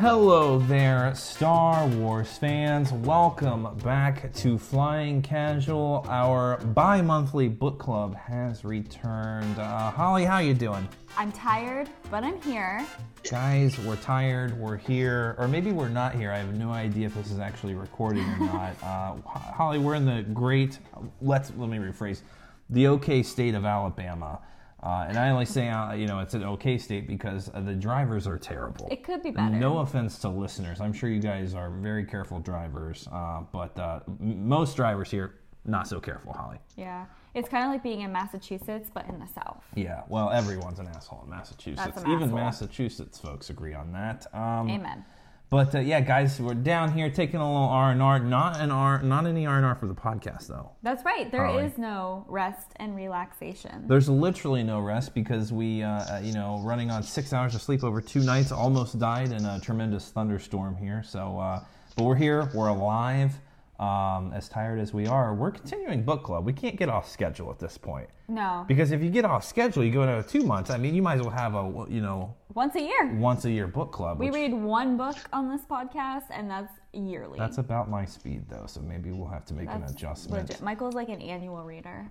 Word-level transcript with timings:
Hello 0.00 0.58
there, 0.60 1.14
Star 1.14 1.86
Wars 1.86 2.38
fans. 2.38 2.90
Welcome 2.90 3.68
back 3.84 4.32
to 4.36 4.56
Flying 4.56 5.20
Casual. 5.20 6.06
Our 6.08 6.56
bi-monthly 6.56 7.48
book 7.48 7.78
club 7.78 8.16
has 8.16 8.64
returned. 8.64 9.58
Uh, 9.58 9.90
Holly, 9.90 10.24
how 10.24 10.38
you 10.38 10.54
doing? 10.54 10.88
I'm 11.18 11.30
tired, 11.30 11.90
but 12.10 12.24
I'm 12.24 12.40
here. 12.40 12.82
Guys, 13.30 13.78
we're 13.80 13.96
tired. 13.96 14.58
We're 14.58 14.78
here, 14.78 15.34
or 15.36 15.46
maybe 15.46 15.70
we're 15.70 15.90
not 15.90 16.14
here. 16.14 16.32
I 16.32 16.38
have 16.38 16.54
no 16.54 16.70
idea 16.70 17.08
if 17.08 17.14
this 17.14 17.30
is 17.30 17.38
actually 17.38 17.74
recording 17.74 18.24
or 18.24 18.38
not. 18.38 18.76
Uh, 18.82 19.16
Holly, 19.26 19.78
we're 19.78 19.96
in 19.96 20.06
the 20.06 20.22
great. 20.32 20.78
Let's 21.20 21.52
let 21.58 21.68
me 21.68 21.76
rephrase. 21.76 22.22
The 22.70 22.86
OK 22.86 23.22
state 23.22 23.54
of 23.54 23.66
Alabama. 23.66 24.40
Uh, 24.82 25.04
and 25.08 25.18
I 25.18 25.28
only 25.30 25.44
say, 25.44 25.68
uh, 25.68 25.92
you 25.92 26.06
know, 26.06 26.20
it's 26.20 26.32
an 26.34 26.42
okay 26.44 26.78
state 26.78 27.06
because 27.06 27.50
uh, 27.52 27.60
the 27.60 27.74
drivers 27.74 28.26
are 28.26 28.38
terrible. 28.38 28.88
It 28.90 29.04
could 29.04 29.22
be 29.22 29.30
better. 29.30 29.54
No 29.54 29.78
offense 29.78 30.18
to 30.20 30.28
listeners. 30.30 30.80
I'm 30.80 30.92
sure 30.92 31.10
you 31.10 31.20
guys 31.20 31.54
are 31.54 31.70
very 31.70 32.04
careful 32.04 32.40
drivers, 32.40 33.06
uh, 33.12 33.42
but 33.52 33.78
uh, 33.78 34.00
m- 34.08 34.48
most 34.48 34.76
drivers 34.76 35.10
here, 35.10 35.34
not 35.66 35.86
so 35.86 36.00
careful, 36.00 36.32
Holly. 36.32 36.56
Yeah. 36.76 37.04
It's 37.34 37.48
kind 37.48 37.64
of 37.64 37.70
like 37.70 37.82
being 37.82 38.00
in 38.00 38.10
Massachusetts, 38.10 38.90
but 38.92 39.06
in 39.08 39.20
the 39.20 39.26
South. 39.26 39.62
Yeah, 39.74 40.02
well, 40.08 40.30
everyone's 40.30 40.78
an 40.80 40.88
asshole 40.88 41.22
in 41.24 41.30
Massachusetts. 41.30 42.00
Even 42.06 42.22
asshole. 42.24 42.38
Massachusetts 42.38 43.18
folks 43.18 43.50
agree 43.50 43.74
on 43.74 43.92
that. 43.92 44.26
Um, 44.34 44.68
Amen. 44.70 45.04
But 45.50 45.74
uh, 45.74 45.80
yeah, 45.80 46.00
guys, 46.00 46.40
we're 46.40 46.54
down 46.54 46.92
here 46.92 47.10
taking 47.10 47.40
a 47.40 47.44
little 47.52 47.68
R 47.68 47.90
and 47.90 48.00
R. 48.00 48.20
Not 48.20 48.60
an 48.60 48.70
R, 48.70 49.02
not 49.02 49.26
any 49.26 49.46
R 49.46 49.56
and 49.56 49.66
R 49.66 49.74
for 49.74 49.88
the 49.88 49.94
podcast 49.94 50.46
though. 50.46 50.70
That's 50.84 51.04
right. 51.04 51.30
There 51.32 51.44
is 51.44 51.72
Holly. 51.72 51.74
no 51.76 52.24
rest 52.28 52.68
and 52.76 52.94
relaxation. 52.94 53.88
There's 53.88 54.08
literally 54.08 54.62
no 54.62 54.78
rest 54.78 55.12
because 55.12 55.52
we, 55.52 55.82
uh, 55.82 55.88
uh, 55.88 56.20
you 56.22 56.32
know, 56.32 56.62
running 56.64 56.92
on 56.92 57.02
six 57.02 57.32
hours 57.32 57.56
of 57.56 57.62
sleep 57.62 57.82
over 57.82 58.00
two 58.00 58.20
nights, 58.20 58.52
almost 58.52 59.00
died 59.00 59.32
in 59.32 59.44
a 59.44 59.58
tremendous 59.58 60.10
thunderstorm 60.10 60.76
here. 60.76 61.02
So, 61.04 61.40
uh, 61.40 61.64
but 61.96 62.04
we're 62.04 62.14
here, 62.14 62.48
we're 62.54 62.68
alive. 62.68 63.32
Um, 63.80 64.34
as 64.34 64.46
tired 64.46 64.78
as 64.78 64.92
we 64.92 65.06
are, 65.06 65.34
we're 65.34 65.50
continuing 65.50 66.02
book 66.02 66.22
club. 66.22 66.44
We 66.44 66.52
can't 66.52 66.76
get 66.76 66.90
off 66.90 67.08
schedule 67.08 67.50
at 67.50 67.58
this 67.58 67.78
point 67.78 68.10
no. 68.28 68.66
because 68.68 68.92
if 68.92 69.02
you 69.02 69.08
get 69.08 69.24
off 69.24 69.42
schedule, 69.42 69.82
you 69.82 69.90
go 69.90 70.04
to 70.04 70.22
two 70.28 70.42
months. 70.42 70.68
I 70.68 70.76
mean, 70.76 70.94
you 70.94 71.00
might 71.00 71.14
as 71.14 71.22
well 71.22 71.30
have 71.30 71.54
a, 71.54 71.86
you 71.88 72.02
know, 72.02 72.34
Once 72.52 72.74
a 72.74 72.82
year. 72.82 73.10
once 73.14 73.46
a 73.46 73.50
year 73.50 73.66
book 73.66 73.90
club. 73.90 74.18
We 74.18 74.26
which- 74.26 74.34
read 74.34 74.52
one 74.52 74.98
book 74.98 75.16
on 75.32 75.48
this 75.48 75.62
podcast, 75.62 76.24
and 76.30 76.50
that's 76.50 76.70
yearly. 76.92 77.38
That's 77.38 77.56
about 77.56 77.88
my 77.88 78.04
speed 78.04 78.44
though, 78.50 78.66
so 78.66 78.82
maybe 78.82 79.12
we'll 79.12 79.28
have 79.28 79.46
to 79.46 79.54
make 79.54 79.70
an 79.70 79.82
adjustment. 79.84 80.48
legit. 80.50 80.60
Michael's 80.62 80.94
like 80.94 81.08
an 81.08 81.22
annual 81.22 81.64
reader. 81.64 82.10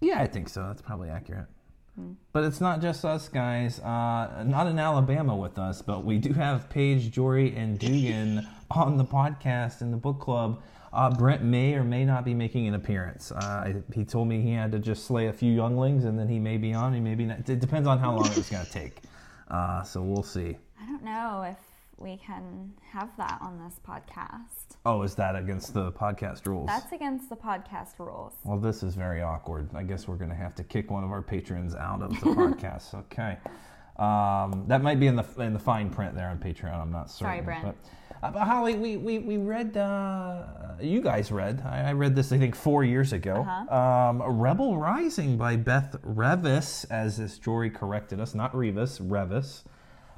Yeah, 0.00 0.20
I 0.20 0.26
think 0.26 0.48
so. 0.48 0.66
That's 0.66 0.82
probably 0.82 1.10
accurate. 1.10 1.46
But 2.32 2.44
it's 2.44 2.60
not 2.60 2.80
just 2.80 3.04
us 3.04 3.28
guys. 3.28 3.80
Uh, 3.80 4.44
not 4.46 4.66
in 4.66 4.78
Alabama 4.78 5.36
with 5.36 5.58
us, 5.58 5.82
but 5.82 6.04
we 6.04 6.18
do 6.18 6.32
have 6.32 6.68
Paige, 6.70 7.10
Jory, 7.10 7.54
and 7.56 7.78
Dugan 7.78 8.46
on 8.70 8.96
the 8.96 9.04
podcast 9.04 9.80
in 9.80 9.90
the 9.90 9.96
book 9.96 10.20
club. 10.20 10.60
Uh, 10.92 11.10
Brent 11.10 11.42
may 11.42 11.74
or 11.74 11.84
may 11.84 12.04
not 12.04 12.24
be 12.24 12.34
making 12.34 12.66
an 12.66 12.74
appearance. 12.74 13.30
Uh, 13.32 13.82
he 13.94 14.04
told 14.04 14.28
me 14.28 14.40
he 14.40 14.52
had 14.52 14.72
to 14.72 14.78
just 14.78 15.04
slay 15.04 15.26
a 15.26 15.32
few 15.32 15.52
younglings, 15.52 16.04
and 16.04 16.18
then 16.18 16.28
he 16.28 16.38
may 16.38 16.56
be 16.56 16.72
on. 16.72 16.94
He 16.94 17.00
may 17.00 17.14
be 17.14 17.26
not. 17.26 17.48
It 17.48 17.60
depends 17.60 17.86
on 17.86 17.98
how 17.98 18.14
long 18.14 18.26
it's 18.32 18.50
going 18.50 18.64
to 18.64 18.72
take. 18.72 19.02
Uh, 19.48 19.82
so 19.82 20.02
we'll 20.02 20.22
see. 20.22 20.56
I 20.80 20.86
don't 20.86 21.04
know 21.04 21.42
if 21.48 21.58
we 21.98 22.16
can 22.16 22.72
have 22.92 23.10
that 23.16 23.38
on 23.42 23.58
this 23.58 23.80
podcast. 23.86 24.76
Oh, 24.86 25.02
is 25.02 25.14
that 25.16 25.36
against 25.36 25.74
the 25.74 25.90
podcast 25.92 26.46
rules? 26.46 26.66
That's 26.66 26.92
against 26.92 27.28
the 27.28 27.36
podcast 27.36 27.98
rules. 27.98 28.34
Well, 28.44 28.58
this 28.58 28.82
is 28.82 28.94
very 28.94 29.20
awkward. 29.20 29.68
I 29.74 29.82
guess 29.82 30.06
we're 30.06 30.16
going 30.16 30.30
to 30.30 30.36
have 30.36 30.54
to 30.56 30.64
kick 30.64 30.90
one 30.90 31.04
of 31.04 31.10
our 31.10 31.22
patrons 31.22 31.74
out 31.74 32.02
of 32.02 32.10
the 32.10 32.16
podcast. 32.26 32.94
Okay, 32.94 33.36
um, 33.98 34.64
that 34.68 34.82
might 34.82 35.00
be 35.00 35.06
in 35.06 35.16
the 35.16 35.24
in 35.38 35.52
the 35.52 35.58
fine 35.58 35.90
print 35.90 36.14
there 36.14 36.28
on 36.28 36.38
Patreon. 36.38 36.80
I'm 36.80 36.92
not 36.92 37.10
certain. 37.10 37.26
Sorry, 37.26 37.40
Brent. 37.40 37.64
But, 37.64 37.76
uh, 38.22 38.30
but 38.32 38.42
Holly, 38.46 38.74
we 38.74 38.96
we, 38.96 39.18
we 39.18 39.36
read. 39.36 39.76
Uh, 39.76 40.44
you 40.80 41.00
guys 41.00 41.32
read. 41.32 41.62
I, 41.66 41.90
I 41.90 41.92
read 41.92 42.14
this. 42.14 42.32
I 42.32 42.38
think 42.38 42.54
four 42.54 42.84
years 42.84 43.12
ago. 43.12 43.46
Uh-huh. 43.48 43.76
Um, 43.76 44.22
Rebel 44.22 44.76
Rising 44.76 45.36
by 45.36 45.56
Beth 45.56 45.96
Revis, 46.04 46.86
as 46.90 47.16
this 47.18 47.38
Jory 47.38 47.70
corrected 47.70 48.20
us, 48.20 48.34
not 48.34 48.52
Revis, 48.52 49.00
Revis. 49.00 49.64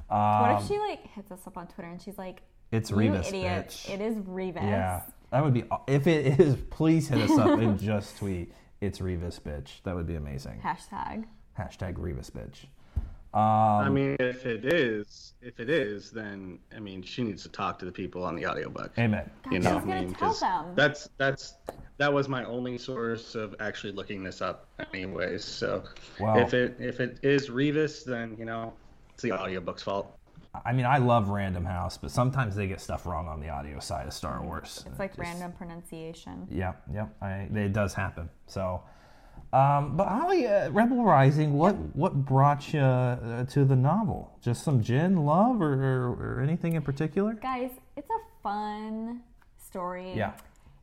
Um, 0.09 0.53
What 0.53 0.61
if 0.61 0.67
she 0.67 0.77
like 0.77 1.07
hits 1.07 1.31
us 1.31 1.47
up 1.47 1.57
on 1.57 1.67
Twitter 1.67 1.89
and 1.89 2.01
she's 2.01 2.17
like, 2.17 2.41
It's 2.71 2.89
"You 2.91 2.97
Revis, 2.97 3.27
idiot! 3.29 3.67
bitch." 3.69 3.89
It 3.89 4.01
is 4.01 4.17
Revis." 4.17 4.61
Yeah, 4.61 5.01
that 5.31 5.43
would 5.43 5.53
be. 5.53 5.63
If 5.87 6.05
it 6.07 6.39
is, 6.39 6.55
please 6.69 7.07
hit 7.07 7.19
us 7.29 7.37
up 7.37 7.59
and 7.59 7.79
just 7.91 8.17
tweet. 8.17 8.53
It's 8.79 8.99
Revis 8.99 9.39
bitch. 9.39 9.81
That 9.83 9.95
would 9.95 10.07
be 10.07 10.15
amazing. 10.15 10.59
Hashtag. 10.63 11.25
Hashtag 11.57 11.95
Revis 11.95 12.31
bitch. 12.31 12.65
I 13.33 13.85
Um, 13.87 13.93
mean, 13.93 14.17
if 14.19 14.45
it 14.45 14.65
is, 14.65 15.33
if 15.41 15.59
it 15.59 15.69
is, 15.69 16.11
then 16.11 16.59
I 16.75 16.79
mean, 16.79 17.01
she 17.01 17.23
needs 17.23 17.43
to 17.43 17.49
talk 17.49 17.79
to 17.79 17.85
the 17.85 17.91
people 17.91 18.23
on 18.25 18.35
the 18.35 18.45
audiobook. 18.45 18.91
amen. 18.97 19.29
God, 19.43 19.53
You 19.53 19.59
know, 19.59 19.79
gonna 19.79 19.91
I 19.95 19.99
mean, 20.01 20.13
tell 20.13 20.29
'cause 20.29 20.39
them. 20.41 20.75
that's 20.75 21.09
that's 21.17 21.55
that 21.97 22.11
was 22.11 22.27
my 22.27 22.43
only 22.43 22.77
source 22.77 23.35
of 23.35 23.55
actually 23.59 23.93
looking 23.93 24.23
this 24.23 24.41
up, 24.41 24.67
anyways. 24.93 25.45
So 25.45 25.83
Wow. 26.19 26.37
if 26.39 26.53
it 26.53 26.75
if 26.79 26.99
it 26.99 27.19
is 27.23 27.49
Revis, 27.49 28.03
then 28.03 28.35
you 28.37 28.45
know, 28.45 28.73
it's 29.13 29.23
the 29.23 29.31
audiobook's 29.31 29.83
fault. 29.83 30.17
I 30.65 30.73
mean, 30.73 30.85
I 30.85 30.97
love 30.97 31.29
Random 31.29 31.63
House, 31.63 31.97
but 31.97 32.11
sometimes 32.11 32.57
they 32.57 32.67
get 32.67 32.81
stuff 32.81 33.05
wrong 33.05 33.29
on 33.29 33.39
the 33.39 33.47
audio 33.47 33.79
side 33.79 34.05
of 34.07 34.11
Star 34.13 34.43
Wars. 34.43 34.83
It's 34.85 34.99
like 34.99 35.11
Just- 35.15 35.19
random 35.19 35.53
pronunciation. 35.53 36.45
Yep, 36.51 36.81
yep. 36.93 37.15
I, 37.21 37.47
it 37.53 37.71
does 37.71 37.93
happen. 37.93 38.29
So, 38.47 38.83
um, 39.53 39.97
but 39.97 40.07
Holly, 40.07 40.47
uh, 40.47 40.69
Rebel 40.71 41.03
Rising, 41.03 41.53
what 41.53 41.75
what 41.95 42.13
brought 42.13 42.73
you 42.73 42.79
uh, 42.79 43.43
to 43.45 43.65
the 43.65 43.75
novel? 43.75 44.37
Just 44.41 44.63
some 44.63 44.81
Jyn 44.81 45.25
love, 45.25 45.61
or, 45.61 45.73
or, 45.73 46.37
or 46.37 46.41
anything 46.41 46.73
in 46.73 46.81
particular? 46.81 47.33
Guys, 47.33 47.71
it's 47.97 48.09
a 48.09 48.41
fun 48.41 49.21
story. 49.57 50.13
Yeah. 50.15 50.33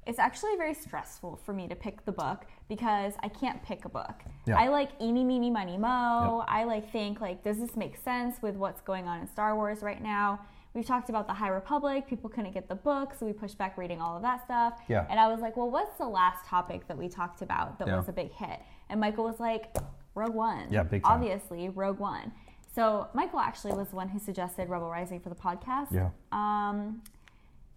It's 0.07 0.19
actually 0.19 0.57
very 0.57 0.73
stressful 0.73 1.39
for 1.45 1.53
me 1.53 1.69
to 1.69 1.75
pick 1.75 2.05
the 2.07 2.13
book 2.13 2.47
because 2.69 3.13
I 3.23 3.29
can't 3.29 3.63
pick 3.63 3.85
a 3.85 3.91
book. 3.91 4.23
Yeah. 4.47 4.59
I 4.59 4.69
like 4.69 4.91
eeny, 5.01 5.23
meeny, 5.23 5.51
miny, 5.51 5.77
mo. 5.77 6.45
I 6.49 6.65
like 6.65 6.91
think 6.91 7.21
like, 7.21 7.45
does 7.45 7.59
this 7.59 7.77
make 7.77 7.97
sense 7.97 8.41
with 8.41 8.57
what's 8.57 8.81
going 8.81 9.07
on 9.07 9.21
in 9.21 9.27
Star 9.27 9.55
Wars 9.55 9.83
right 9.83 10.03
now? 10.03 10.41
We've 10.75 10.87
talked 10.87 11.09
about 11.09 11.27
the 11.27 11.35
High 11.35 11.49
Republic. 11.49 12.07
People 12.07 12.29
couldn't 12.31 12.53
get 12.53 12.69
the 12.69 12.75
book, 12.75 13.15
so 13.19 13.27
we 13.27 13.33
pushed 13.33 13.59
back 13.59 13.77
reading 13.79 14.01
all 14.01 14.17
of 14.17 14.23
that 14.23 14.45
stuff. 14.45 14.75
Yeah. 14.89 15.07
And 15.11 15.19
I 15.19 15.29
was 15.29 15.41
like, 15.41 15.57
well, 15.57 15.71
what's 15.71 15.97
the 15.99 16.07
last 16.09 16.45
topic 16.47 16.87
that 16.89 16.97
we 16.97 17.09
talked 17.09 17.43
about 17.43 17.79
that 17.79 17.89
Yeah. 17.89 17.97
was 17.97 18.09
a 18.09 18.13
big 18.13 18.31
hit? 18.33 18.61
And 18.89 19.01
Michael 19.01 19.25
was 19.25 19.41
like, 19.41 19.75
Rogue 20.15 20.35
One. 20.35 20.67
Yeah, 20.71 20.83
big 20.83 21.03
time. 21.05 21.13
Obviously, 21.15 21.69
Rogue 21.69 21.99
One. 21.99 22.33
So 22.75 23.09
Michael 23.15 23.41
actually 23.41 23.73
was 23.75 23.89
the 23.89 23.97
one 23.97 24.09
who 24.09 24.19
suggested 24.19 24.69
Rebel 24.69 24.89
Rising 24.91 25.21
for 25.21 25.31
the 25.31 25.35
podcast. 25.35 25.91
Yeah. 25.91 26.11
Um, 26.33 27.03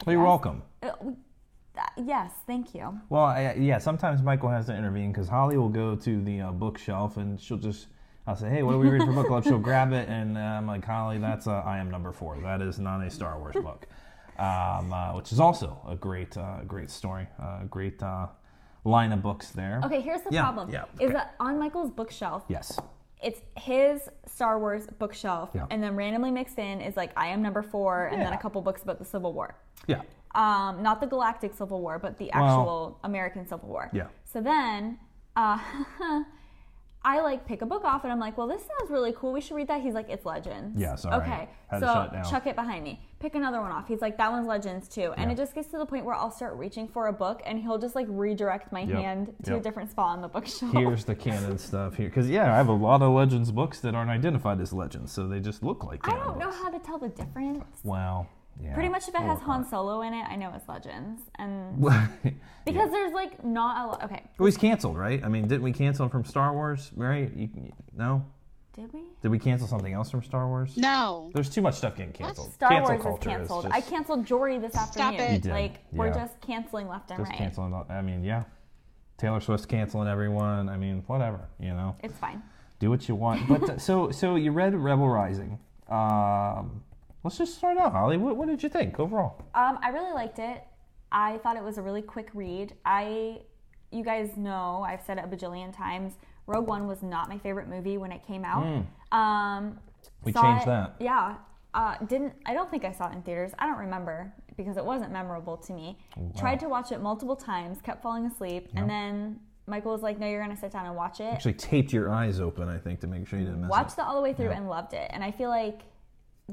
Well, 0.06 0.14
you're 0.14 0.22
yes. 0.24 0.28
welcome. 0.28 0.64
uh, 0.84 0.88
uh, 1.78 1.82
yes, 1.98 2.32
thank 2.46 2.76
you. 2.76 3.00
Well, 3.10 3.24
I, 3.24 3.54
yeah, 3.58 3.78
sometimes 3.78 4.22
Michael 4.22 4.50
has 4.50 4.66
to 4.66 4.76
intervene 4.76 5.12
because 5.14 5.30
Holly 5.30 5.58
will 5.58 5.70
go 5.70 5.96
to 5.96 6.22
the 6.22 6.42
uh, 6.42 6.52
bookshelf 6.52 7.16
and 7.18 7.40
she'll 7.40 7.58
just, 7.58 7.88
I'll 8.28 8.36
say, 8.36 8.50
hey, 8.50 8.62
what 8.64 8.76
are 8.76 8.78
we 8.78 8.88
reading 8.88 9.08
for 9.08 9.14
book 9.14 9.28
club? 9.28 9.44
She'll 9.44 9.58
grab 9.60 9.94
it 9.94 10.08
and 10.08 10.38
uh, 10.38 10.42
I'm 10.42 10.68
like, 10.68 10.86
Holly, 10.86 11.18
that's 11.18 11.48
uh, 11.48 11.64
I 11.66 11.80
am 11.80 11.90
number 11.90 12.12
four. 12.12 12.38
That 12.42 12.62
is 12.62 12.78
not 12.80 13.02
a 13.02 13.10
Star 13.10 13.40
Wars 13.40 13.56
book, 13.56 13.88
um, 14.38 14.94
uh, 14.94 15.16
which 15.16 15.32
is 15.32 15.40
also 15.40 15.80
a 15.88 15.96
great, 15.96 16.38
uh, 16.38 16.60
great 16.68 16.90
story, 16.92 17.28
uh, 17.42 17.64
great 17.64 18.02
uh, 18.04 18.28
line 18.84 19.12
of 19.12 19.24
books 19.24 19.50
there. 19.50 19.82
Okay, 19.86 20.02
here's 20.02 20.22
the 20.22 20.30
Yeah, 20.32 20.44
problem. 20.44 20.70
yeah, 20.70 20.86
Is 21.00 21.12
that 21.14 21.36
on 21.40 21.58
Michael's 21.58 21.90
bookshelf, 21.90 22.44
Yes. 22.48 22.78
it's 23.24 23.42
his 23.58 24.08
Star 24.28 24.60
Wars 24.60 24.86
bookshelf, 25.00 25.50
Yeah. 25.54 25.66
and 25.72 25.82
then 25.82 25.96
randomly 25.96 26.32
mixed 26.32 26.60
in 26.60 26.80
is 26.80 26.96
like 26.96 27.12
I 27.18 27.28
am 27.28 27.42
number 27.42 27.64
four, 27.64 28.06
and 28.08 28.22
then 28.22 28.34
a 28.34 28.38
couple 28.38 28.62
books 28.62 28.84
about 28.84 29.00
the 29.00 29.06
Civil 29.06 29.34
War. 29.34 29.56
Yeah. 29.88 30.02
Um, 30.36 30.82
not 30.84 31.02
the 31.02 31.08
Galactic 31.08 31.54
Civil 31.56 31.82
War, 31.82 31.98
but 32.00 32.18
the 32.20 32.30
Well- 32.36 32.44
actual 32.46 33.00
American 33.04 33.48
Civil 33.48 33.68
War. 33.68 33.90
Yeah. 33.92 34.08
So 34.26 34.42
then, 34.42 35.00
uh, 35.36 35.58
I 37.04 37.22
like 37.22 37.48
pick 37.48 37.64
a 37.64 37.66
book 37.66 37.84
off, 37.84 38.04
and 38.04 38.14
I'm 38.14 38.20
like, 38.20 38.38
well, 38.38 38.46
this 38.48 38.62
sounds 38.62 38.92
really 38.92 39.12
cool. 39.14 39.34
We 39.34 39.42
should 39.42 39.56
read 39.56 39.68
that. 39.70 39.82
He's 39.82 39.96
like, 39.96 40.08
it's 40.10 40.24
Legends. 40.26 40.80
Yeah, 40.80 40.94
sorry. 40.96 41.16
Okay. 41.24 41.50
So 41.72 41.80
shut 41.80 42.08
it 42.08 42.14
down. 42.14 42.24
chuck 42.30 42.46
it 42.48 42.56
behind 42.56 42.84
me. 42.84 43.00
Pick 43.20 43.34
another 43.34 43.60
one 43.60 43.72
off. 43.72 43.88
He's 43.88 44.02
like, 44.02 44.18
that 44.18 44.32
one's 44.32 44.46
Legends 44.46 44.88
too. 44.88 45.12
And 45.18 45.32
it 45.32 45.36
just 45.38 45.56
gets 45.56 45.70
to 45.70 45.78
the 45.80 45.86
point 45.86 46.06
where 46.06 46.14
I'll 46.14 46.30
start 46.32 46.56
reaching 46.58 46.88
for 46.88 47.08
a 47.08 47.14
book, 47.14 47.42
and 47.46 47.58
he'll 47.60 47.80
just 47.80 47.96
like 47.96 48.06
redirect 48.10 48.72
my 48.72 48.82
Yep. 48.82 48.90
hand 48.98 49.34
to 49.46 49.56
a 49.56 49.60
different 49.60 49.90
spot 49.90 50.10
on 50.10 50.22
the 50.22 50.28
bookshelf. 50.28 50.74
Here's 50.74 51.04
the 51.06 51.16
canon 51.16 51.58
stuff 51.58 51.96
here. 51.96 52.08
Because, 52.08 52.30
yeah, 52.30 52.54
I 52.54 52.58
have 52.58 52.68
a 52.68 52.72
lot 52.74 53.02
of 53.02 53.12
Legends 53.14 53.52
books 53.52 53.80
that 53.80 53.96
aren't 53.96 54.12
identified 54.12 54.62
as 54.62 54.72
Legends, 54.72 55.12
so 55.12 55.28
they 55.28 55.40
just 55.40 55.64
look 55.64 55.84
like 55.84 56.08
I 56.08 56.12
don't 56.16 56.38
know 56.38 56.46
books. 56.46 56.58
how 56.62 56.70
to 56.70 56.80
tell 56.80 57.00
the 57.00 57.10
difference. 57.10 57.66
Well, 57.84 58.28
yeah. 58.64 58.74
Pretty 58.74 58.90
much 58.90 59.08
if 59.08 59.16
it 59.16 59.22
has 59.22 59.40
work 59.40 59.42
Han 59.48 59.68
Solo 59.70 60.02
in 60.02 60.14
it, 60.14 60.26
I 60.30 60.36
know 60.36 60.52
it's 60.56 60.68
Legends. 60.70 61.22
And 61.38 61.84
it. 62.24 62.34
because 62.66 62.92
there's 62.92 63.14
like 63.14 63.44
not 63.44 63.86
a 63.86 63.88
lot. 63.88 64.04
Okay, 64.06 64.24
It 64.38 64.42
was 64.42 64.58
canceled, 64.58 64.98
right? 64.98 65.24
I 65.24 65.28
mean, 65.28 65.48
didn't 65.48 65.64
we 65.64 65.72
cancel 65.74 66.08
from 66.10 66.24
Star 66.26 66.54
Wars, 66.54 66.92
right? 66.96 67.32
You, 67.36 67.50
you- 67.56 67.74
no? 67.96 68.26
did 68.74 68.94
we? 68.94 69.02
Did 69.22 69.32
we 69.32 69.38
cancel 69.40 69.68
something 69.68 69.92
else 69.92 70.10
from 70.10 70.24
Star 70.24 70.48
Wars? 70.48 70.78
No. 70.78 71.30
There's 71.34 71.50
too 71.50 71.62
much 71.62 71.76
stuff 71.76 71.98
getting 71.98 72.14
canceled. 72.14 72.54
Star 72.54 72.70
Cancel 72.70 72.88
Wars 72.96 73.00
is 73.00 73.04
culture 73.04 73.30
canceled. 73.30 73.64
just, 73.66 73.76
I 73.76 73.82
canceled 73.82 74.26
Jory 74.26 74.60
this 74.60 74.76
afternoon. 74.76 75.20
it. 75.20 75.32
You 75.34 75.40
did, 75.40 75.52
Like 75.52 75.74
we're 75.92 76.14
just 76.14 76.40
canceling 76.40 76.88
left 76.88 77.12
and 77.12 77.20
just 77.20 77.30
right. 77.32 77.38
canceling. 77.38 77.74
all- 77.74 77.86
I 77.90 78.02
mean, 78.02 78.24
yeah. 78.24 78.44
Taylor 79.18 79.42
Swift 79.42 79.68
canceling 79.68 80.08
everyone. 80.08 80.70
I 80.70 80.78
mean, 80.78 81.04
whatever. 81.08 81.50
You 81.60 81.74
know, 81.74 81.96
It's 82.02 82.18
fine. 82.18 82.42
do 82.80 82.90
what 82.90 83.08
you 83.10 83.14
want. 83.16 83.46
But 83.50 83.70
uh, 83.70 83.78
so 83.88 84.10
so 84.10 84.36
you 84.36 84.52
read 84.52 84.74
Rebel 84.74 85.10
Rising. 85.10 85.60
Um, 85.90 86.82
Let's 87.24 87.38
just 87.38 87.56
start 87.56 87.78
out, 87.78 87.92
Holly. 87.92 88.18
What, 88.18 88.36
what 88.36 88.48
did 88.48 88.64
you 88.64 88.70
think 88.70 89.00
overall? 89.00 89.42
Um, 89.54 89.78
I 89.84 89.90
really 89.90 90.14
liked 90.14 90.40
it. 90.40 90.64
I 91.12 91.38
thought 91.40 91.56
it 91.58 91.64
was 91.64 91.78
a 91.78 91.82
really 91.82 92.02
quick 92.02 92.30
read. 92.34 92.74
I, 92.86 93.42
you 93.92 94.04
guys 94.04 94.38
know, 94.38 94.84
I've 94.88 95.02
said 95.04 95.18
it 95.18 95.26
a 95.26 95.28
bajillion 95.28 95.76
times. 95.76 96.14
Rogue 96.48 96.68
One 96.68 96.88
was 96.88 97.04
not 97.04 97.30
my 97.30 97.38
favorite 97.38 97.68
movie 97.68 97.98
when 97.98 98.12
it 98.12 98.26
came 98.26 98.44
out. 98.44 98.86
Um, 99.12 99.80
We 100.24 100.34
changed 100.34 100.64
it- 100.64 100.68
that. 100.68 100.96
Yeah. 101.00 101.36
Uh, 101.74 101.96
didn't 102.06 102.34
I 102.46 102.54
don't 102.54 102.70
think 102.70 102.84
I 102.84 102.92
saw 102.92 103.10
it 103.10 103.16
in 103.16 103.22
theaters. 103.22 103.54
I 103.58 103.66
don't 103.66 103.78
remember 103.78 104.34
because 104.58 104.76
it 104.76 104.84
wasn't 104.84 105.14
memorable 105.14 105.56
to 105.56 105.72
me. 105.74 105.98
Tried 106.38 106.60
to 106.62 106.68
watch 106.68 106.92
it 106.92 107.00
multiple 107.00 107.36
times, 107.38 107.80
kept 107.82 108.04
falling 108.04 108.26
asleep, 108.26 108.68
and 108.76 108.90
then 108.90 109.40
Michael 109.68 109.94
was 109.94 110.02
like, 110.02 110.20
"No, 110.20 110.28
you're 110.28 110.42
gonna 110.42 110.58
sit 110.58 110.74
down 110.74 110.86
and 110.86 110.98
watch 110.98 111.22
it." 111.22 111.32
Actually, 111.34 111.54
taped 111.54 111.94
your 111.94 112.12
eyes 112.12 112.42
open, 112.42 112.68
I 112.68 112.78
think, 112.78 113.00
to 113.02 113.08
make 113.08 113.26
sure 113.26 113.40
you 113.40 113.46
didn't 113.46 113.62
miss 113.62 113.70
it. 113.70 113.72
watched 113.72 113.94
it 114.00 114.02
all 114.02 114.16
the 114.16 114.22
way 114.22 114.34
through 114.34 114.50
and 114.50 114.68
loved 114.68 114.94
it. 114.94 115.10
And 115.14 115.24
I 115.24 115.32
feel 115.32 115.50
like 115.50 115.84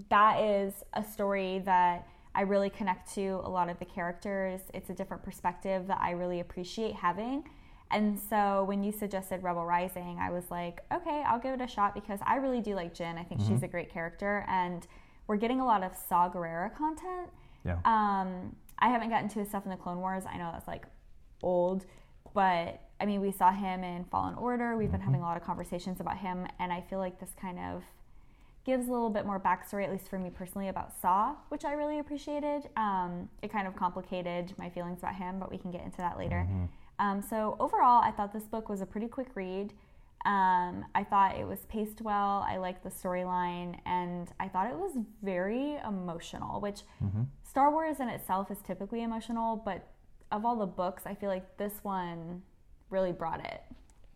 that 0.08 0.40
is 0.40 0.84
a 0.94 1.02
story 1.02 1.60
that 1.64 2.06
I 2.34 2.42
really 2.42 2.70
connect 2.70 3.12
to 3.14 3.40
a 3.44 3.48
lot 3.48 3.68
of 3.68 3.78
the 3.78 3.84
characters. 3.84 4.60
It's 4.74 4.90
a 4.90 4.94
different 4.94 5.22
perspective 5.22 5.86
that 5.88 5.98
I 6.00 6.12
really 6.12 6.40
appreciate 6.40 6.94
having. 6.94 7.44
And 7.90 8.18
so 8.18 8.64
when 8.64 8.82
you 8.82 8.92
suggested 8.92 9.42
Rebel 9.42 9.64
Rising, 9.64 10.18
I 10.20 10.30
was 10.30 10.50
like, 10.50 10.80
okay, 10.92 11.22
I'll 11.26 11.38
give 11.38 11.54
it 11.54 11.60
a 11.62 11.66
shot 11.66 11.94
because 11.94 12.20
I 12.24 12.36
really 12.36 12.60
do 12.60 12.74
like 12.74 12.94
Jyn. 12.94 13.16
I 13.16 13.24
think 13.24 13.40
she's 13.40 13.62
a 13.62 13.68
great 13.68 13.90
character. 13.90 14.44
And 14.46 14.86
we're 15.26 15.36
getting 15.36 15.60
a 15.60 15.64
lot 15.64 15.82
of 15.82 15.96
Saw 15.96 16.28
Gerrera 16.30 16.74
content. 16.76 17.30
Yeah. 17.64 17.78
Um, 17.84 18.54
I 18.78 18.88
haven't 18.88 19.08
gotten 19.08 19.28
to 19.30 19.38
his 19.40 19.48
stuff 19.48 19.64
in 19.64 19.70
the 19.70 19.76
Clone 19.76 19.98
Wars. 19.98 20.24
I 20.30 20.36
know 20.36 20.50
that's 20.52 20.68
like 20.68 20.84
old, 21.42 21.86
but 22.34 22.80
I 23.00 23.06
mean, 23.06 23.20
we 23.20 23.32
saw 23.32 23.52
him 23.52 23.84
in 23.84 24.04
Fallen 24.04 24.34
Order. 24.34 24.76
We've 24.76 24.90
been 24.90 25.00
having 25.00 25.20
a 25.20 25.24
lot 25.24 25.36
of 25.36 25.44
conversations 25.44 26.00
about 26.00 26.18
him, 26.18 26.46
and 26.58 26.72
I 26.72 26.82
feel 26.82 26.98
like 26.98 27.20
this 27.20 27.30
kind 27.40 27.58
of 27.58 27.82
gives 28.68 28.86
a 28.86 28.92
little 28.92 29.08
bit 29.08 29.24
more 29.24 29.40
backstory, 29.40 29.82
at 29.82 29.90
least 29.90 30.10
for 30.10 30.18
me 30.18 30.28
personally, 30.28 30.68
about 30.68 30.92
Saw, 31.00 31.34
which 31.48 31.64
I 31.64 31.72
really 31.72 32.00
appreciated. 32.00 32.68
Um, 32.76 33.26
it 33.40 33.50
kind 33.50 33.66
of 33.66 33.74
complicated 33.74 34.52
my 34.58 34.68
feelings 34.68 34.98
about 34.98 35.14
him, 35.14 35.38
but 35.38 35.50
we 35.50 35.56
can 35.56 35.70
get 35.70 35.82
into 35.86 35.96
that 35.98 36.18
later. 36.18 36.46
Um, 36.98 37.22
so 37.22 37.56
overall, 37.60 38.02
I 38.04 38.10
thought 38.10 38.30
this 38.30 38.44
book 38.44 38.68
was 38.68 38.82
a 38.82 38.86
pretty 38.86 39.08
quick 39.08 39.28
read. 39.34 39.72
Um, 40.26 40.84
I 40.94 41.02
thought 41.08 41.38
it 41.38 41.46
was 41.46 41.60
paced 41.70 42.02
well. 42.02 42.44
I 42.46 42.58
liked 42.58 42.84
the 42.84 42.90
storyline, 42.90 43.78
and 43.86 44.30
I 44.38 44.48
thought 44.48 44.68
it 44.70 44.76
was 44.76 44.98
very 45.22 45.78
emotional, 45.88 46.60
which 46.60 46.82
Star 47.48 47.70
Wars 47.72 48.00
in 48.00 48.10
itself 48.10 48.50
is 48.50 48.58
typically 48.66 49.02
emotional, 49.02 49.62
but 49.64 49.86
of 50.30 50.44
all 50.44 50.56
the 50.56 50.66
books, 50.66 51.04
I 51.06 51.14
feel 51.14 51.30
like 51.30 51.56
this 51.56 51.72
one 51.82 52.42
really 52.90 53.12
brought 53.12 53.42
it. 53.46 53.62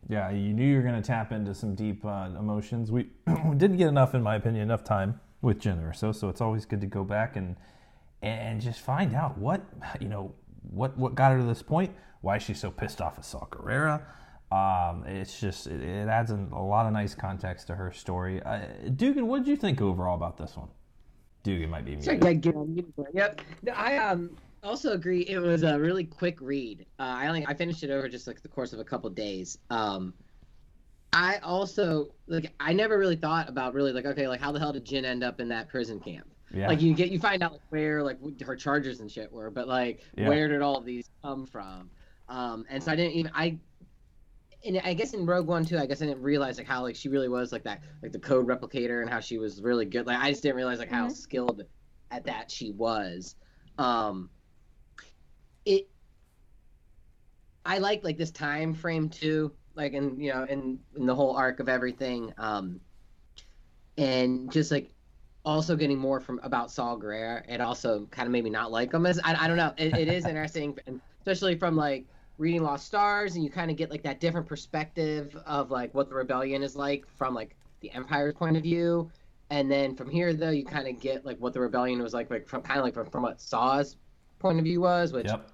Yeah, 0.09 0.31
you 0.31 0.53
knew 0.53 0.65
you 0.67 0.77
were 0.77 0.83
going 0.83 1.01
to 1.01 1.07
tap 1.07 1.33
into 1.33 1.55
some 1.55 1.75
deep 1.75 2.05
uh, 2.05 2.29
emotions. 2.39 2.91
We 2.91 3.09
didn't 3.57 3.77
get 3.77 3.89
enough, 3.89 4.15
in 4.15 4.23
my 4.23 4.37
opinion, 4.37 4.63
enough 4.63 4.85
time 4.85 5.21
with 5.41 5.61
Jyn 5.61 5.83
Erso, 5.83 5.99
so 5.99 6.13
so 6.13 6.29
it's 6.29 6.41
always 6.41 6.65
good 6.65 6.81
to 6.81 6.87
go 6.87 7.05
back 7.05 7.37
and 7.37 7.57
and 8.23 8.61
just 8.61 8.81
find 8.81 9.15
out 9.15 9.37
what 9.39 9.63
you 10.01 10.09
know 10.09 10.35
what 10.63 10.97
what 10.97 11.15
got 11.15 11.33
her 11.33 11.39
to 11.39 11.45
this 11.45 11.63
point. 11.63 11.93
Why 12.21 12.39
she's 12.39 12.61
so 12.61 12.71
pissed 12.71 13.01
off 13.01 13.19
at 13.19 13.25
Saw 13.25 13.47
Gerrera. 13.47 14.03
Um, 14.53 15.05
it's 15.07 15.41
just 15.41 15.67
it, 15.67 15.81
it 15.81 16.09
adds 16.09 16.31
in 16.31 16.51
a 16.53 16.63
lot 16.65 16.87
of 16.87 16.93
nice 16.93 17.15
context 17.15 17.67
to 17.69 17.75
her 17.75 17.91
story. 17.91 18.43
Uh, 18.43 18.61
Dugan, 18.95 19.27
what 19.27 19.39
did 19.39 19.49
you 19.49 19.57
think 19.57 19.81
overall 19.81 20.15
about 20.15 20.37
this 20.37 20.57
one? 20.57 20.69
Dugan 21.43 21.71
might 21.71 21.85
be 21.85 22.01
Sorry, 22.01 22.19
muted. 22.19 22.25
yeah, 22.25 22.33
get 22.35 22.57
on 22.57 22.75
mute. 22.75 22.95
Yep. 23.15 23.41
I 23.75 23.97
um 23.99 24.37
also 24.63 24.93
agree. 24.93 25.23
It 25.23 25.39
was 25.39 25.63
a 25.63 25.79
really 25.79 26.05
quick 26.05 26.41
read. 26.41 26.87
Uh, 26.99 27.03
I 27.03 27.27
only 27.27 27.45
I 27.47 27.55
finished 27.55 27.83
it 27.83 27.91
over 27.91 28.09
just 28.09 28.27
like 28.27 28.41
the 28.43 28.49
course 28.49 28.73
of 28.73 28.79
a 28.79 28.85
couple 28.85 29.11
days. 29.11 29.59
Um, 29.71 30.15
I 31.13 31.39
also 31.43 32.15
like 32.27 32.53
I 32.61 32.73
never 32.73 32.99
really 32.99 33.17
thought 33.17 33.49
about 33.49 33.75
really 33.75 33.93
like 33.93 34.07
okay 34.07 34.29
like 34.29 34.41
how 34.41 34.53
the 34.53 34.59
hell 34.59 34.73
did 34.73 34.87
Jyn 34.87 35.05
end 35.05 35.23
up 35.25 35.41
in 35.41 35.49
that 35.49 35.69
prison 35.69 36.01
camp? 36.01 36.27
Yeah. 36.55 36.69
Like 36.69 36.81
you 36.81 36.95
get 36.95 37.11
you 37.11 37.19
find 37.19 37.43
out 37.43 37.53
like 37.53 37.61
where 37.71 38.03
like 38.03 38.19
her 38.43 38.57
charges 38.57 39.01
and 39.01 39.11
shit 39.11 39.31
were, 39.33 39.51
but 39.51 39.69
like 39.69 40.03
Yeah. 40.17 40.29
where 40.29 40.49
did 40.49 40.63
all 40.63 40.77
of 40.77 40.85
these 40.85 41.09
come 41.23 41.47
from? 41.47 41.91
Um, 42.29 42.65
and 42.71 42.83
so 42.83 42.93
I 42.93 42.97
didn't 42.97 43.13
even 43.13 43.33
I. 43.35 43.59
And 44.65 44.81
I 44.85 44.95
guess 44.95 45.13
in 45.13 45.27
Rogue 45.27 45.49
One 45.49 45.65
too, 45.65 45.77
I 45.77 45.87
guess 45.87 46.03
I 46.03 46.07
didn't 46.07 46.23
realize 46.23 46.57
like 46.57 46.69
how 46.69 46.83
like 46.83 46.95
she 46.95 47.09
really 47.09 47.29
was 47.29 47.51
like 47.51 47.65
that 47.65 47.81
like 48.01 48.13
the 48.13 48.19
code 48.21 48.47
replicator 48.47 49.01
and 49.01 49.11
how 49.11 49.19
she 49.19 49.37
was 49.39 49.61
really 49.61 49.85
good. 49.85 50.07
Like 50.07 50.19
I 50.19 50.31
just 50.31 50.45
didn't 50.45 50.55
realize 50.57 50.79
like 50.79 50.91
how 50.91 51.09
Mhm. 51.09 51.13
skilled 51.13 51.63
at 52.13 52.25
that 52.27 52.49
she 52.49 52.71
was. 52.71 53.35
Um, 53.79 54.31
it. 55.65 55.89
I 57.65 57.79
like 57.79 58.03
like 58.05 58.19
this 58.19 58.31
time 58.31 58.75
frame 58.75 59.09
too, 59.09 59.53
like 59.75 59.93
in 59.93 60.21
you 60.21 60.33
know 60.33 60.45
in 60.45 60.81
in 60.97 61.07
the 61.07 61.15
whole 61.15 61.37
arc 61.37 61.61
of 61.61 61.69
everything. 61.69 62.33
Um, 62.39 62.81
and 63.99 64.51
just 64.51 64.71
like 64.71 64.91
also 65.45 65.77
getting 65.77 65.99
more 65.99 66.21
from 66.21 66.41
about 66.43 66.71
Saul 66.71 66.99
Gerrera, 66.99 67.45
it 67.49 67.61
also 67.61 68.07
kind 68.07 68.27
of 68.27 68.33
made 68.33 68.45
me 68.45 68.51
not 68.51 68.71
like 68.71 68.93
him 68.93 69.07
as 69.07 69.21
I, 69.25 69.45
I 69.45 69.49
don't 69.49 69.57
know. 69.57 69.75
It, 69.77 69.97
it 69.97 70.09
is 70.09 70.27
interesting, 70.27 70.77
especially 71.21 71.57
from 71.57 71.77
like 71.77 72.07
reading 72.39 72.63
Lost 72.63 72.87
Stars, 72.87 73.35
and 73.35 73.45
you 73.45 73.51
kind 73.51 73.71
of 73.71 73.77
get 73.77 73.91
like 73.91 74.03
that 74.03 74.21
different 74.21 74.47
perspective 74.47 75.37
of 75.47 75.71
like 75.71 75.95
what 75.95 76.09
the 76.09 76.15
rebellion 76.15 76.63
is 76.63 76.77
like 76.77 77.07
from 77.09 77.35
like 77.35 77.57
the 77.81 77.91
Empire's 77.91 78.35
point 78.35 78.57
of 78.57 78.63
view, 78.63 79.11
and 79.51 79.71
then 79.71 79.95
from 79.95 80.09
here 80.09 80.33
though 80.33 80.51
you 80.51 80.65
kind 80.65 80.89
of 80.89 81.01
get 81.01 81.25
like 81.25 81.39
what 81.39 81.53
the 81.53 81.61
rebellion 81.61 82.03
was 82.03 82.15
like, 82.15 82.31
like 82.31 82.47
from 82.47 82.63
kind 82.63 82.79
of 82.79 82.85
like 82.85 82.95
from, 82.95 83.07
from 83.07 83.23
what 83.23 83.41
Saw's 83.41 83.97
point 84.39 84.59
of 84.59 84.65
view 84.65 84.81
was, 84.81 85.13
which 85.13 85.27
Yep. 85.27 85.52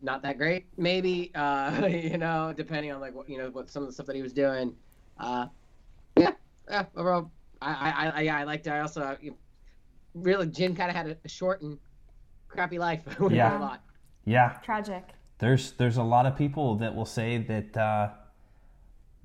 Not 0.00 0.22
that 0.22 0.38
great, 0.38 0.66
maybe. 0.76 1.32
Uh, 1.34 1.86
you 1.90 2.18
know, 2.18 2.52
depending 2.56 2.92
on 2.92 3.00
like 3.00 3.14
what 3.14 3.28
you 3.28 3.38
know 3.38 3.50
what 3.50 3.70
some 3.70 3.82
of 3.82 3.88
the 3.88 3.92
stuff 3.92 4.06
that 4.06 4.16
he 4.16 4.22
was 4.22 4.32
doing. 4.32 4.74
Uh, 5.18 5.46
yeah, 6.16 6.32
yeah. 6.68 6.84
Overall, 6.96 7.30
I 7.60 7.72
I 7.72 8.06
I, 8.08 8.20
yeah, 8.22 8.38
I 8.38 8.44
liked 8.44 8.66
it. 8.66 8.70
I 8.70 8.80
also 8.80 9.02
uh, 9.02 9.16
you, 9.20 9.34
really 10.14 10.46
Jyn 10.46 10.76
kind 10.76 10.90
of 10.90 10.96
had 10.96 11.08
a, 11.08 11.16
a 11.24 11.28
short 11.28 11.62
and 11.62 11.78
crappy 12.48 12.78
life. 12.78 13.02
Yeah. 13.30 13.58
a 13.58 13.60
lot. 13.60 13.82
Yeah. 14.24 14.58
Tragic. 14.62 15.04
There's 15.38 15.72
there's 15.72 15.96
a 15.96 16.02
lot 16.02 16.26
of 16.26 16.36
people 16.36 16.76
that 16.76 16.94
will 16.94 17.06
say 17.06 17.38
that 17.38 17.76
uh, 17.76 18.10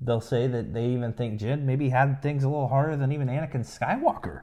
they'll 0.00 0.20
say 0.20 0.46
that 0.46 0.72
they 0.72 0.86
even 0.86 1.12
think 1.12 1.40
Jyn 1.40 1.62
maybe 1.62 1.88
had 1.88 2.22
things 2.22 2.44
a 2.44 2.48
little 2.48 2.68
harder 2.68 2.96
than 2.96 3.12
even 3.12 3.28
Anakin 3.28 3.64
Skywalker, 3.64 4.42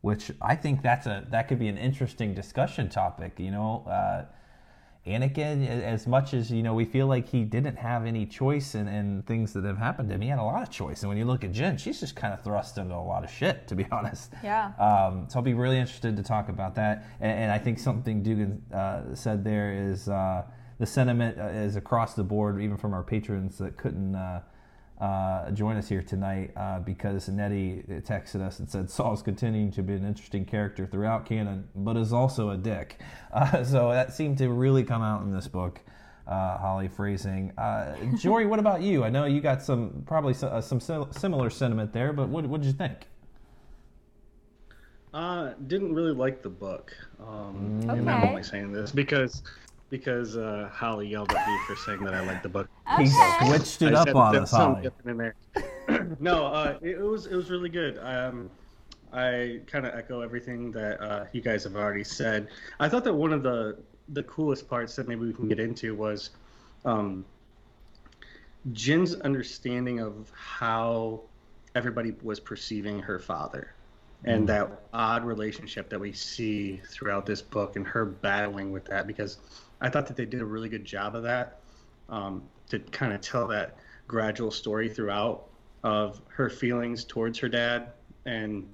which 0.00 0.30
I 0.40 0.56
think 0.56 0.82
that's 0.82 1.06
a 1.06 1.26
that 1.30 1.48
could 1.48 1.58
be 1.58 1.68
an 1.68 1.78
interesting 1.78 2.34
discussion 2.34 2.88
topic. 2.88 3.38
You 3.38 3.50
know, 3.50 3.84
uh, 3.88 4.24
Anakin, 5.06 5.66
as 5.66 6.06
much 6.06 6.32
as 6.32 6.48
you 6.50 6.62
know, 6.62 6.74
we 6.74 6.84
feel 6.84 7.08
like 7.08 7.28
he 7.28 7.42
didn't 7.42 7.74
have 7.74 8.06
any 8.06 8.24
choice 8.24 8.76
in, 8.76 8.86
in 8.86 9.22
things 9.22 9.52
that 9.52 9.64
have 9.64 9.76
happened 9.76 10.08
to 10.08 10.14
him. 10.14 10.20
He 10.20 10.28
had 10.28 10.38
a 10.38 10.44
lot 10.44 10.62
of 10.62 10.70
choice, 10.70 11.02
and 11.02 11.08
when 11.08 11.18
you 11.18 11.24
look 11.24 11.42
at 11.42 11.50
Jyn, 11.50 11.76
she's 11.76 11.98
just 11.98 12.14
kind 12.14 12.32
of 12.32 12.42
thrust 12.42 12.78
into 12.78 12.94
a 12.94 12.96
lot 12.96 13.24
of 13.24 13.30
shit, 13.30 13.66
to 13.66 13.74
be 13.74 13.84
honest. 13.92 14.32
Yeah. 14.44 14.66
Um, 14.78 15.26
so 15.28 15.38
I'll 15.38 15.42
be 15.42 15.54
really 15.54 15.78
interested 15.78 16.16
to 16.16 16.22
talk 16.22 16.48
about 16.48 16.76
that. 16.76 17.04
And, 17.20 17.32
and 17.32 17.52
I 17.52 17.58
think 17.58 17.80
something 17.80 18.22
Dugan 18.22 18.62
uh, 18.72 19.14
said 19.14 19.42
there 19.42 19.72
is 19.72 20.08
uh, 20.08 20.44
the 20.78 20.86
sentiment 20.86 21.36
uh, 21.36 21.46
is 21.46 21.74
across 21.74 22.14
the 22.14 22.24
board, 22.24 22.62
even 22.62 22.76
from 22.76 22.94
our 22.94 23.02
patrons 23.02 23.58
that 23.58 23.76
couldn't 23.76 24.14
uh, 24.14 24.42
uh, 25.02 25.50
join 25.50 25.76
us 25.76 25.88
here 25.88 26.00
tonight, 26.02 26.52
uh, 26.56 26.78
because 26.78 27.28
Nettie 27.28 27.82
texted 28.06 28.40
us 28.40 28.60
and 28.60 28.70
said 28.70 28.88
Saul's 28.88 29.20
continuing 29.20 29.72
to 29.72 29.82
be 29.82 29.94
an 29.94 30.06
interesting 30.06 30.44
character 30.44 30.86
throughout 30.86 31.26
canon, 31.26 31.68
but 31.74 31.96
is 31.96 32.12
also 32.12 32.50
a 32.50 32.56
dick. 32.56 33.00
Uh, 33.32 33.64
so 33.64 33.90
that 33.90 34.12
seemed 34.12 34.36
to 34.36 34.50
really 34.50 34.84
come 34.84 35.00
out 35.00 35.22
in 35.22 35.32
this 35.32 35.48
book. 35.48 35.80
Uh, 36.26 36.58
Holly 36.58 36.86
phrasing. 36.86 37.50
Uh, 37.56 37.96
Jory, 38.18 38.44
what 38.44 38.58
about 38.58 38.82
you? 38.82 39.04
I 39.04 39.08
know 39.08 39.24
you 39.24 39.40
got 39.40 39.62
some 39.62 40.02
probably 40.06 40.34
some, 40.34 40.52
uh, 40.52 40.60
some 40.60 40.80
similar 40.80 41.48
sentiment 41.48 41.94
there, 41.94 42.12
but 42.12 42.28
what 42.28 42.44
what 42.44 42.60
did 42.60 42.66
you 42.66 42.74
think? 42.74 43.06
Uh, 45.14 45.52
didn't 45.66 45.94
really 45.94 46.12
like 46.12 46.42
the 46.42 46.50
book. 46.50 46.92
Um, 47.20 47.80
And 47.88 48.10
I'm 48.10 48.28
only 48.28 48.42
saying 48.42 48.70
this 48.70 48.92
because 48.92 49.42
because 49.92 50.38
uh, 50.38 50.70
Holly 50.72 51.06
yelled 51.06 51.30
at 51.32 51.46
me 51.46 51.58
for 51.66 51.76
saying 51.76 52.02
that 52.04 52.14
I 52.14 52.20
liked 52.26 52.42
the 52.42 52.48
book. 52.48 52.66
He 52.96 53.04
Okay. 53.04 53.46
switched 53.46 53.82
it 53.82 53.94
I 53.94 53.98
up 54.00 54.16
on 54.16 54.32
there's 54.32 54.44
us, 54.44 54.50
Holly. 54.50 54.88
in 55.04 55.18
there. 55.18 55.34
no, 56.18 56.46
uh, 56.46 56.78
it, 56.80 56.92
it 56.92 57.02
was 57.02 57.26
it 57.26 57.36
was 57.36 57.50
really 57.50 57.68
good. 57.68 57.98
Um, 57.98 58.50
I 59.12 59.60
kind 59.66 59.86
of 59.86 59.94
echo 59.94 60.22
everything 60.22 60.72
that 60.72 60.98
uh, 61.02 61.26
you 61.32 61.42
guys 61.42 61.64
have 61.64 61.76
already 61.76 62.04
said. 62.04 62.48
I 62.80 62.88
thought 62.88 63.04
that 63.04 63.12
one 63.12 63.34
of 63.34 63.42
the 63.42 63.76
the 64.08 64.22
coolest 64.22 64.66
parts 64.66 64.96
that 64.96 65.06
maybe 65.06 65.26
we 65.26 65.34
can 65.34 65.46
get 65.46 65.60
into 65.60 65.94
was 65.94 66.30
um, 66.86 67.26
Jyn's 68.72 69.14
understanding 69.16 70.00
of 70.00 70.30
how 70.34 71.20
everybody 71.74 72.14
was 72.22 72.40
perceiving 72.40 72.98
her 73.00 73.18
father. 73.18 73.74
And 74.24 74.48
that 74.48 74.70
odd 74.92 75.24
relationship 75.24 75.88
that 75.90 75.98
we 75.98 76.12
see 76.12 76.80
throughout 76.86 77.26
this 77.26 77.42
book, 77.42 77.74
and 77.74 77.84
her 77.88 78.04
battling 78.04 78.70
with 78.70 78.84
that, 78.84 79.08
because 79.08 79.38
I 79.82 79.90
thought 79.90 80.06
that 80.06 80.16
they 80.16 80.24
did 80.24 80.40
a 80.40 80.44
really 80.46 80.68
good 80.68 80.84
job 80.84 81.14
of 81.14 81.22
that 81.24 81.60
um, 82.08 82.42
to 82.70 82.78
kind 82.78 83.12
of 83.12 83.20
tell 83.20 83.46
that 83.48 83.76
gradual 84.06 84.50
story 84.50 84.88
throughout 84.88 85.48
of 85.82 86.22
her 86.28 86.48
feelings 86.48 87.04
towards 87.04 87.38
her 87.38 87.48
dad. 87.48 87.92
And 88.24 88.66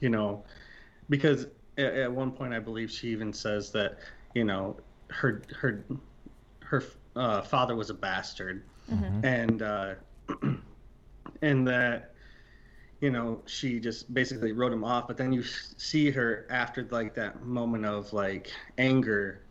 you 0.00 0.10
know 0.10 0.44
because 1.08 1.46
at, 1.78 1.94
at 1.94 2.12
one 2.12 2.32
point 2.32 2.52
i 2.52 2.58
believe 2.58 2.90
she 2.90 3.08
even 3.08 3.32
says 3.32 3.70
that 3.70 3.98
you 4.34 4.42
know 4.42 4.76
her 5.08 5.42
her 5.54 5.84
her 6.60 6.82
uh, 7.14 7.42
father 7.42 7.76
was 7.76 7.90
a 7.90 7.94
bastard. 7.94 8.64
And 9.24 9.62
uh, 9.62 9.94
and 11.42 11.66
that 11.68 12.12
you 13.00 13.10
know, 13.10 13.42
she 13.46 13.80
just 13.80 14.14
basically 14.14 14.52
wrote 14.52 14.72
him 14.72 14.84
off. 14.84 15.08
But 15.08 15.16
then 15.16 15.32
you 15.32 15.42
see 15.42 16.10
her 16.10 16.46
after 16.48 16.86
like 16.90 17.14
that 17.14 17.44
moment 17.44 17.84
of 17.84 18.12
like 18.12 18.50
anger, 18.78 19.42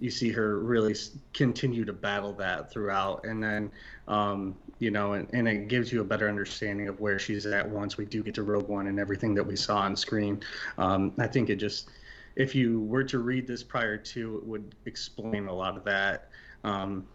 you 0.00 0.10
see 0.10 0.30
her 0.30 0.58
really 0.60 0.94
continue 1.32 1.84
to 1.84 1.92
battle 1.92 2.32
that 2.34 2.70
throughout, 2.70 3.24
and 3.24 3.42
then, 3.42 3.70
um, 4.06 4.56
you 4.78 4.90
know, 4.90 5.14
and, 5.14 5.28
and 5.32 5.48
it 5.48 5.68
gives 5.68 5.92
you 5.92 6.00
a 6.00 6.04
better 6.04 6.28
understanding 6.28 6.88
of 6.88 7.00
where 7.00 7.18
she's 7.18 7.46
at 7.46 7.68
once 7.68 7.96
we 7.96 8.04
do 8.04 8.22
get 8.22 8.34
to 8.34 8.42
Rogue 8.42 8.68
One 8.68 8.86
and 8.86 8.98
everything 8.98 9.34
that 9.34 9.44
we 9.44 9.56
saw 9.56 9.78
on 9.78 9.96
screen. 9.96 10.40
Um, 10.78 11.12
I 11.18 11.26
think 11.26 11.50
it 11.50 11.56
just, 11.56 11.90
if 12.36 12.54
you 12.54 12.80
were 12.82 13.04
to 13.04 13.18
read 13.18 13.46
this 13.46 13.62
prior 13.62 13.96
to, 13.96 14.36
it 14.36 14.46
would 14.46 14.74
explain 14.86 15.48
a 15.48 15.54
lot 15.54 15.76
of 15.76 15.84
that. 15.84 16.28
Um, 16.64 17.06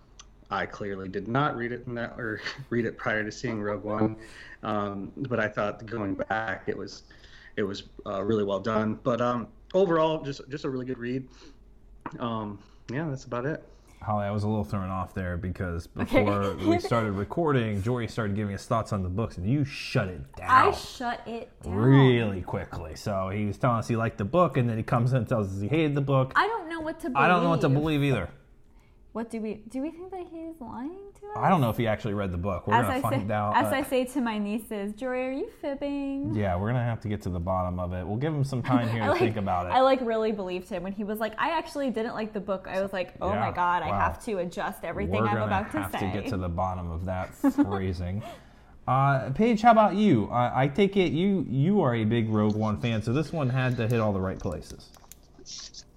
I 0.49 0.65
clearly 0.65 1.09
did 1.09 1.27
not 1.27 1.55
read 1.57 1.71
it 1.71 1.83
that, 1.95 2.11
or 2.17 2.41
read 2.69 2.85
it 2.85 2.97
prior 2.97 3.23
to 3.23 3.31
seeing 3.31 3.61
Rogue 3.61 3.83
One, 3.83 4.15
um, 4.61 5.11
but 5.15 5.39
I 5.39 5.47
thought 5.47 5.85
going 5.85 6.15
back 6.15 6.63
it 6.67 6.77
was 6.77 7.03
it 7.55 7.63
was 7.63 7.83
uh, 8.05 8.21
really 8.23 8.43
well 8.43 8.59
done. 8.59 8.99
But 9.03 9.21
um, 9.21 9.47
overall, 9.73 10.21
just 10.21 10.41
just 10.49 10.65
a 10.65 10.69
really 10.69 10.85
good 10.85 10.97
read. 10.97 11.27
Um, 12.19 12.59
yeah, 12.91 13.07
that's 13.09 13.25
about 13.25 13.45
it. 13.45 13.63
Holly, 14.01 14.25
I 14.25 14.31
was 14.31 14.43
a 14.43 14.47
little 14.47 14.65
thrown 14.65 14.89
off 14.89 15.13
there 15.13 15.37
because 15.37 15.87
before 15.95 16.55
we 16.55 16.77
started 16.79 17.13
recording, 17.13 17.81
Jory 17.81 18.07
started 18.07 18.35
giving 18.35 18.53
us 18.53 18.65
thoughts 18.65 18.91
on 18.91 19.01
the 19.01 19.09
books, 19.09 19.37
and 19.37 19.49
you 19.49 19.63
shut 19.63 20.09
it 20.09 20.35
down. 20.35 20.49
I 20.49 20.71
shut 20.71 21.21
it 21.25 21.49
down 21.63 21.73
really 21.73 22.41
quickly. 22.41 22.95
So 22.95 23.29
he 23.29 23.45
was 23.45 23.57
telling 23.57 23.77
us 23.77 23.87
he 23.87 23.95
liked 23.95 24.17
the 24.17 24.25
book, 24.25 24.57
and 24.57 24.69
then 24.69 24.75
he 24.75 24.83
comes 24.83 25.11
in 25.13 25.19
and 25.19 25.29
tells 25.29 25.55
us 25.55 25.61
he 25.61 25.69
hated 25.69 25.95
the 25.95 26.01
book. 26.01 26.33
I 26.35 26.47
don't 26.47 26.67
know 26.69 26.81
what 26.81 26.99
to. 27.01 27.09
believe. 27.09 27.23
I 27.23 27.27
don't 27.29 27.43
know 27.43 27.49
what 27.49 27.61
to 27.61 27.69
believe 27.69 28.03
either. 28.03 28.29
What 29.13 29.29
do 29.29 29.39
we 29.41 29.62
do? 29.70 29.84
We 29.84 29.91
think 29.91 30.10
that 30.10 30.25
he's 30.32 30.60
lying 30.60 30.89
to 30.89 31.27
us? 31.27 31.38
I 31.38 31.48
don't 31.48 31.62
know 31.62 31.70
if 31.70 31.77
he 31.77 31.86
actually 31.86 32.15
read 32.15 32.32
the 32.32 32.38
book. 32.38 32.65
We're 32.65 32.74
as 32.74 32.88
gonna 32.88 32.98
I 32.98 33.01
find 33.01 33.27
say, 33.27 33.34
out. 33.34 33.55
As 33.55 33.72
uh, 33.72 33.75
I 33.75 33.84
say 33.84 34.05
to 34.05 34.22
my 34.22 34.39
nieces, 34.39 34.91
Jory, 34.93 35.27
are 35.27 35.32
you 35.32 35.50
fibbing? 35.62 36.34
yeah, 36.34 36.55
we're 36.55 36.70
gonna 36.70 36.84
have 36.84 37.00
to 37.01 37.08
get 37.08 37.22
to 37.22 37.29
the 37.29 37.39
bottom 37.39 37.79
of 37.79 37.93
it. 37.93 38.05
We'll 38.05 38.17
give 38.17 38.34
him 38.34 38.43
some 38.43 38.63
time 38.74 38.89
here 38.89 39.03
to 39.03 39.12
like, 39.12 39.20
think 39.20 39.38
about 39.38 39.67
it. 39.67 39.70
I 39.70 39.82
like 39.82 40.01
really 40.01 40.32
believed 40.32 40.67
him 40.67 40.82
when 40.82 40.93
he 40.93 41.03
was 41.03 41.20
like, 41.20 41.36
I 41.38 41.51
actually 41.51 41.91
didn't 41.91 42.15
like 42.15 42.34
the 42.34 42.39
book. 42.39 42.65
I 42.67 42.82
was 42.82 42.91
like, 42.91 43.13
oh 43.22 43.29
Yeah, 43.32 43.39
my 43.39 43.51
god, 43.51 43.84
I 43.84 43.89
have 43.89 44.24
to 44.25 44.39
adjust 44.39 44.84
everything 44.84 45.22
We're 45.22 45.27
I'm 45.27 45.36
gonna 45.36 45.46
about 45.46 45.72
to 45.74 45.82
have 45.82 45.91
to 45.91 46.20
get 46.20 46.27
to 46.32 46.38
the 46.38 46.50
bottom 46.50 46.89
of 46.89 47.05
that 47.05 47.36
phrasing. 47.53 48.24
Uh, 48.88 49.29
Paige, 49.29 49.62
how 49.62 49.72
about 49.72 49.93
you? 49.93 50.27
I, 50.29 50.63
I 50.63 50.67
take 50.67 50.98
it 50.98 51.12
you 51.13 51.46
you 51.48 51.82
are 51.82 51.93
a 51.93 52.03
big 52.03 52.29
Rogue 52.29 52.55
One 52.55 52.82
fan, 52.82 53.03
so 53.03 53.13
this 53.13 53.32
one 53.32 53.50
had 53.50 53.77
to 53.77 53.88
hit 53.88 54.00
all 54.00 54.12
the 54.12 54.20
right 54.22 54.39
places. 54.39 54.89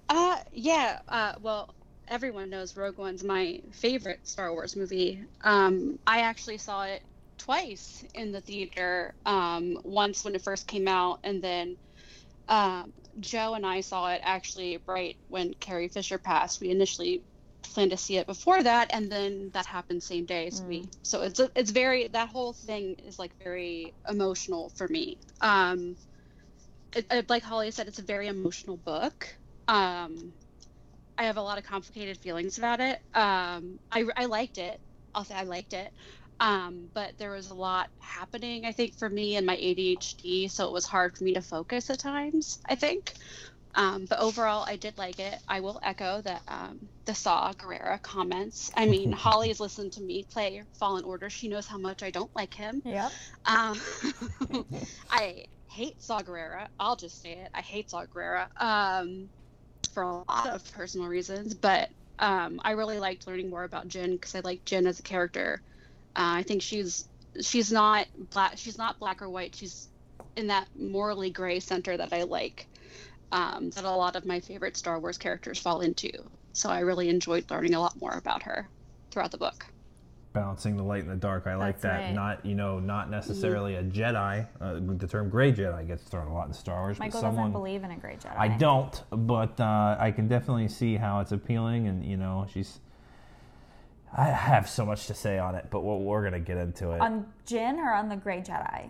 Uh, 0.07 0.37
yeah. 0.53 0.99
Uh, 1.09 1.33
well, 1.41 1.73
everyone 2.07 2.49
knows 2.49 2.75
Rogue 2.75 2.97
One's 2.97 3.23
my 3.23 3.59
favorite 3.71 4.19
Star 4.23 4.51
Wars 4.51 4.75
movie. 4.75 5.21
Um, 5.41 5.99
I 6.07 6.21
actually 6.21 6.57
saw 6.57 6.83
it 6.83 7.01
twice 7.37 8.03
in 8.13 8.31
the 8.31 8.41
theater. 8.41 9.13
Um, 9.25 9.77
once 9.83 10.23
when 10.23 10.35
it 10.35 10.41
first 10.41 10.67
came 10.67 10.87
out, 10.87 11.19
and 11.23 11.41
then 11.41 11.77
um, 12.47 12.93
Joe 13.19 13.53
and 13.55 13.65
I 13.65 13.81
saw 13.81 14.09
it 14.11 14.21
actually 14.23 14.79
right 14.87 15.17
when 15.27 15.53
Carrie 15.59 15.89
Fisher 15.89 16.17
passed. 16.17 16.61
We 16.61 16.69
initially 16.69 17.23
planned 17.73 17.91
to 17.91 17.97
see 17.97 18.17
it 18.17 18.27
before 18.27 18.63
that, 18.63 18.89
and 18.93 19.11
then 19.11 19.51
that 19.53 19.65
happened 19.65 20.01
same 20.01 20.25
day. 20.25 20.49
So 20.49 20.63
we, 20.67 20.85
so 21.03 21.21
it's 21.23 21.41
it's 21.55 21.71
very 21.71 22.07
that 22.07 22.29
whole 22.29 22.53
thing 22.53 22.95
is 23.05 23.19
like 23.19 23.33
very 23.43 23.93
emotional 24.07 24.71
for 24.75 24.87
me. 24.87 25.19
Um, 25.41 25.97
it, 26.95 27.05
it, 27.11 27.29
like 27.29 27.43
Holly 27.43 27.71
said, 27.71 27.87
it's 27.87 27.99
a 27.99 28.03
very 28.03 28.27
emotional 28.27 28.77
book. 28.77 29.27
Um, 29.67 30.33
I 31.17 31.23
have 31.23 31.37
a 31.37 31.41
lot 31.41 31.57
of 31.57 31.63
complicated 31.63 32.17
feelings 32.19 32.57
about 32.57 32.79
it. 32.79 32.99
Um, 33.13 33.79
I, 33.91 34.05
I 34.15 34.25
liked 34.25 34.57
it. 34.57 34.79
I'll 35.15 35.23
say 35.25 35.35
I 35.35 35.43
liked 35.43 35.73
it. 35.73 35.91
Um, 36.39 36.89
but 36.93 37.13
there 37.17 37.31
was 37.31 37.49
a 37.49 37.55
lot 37.55 37.87
happening, 37.99 38.65
I 38.65 38.71
think, 38.71 38.93
for 38.97 39.09
me 39.09 39.35
and 39.37 39.45
my 39.45 39.57
ADHD, 39.57 40.51
so 40.51 40.67
it 40.67 40.73
was 40.73 40.85
hard 40.85 41.17
for 41.17 41.23
me 41.23 41.33
to 41.33 41.41
focus 41.41 41.89
at 41.89 41.99
times, 41.99 42.59
I 42.69 42.75
think. 42.75 43.13
Um, 43.73 44.05
but 44.09 44.19
overall, 44.19 44.63
I 44.67 44.75
did 44.75 44.97
like 44.97 45.19
it. 45.19 45.37
I 45.47 45.59
will 45.59 45.79
echo 45.83 46.21
that 46.21 46.41
um, 46.47 46.79
the 47.05 47.15
Saw 47.15 47.53
Gerrera 47.53 48.01
comments. 48.01 48.71
I 48.75 48.85
mean, 48.85 49.11
Holly 49.13 49.47
has 49.49 49.59
listened 49.59 49.93
to 49.93 50.01
me 50.01 50.25
play 50.31 50.63
Fallen 50.79 51.03
Order. 51.03 51.29
She 51.29 51.47
knows 51.47 51.67
how 51.67 51.77
much 51.77 52.03
I 52.03 52.11
don't 52.11 52.31
like 52.35 52.53
him. 52.53 52.81
Yep. 52.85 53.11
Um, 53.45 53.79
I 55.11 55.45
hate 55.69 56.01
Saw 56.01 56.21
Gerrera. 56.21 56.67
I'll 56.79 56.95
just 56.95 57.21
say 57.21 57.33
it. 57.33 57.49
I 57.53 57.61
hate 57.61 57.89
Saw 57.89 58.05
Gerrera. 58.05 58.47
um, 58.59 59.29
for 59.97 60.03
a 60.03 60.13
lot 60.31 60.47
of 60.53 60.71
personal 60.73 61.07
reasons, 61.07 61.55
but 61.55 61.89
um, 62.19 62.61
I 62.63 62.71
really 62.73 62.99
liked 62.99 63.25
learning 63.25 63.49
more 63.49 63.63
about 63.63 63.87
Jyn 63.87 64.11
because 64.11 64.35
I 64.35 64.41
like 64.41 64.63
Jyn 64.63 64.85
as 64.85 64.99
a 64.99 65.01
character. 65.01 65.59
Uh, 66.15 66.37
I 66.37 66.43
think 66.43 66.61
she's 66.61 67.07
she's 67.41 67.71
not 67.71 68.05
black. 68.29 68.59
She's 68.59 68.77
not 68.77 68.99
black 68.99 69.23
or 69.23 69.29
white. 69.31 69.55
She's 69.55 69.87
in 70.35 70.45
that 70.47 70.67
morally 70.77 71.31
gray 71.31 71.59
center 71.59 71.97
that 71.97 72.13
I 72.13 72.23
like. 72.23 72.67
Um, 73.31 73.71
that 73.71 73.85
a 73.85 73.89
lot 73.89 74.15
of 74.15 74.23
my 74.23 74.39
favorite 74.39 74.77
Star 74.77 74.99
Wars 74.99 75.17
characters 75.17 75.57
fall 75.57 75.81
into. 75.81 76.11
So 76.53 76.69
I 76.69 76.81
really 76.81 77.09
enjoyed 77.09 77.49
learning 77.49 77.73
a 77.73 77.79
lot 77.79 77.99
more 77.99 78.13
about 78.13 78.43
her 78.43 78.69
throughout 79.09 79.31
the 79.31 79.39
book. 79.39 79.65
Balancing 80.37 80.77
the 80.77 80.83
light 80.83 81.03
and 81.03 81.11
the 81.11 81.15
dark, 81.15 81.47
I 81.47 81.55
like 81.55 81.81
That's 81.81 81.83
that. 81.83 82.05
right. 82.05 82.13
Not 82.13 82.45
you 82.45 82.55
know, 82.55 82.79
not 82.79 83.09
necessarily 83.09 83.75
a 83.75 83.83
Jedi. 83.83 84.47
Uh, 84.61 84.79
the 84.97 85.07
term 85.07 85.29
gray 85.29 85.51
Jedi 85.51 85.85
gets 85.87 86.03
thrown 86.03 86.27
a 86.27 86.33
lot 86.33 86.47
in 86.47 86.53
Star 86.53 86.81
Wars. 86.81 86.99
Michael 86.99 87.19
but 87.21 87.27
someone, 87.27 87.45
doesn't 87.45 87.53
believe 87.53 87.83
in 87.83 87.91
a 87.91 87.97
great 87.97 88.19
Jedi. 88.19 88.37
I 88.37 88.47
don't, 88.47 89.03
but 89.11 89.59
uh, 89.59 89.97
I 89.99 90.11
can 90.11 90.27
definitely 90.27 90.67
see 90.67 90.95
how 90.95 91.19
it's 91.19 91.31
appealing, 91.31 91.87
and 91.87 92.05
you 92.05 92.17
know, 92.17 92.47
she's. 92.51 92.79
I 94.15 94.25
have 94.25 94.69
so 94.69 94.85
much 94.85 95.07
to 95.07 95.13
say 95.13 95.37
on 95.37 95.55
it, 95.55 95.67
but 95.69 95.81
we're, 95.81 95.97
we're 95.97 96.23
gonna 96.23 96.39
get 96.39 96.57
into 96.57 96.91
it. 96.91 97.01
On 97.01 97.25
Jyn 97.45 97.75
or 97.77 97.93
on 97.93 98.07
the 98.09 98.15
Grey 98.15 98.41
Jedi? 98.41 98.89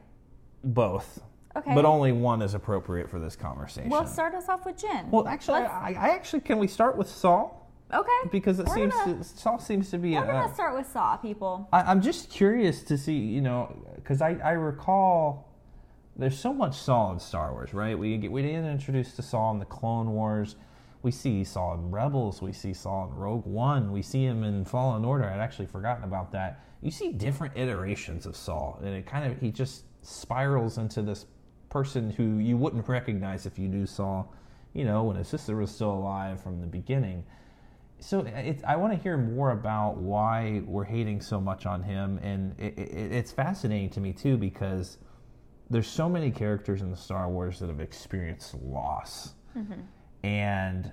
Both, 0.63 1.19
Okay. 1.55 1.73
but 1.73 1.85
only 1.85 2.11
one 2.11 2.41
is 2.41 2.53
appropriate 2.53 3.09
for 3.09 3.19
this 3.19 3.35
conversation. 3.35 3.89
Well, 3.89 4.05
start 4.05 4.35
us 4.35 4.47
off 4.47 4.65
with 4.65 4.77
Jyn. 4.77 5.09
Well, 5.09 5.27
actually, 5.27 5.61
Let's- 5.61 5.73
I, 5.73 5.95
I 5.97 6.09
actually 6.09 6.41
can 6.41 6.59
we 6.59 6.67
start 6.67 6.97
with 6.97 7.09
Saul 7.09 7.66
okay. 7.93 8.29
because 8.31 8.59
it 8.59 8.67
We're 8.67 8.75
seems 8.75 8.93
gonna- 8.93 9.17
to, 9.17 9.23
Saul 9.23 9.59
seems 9.59 9.89
to 9.91 9.97
be 9.97 10.13
We're 10.13 10.23
a, 10.23 10.27
gonna 10.27 10.53
start 10.53 10.75
with 10.75 10.87
Saw, 10.87 11.17
people. 11.17 11.67
I, 11.71 11.81
I'm 11.83 12.01
just 12.01 12.29
curious 12.29 12.83
to 12.83 12.97
see, 12.97 13.17
you 13.17 13.41
know, 13.41 13.75
because 13.95 14.21
I, 14.21 14.37
I 14.43 14.51
recall 14.51 15.47
there's 16.15 16.37
so 16.39 16.53
much 16.53 16.75
Saul 16.75 17.13
in 17.13 17.19
Star 17.19 17.51
Wars, 17.51 17.73
right? 17.73 17.97
We 17.97 18.17
get 18.17 18.31
we 18.31 18.41
get 18.41 18.63
introduced 18.63 19.15
to 19.17 19.21
Saul 19.21 19.51
in 19.53 19.59
the 19.59 19.65
Clone 19.65 20.11
Wars. 20.11 20.55
We 21.03 21.11
see 21.11 21.43
Saul 21.43 21.75
in 21.75 21.91
Rebels. 21.91 22.41
We 22.41 22.51
see 22.53 22.73
Saul 22.73 23.09
in 23.11 23.15
Rogue 23.15 23.45
One. 23.45 23.91
We 23.91 24.01
see 24.01 24.25
him 24.25 24.43
in 24.43 24.65
Fallen 24.65 25.05
Order. 25.05 25.25
I'd 25.25 25.39
actually 25.39 25.67
forgotten 25.67 26.03
about 26.03 26.31
that. 26.31 26.59
You 26.81 26.91
see 26.91 27.11
different 27.11 27.55
iterations 27.55 28.25
of 28.25 28.35
Saul, 28.35 28.79
and 28.83 28.89
it 28.95 29.05
kind 29.05 29.31
of 29.31 29.39
he 29.39 29.51
just 29.51 29.83
spirals 30.01 30.77
into 30.77 31.01
this 31.01 31.25
person 31.69 32.09
who 32.09 32.37
you 32.39 32.57
wouldn't 32.57 32.87
recognize 32.87 33.45
if 33.45 33.59
you 33.59 33.67
knew 33.67 33.85
Saul, 33.85 34.33
you 34.73 34.85
know, 34.85 35.03
when 35.03 35.17
his 35.17 35.27
sister 35.27 35.55
was 35.55 35.69
still 35.69 35.91
alive 35.91 36.41
from 36.41 36.61
the 36.61 36.67
beginning 36.67 37.23
so 37.99 38.19
it, 38.21 38.61
I 38.65 38.75
want 38.75 38.93
to 38.93 38.99
hear 38.99 39.17
more 39.17 39.51
about 39.51 39.97
why 39.97 40.61
we're 40.65 40.83
hating 40.83 41.21
so 41.21 41.41
much 41.41 41.65
on 41.65 41.81
him, 41.81 42.19
and 42.21 42.57
it, 42.59 42.77
it, 42.77 43.11
it's 43.11 43.31
fascinating 43.31 43.89
to 43.91 43.99
me 43.99 44.13
too 44.13 44.37
because 44.37 44.97
there's 45.69 45.87
so 45.87 46.07
many 46.07 46.31
characters 46.31 46.81
in 46.81 46.91
the 46.91 46.97
Star 46.97 47.29
Wars 47.29 47.59
that 47.59 47.69
have 47.69 47.81
experienced 47.81 48.55
loss, 48.55 49.33
mm-hmm. 49.57 49.81
and 50.23 50.91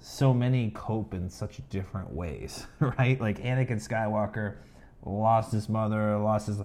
so 0.00 0.34
many 0.34 0.70
cope 0.70 1.14
in 1.14 1.30
such 1.30 1.60
different 1.70 2.12
ways, 2.12 2.66
right? 2.80 3.20
Like 3.20 3.40
Anakin 3.42 3.86
Skywalker 3.86 4.56
lost 5.04 5.52
his 5.52 5.68
mother, 5.68 6.18
lost 6.18 6.48
his, 6.48 6.58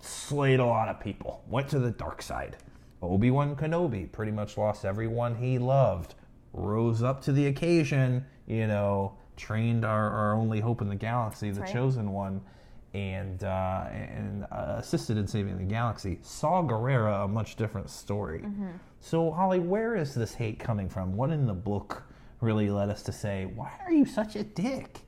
slayed 0.00 0.60
a 0.60 0.64
lot 0.64 0.88
of 0.88 1.00
people, 1.00 1.42
went 1.48 1.68
to 1.70 1.78
the 1.78 1.90
dark 1.90 2.22
side. 2.22 2.56
Obi 3.02 3.30
Wan 3.30 3.56
Kenobi 3.56 4.10
pretty 4.10 4.32
much 4.32 4.56
lost 4.56 4.84
everyone 4.84 5.34
he 5.34 5.58
loved, 5.58 6.14
rose 6.56 7.02
up 7.02 7.22
to 7.22 7.32
the 7.32 7.46
occasion, 7.46 8.24
you 8.46 8.66
know, 8.66 9.16
trained 9.36 9.84
our, 9.84 10.10
our 10.10 10.34
only 10.34 10.60
hope 10.60 10.80
in 10.80 10.88
the 10.88 10.96
galaxy, 10.96 11.50
the 11.50 11.60
right. 11.60 11.72
chosen 11.72 12.10
one, 12.12 12.40
and 12.94 13.44
uh, 13.44 13.84
and 13.92 14.44
uh, 14.50 14.76
assisted 14.78 15.18
in 15.18 15.26
saving 15.26 15.58
the 15.58 15.64
galaxy. 15.64 16.18
Saw 16.22 16.62
Gerrera 16.62 17.24
a 17.24 17.28
much 17.28 17.56
different 17.56 17.90
story. 17.90 18.44
So 19.00 19.30
Holly, 19.30 19.58
where 19.60 19.94
is 19.96 20.14
this 20.14 20.34
hate 20.34 20.58
coming 20.58 20.88
from? 20.88 21.14
What 21.14 21.30
in 21.30 21.46
the 21.46 21.54
book 21.54 22.02
really 22.40 22.70
led 22.70 22.88
us 22.88 23.02
to 23.02 23.12
say, 23.12 23.46
why 23.54 23.70
are 23.84 23.92
you 23.92 24.04
such 24.04 24.36
a 24.36 24.42
dick? 24.42 25.00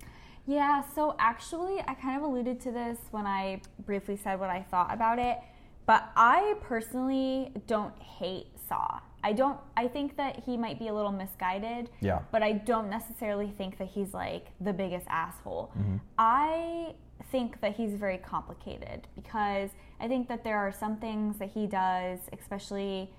Yeah, 0.47 0.83
so 0.95 1.15
actually, 1.19 1.81
I 1.87 1.95
kind 1.95 2.17
of 2.17 2.23
alluded 2.23 2.61
to 2.61 2.71
this 2.71 2.99
when 3.11 3.27
I 3.27 3.61
briefly 3.85 4.17
said 4.17 4.41
what 4.41 4.51
I 4.51 4.63
thought 4.71 4.93
about 4.93 5.19
it, 5.19 5.39
but 5.85 6.11
I 6.17 6.55
personally 6.63 7.53
don't 7.67 7.97
hate 8.01 8.47
Saw. 8.69 9.01
I 9.23 9.33
don't, 9.33 9.59
I 9.77 9.89
think 9.89 10.17
that 10.17 10.43
he 10.45 10.57
might 10.57 10.79
be 10.79 10.89
a 10.89 10.95
little 10.95 11.11
misguided, 11.13 11.91
Yeah. 12.01 12.21
but 12.31 12.43
I 12.43 12.53
don't 12.53 12.89
necessarily 12.89 13.53
think 13.59 13.79
that 13.79 13.89
he's 13.89 14.15
like 14.15 14.47
the 14.61 14.73
biggest 14.73 15.07
asshole. 15.09 15.73
Mm-hmm. 15.77 15.97
I 16.19 16.95
think 17.33 17.61
that 17.61 17.75
he's 17.75 17.95
very 17.95 18.19
complicated 18.19 19.09
because 19.15 19.71
I 20.01 20.07
think 20.09 20.29
that 20.29 20.45
there 20.45 20.57
are 20.57 20.73
some 20.73 20.97
things 20.99 21.39
that 21.39 21.51
he 21.51 21.67
does, 21.67 22.21
especially 22.33 23.11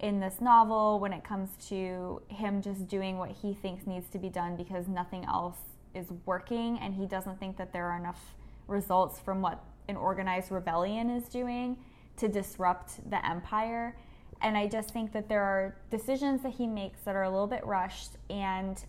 in 0.00 0.20
this 0.20 0.40
novel, 0.40 1.00
when 1.00 1.12
it 1.14 1.24
comes 1.24 1.50
to 1.68 2.20
him 2.28 2.60
just 2.60 2.86
doing 2.86 3.16
what 3.16 3.30
he 3.30 3.54
thinks 3.54 3.86
needs 3.86 4.08
to 4.10 4.18
be 4.18 4.28
done 4.28 4.56
because 4.56 4.88
nothing 4.88 5.24
else 5.24 5.56
is 5.94 6.06
working 6.26 6.78
and 6.80 6.94
he 6.94 7.06
doesn't 7.06 7.40
think 7.40 7.56
that 7.56 7.72
there 7.72 7.86
are 7.86 7.96
enough 7.98 8.34
results 8.68 9.18
from 9.20 9.40
what 9.40 9.64
an 9.88 9.96
organized 9.96 10.50
rebellion 10.50 11.08
is 11.08 11.28
doing 11.28 11.78
to 12.18 12.28
disrupt 12.28 13.08
the 13.10 13.24
empire. 13.26 13.96
And 14.42 14.56
I 14.56 14.66
just 14.68 14.90
think 14.90 15.12
that 15.12 15.28
there 15.28 15.42
are 15.42 15.76
decisions 15.90 16.42
that 16.42 16.52
he 16.52 16.66
makes 16.66 17.00
that 17.00 17.16
are 17.16 17.24
a 17.24 17.30
little 17.30 17.46
bit 17.46 17.64
rushed 17.64 18.12
and 18.28 18.82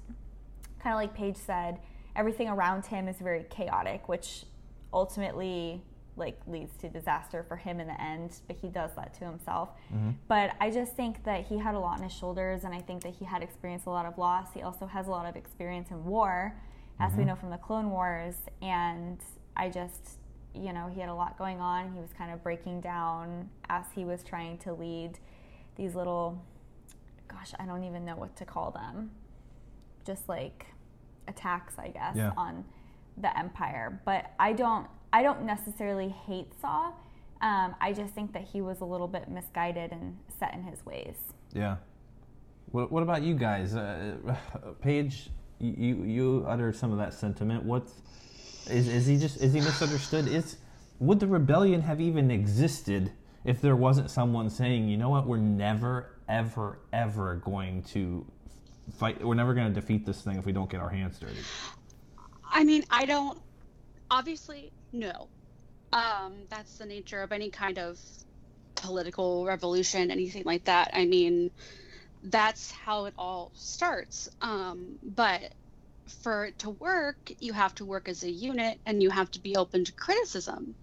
kind 0.81 0.93
of 0.93 0.95
like 0.95 1.15
Paige 1.15 1.37
said, 1.37 1.79
everything 2.15 2.49
around 2.49 2.85
him 2.85 3.07
is 3.07 3.17
very 3.17 3.45
chaotic, 3.49 4.07
which 4.07 4.45
ultimately 4.93 5.81
like 6.15 6.39
leads 6.47 6.75
to 6.77 6.89
disaster 6.89 7.45
for 7.47 7.55
him 7.55 7.79
in 7.79 7.87
the 7.87 8.01
end, 8.01 8.37
but 8.47 8.55
he 8.55 8.69
does 8.69 8.91
that 8.95 9.13
to 9.13 9.25
himself. 9.25 9.69
Mm-hmm. 9.93 10.11
But 10.27 10.55
I 10.59 10.71
just 10.71 10.95
think 10.95 11.23
that 11.25 11.45
he 11.45 11.59
had 11.59 11.75
a 11.75 11.79
lot 11.79 11.99
on 11.99 12.03
his 12.03 12.13
shoulders 12.13 12.63
and 12.63 12.73
I 12.73 12.79
think 12.79 13.03
that 13.03 13.13
he 13.13 13.23
had 13.23 13.43
experienced 13.43 13.85
a 13.85 13.91
lot 13.91 14.05
of 14.05 14.17
loss. 14.17 14.47
He 14.53 14.63
also 14.63 14.87
has 14.87 15.07
a 15.07 15.11
lot 15.11 15.27
of 15.27 15.35
experience 15.35 15.91
in 15.91 16.03
war, 16.05 16.55
as 16.99 17.11
mm-hmm. 17.11 17.19
we 17.19 17.25
know 17.25 17.35
from 17.35 17.51
the 17.51 17.57
Clone 17.57 17.91
Wars, 17.91 18.35
and 18.61 19.19
I 19.55 19.69
just 19.69 20.17
you 20.53 20.73
know, 20.73 20.89
he 20.93 20.99
had 20.99 21.09
a 21.09 21.13
lot 21.13 21.37
going 21.37 21.59
on. 21.59 21.93
He 21.93 21.99
was 21.99 22.09
kind 22.17 22.31
of 22.31 22.43
breaking 22.43 22.81
down 22.81 23.49
as 23.69 23.85
he 23.93 24.05
was 24.05 24.23
trying 24.23 24.57
to 24.59 24.73
lead 24.73 25.19
these 25.77 25.95
little 25.95 26.43
gosh, 27.27 27.53
I 27.59 27.65
don't 27.65 27.83
even 27.83 28.05
know 28.05 28.15
what 28.15 28.35
to 28.37 28.45
call 28.45 28.71
them. 28.71 29.11
Just 30.05 30.27
like 30.27 30.65
attacks, 31.27 31.75
I 31.77 31.89
guess, 31.89 32.15
yeah. 32.15 32.31
on 32.37 32.63
the 33.17 33.37
empire. 33.37 34.01
But 34.05 34.31
I 34.39 34.53
don't 34.53 34.87
I 35.13 35.23
don't 35.23 35.43
necessarily 35.43 36.09
hate 36.09 36.51
Saw. 36.59 36.91
Um, 37.41 37.75
I 37.79 37.93
just 37.93 38.13
think 38.13 38.33
that 38.33 38.43
he 38.43 38.61
was 38.61 38.81
a 38.81 38.85
little 38.85 39.07
bit 39.07 39.29
misguided 39.29 39.91
and 39.91 40.17
set 40.39 40.53
in 40.53 40.63
his 40.63 40.83
ways. 40.85 41.15
Yeah. 41.53 41.77
What, 42.71 42.91
what 42.91 43.03
about 43.03 43.21
you 43.21 43.35
guys? 43.35 43.75
Uh, 43.75 44.15
Paige, 44.81 45.29
you 45.59 46.03
you 46.03 46.45
utter 46.47 46.73
some 46.73 46.91
of 46.91 46.97
that 46.97 47.13
sentiment. 47.13 47.63
What's 47.63 47.93
is 48.69 48.87
is 48.87 49.05
he 49.05 49.17
just 49.17 49.41
is 49.41 49.53
he 49.53 49.59
misunderstood? 49.59 50.27
Is 50.27 50.57
would 50.99 51.19
the 51.19 51.27
rebellion 51.27 51.81
have 51.81 52.01
even 52.01 52.31
existed 52.31 53.11
if 53.47 53.61
there 53.61 53.77
wasn't 53.77 54.11
someone 54.11 54.49
saying, 54.49 54.89
you 54.89 54.97
know 54.97 55.09
what, 55.09 55.25
we're 55.25 55.37
never 55.37 56.11
ever 56.27 56.79
ever 56.91 57.35
going 57.37 57.81
to 57.81 58.25
fight. 58.97 59.23
We're 59.23 59.35
never 59.35 59.53
going 59.53 59.73
to 59.73 59.73
defeat 59.73 60.05
this 60.05 60.21
thing 60.21 60.37
if 60.37 60.45
we 60.45 60.51
don't 60.51 60.69
get 60.69 60.81
our 60.81 60.89
hands 60.89 61.17
dirty. 61.17 61.39
I 62.43 62.65
mean, 62.65 62.83
I 62.91 63.05
don't. 63.05 63.39
Obviously, 64.11 64.71
no. 64.91 65.29
Um, 65.93 66.33
that's 66.49 66.77
the 66.77 66.85
nature 66.85 67.23
of 67.23 67.31
any 67.31 67.49
kind 67.49 67.79
of 67.79 67.97
political 68.75 69.45
revolution, 69.45 70.11
anything 70.11 70.43
like 70.45 70.65
that. 70.65 70.91
I 70.93 71.05
mean, 71.05 71.49
that's 72.23 72.71
how 72.71 73.05
it 73.05 73.13
all 73.17 73.51
starts. 73.53 74.29
Um, 74.41 74.99
but 75.01 75.53
for 76.21 76.45
it 76.45 76.59
to 76.59 76.71
work, 76.71 77.31
you 77.39 77.53
have 77.53 77.75
to 77.75 77.85
work 77.85 78.09
as 78.09 78.23
a 78.23 78.29
unit 78.29 78.79
and 78.85 79.01
you 79.01 79.09
have 79.09 79.31
to 79.31 79.39
be 79.39 79.55
open 79.55 79.85
to 79.85 79.93
criticism. 79.93 80.75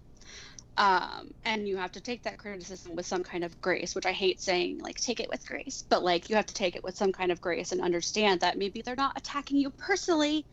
Um, 0.77 1.31
and 1.45 1.67
you 1.67 1.77
have 1.77 1.93
to 1.93 2.01
take 2.01 2.23
that 2.23 2.37
criticism 2.37 2.95
with 2.95 3.05
some 3.05 3.23
kind 3.23 3.45
of 3.45 3.61
grace, 3.61 3.95
which 3.95 4.05
I 4.05 4.11
hate 4.11 4.41
saying, 4.41 4.79
like, 4.79 4.99
take 4.99 5.21
it 5.21 5.29
with 5.29 5.47
grace, 5.47 5.85
but 5.89 6.03
like, 6.03 6.29
you 6.29 6.35
have 6.35 6.47
to 6.47 6.53
take 6.53 6.75
it 6.75 6.83
with 6.83 6.97
some 6.97 7.13
kind 7.13 7.31
of 7.31 7.39
grace 7.39 7.71
and 7.71 7.81
understand 7.81 8.41
that 8.41 8.57
maybe 8.57 8.81
they're 8.81 8.95
not 8.95 9.13
attacking 9.15 9.57
you 9.57 9.71
personally. 9.71 10.45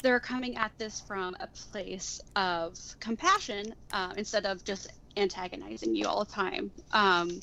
They're 0.00 0.20
coming 0.20 0.56
at 0.56 0.70
this 0.78 1.00
from 1.00 1.34
a 1.40 1.48
place 1.72 2.20
of 2.36 2.78
compassion 3.00 3.74
uh, 3.92 4.12
instead 4.16 4.46
of 4.46 4.62
just 4.64 4.86
antagonizing 5.16 5.96
you 5.96 6.06
all 6.06 6.24
the 6.24 6.32
time. 6.32 6.70
Um, 6.92 7.40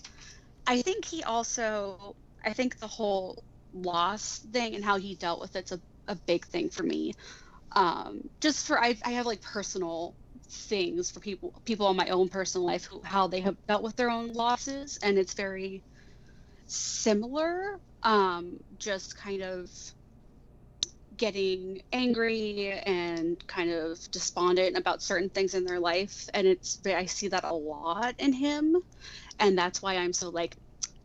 I 0.67 0.81
think 0.81 1.05
he 1.05 1.23
also, 1.23 2.15
I 2.45 2.53
think 2.53 2.79
the 2.79 2.87
whole 2.87 3.43
loss 3.73 4.39
thing 4.53 4.75
and 4.75 4.85
how 4.85 4.97
he 4.97 5.15
dealt 5.15 5.41
with 5.41 5.55
it's 5.55 5.71
a, 5.71 5.81
a 6.07 6.15
big 6.27 6.45
thing 6.45 6.69
for 6.69 6.83
me. 6.83 7.13
Um, 7.73 8.21
just 8.41 8.67
for, 8.67 8.79
I, 8.79 8.95
I 9.03 9.11
have 9.11 9.25
like 9.25 9.41
personal 9.41 10.15
things 10.51 11.11
for 11.11 11.19
people 11.19 11.53
people 11.65 11.89
in 11.89 11.97
my 11.97 12.07
own 12.09 12.29
personal 12.29 12.65
life 12.65 12.85
who 12.85 13.01
how 13.03 13.27
they 13.27 13.41
have 13.41 13.55
dealt 13.67 13.83
with 13.83 13.95
their 13.95 14.09
own 14.09 14.33
losses 14.33 14.97
and 15.03 15.17
it's 15.17 15.33
very 15.33 15.83
similar 16.67 17.61
um, 18.03 18.57
just 18.77 19.15
kind 19.17 19.41
of 19.41 19.69
getting 21.17 21.79
angry 21.91 22.71
and 22.85 23.37
kind 23.47 23.69
of 23.69 23.99
despondent 24.11 24.77
about 24.77 25.01
certain 25.03 25.29
things 25.29 25.53
in 25.53 25.65
their 25.65 25.79
life 25.79 26.27
and 26.33 26.47
it's 26.47 26.79
i 26.87 27.05
see 27.05 27.27
that 27.27 27.43
a 27.43 27.53
lot 27.53 28.15
in 28.17 28.31
him 28.31 28.77
and 29.39 29.57
that's 29.57 29.81
why 29.81 29.97
i'm 29.97 30.13
so 30.13 30.29
like 30.29 30.55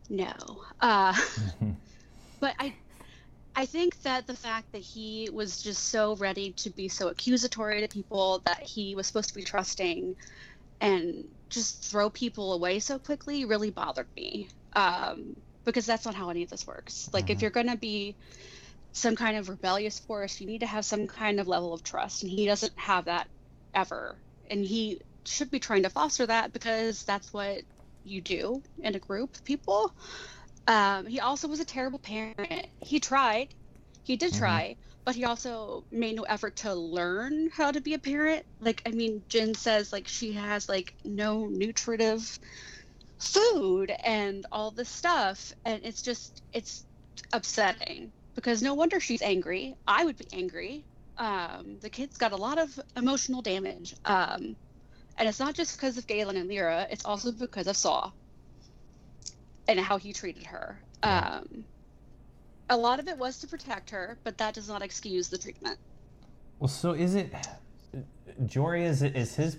no 0.09 0.33
uh, 0.79 1.13
but 2.39 2.55
i 2.59 2.73
I 3.57 3.65
think 3.65 4.03
that 4.03 4.27
the 4.27 4.35
fact 4.35 4.71
that 4.73 4.83
he 4.83 5.31
was 5.33 5.63
just 5.63 5.85
so 5.85 6.15
ready 6.15 6.51
to 6.57 6.69
be 6.69 6.89
so 6.89 7.07
accusatory 7.07 7.81
to 7.81 7.87
people 7.87 8.43
that 8.45 8.61
he 8.61 8.93
was 8.93 9.07
supposed 9.07 9.29
to 9.29 9.35
be 9.35 9.41
trusting 9.41 10.15
and 10.79 11.27
just 11.49 11.83
throw 11.83 12.11
people 12.11 12.53
away 12.53 12.77
so 12.77 12.99
quickly 12.99 13.45
really 13.45 13.71
bothered 13.71 14.05
me. 14.15 14.49
Um, 14.73 15.35
because 15.65 15.87
that's 15.87 16.05
not 16.05 16.13
how 16.13 16.29
any 16.29 16.43
of 16.43 16.51
this 16.51 16.67
works. 16.67 17.09
Like, 17.11 17.25
mm-hmm. 17.25 17.31
if 17.31 17.41
you're 17.41 17.49
going 17.49 17.67
to 17.67 17.77
be 17.77 18.15
some 18.91 19.15
kind 19.15 19.35
of 19.37 19.49
rebellious 19.49 19.99
force, 19.99 20.39
you 20.39 20.45
need 20.45 20.59
to 20.59 20.67
have 20.67 20.85
some 20.85 21.07
kind 21.07 21.39
of 21.39 21.47
level 21.47 21.73
of 21.73 21.81
trust. 21.81 22.21
And 22.21 22.31
he 22.31 22.45
doesn't 22.45 22.77
have 22.77 23.05
that 23.05 23.27
ever. 23.73 24.15
And 24.51 24.63
he 24.63 25.01
should 25.25 25.49
be 25.49 25.59
trying 25.59 25.81
to 25.81 25.89
foster 25.89 26.27
that 26.27 26.53
because 26.53 27.03
that's 27.05 27.33
what 27.33 27.63
you 28.05 28.21
do 28.21 28.61
in 28.83 28.93
a 28.93 28.99
group 28.99 29.35
of 29.35 29.43
people. 29.43 29.93
Um, 30.67 31.05
he 31.05 31.19
also 31.21 31.47
was 31.47 31.59
a 31.59 31.65
terrible 31.65 31.99
parent. 31.99 32.67
He 32.81 32.99
tried, 32.99 33.53
he 34.03 34.17
did 34.17 34.31
mm-hmm. 34.31 34.39
try, 34.39 34.75
but 35.05 35.15
he 35.15 35.23
also 35.23 35.85
made 35.91 36.17
no 36.17 36.23
effort 36.23 36.57
to 36.57 36.73
learn 36.73 37.49
how 37.49 37.71
to 37.71 37.79
be 37.79 37.93
a 37.93 37.99
parent. 37.99 38.45
Like, 38.59 38.81
I 38.85 38.91
mean, 38.91 39.23
Jyn 39.29 39.55
says 39.55 39.93
like 39.93 40.07
she 40.07 40.33
has 40.33 40.67
like 40.67 40.93
no 41.05 41.45
nutritive 41.45 42.37
food 43.17 43.91
and 44.03 44.45
all 44.51 44.71
this 44.71 44.89
stuff, 44.89 45.53
and 45.63 45.81
it's 45.85 46.01
just 46.01 46.43
it's 46.51 46.85
upsetting 47.31 48.11
because 48.35 48.61
no 48.61 48.73
wonder 48.73 48.99
she's 48.99 49.21
angry. 49.21 49.75
I 49.87 50.03
would 50.03 50.17
be 50.17 50.27
angry. 50.33 50.83
Um, 51.17 51.77
the 51.79 51.89
kid's 51.89 52.17
got 52.17 52.33
a 52.33 52.35
lot 52.35 52.59
of 52.59 52.79
emotional 52.95 53.41
damage. 53.41 53.95
Um, 54.05 54.55
and 55.17 55.27
it's 55.27 55.39
not 55.39 55.55
just 55.55 55.77
because 55.77 55.97
of 55.97 56.05
Galen 56.05 56.37
and 56.37 56.47
Lyra, 56.47 56.85
it's 56.91 57.05
also 57.05 57.31
because 57.31 57.65
of 57.65 57.75
Saw 57.75 58.11
and 59.67 59.79
how 59.79 59.97
he 59.97 60.13
treated 60.13 60.45
her. 60.45 60.79
Um, 61.03 61.63
a 62.69 62.77
lot 62.77 62.99
of 62.99 63.07
it 63.07 63.17
was 63.17 63.39
to 63.39 63.47
protect 63.47 63.89
her, 63.91 64.17
but 64.23 64.37
that 64.37 64.53
does 64.53 64.67
not 64.67 64.81
excuse 64.81 65.29
the 65.29 65.37
treatment. 65.37 65.77
Well, 66.59 66.67
so 66.67 66.93
is 66.93 67.15
it? 67.15 67.33
Jory 68.45 68.85
is 68.85 69.01
is 69.03 69.35
his. 69.35 69.57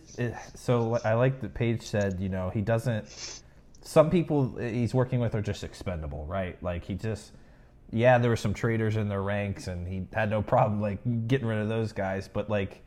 So 0.54 0.98
I 1.04 1.14
like 1.14 1.40
that 1.40 1.54
Paige 1.54 1.82
said. 1.82 2.20
You 2.20 2.28
know, 2.28 2.50
he 2.50 2.60
doesn't. 2.60 3.42
Some 3.82 4.10
people 4.10 4.56
he's 4.56 4.94
working 4.94 5.20
with 5.20 5.34
are 5.34 5.42
just 5.42 5.64
expendable, 5.64 6.26
right? 6.26 6.60
Like 6.62 6.84
he 6.84 6.94
just. 6.94 7.32
Yeah, 7.90 8.18
there 8.18 8.28
were 8.28 8.36
some 8.36 8.52
traitors 8.52 8.96
in 8.96 9.08
their 9.08 9.22
ranks, 9.22 9.66
and 9.66 9.88
he 9.88 10.06
had 10.12 10.28
no 10.28 10.42
problem 10.42 10.82
like 10.82 10.98
getting 11.26 11.46
rid 11.46 11.58
of 11.58 11.68
those 11.68 11.92
guys. 11.92 12.28
But 12.28 12.50
like, 12.50 12.84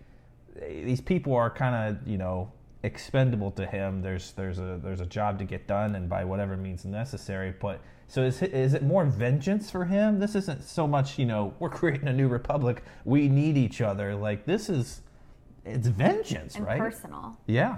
these 0.56 1.02
people 1.02 1.34
are 1.34 1.50
kind 1.50 1.98
of 1.98 2.08
you 2.08 2.20
know 2.20 2.52
expendable 2.84 3.52
to 3.52 3.66
him. 3.66 4.02
There's 4.02 4.32
there's 4.34 4.60
a 4.60 4.80
there's 4.82 5.02
a 5.02 5.06
job 5.06 5.40
to 5.40 5.46
get 5.46 5.68
done, 5.68 5.96
and 5.96 6.10
by 6.10 6.26
whatever 6.26 6.58
means 6.58 6.86
necessary. 6.86 7.54
But 7.60 7.82
so 8.08 8.24
is 8.24 8.42
is 8.42 8.74
it 8.74 8.84
more 8.84 9.06
vengeance 9.06 9.70
for 9.70 9.86
him? 9.86 10.20
This 10.20 10.36
isn't 10.36 10.64
so 10.64 10.88
much 10.88 11.18
you 11.20 11.26
know 11.26 11.54
we're 11.60 11.70
creating 11.82 12.08
a 12.08 12.14
new 12.14 12.28
republic. 12.28 12.84
We 13.06 13.28
need 13.28 13.58
each 13.58 13.82
other. 13.82 14.16
Like 14.16 14.46
this 14.46 14.70
is 14.70 15.02
it's 15.66 15.88
vengeance, 15.88 16.56
and 16.56 16.66
right? 16.66 16.80
Personal. 16.80 17.38
Yeah. 17.48 17.78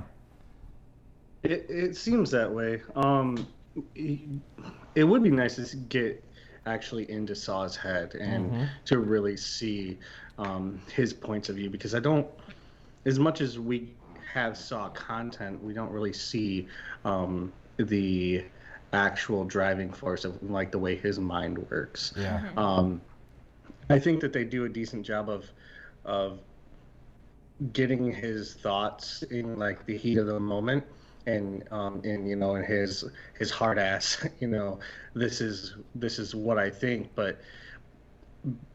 It 1.43 1.65
it 1.69 1.97
seems 1.97 2.31
that 2.31 2.51
way. 2.51 2.81
Um, 2.95 3.47
it 4.95 5.03
would 5.03 5.23
be 5.23 5.31
nice 5.31 5.55
to 5.55 5.75
get 5.75 6.23
actually 6.65 7.09
into 7.11 7.35
Saw's 7.35 7.75
head 7.75 8.15
and 8.15 8.51
mm-hmm. 8.51 8.63
to 8.85 8.99
really 8.99 9.35
see 9.35 9.97
um, 10.37 10.81
his 10.95 11.13
points 11.13 11.49
of 11.49 11.55
view 11.55 11.69
because 11.69 11.93
I 11.93 11.99
don't, 11.99 12.27
as 13.05 13.19
much 13.19 13.41
as 13.41 13.59
we 13.59 13.91
have 14.33 14.57
saw 14.57 14.89
content, 14.89 15.63
we 15.63 15.73
don't 15.73 15.91
really 15.91 16.13
see 16.13 16.67
um, 17.05 17.53
the 17.77 18.43
actual 18.91 19.43
driving 19.43 19.91
force 19.91 20.25
of 20.25 20.41
like 20.43 20.71
the 20.71 20.79
way 20.79 20.95
his 20.95 21.19
mind 21.19 21.57
works. 21.69 22.13
Yeah. 22.15 22.39
Mm-hmm. 22.39 22.59
Um, 22.59 23.01
I 23.89 23.99
think 23.99 24.21
that 24.21 24.33
they 24.33 24.43
do 24.43 24.65
a 24.65 24.69
decent 24.69 25.05
job 25.05 25.29
of 25.29 25.49
of 26.05 26.39
getting 27.71 28.11
his 28.11 28.55
thoughts 28.55 29.23
in 29.23 29.57
like 29.57 29.85
the 29.85 29.97
heat 29.97 30.17
of 30.17 30.25
the 30.25 30.39
moment 30.39 30.83
and 31.27 31.63
um 31.71 32.01
and 32.03 32.27
you 32.27 32.35
know 32.35 32.55
in 32.55 32.63
his 32.63 33.05
his 33.37 33.49
hard 33.49 33.79
ass 33.79 34.25
you 34.39 34.47
know 34.47 34.79
this 35.13 35.39
is 35.39 35.75
this 35.95 36.19
is 36.19 36.35
what 36.35 36.57
i 36.57 36.69
think 36.69 37.09
but 37.15 37.39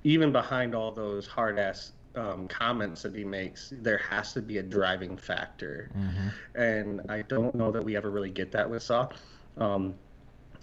even 0.05 0.33
behind 0.33 0.75
all 0.75 0.91
those 0.91 1.27
hard 1.27 1.59
ass 1.59 1.93
um, 2.15 2.49
comments 2.49 3.03
that 3.03 3.15
he 3.15 3.25
makes, 3.25 3.73
there 3.81 3.99
has 3.99 4.33
to 4.33 4.43
be 4.43 4.59
a 4.59 4.63
driving 4.63 5.17
factor, 5.17 5.91
mm-hmm. 5.97 6.61
and 6.61 7.01
I 7.09 7.23
don't 7.23 7.55
know 7.55 7.71
that 7.71 7.85
we 7.85 7.97
ever 7.97 8.11
really 8.11 8.31
get 8.31 8.53
that 8.53 8.69
with 8.69 8.83
Saw. 8.83 9.09
Um, 9.57 9.95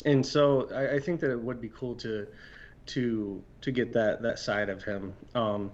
and 0.05 0.25
so 0.25 0.69
I, 0.73 0.95
I, 0.95 0.99
think 0.99 1.19
that 1.21 1.31
it 1.31 1.39
would 1.39 1.59
be 1.59 1.69
cool 1.69 1.95
to 1.95 2.27
to 2.87 3.43
to 3.61 3.71
get 3.71 3.91
that 3.93 4.21
that 4.21 4.39
side 4.39 4.69
of 4.69 4.83
him. 4.83 5.13
Um, 5.33 5.71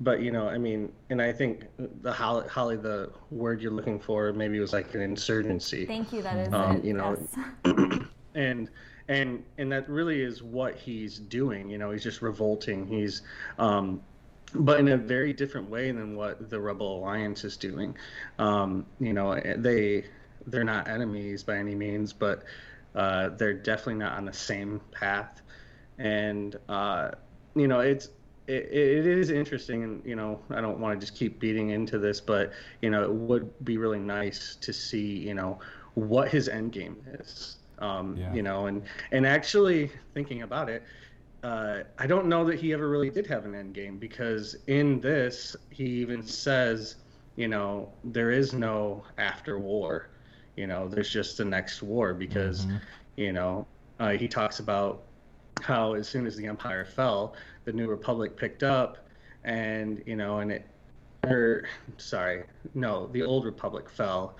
but 0.00 0.20
you 0.20 0.30
know, 0.30 0.48
I 0.48 0.58
mean, 0.58 0.92
and 1.10 1.20
I 1.20 1.32
think 1.32 1.66
the 2.02 2.12
Holly, 2.12 2.48
Holly, 2.48 2.76
the 2.76 3.10
word 3.30 3.60
you're 3.60 3.72
looking 3.72 4.00
for 4.00 4.32
maybe 4.32 4.58
was 4.58 4.72
like 4.72 4.94
an 4.94 5.00
insurgency. 5.00 5.86
Thank 5.86 6.12
you. 6.12 6.22
That 6.22 6.36
is 6.36 6.52
Um, 6.52 6.76
it. 6.76 6.84
you 6.84 6.94
know, 6.94 7.16
yes. 7.64 7.98
and 8.34 8.68
and 9.08 9.42
and 9.58 9.70
that 9.70 9.88
really 9.88 10.22
is 10.22 10.42
what 10.42 10.76
he's 10.76 11.18
doing 11.18 11.68
you 11.68 11.78
know 11.78 11.90
he's 11.90 12.02
just 12.02 12.22
revolting 12.22 12.86
he's 12.86 13.22
um 13.58 14.00
but 14.54 14.80
in 14.80 14.88
a 14.88 14.96
very 14.96 15.32
different 15.32 15.68
way 15.70 15.90
than 15.90 16.16
what 16.16 16.50
the 16.50 16.60
rebel 16.60 16.98
alliance 16.98 17.44
is 17.44 17.56
doing. 17.56 17.96
Um 18.38 18.86
you 19.00 19.12
know 19.12 19.40
they 19.56 20.06
they're 20.46 20.64
not 20.64 20.88
enemies 20.88 21.42
by 21.44 21.56
any 21.58 21.74
means 21.74 22.12
but 22.12 22.44
uh 22.94 23.30
they're 23.30 23.54
definitely 23.54 23.94
not 23.96 24.12
on 24.12 24.24
the 24.24 24.32
same 24.32 24.80
path. 24.90 25.42
And 25.98 26.56
uh 26.68 27.12
you 27.54 27.68
know 27.68 27.80
it's 27.80 28.08
it, 28.46 28.64
it 28.70 29.06
is 29.06 29.30
interesting 29.30 29.82
and 29.84 30.02
you 30.04 30.16
know 30.16 30.38
i 30.50 30.60
don't 30.60 30.78
want 30.78 30.98
to 30.98 31.06
just 31.06 31.18
keep 31.18 31.40
beating 31.40 31.70
into 31.70 31.98
this 31.98 32.20
but 32.20 32.52
you 32.82 32.90
know 32.90 33.02
it 33.02 33.12
would 33.12 33.50
be 33.64 33.78
really 33.78 33.98
nice 33.98 34.56
to 34.56 34.72
see 34.72 35.18
you 35.18 35.34
know 35.34 35.58
what 35.94 36.28
his 36.28 36.48
end 36.48 36.72
game 36.72 36.96
is. 37.20 37.56
Um, 37.78 38.16
Yeah. 38.18 38.32
you 38.32 38.42
know 38.42 38.66
and 38.66 38.82
and 39.12 39.26
actually 39.26 39.90
thinking 40.14 40.42
about 40.42 40.68
it 40.68 40.82
uh, 41.44 41.82
i 41.98 42.06
don't 42.06 42.26
know 42.26 42.44
that 42.44 42.58
he 42.58 42.72
ever 42.72 42.88
really 42.88 43.10
did 43.10 43.26
have 43.26 43.44
an 43.44 43.54
end 43.54 43.74
game 43.74 43.98
because 43.98 44.56
in 44.66 45.00
this 45.00 45.54
he 45.70 45.84
even 45.84 46.22
says 46.26 46.96
you 47.36 47.48
know 47.48 47.92
there 48.04 48.30
is 48.30 48.52
no 48.54 49.04
after 49.18 49.58
war. 49.58 50.10
You 50.56 50.66
know 50.68 50.88
there's 50.88 51.10
just 51.10 51.36
the 51.38 51.44
next 51.44 51.82
war 51.82 52.14
because 52.14 52.66
Mhm. 52.66 52.80
you 53.16 53.32
know 53.32 53.66
uh, 54.00 54.10
he 54.12 54.28
talks 54.28 54.60
about 54.60 55.02
how 55.60 55.94
as 55.94 56.08
soon 56.08 56.26
as 56.26 56.36
the 56.36 56.46
empire 56.46 56.84
fell 56.84 57.34
the 57.64 57.72
new 57.72 57.88
republic 57.88 58.36
picked 58.36 58.62
up 58.62 59.08
and 59.44 60.02
you 60.06 60.16
know 60.16 60.38
and 60.38 60.52
it 60.52 60.66
or 61.26 61.64
sorry 61.98 62.44
no 62.74 63.08
the 63.08 63.22
old 63.22 63.44
republic 63.44 63.88
fell. 63.90 64.36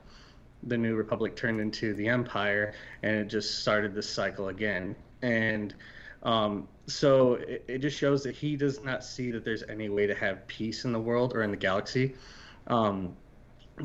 The 0.67 0.79
new 0.79 0.95
republic 0.95 1.37
turned 1.37 1.61
into 1.61 1.93
the 1.95 2.09
empire 2.09 2.73
and 3.03 3.17
it 3.17 3.27
just 3.27 3.61
started 3.61 3.95
this 3.95 4.09
cycle 4.09 4.49
again. 4.49 4.97
And 5.23 5.75
um, 6.25 6.69
so 6.87 7.35
it, 7.35 7.65
it 7.69 7.79
just 7.79 7.99
shows 7.99 8.23
that 8.25 8.35
he 8.35 8.57
does 8.57 8.83
not 8.83 9.05
see 9.05 9.31
that 9.31 9.45
there's 9.45 9.63
any 9.69 9.89
way 9.89 10.07
to 10.07 10.15
have 10.15 10.47
peace 10.47 10.85
in 10.85 10.93
the 10.93 11.01
world 11.01 11.35
or 11.35 11.43
in 11.43 11.51
the 11.51 11.57
galaxy 11.57 12.15
um, 12.69 13.17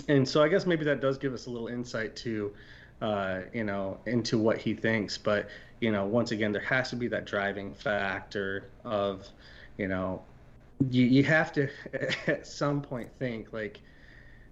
and 0.08 0.28
so 0.28 0.44
i 0.44 0.48
guess 0.48 0.66
maybe 0.66 0.86
that 0.86 1.02
does 1.02 1.18
give 1.18 1.34
us 1.34 1.46
a 1.48 1.50
little 1.50 1.68
insight 1.68 2.16
to 2.16 2.54
uh, 3.02 3.42
you 3.54 3.64
know 3.64 4.02
into 4.06 4.38
what 4.38 4.58
he 4.58 4.74
thinks 4.74 5.18
but 5.18 5.50
you 5.80 5.92
know 5.92 6.06
once 6.06 6.32
again 6.32 6.52
there 6.52 6.62
has 6.62 6.90
to 6.90 6.96
be 6.96 7.08
that 7.08 7.26
driving 7.26 7.74
factor 7.74 8.72
of 8.84 9.26
you 9.78 9.88
know 9.88 10.22
you, 10.90 11.06
you 11.06 11.24
have 11.24 11.52
to 11.54 11.70
at 12.28 12.46
some 12.46 12.82
point 12.82 13.10
think 13.18 13.54
like 13.54 13.82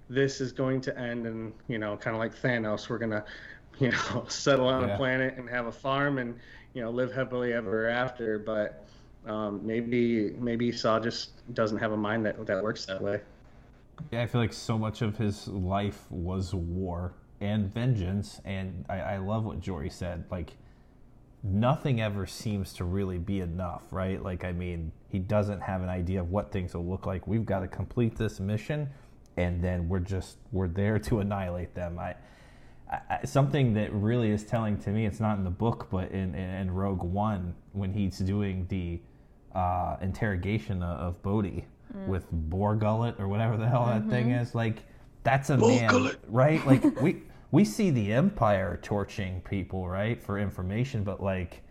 this 0.09 0.39
is 0.41 0.51
going 0.51 0.81
to 0.81 0.97
end 0.97 1.25
and 1.27 1.53
you 1.67 1.77
know 1.77 1.97
kind 1.97 2.15
of 2.15 2.19
like 2.19 2.33
thanos 2.33 2.89
we're 2.89 2.97
gonna 2.97 3.23
you 3.79 3.91
know 3.91 4.25
settle 4.29 4.67
on 4.67 4.83
Yeah. 4.83 4.85
a 4.85 4.89
planet 4.89 5.35
and 5.37 5.49
have 5.49 5.67
a 5.67 5.71
farm 5.71 6.17
and 6.17 6.39
you 6.73 6.81
know 6.81 6.89
live 6.89 7.13
happily 7.13 7.53
ever 7.53 7.89
after 7.89 8.39
but 8.39 8.85
um, 9.25 9.65
maybe 9.65 10.31
maybe 10.39 10.71
saw 10.71 10.99
just 10.99 11.31
doesn't 11.53 11.77
have 11.77 11.91
a 11.91 11.97
mind 11.97 12.25
that 12.25 12.45
that 12.45 12.63
works 12.63 12.85
that 12.85 13.01
way 13.01 13.19
Yeah, 14.11 14.21
I 14.21 14.27
feel 14.27 14.41
like 14.41 14.53
so 14.53 14.77
much 14.77 15.01
of 15.01 15.17
his 15.17 15.47
life 15.47 16.05
was 16.09 16.53
war 16.53 17.13
and 17.39 17.71
vengeance, 17.71 18.41
and 18.45 18.85
I, 18.89 18.99
I 18.99 19.17
love 19.17 19.45
what 19.45 19.59
Jory 19.59 19.89
said. 19.89 20.25
Like, 20.31 20.53
nothing 21.43 22.01
ever 22.01 22.25
seems 22.25 22.73
to 22.73 22.83
really 22.83 23.17
be 23.17 23.41
enough, 23.41 23.83
right? 23.91 24.21
Like, 24.21 24.43
I 24.43 24.51
mean, 24.51 24.91
he 25.09 25.19
doesn't 25.19 25.61
have 25.61 25.81
an 25.81 25.89
idea 25.89 26.21
of 26.21 26.31
what 26.31 26.51
things 26.51 26.73
will 26.73 26.85
look 26.85 27.05
like. 27.05 27.27
We've 27.27 27.45
got 27.45 27.59
to 27.59 27.67
complete 27.67 28.15
this 28.15 28.39
mission, 28.39 28.89
and 29.37 29.63
then 29.63 29.87
we're 29.87 29.99
just 29.99 30.37
we're 30.51 30.67
there 30.67 30.99
to 30.99 31.19
annihilate 31.19 31.75
them. 31.75 31.99
I, 31.99 32.15
I 32.91 32.99
I- 33.09 33.25
something 33.25 33.73
that 33.73 33.91
really 33.93 34.29
is 34.31 34.43
telling 34.43 34.77
to 34.79 34.89
me, 34.89 35.05
it's 35.05 35.19
not 35.19 35.37
in 35.37 35.43
the 35.43 35.49
book, 35.49 35.87
but 35.91 36.11
in 36.11 36.35
in, 36.35 36.49
in 36.49 36.71
Rogue 36.71 37.03
One 37.03 37.53
when 37.73 37.93
he's 37.93 38.19
doing 38.19 38.65
the 38.69 38.99
uh, 39.57 39.97
interrogation 40.01 40.83
of, 40.83 40.99
of 40.99 41.21
Bodhi 41.23 41.65
with 42.05 42.25
Bor 42.31 42.75
Gullet 42.75 43.15
or 43.19 43.27
whatever 43.27 43.57
the 43.57 43.67
hell 43.67 43.85
that 43.85 44.07
thing 44.09 44.31
is. 44.31 44.53
Like 44.53 44.83
that's 45.23 45.49
a 45.49 45.57
man, 45.57 46.11
right? 46.27 46.65
Like 46.67 46.83
we 47.01 47.23
we 47.51 47.63
see 47.65 47.89
the 47.91 48.11
Empire 48.13 48.79
torching 48.81 49.41
people, 49.41 49.87
right, 49.87 50.21
for 50.21 50.37
information, 50.37 51.03
but 51.03 51.23
like 51.23 51.63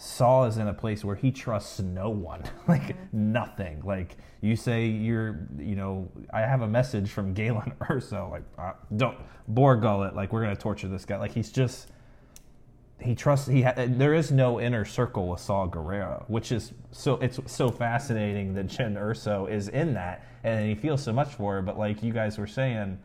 Saul 0.00 0.44
is 0.44 0.56
in 0.56 0.66
a 0.66 0.72
place 0.72 1.04
where 1.04 1.14
he 1.14 1.30
trusts 1.30 1.78
no 1.78 2.08
one, 2.08 2.42
like 2.68 2.96
nothing. 3.12 3.82
Like 3.84 4.16
you 4.40 4.56
say, 4.56 4.86
you're, 4.86 5.46
you 5.58 5.76
know, 5.76 6.10
I 6.32 6.40
have 6.40 6.62
a 6.62 6.66
message 6.66 7.10
from 7.10 7.34
Galen 7.34 7.74
Erso, 7.82 8.30
like 8.30 8.44
uh, 8.56 8.72
don't 8.96 9.18
Bor 9.46 9.76
Gullet, 9.76 10.16
like 10.16 10.32
we're 10.32 10.40
gonna 10.40 10.56
torture 10.56 10.88
this 10.88 11.04
guy. 11.04 11.18
Like 11.18 11.32
he's 11.32 11.52
just 11.52 11.88
he 12.98 13.14
trusts 13.14 13.46
he 13.46 13.60
ha- 13.60 13.74
there 13.76 14.14
is 14.14 14.32
no 14.32 14.58
inner 14.58 14.86
circle 14.86 15.28
with 15.28 15.40
Saul 15.40 15.68
Gerrera, 15.68 16.24
which 16.28 16.50
is 16.50 16.72
so 16.92 17.16
it's 17.16 17.38
so 17.44 17.70
fascinating 17.70 18.54
that 18.54 18.68
Jyn 18.68 18.94
Erso 18.98 19.50
is 19.50 19.68
in 19.68 19.92
that 19.94 20.24
and 20.44 20.66
he 20.66 20.74
feels 20.74 21.02
so 21.02 21.12
much 21.12 21.34
for 21.34 21.56
her. 21.56 21.62
But 21.62 21.78
like 21.78 22.02
you 22.02 22.14
guys 22.14 22.38
were 22.38 22.46
saying, 22.46 22.98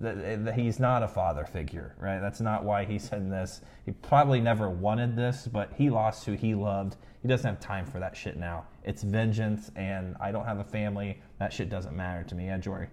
that, 0.00 0.44
that 0.44 0.54
he's 0.54 0.78
not 0.78 1.02
a 1.02 1.08
father 1.08 1.44
figure, 1.44 1.94
right? 1.98 2.20
That's 2.20 2.40
not 2.40 2.64
why 2.64 2.84
he's 2.84 3.10
in 3.12 3.28
this. 3.28 3.60
He 3.84 3.92
probably 3.92 4.40
never 4.40 4.70
wanted 4.70 5.16
this, 5.16 5.48
but 5.50 5.72
he 5.76 5.90
lost 5.90 6.24
who 6.24 6.32
he 6.32 6.54
loved. 6.54 6.96
He 7.22 7.28
doesn't 7.28 7.46
have 7.48 7.60
time 7.60 7.84
for 7.84 7.98
that 7.98 8.16
shit 8.16 8.36
now. 8.36 8.64
It's 8.84 9.02
vengeance, 9.02 9.70
and 9.76 10.16
I 10.20 10.30
don't 10.30 10.44
have 10.44 10.58
a 10.60 10.64
family. 10.64 11.20
That 11.38 11.52
shit 11.52 11.68
doesn't 11.68 11.96
matter 11.96 12.22
to 12.28 12.34
me. 12.34 12.46
Yeah, 12.46 12.58
Jory. 12.58 12.88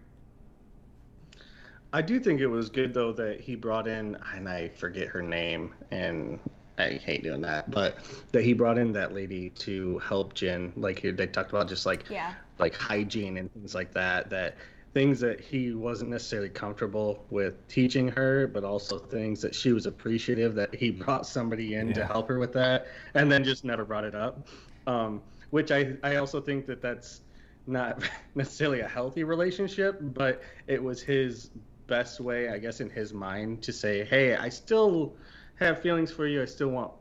I 1.94 2.02
do 2.02 2.20
think 2.20 2.42
it 2.42 2.48
was 2.48 2.70
good 2.70 2.94
though 2.94 3.14
that 3.14 3.40
he 3.40 3.56
brought 3.56 3.88
in, 3.88 4.18
and 4.36 4.50
I 4.50 4.70
forget 4.70 5.08
her 5.08 5.22
name, 5.22 5.74
and 5.92 6.40
I 6.78 7.00
hate 7.04 7.24
doing 7.24 7.40
that, 7.42 7.72
but 7.72 7.98
that 8.34 8.44
he 8.44 8.52
brought 8.54 8.78
in 8.78 8.92
that 8.94 9.14
lady 9.14 9.50
to 9.52 10.00
help 10.00 10.34
Jyn. 10.34 10.74
Like 10.76 11.00
he- 11.00 11.12
they 11.12 11.28
talked 11.28 11.52
about 11.52 11.70
just 11.70 11.86
like 11.86 12.10
Yeah. 12.10 12.34
like 12.60 12.74
hygiene 12.76 13.38
and 13.38 13.54
things 13.54 13.74
like 13.74 13.94
that. 13.94 14.30
That 14.30 14.58
things 14.96 15.20
that 15.20 15.42
he 15.42 15.74
wasn't 15.74 16.10
necessarily 16.10 16.48
comfortable 16.48 17.26
with 17.30 17.68
teaching 17.68 18.08
her, 18.08 18.48
but 18.48 18.64
also 18.64 18.98
things 18.98 19.42
that 19.42 19.54
she 19.54 19.74
was 19.74 19.86
appreciative 19.86 20.56
that 20.56 20.74
he 20.74 20.90
brought 20.90 21.28
somebody 21.28 21.76
in 21.76 21.94
to 21.94 22.06
help 22.06 22.30
her 22.30 22.40
with 22.40 22.54
that, 22.54 22.88
and 23.14 23.30
then 23.30 23.44
just 23.44 23.66
never 23.66 23.84
brought 23.84 24.06
it 24.06 24.16
up. 24.16 24.48
Um, 24.88 25.22
which 25.50 25.70
I 25.70 25.98
I 26.02 26.16
also 26.16 26.40
think 26.40 26.66
that 26.68 26.82
that's 26.82 27.22
not 27.68 28.10
necessarily 28.36 28.80
a 28.80 28.88
healthy 28.88 29.26
relationship, 29.26 30.00
but 30.02 30.42
it 30.68 30.82
was 30.82 31.02
his 31.02 31.52
best 31.88 32.22
way, 32.22 32.48
I 32.48 32.58
guess, 32.58 32.80
in 32.80 32.90
his 32.90 33.14
mind 33.14 33.62
to 33.64 33.74
say, 33.74 34.06
"Hey, 34.06 34.38
I 34.38 34.48
still 34.48 35.18
have 35.56 35.82
feelings 35.82 36.10
for 36.10 36.26
you. 36.26 36.42
I 36.42 36.46
still 36.46 36.70
want, 36.70 36.94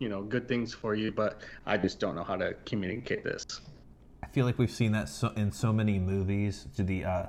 you 0.00 0.08
know, 0.08 0.24
good 0.24 0.48
things 0.48 0.74
for 0.74 0.96
you, 0.96 1.12
but 1.12 1.42
I 1.64 1.76
just 1.76 2.00
don't 2.00 2.16
know 2.16 2.24
how 2.24 2.36
to 2.36 2.54
communicate 2.66 3.22
this." 3.22 3.44
I 4.22 4.26
feel 4.26 4.46
like 4.46 4.58
we've 4.58 4.70
seen 4.70 4.92
that 4.92 5.08
so, 5.08 5.28
in 5.36 5.52
so 5.52 5.72
many 5.72 5.98
movies. 5.98 6.66
To 6.76 6.82
the 6.82 7.04
uh, 7.04 7.26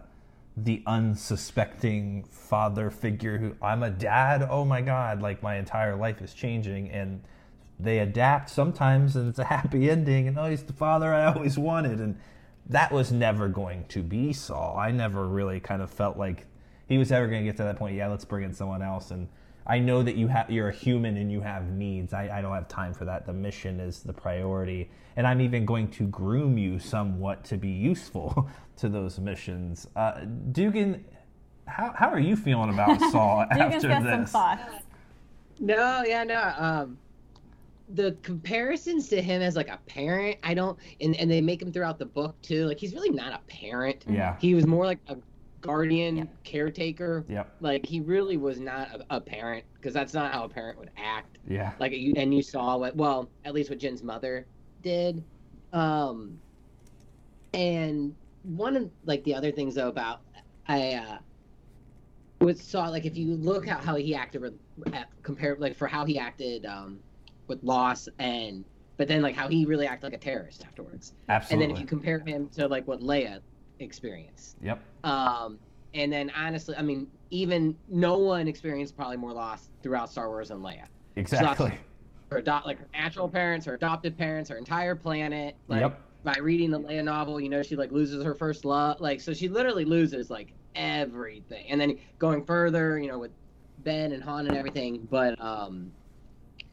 the 0.58 0.84
unsuspecting 0.86 2.23
father 2.30 2.89
figure 2.89 3.38
who 3.38 3.56
I'm 3.62 3.84
a 3.84 3.89
dad. 3.89 4.45
Oh 4.49 4.65
my 4.65 4.82
god! 4.82 5.21
Like 5.21 5.41
my 5.41 5.56
entire 5.56 5.95
life 5.95 6.21
is 6.21 6.34
changing, 6.34 6.89
and 6.91 7.23
they 7.80 7.99
adapt 7.99 8.49
sometimes, 8.49 9.15
and 9.15 9.30
it's 9.30 9.39
a 9.39 9.45
happy 9.45 9.89
ending. 9.89 10.27
And 10.27 10.38
oh, 10.38 10.49
he's 10.49 10.63
the 10.63 10.73
father 10.73 11.13
I 11.13 11.25
always 11.34 11.58
wanted, 11.58 11.99
and 11.99 12.17
that 12.67 12.91
was 12.91 13.12
never 13.12 13.47
going 13.49 13.86
to 13.89 14.04
be 14.04 14.34
Saul. 14.34 14.77
I 14.77 14.91
never 14.91 15.27
really 15.27 15.60
kind 15.60 15.82
of 15.82 15.89
felt 15.89 16.17
like 16.17 16.45
he 16.88 16.97
was 16.97 17.12
ever 17.12 17.27
going 17.27 17.41
to 17.41 17.45
get 17.45 17.58
to 17.58 17.63
that 17.63 17.77
point. 17.77 17.95
Yeah, 17.95 18.08
let's 18.08 18.25
bring 18.25 18.43
in 18.43 18.54
someone 18.54 18.82
else. 18.82 19.12
And 19.12 19.27
I 19.67 19.80
know 19.80 20.02
that 20.04 20.15
you 20.15 20.28
have 20.28 20.50
you're 20.50 20.69
a 20.69 20.74
human 20.74 21.17
and 21.17 21.32
you 21.32 21.41
have 21.41 21.69
needs. 21.69 22.13
I, 22.13 22.39
I 22.39 22.41
don't 22.41 22.54
have 22.54 22.67
time 22.67 22.93
for 22.93 23.06
that. 23.06 23.26
The 23.26 23.34
mission 23.34 23.80
is 23.80 24.00
the 24.02 24.13
priority, 24.13 24.89
and 25.15 25.28
I'm 25.28 25.41
even 25.41 25.65
going 25.65 25.89
to 25.91 26.08
groom 26.08 26.58
you 26.58 26.80
somewhat 26.80 27.43
to 27.45 27.58
be 27.58 27.69
useful 27.69 28.50
to 28.78 28.89
those 28.89 29.19
missions. 29.19 29.88
Uh, 29.95 30.21
Dugan, 30.52 31.06
how 31.67 31.93
how 31.95 32.10
are 32.10 32.19
you 32.19 32.36
feeling 32.36 32.69
about 32.69 33.00
Saul 33.12 33.45
after 33.52 33.88
got 33.88 34.04
this? 34.04 34.32
some. 34.32 34.60
No, 35.60 36.04
yeah, 36.06 36.24
no. 36.24 36.54
Um, 36.58 36.97
the 37.93 38.15
comparisons 38.24 39.10
to 39.10 39.21
him 39.21 39.41
as 39.41 39.56
like 39.56 39.67
a 39.67 39.80
parent, 39.86 40.38
I 40.43 40.54
don't, 40.54 40.78
and 41.00 41.15
and 41.17 41.30
they 41.30 41.41
make 41.41 41.62
him 41.62 41.71
throughout 41.71 42.00
the 42.00 42.06
book 42.06 42.41
too. 42.41 42.65
Like 42.65 42.80
he's 42.80 42.93
really 42.93 43.10
not 43.12 43.34
a 43.34 43.39
parent. 43.47 44.06
Yeah. 44.10 44.38
He 44.39 44.56
was 44.56 44.65
more 44.65 44.86
like 44.86 45.00
a 45.08 45.17
guardian, 45.62 46.17
Yeah. 46.17 46.24
caretaker. 46.43 47.26
Yep. 47.30 47.56
Like 47.62 47.86
he 47.86 48.00
really 48.02 48.38
was 48.38 48.60
not 48.60 48.89
a, 49.10 49.17
a 49.17 49.21
parent 49.21 49.63
because 49.76 49.93
that's 49.93 50.13
not 50.13 50.34
how 50.34 50.43
a 50.43 50.50
parent 50.50 50.78
would 50.80 50.91
act. 50.97 51.38
Yeah. 51.47 51.74
Like 51.80 51.93
you, 51.93 52.13
and 52.17 52.34
you 52.34 52.41
saw 52.41 52.78
what, 52.78 52.95
well, 52.95 53.30
at 53.45 53.54
least 53.54 53.69
what 53.69 53.80
Jyn's 53.80 54.04
mother 54.04 54.45
did. 54.82 55.24
Um, 55.74 56.39
and 57.54 58.15
one 58.43 58.76
of 58.76 58.89
like 59.06 59.24
the 59.24 59.36
other 59.36 59.52
things 59.52 59.76
though 59.76 59.89
about 59.89 60.21
I 60.67 60.93
uh, 60.93 61.17
was 62.39 62.62
saw 62.62 62.88
like 62.88 63.06
if 63.06 63.17
you 63.17 63.36
look 63.36 63.67
at 63.67 63.84
how 63.84 63.95
he 63.95 64.15
acted 64.15 64.41
with 64.41 64.54
at, 64.93 65.10
compare 65.21 65.56
like 65.60 65.76
for 65.76 65.88
how 65.88 66.06
he 66.06 66.17
acted 66.17 66.65
um, 66.65 67.00
with 67.47 67.63
Loss 67.63 68.10
and 68.19 68.65
but 68.97 69.08
then 69.08 69.21
like 69.21 69.36
how 69.36 69.47
he 69.47 69.65
really 69.65 69.88
acted 69.88 70.12
like 70.12 70.13
a 70.13 70.24
terrorist 70.24 70.63
afterwards. 70.65 71.13
Absolutely. 71.30 71.54
And 71.54 71.71
then 71.71 71.76
if 71.76 71.82
you 71.82 71.88
compare 71.88 72.19
him 72.19 72.50
to 72.50 72.67
like 72.67 72.88
what 72.88 73.02
Leia 73.02 73.41
experienced, 73.82 74.58
Yep. 74.62 74.80
um, 75.04 75.60
and 75.94 76.12
then 76.12 76.32
honestly, 76.36 76.76
I 76.76 76.82
mean, 76.82 77.08
even 77.32 77.76
no 77.89 78.17
one 78.17 78.48
experienced 78.48 78.96
probably 78.96 79.17
more 79.17 79.34
loss 79.34 79.70
throughout 79.84 80.10
Star 80.10 80.30
Wars 80.30 80.50
than 80.50 80.60
Leia. 80.60 80.86
Exactly. 81.15 81.74
Her 82.30 82.38
adopt 82.38 82.65
like 82.65 82.80
her 82.80 82.88
natural 82.94 83.28
parents, 83.28 83.65
her 83.65 83.74
adopted 83.76 84.17
parents, 84.17 84.50
her 84.50 84.58
entire 84.58 84.96
planet. 84.96 85.56
Like 85.67 85.82
Yep. 85.82 86.00
by 86.24 86.36
reading 86.41 86.72
the 86.72 86.80
Leia 86.80 87.04
novel, 87.04 87.41
you 87.41 87.50
know, 87.50 87.62
she 87.62 87.76
like 87.76 87.91
loses 87.91 88.24
her 88.24 88.34
first 88.36 88.63
love. 88.63 89.02
Like 89.02 89.20
so, 89.20 89.34
she 89.34 89.50
literally 89.50 89.84
loses 89.86 90.30
like 90.30 90.54
everything. 90.76 91.65
And 91.70 91.80
then 91.82 91.98
going 92.20 92.46
further, 92.46 92.98
you 93.00 93.08
know, 93.10 93.20
with 93.20 93.32
Ben 93.80 94.13
and 94.13 94.24
Han 94.24 94.48
and 94.48 94.56
everything, 94.56 95.08
but 95.12 95.39
um, 95.41 95.91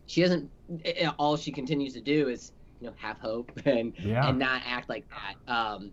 she 0.06 0.20
doesn't. 0.22 0.48
i- 0.84 0.94
i- 1.06 1.14
All 1.18 1.36
she 1.36 1.50
continues 1.50 1.92
to 1.94 2.00
do 2.00 2.28
is 2.28 2.52
you 2.80 2.86
know 2.86 2.94
have 2.98 3.18
hope 3.18 3.50
and 3.64 3.92
Yeah. 3.98 4.28
and 4.28 4.38
not 4.38 4.62
act 4.64 4.88
like 4.88 5.04
that. 5.10 5.52
Um, 5.52 5.90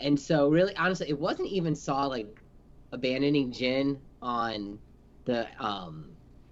and 0.00 0.18
so 0.18 0.48
really, 0.48 0.74
honestly, 0.76 1.08
it 1.08 1.18
wasn't 1.18 1.48
even 1.48 1.74
Saw 1.74 2.06
like 2.06 2.42
abandoning 2.92 3.52
Jyn 3.52 3.98
on 4.20 4.78
the 5.24 5.46
um 5.64 6.10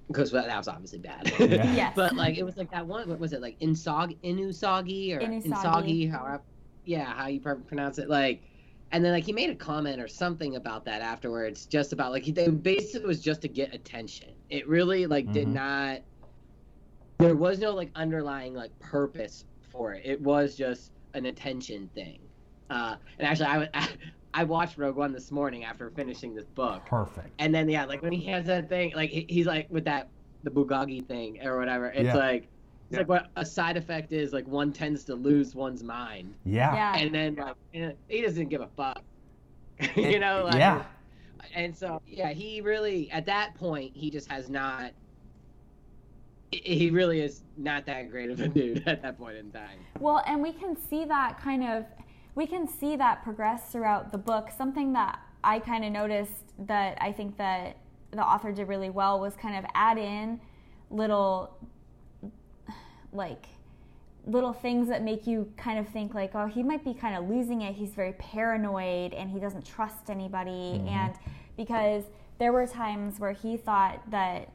because 0.09 0.33
that 0.33 0.57
was 0.57 0.68
obviously 0.68 0.98
bad. 0.98 1.33
Yeah. 1.38 1.72
Yes. 1.74 1.92
but 1.94 2.16
like 2.16 2.37
it 2.37 2.42
was 2.42 2.57
like 2.57 2.70
that 2.72 2.87
one. 2.87 3.09
What 3.09 3.18
was 3.18 3.33
it 3.33 3.40
like 3.40 3.59
Insog 3.61 4.16
Inusagi 4.22 5.14
or 5.16 5.20
Inusagi. 5.20 5.44
Insagi? 5.44 6.11
How 6.11 6.40
yeah, 6.85 7.05
how 7.05 7.29
you 7.29 7.40
pronounce 7.40 7.98
it? 7.98 8.09
Like, 8.09 8.42
and 8.90 9.05
then 9.05 9.12
like 9.12 9.24
he 9.24 9.33
made 9.33 9.50
a 9.50 9.55
comment 9.55 10.00
or 10.00 10.09
something 10.09 10.57
about 10.57 10.85
that 10.87 11.03
afterwards, 11.03 11.66
just 11.66 11.92
about 11.92 12.11
like 12.11 12.24
he 12.24 12.33
they 12.33 12.48
basically 12.48 13.07
was 13.07 13.20
just 13.20 13.42
to 13.42 13.48
get 13.48 13.72
attention. 13.74 14.31
It 14.48 14.66
really 14.68 15.07
like 15.07 15.31
did 15.33 15.46
Mhm. 15.46 15.53
not. 15.53 16.00
There 17.18 17.37
was 17.37 17.59
no 17.59 17.72
like 17.74 17.90
underlying 17.94 18.55
like 18.55 18.76
purpose 18.81 19.44
for 19.61 19.94
it. 19.94 20.03
It 20.05 20.20
was 20.20 20.57
just 20.57 20.92
an 21.14 21.26
attention 21.26 21.88
thing. 21.94 22.20
Uh, 22.70 22.96
and 23.18 23.26
actually, 23.28 23.46
I, 23.74 23.88
I 24.35 24.44
watched 24.44 24.78
Rogue 24.78 24.96
One 24.96 25.12
this 25.12 25.30
morning 25.33 25.64
after 25.64 25.90
finishing 25.90 26.35
this 26.35 26.44
book. 26.46 26.87
Perfect. 26.87 27.28
And 27.40 27.52
then 27.54 27.68
yeah, 27.68 27.85
like 27.85 28.00
when 28.00 28.12
he 28.12 28.24
has 28.30 28.46
that 28.46 28.68
thing, 28.68 28.92
like 28.94 29.11
he, 29.11 29.26
he's 29.28 29.46
like 29.46 29.66
with 29.70 29.85
that 29.85 30.09
the 30.44 30.50
Bugagi 30.50 31.04
thing 31.06 31.44
or 31.46 31.59
whatever. 31.59 31.87
It's 31.87 32.04
Yeah. 32.04 32.16
like 32.16 32.42
it's 32.44 32.48
Yeah. 32.92 32.98
like 32.98 33.09
what 33.09 33.26
a 33.37 33.44
side 33.44 33.76
effect 33.76 34.12
is. 34.12 34.33
Like 34.33 34.46
one 34.46 34.72
tends 34.72 35.04
to 35.04 35.14
lose 35.16 35.54
one's 35.54 35.83
mind, 35.83 36.33
Yeah. 36.44 36.72
yeah. 36.74 36.96
and 37.02 37.14
then 37.14 37.35
like 37.35 37.54
eh, 37.74 37.90
he 38.09 38.22
doesn't 38.22 38.48
give 38.48 38.61
a 38.61 38.68
fuck. 38.76 39.02
you 39.96 40.20
know, 40.20 40.44
like, 40.44 40.54
yeah. 40.54 40.85
And 41.54 41.76
so 41.76 42.00
yeah, 42.06 42.30
he 42.33 42.61
really 42.61 43.11
at 43.11 43.26
that 43.26 43.54
point 43.56 43.96
he 43.96 44.11
just 44.11 44.30
has 44.30 44.48
not. 44.48 44.92
he- 46.52 46.59
He 46.78 46.90
really 46.90 47.20
is 47.20 47.42
not 47.56 47.85
that 47.87 48.11
great 48.11 48.30
of 48.30 48.40
a 48.40 48.48
dude 48.59 48.87
at 48.87 49.02
that 49.02 49.18
point 49.18 49.38
in 49.38 49.50
time. 49.50 49.78
Well, 49.98 50.22
and 50.26 50.40
we 50.40 50.52
can 50.52 50.76
see 50.88 51.04
that 51.06 51.38
kind 51.40 51.64
of, 51.64 51.85
we 52.34 52.46
can 52.46 52.66
see 52.68 52.96
that 52.96 53.22
progress 53.22 53.70
throughout 53.70 54.12
the 54.12 54.18
book. 54.18 54.50
Something 54.56 54.92
that 54.94 55.18
I 55.42 55.58
kind 55.58 55.84
of 55.84 55.92
noticed 55.92 56.54
that 56.66 56.98
I 57.00 57.12
think 57.12 57.36
that 57.38 57.76
the 58.10 58.22
author 58.22 58.52
did 58.52 58.68
really 58.68 58.90
well 58.90 59.20
was 59.20 59.36
kind 59.36 59.56
of 59.56 59.64
add 59.74 59.98
in 59.98 60.40
little, 60.90 61.56
like, 63.12 63.46
little 64.26 64.52
things 64.52 64.88
that 64.88 65.02
make 65.02 65.26
you 65.26 65.50
kind 65.56 65.78
of 65.78 65.88
think 65.88 66.14
like, 66.14 66.32
oh, 66.34 66.46
he 66.46 66.62
might 66.62 66.84
be 66.84 66.92
kind 66.92 67.16
of 67.16 67.28
losing 67.28 67.62
it. 67.62 67.74
He's 67.74 67.90
very 67.90 68.12
paranoid 68.12 69.14
and 69.14 69.30
he 69.30 69.40
doesn't 69.40 69.64
trust 69.64 70.10
anybody. 70.10 70.50
Mm-hmm. 70.50 70.88
And 70.88 71.14
because 71.56 72.04
there 72.38 72.52
were 72.52 72.66
times 72.66 73.18
where 73.18 73.32
he 73.32 73.56
thought 73.56 74.10
that 74.10 74.50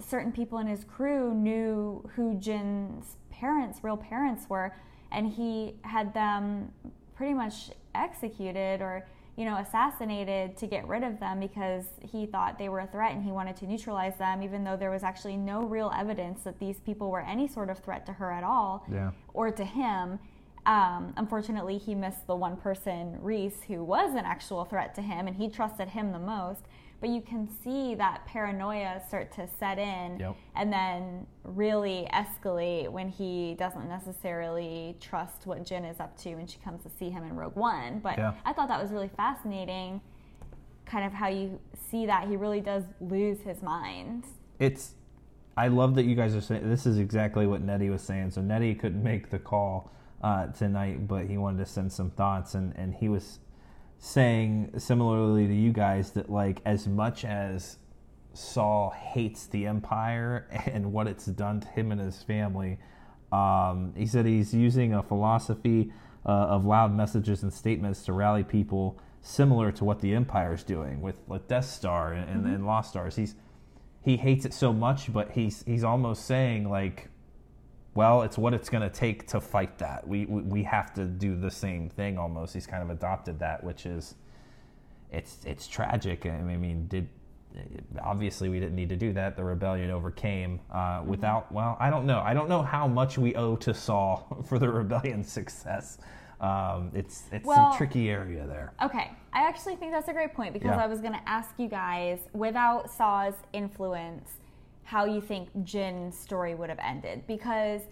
certain 0.00 0.32
people 0.32 0.58
in 0.58 0.66
his 0.66 0.84
crew 0.84 1.32
knew 1.34 2.08
who 2.16 2.34
Jyn's 2.38 3.16
parents, 3.30 3.80
real 3.82 3.96
parents 3.96 4.48
were, 4.48 4.74
and 5.12 5.28
he 5.28 5.74
had 5.82 6.12
them 6.14 6.70
pretty 7.14 7.34
much 7.34 7.70
executed 7.94 8.80
or 8.80 9.06
you 9.36 9.44
know 9.44 9.56
assassinated 9.58 10.56
to 10.56 10.66
get 10.66 10.86
rid 10.86 11.02
of 11.02 11.18
them 11.20 11.40
because 11.40 11.84
he 12.00 12.26
thought 12.26 12.58
they 12.58 12.68
were 12.68 12.80
a 12.80 12.86
threat 12.86 13.12
and 13.12 13.22
he 13.24 13.32
wanted 13.32 13.56
to 13.56 13.66
neutralize 13.66 14.16
them 14.18 14.42
even 14.42 14.64
though 14.64 14.76
there 14.76 14.90
was 14.90 15.02
actually 15.02 15.36
no 15.36 15.62
real 15.62 15.90
evidence 15.98 16.42
that 16.42 16.58
these 16.58 16.80
people 16.80 17.10
were 17.10 17.20
any 17.22 17.46
sort 17.48 17.70
of 17.70 17.78
threat 17.78 18.04
to 18.06 18.12
her 18.12 18.30
at 18.30 18.44
all 18.44 18.84
Yeah. 18.92 19.10
or 19.34 19.50
to 19.50 19.64
him 19.64 20.18
um, 20.66 21.12
unfortunately 21.16 21.76
he 21.78 21.94
missed 21.94 22.26
the 22.26 22.36
one 22.36 22.56
person 22.56 23.18
reese 23.20 23.62
who 23.66 23.82
was 23.82 24.12
an 24.12 24.24
actual 24.24 24.64
threat 24.64 24.94
to 24.96 25.02
him 25.02 25.26
and 25.26 25.36
he 25.36 25.48
trusted 25.48 25.88
him 25.88 26.12
the 26.12 26.18
most 26.18 26.62
but 27.02 27.10
you 27.10 27.20
can 27.20 27.48
see 27.64 27.96
that 27.96 28.24
paranoia 28.26 29.02
start 29.08 29.32
to 29.32 29.46
set 29.58 29.76
in 29.78 30.18
Yep. 30.20 30.36
and 30.54 30.72
then 30.72 31.26
really 31.42 32.08
escalate 32.14 32.88
when 32.88 33.08
he 33.08 33.54
doesn't 33.58 33.88
necessarily 33.88 34.96
trust 35.00 35.44
what 35.44 35.64
Jyn 35.64 35.90
is 35.90 35.98
up 35.98 36.16
to 36.18 36.36
when 36.36 36.46
she 36.46 36.58
comes 36.60 36.82
to 36.84 36.88
see 36.88 37.10
him 37.10 37.24
in 37.24 37.34
Rogue 37.34 37.56
One. 37.56 37.98
But 37.98 38.16
Yeah. 38.18 38.34
I 38.46 38.52
thought 38.52 38.68
that 38.68 38.80
was 38.80 38.92
really 38.92 39.10
fascinating, 39.16 40.00
kind 40.86 41.04
of 41.04 41.12
how 41.12 41.26
you 41.28 41.58
see 41.90 42.06
that 42.06 42.28
he 42.28 42.36
really 42.36 42.60
does 42.60 42.84
lose 43.00 43.40
his 43.42 43.62
mind. 43.62 44.24
it's 44.60 44.94
I 45.56 45.68
love 45.68 45.96
that 45.96 46.04
you 46.04 46.14
guys 46.14 46.34
are 46.34 46.40
saying 46.40 46.66
this 46.70 46.86
is 46.86 46.98
exactly 46.98 47.46
what 47.46 47.60
Nettie 47.62 47.90
was 47.90 48.00
saying. 48.02 48.30
So 48.30 48.40
Nettie 48.40 48.74
couldn't 48.76 49.02
make 49.02 49.28
the 49.28 49.38
call 49.40 49.90
uh, 50.22 50.46
tonight, 50.46 51.06
but 51.08 51.26
he 51.26 51.36
wanted 51.36 51.58
to 51.58 51.66
send 51.66 51.92
some 51.92 52.10
thoughts, 52.12 52.54
and 52.54 52.72
and 52.76 52.94
he 52.94 53.08
was 53.08 53.40
saying 54.04 54.68
similarly 54.78 55.46
to 55.46 55.54
you 55.54 55.72
guys 55.72 56.10
that 56.10 56.28
like 56.28 56.60
as 56.64 56.88
much 56.88 57.24
as 57.24 57.78
Saul 58.34 58.90
hates 58.90 59.46
the 59.46 59.64
Empire 59.68 60.48
and 60.66 60.92
what 60.92 61.06
it's 61.06 61.26
done 61.26 61.60
to 61.60 61.68
him 61.68 61.92
and 61.92 62.00
his 62.00 62.20
family, 62.20 62.80
um, 63.30 63.94
he 63.96 64.06
said 64.06 64.26
he's 64.26 64.52
using 64.52 64.92
a 64.92 65.04
philosophy 65.04 65.92
uh, 66.26 66.30
of 66.30 66.64
loud 66.64 66.92
messages 66.92 67.44
and 67.44 67.52
statements 67.52 68.04
to 68.06 68.12
rally 68.12 68.42
people 68.42 68.98
similar 69.20 69.70
to 69.70 69.84
what 69.84 70.00
the 70.00 70.16
Empire 70.16 70.54
is 70.54 70.64
doing 70.64 71.00
with 71.00 71.14
like 71.28 71.46
Death 71.46 71.66
Star 71.66 72.12
and, 72.12 72.28
and, 72.28 72.46
and 72.52 72.66
Lost 72.66 72.90
Stars. 72.90 73.14
He's 73.14 73.36
he 74.04 74.16
hates 74.16 74.44
it 74.44 74.52
so 74.52 74.72
much, 74.72 75.12
but 75.12 75.30
he's 75.30 75.62
he's 75.62 75.84
almost 75.84 76.26
saying 76.26 76.68
like, 76.68 77.08
well, 77.94 78.22
it's 78.22 78.38
what 78.38 78.54
it's 78.54 78.68
going 78.70 78.82
to 78.82 78.94
take 78.94 79.26
to 79.28 79.40
fight 79.40 79.78
that. 79.78 80.06
We, 80.06 80.24
we 80.26 80.42
we 80.42 80.62
have 80.64 80.94
to 80.94 81.04
do 81.04 81.36
the 81.36 81.50
same 81.50 81.88
thing. 81.90 82.18
Almost, 82.18 82.54
he's 82.54 82.66
kind 82.66 82.82
of 82.82 82.90
adopted 82.90 83.38
that, 83.40 83.62
which 83.62 83.86
is 83.86 84.14
it's 85.10 85.38
it's 85.44 85.66
tragic. 85.66 86.24
I 86.26 86.40
mean, 86.40 86.86
did 86.88 87.08
obviously 88.02 88.48
we 88.48 88.58
didn't 88.58 88.76
need 88.76 88.88
to 88.88 88.96
do 88.96 89.12
that. 89.12 89.36
The 89.36 89.44
rebellion 89.44 89.90
overcame 89.90 90.60
uh, 90.70 91.02
without. 91.04 91.52
Well, 91.52 91.76
I 91.78 91.90
don't 91.90 92.06
know. 92.06 92.20
I 92.20 92.32
don't 92.34 92.48
know 92.48 92.62
how 92.62 92.88
much 92.88 93.18
we 93.18 93.34
owe 93.34 93.56
to 93.56 93.74
Saul 93.74 94.44
for 94.48 94.58
the 94.58 94.68
rebellion's 94.68 95.30
success. 95.30 95.98
Um, 96.40 96.90
it's 96.94 97.24
it's 97.30 97.44
Well- 97.44 97.70
some 97.72 97.76
tricky 97.78 98.10
area 98.10 98.46
there. 98.46 98.72
Okay, 98.82 99.10
I 99.32 99.46
actually 99.46 99.76
think 99.76 99.92
that's 99.92 100.08
a 100.08 100.12
great 100.12 100.34
point 100.34 100.54
because 100.54 100.70
Yeah. 100.70 100.82
I 100.82 100.86
was 100.86 101.00
going 101.00 101.12
to 101.12 101.28
ask 101.28 101.50
you 101.58 101.68
guys, 101.68 102.18
without 102.32 102.90
Saw's 102.90 103.34
influence, 103.52 104.28
how 104.84 105.04
you 105.04 105.20
think 105.20 105.48
Jyn's 105.58 106.18
story 106.18 106.54
would 106.54 106.68
have 106.68 106.80
ended 106.80 107.26
because. 107.26 107.82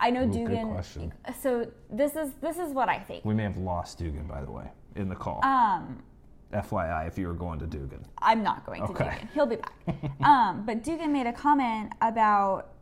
I 0.00 0.10
know 0.10 0.22
Ooh, 0.22 0.32
good 0.32 0.48
Dugan. 0.48 0.72
question. 0.72 1.12
So 1.40 1.70
this 1.88 2.16
is 2.16 2.32
this 2.40 2.56
is 2.56 2.72
what 2.72 2.88
I 2.88 2.98
think. 2.98 3.24
We 3.24 3.34
may 3.34 3.44
have 3.44 3.56
lost 3.56 3.98
Dugan, 3.98 4.26
by 4.26 4.42
the 4.42 4.50
way, 4.50 4.68
in 4.96 5.08
the 5.08 5.14
call. 5.14 5.44
Um, 5.44 6.02
FYI, 6.52 7.06
if 7.06 7.16
you 7.18 7.26
were 7.28 7.34
going 7.34 7.58
to 7.60 7.66
Dugan. 7.66 8.04
I'm 8.18 8.42
not 8.42 8.66
going 8.66 8.82
to 8.82 8.88
Okay. 8.88 9.04
Dugan. 9.04 9.28
He'll 9.32 9.46
be 9.46 9.56
back. 9.56 9.72
um, 10.24 10.64
but 10.66 10.82
Dugan 10.82 11.12
made 11.12 11.26
a 11.26 11.32
comment 11.32 11.92
about 12.00 12.72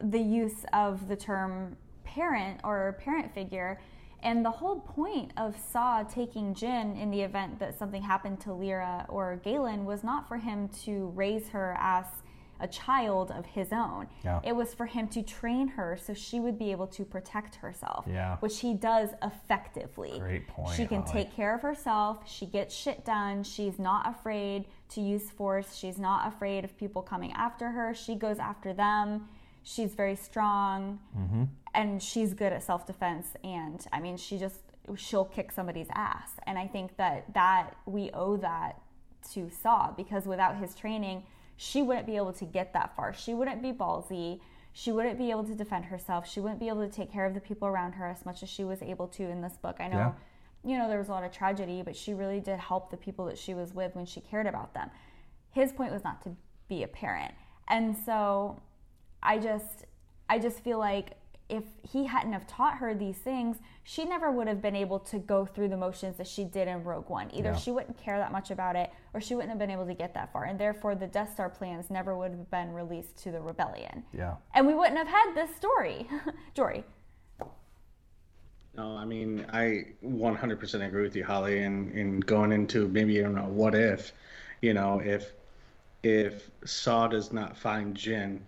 the 0.00 0.18
use 0.18 0.64
of 0.72 1.06
the 1.08 1.16
term 1.16 1.76
parent 2.04 2.60
or 2.64 2.96
parent 3.02 3.32
figure. 3.34 3.80
And 4.22 4.44
the 4.44 4.50
whole 4.50 4.80
point 4.80 5.32
of 5.36 5.56
Saw 5.56 6.02
taking 6.02 6.54
Jyn 6.54 7.00
in 7.00 7.10
the 7.10 7.22
event 7.22 7.58
that 7.58 7.78
something 7.78 8.02
happened 8.02 8.40
to 8.40 8.52
Lyra 8.52 9.06
or 9.08 9.40
Galen 9.42 9.84
was 9.86 10.04
not 10.04 10.28
for 10.28 10.36
him 10.36 10.68
to 10.84 11.06
raise 11.14 11.48
her 11.50 11.76
as 11.80 12.04
a 12.60 12.68
child 12.68 13.30
of 13.30 13.46
his 13.46 13.72
own. 13.72 14.06
Yeah. 14.24 14.40
It 14.44 14.54
was 14.54 14.74
for 14.74 14.86
him 14.86 15.08
to 15.08 15.22
train 15.22 15.68
her 15.68 15.96
so 16.00 16.14
she 16.14 16.40
would 16.40 16.58
be 16.58 16.70
able 16.72 16.86
to 16.88 17.04
protect 17.04 17.56
herself, 17.56 18.04
Yeah. 18.08 18.36
which 18.38 18.60
he 18.60 18.74
does 18.74 19.10
effectively. 19.22 20.18
Great 20.18 20.46
point, 20.48 20.74
She 20.76 20.86
can 20.86 21.02
take 21.04 21.34
care 21.34 21.54
of 21.54 21.62
herself. 21.62 22.28
She 22.28 22.46
gets 22.46 22.74
shit 22.74 23.04
done. 23.04 23.42
She's 23.42 23.78
not 23.78 24.08
afraid 24.08 24.66
to 24.90 25.00
use 25.00 25.30
force. 25.30 25.74
She's 25.74 25.98
not 25.98 26.28
afraid 26.28 26.64
of 26.64 26.76
people 26.76 27.02
coming 27.02 27.32
after 27.32 27.70
her. 27.70 27.94
She 27.94 28.14
goes 28.14 28.38
after 28.38 28.72
them. 28.72 29.28
She's 29.62 29.94
very 29.94 30.16
strong 30.16 30.98
Mm-hmm. 31.18 31.44
and 31.74 32.02
she's 32.02 32.34
good 32.34 32.52
at 32.52 32.62
self 32.62 32.86
defense. 32.86 33.28
And 33.44 33.84
I 33.92 34.00
mean, 34.00 34.16
she 34.16 34.38
just, 34.38 34.60
she'll 34.96 35.24
kick 35.26 35.52
somebody's 35.52 35.88
ass. 35.94 36.32
And 36.46 36.58
I 36.58 36.66
think 36.66 36.96
that 36.96 37.32
that 37.34 37.76
we 37.86 38.10
owe 38.12 38.36
that 38.38 38.80
to 39.32 39.50
Saw 39.50 39.90
because 39.92 40.26
without 40.26 40.56
his 40.56 40.74
training, 40.74 41.22
she 41.62 41.82
wouldn't 41.82 42.06
be 42.06 42.16
able 42.16 42.32
to 42.32 42.46
get 42.46 42.72
that 42.72 42.96
far. 42.96 43.12
She 43.12 43.34
wouldn't 43.34 43.60
be 43.60 43.70
ballsy. 43.70 44.40
She 44.72 44.92
wouldn't 44.92 45.18
be 45.18 45.30
able 45.30 45.44
to 45.44 45.54
defend 45.54 45.84
herself. 45.84 46.26
She 46.26 46.40
wouldn't 46.40 46.58
be 46.58 46.68
able 46.68 46.88
to 46.88 46.90
take 46.90 47.12
care 47.12 47.26
of 47.26 47.34
the 47.34 47.40
people 47.40 47.68
around 47.68 47.92
her 47.92 48.06
as 48.06 48.24
much 48.24 48.42
as 48.42 48.48
she 48.48 48.64
was 48.64 48.80
able 48.80 49.08
to 49.08 49.24
in 49.24 49.42
this 49.42 49.58
book. 49.58 49.76
I 49.78 49.88
know 49.88 49.98
Yeah. 49.98 50.12
you 50.64 50.78
know, 50.78 50.88
there 50.88 50.96
was 50.98 51.08
a 51.08 51.10
lot 51.12 51.22
of 51.22 51.32
tragedy, 51.32 51.82
but 51.82 51.94
she 51.94 52.14
really 52.14 52.40
did 52.40 52.58
help 52.58 52.90
the 52.90 52.96
people 52.96 53.26
that 53.26 53.36
she 53.36 53.52
was 53.52 53.74
with 53.74 53.94
when 53.94 54.06
she 54.06 54.22
cared 54.22 54.46
about 54.46 54.72
them. 54.72 54.90
His 55.50 55.70
point 55.70 55.92
was 55.92 56.02
not 56.02 56.22
to 56.22 56.34
be 56.66 56.82
a 56.82 56.88
parent. 56.88 57.34
And 57.68 57.94
so 57.94 58.62
I 59.22 59.36
just 59.38 59.84
I 60.30 60.38
just 60.38 60.60
feel 60.60 60.78
like 60.78 61.18
if 61.50 61.64
he 61.90 62.04
hadn't 62.04 62.32
have 62.32 62.46
taught 62.46 62.78
her 62.78 62.94
these 62.94 63.16
things, 63.18 63.58
she 63.82 64.04
never 64.04 64.30
would 64.30 64.46
have 64.46 64.62
been 64.62 64.76
able 64.76 64.98
to 65.00 65.18
go 65.18 65.44
through 65.44 65.68
the 65.68 65.76
motions 65.76 66.16
that 66.18 66.26
she 66.26 66.44
did 66.44 66.68
in 66.68 66.84
Rogue 66.84 67.08
One. 67.10 67.30
Either 67.34 67.50
Yeah. 67.50 67.56
she 67.56 67.70
wouldn't 67.72 67.98
care 67.98 68.18
that 68.18 68.30
much 68.32 68.50
about 68.50 68.76
it, 68.76 68.90
or 69.14 69.20
she 69.20 69.34
wouldn't 69.34 69.50
have 69.50 69.58
been 69.58 69.70
able 69.70 69.86
to 69.86 69.94
get 69.94 70.14
that 70.14 70.32
far, 70.32 70.44
and 70.44 70.58
therefore 70.58 70.94
the 70.94 71.06
Death 71.06 71.32
Star 71.34 71.48
plans 71.50 71.90
never 71.90 72.16
would 72.16 72.30
have 72.30 72.50
been 72.50 72.72
released 72.72 73.16
to 73.24 73.30
the 73.32 73.40
rebellion, 73.40 74.04
Yeah. 74.12 74.36
and 74.54 74.66
we 74.66 74.74
wouldn't 74.74 74.96
have 74.98 75.08
had 75.08 75.32
this 75.34 75.54
story. 75.56 76.06
Jory, 76.54 76.84
No, 78.76 78.96
I 78.96 79.04
mean, 79.04 79.44
I 79.52 79.86
100% 80.04 80.86
agree 80.86 81.02
with 81.02 81.16
you, 81.16 81.24
Holly, 81.24 81.64
and, 81.64 81.92
and 81.92 82.24
going 82.24 82.52
into 82.52 82.86
maybe, 82.88 83.18
I 83.18 83.24
don't 83.24 83.34
know, 83.34 83.48
what 83.48 83.74
if, 83.74 84.12
you 84.62 84.74
know, 84.74 85.00
if 85.00 85.32
if 86.02 86.50
Saw 86.64 87.08
does 87.08 87.30
not 87.30 87.58
find 87.58 87.94
Jyn, 87.94 88.38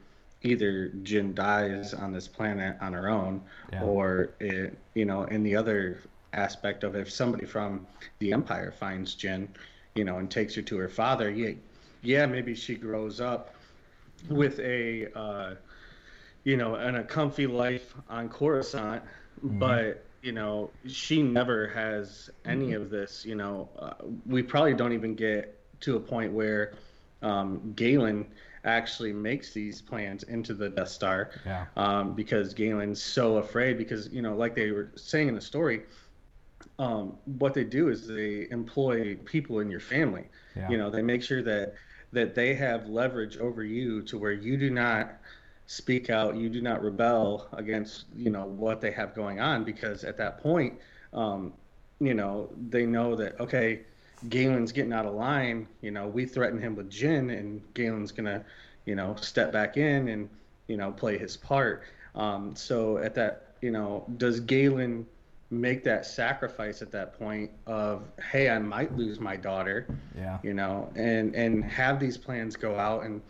either 0.43 0.89
Jyn 1.03 1.35
dies 1.35 1.95
on 1.95 2.13
this 2.13 2.29
planet 2.29 2.77
on 2.81 2.93
her 2.93 3.09
own, 3.09 3.43
Yeah. 3.73 3.83
or, 3.85 4.31
it, 4.41 4.77
you 4.95 5.05
know, 5.05 5.25
in 5.25 5.43
the 5.43 5.57
other 5.57 6.01
aspect 6.33 6.85
of 6.85 6.97
if 6.97 7.11
somebody 7.11 7.45
from 7.45 7.87
the 8.19 8.33
Empire 8.33 8.73
finds 8.73 9.15
Jyn, 9.15 9.49
you 9.95 10.05
know, 10.05 10.19
and 10.19 10.31
takes 10.31 10.55
her 10.55 10.63
to 10.63 10.79
her 10.79 10.89
father, 10.89 11.31
yeah, 11.31 11.53
yeah, 12.03 12.27
maybe 12.27 12.55
she 12.55 12.75
grows 12.75 13.21
up 13.21 13.55
with 14.29 14.59
a, 14.61 15.09
uh, 15.15 15.55
you 16.45 16.57
know, 16.57 16.75
and 16.75 16.97
a 16.97 17.05
comfy 17.05 17.47
life 17.47 17.95
on 18.09 18.29
Coruscant, 18.29 19.03
but 19.43 20.05
you 20.23 20.33
know, 20.33 20.71
she 20.87 21.21
never 21.21 21.67
has 21.69 22.31
any 22.45 22.75
of 22.75 22.91
this. 22.91 23.25
You 23.25 23.35
know, 23.35 23.69
uh, 23.79 23.95
we 24.25 24.43
probably 24.43 24.75
don't 24.75 24.93
even 24.93 25.15
get 25.15 25.59
to 25.81 25.97
a 25.97 26.01
point 26.01 26.33
where 26.33 26.75
um, 27.23 27.73
Galen 27.75 28.27
actually 28.65 29.13
makes 29.13 29.53
these 29.53 29.81
plans 29.81 30.23
into 30.25 30.55
the 30.55 30.69
Death 30.69 30.89
Star 30.89 31.31
Yeah. 31.45 31.67
um, 31.77 32.15
because 32.15 32.55
Galen's 32.55 33.03
so 33.03 33.37
afraid. 33.39 33.79
Because 33.79 34.09
you 34.13 34.23
know, 34.23 34.35
like 34.37 34.55
they 34.55 34.71
were 34.71 34.91
saying 34.97 35.29
in 35.29 35.35
the 35.35 35.41
story, 35.41 35.83
um, 36.79 37.17
what 37.25 37.55
they 37.55 37.65
do 37.65 37.89
is 37.89 38.07
they 38.07 38.49
employ 38.51 39.17
people 39.25 39.61
in 39.61 39.71
your 39.71 39.81
family. 39.81 40.29
Yeah. 40.57 40.71
You 40.71 40.79
know, 40.79 40.91
they 40.91 41.03
make 41.03 41.23
sure 41.23 41.43
that 41.43 41.75
that 42.13 42.35
they 42.35 42.55
have 42.55 42.89
leverage 42.89 43.37
over 43.39 43.65
you 43.65 44.03
to 44.03 44.19
where 44.19 44.33
you 44.33 44.57
do 44.57 44.71
not 44.71 45.15
speak 45.67 46.11
out, 46.11 46.37
you 46.37 46.49
do 46.49 46.61
not 46.61 46.83
rebel 46.83 47.49
against 47.53 48.07
you 48.15 48.31
know 48.31 48.45
what 48.47 48.81
they 48.81 48.91
have 48.91 49.15
going 49.15 49.41
on 49.41 49.65
because 49.65 50.05
at 50.05 50.17
that 50.19 50.39
point, 50.39 50.75
um, 51.13 51.53
you 52.01 52.15
know, 52.15 52.51
they 52.69 52.87
know 52.87 53.15
that 53.17 53.39
okay, 53.41 53.83
Galen's 54.29 54.73
getting 54.73 54.93
out 54.93 55.07
of 55.07 55.15
line. 55.15 55.67
You 55.81 55.91
know, 55.91 56.07
we 56.07 56.25
threaten 56.27 56.61
him 56.61 56.75
with 56.77 56.91
Jyn, 56.91 57.37
and 57.37 57.63
Galen's 57.75 58.13
gonna, 58.13 58.45
you 58.85 58.95
know, 58.95 59.15
step 59.21 59.53
back 59.53 59.77
in 59.77 60.09
and 60.09 60.29
you 60.69 60.77
know 60.77 60.93
play 60.93 61.19
his 61.19 61.37
part. 61.37 61.83
Um, 62.15 62.55
so 62.55 62.99
at 62.99 63.15
that, 63.15 63.55
you 63.63 63.71
know, 63.71 64.05
does 64.19 64.41
Galen 64.41 65.07
make 65.51 65.85
that 65.85 66.07
sacrifice 66.07 66.81
at 66.83 66.91
that 66.93 67.19
point 67.19 67.51
of 67.67 68.03
hey, 68.31 68.49
I 68.51 68.59
might 68.59 68.97
lose 68.97 69.21
my 69.21 69.37
daughter, 69.37 69.87
Yeah. 70.17 70.39
you 70.43 70.55
know, 70.55 70.91
and 70.97 71.35
and 71.35 71.65
have 71.65 71.99
these 72.01 72.17
plans 72.17 72.57
go 72.57 72.79
out 72.79 73.05
and 73.05 73.21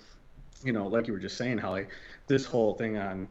you 0.64 0.72
know, 0.72 0.86
like 0.86 1.06
you 1.08 1.12
were 1.12 1.18
just 1.18 1.36
saying, 1.36 1.58
Holly, 1.58 1.86
this 2.28 2.44
whole 2.44 2.74
thing 2.74 2.96
on 2.96 3.28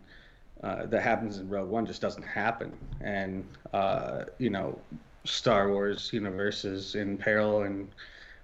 uh, 0.63 0.86
that 0.88 1.02
happens 1.02 1.38
in 1.38 1.50
Rogue 1.50 1.69
One 1.69 1.86
just 1.86 2.02
doesn't 2.02 2.24
happen, 2.24 2.71
and 3.02 3.45
uh, 3.74 4.26
you 4.38 4.50
know, 4.50 4.78
Star 5.23 5.69
Wars 5.69 6.12
universe 6.12 6.65
is 6.65 6.95
in 6.95 7.17
peril 7.17 7.63
and 7.63 7.89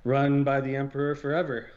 run 0.04 0.44
by 0.44 0.62
the 0.62 0.76
Emperor 0.76 1.16
forever. 1.16 1.70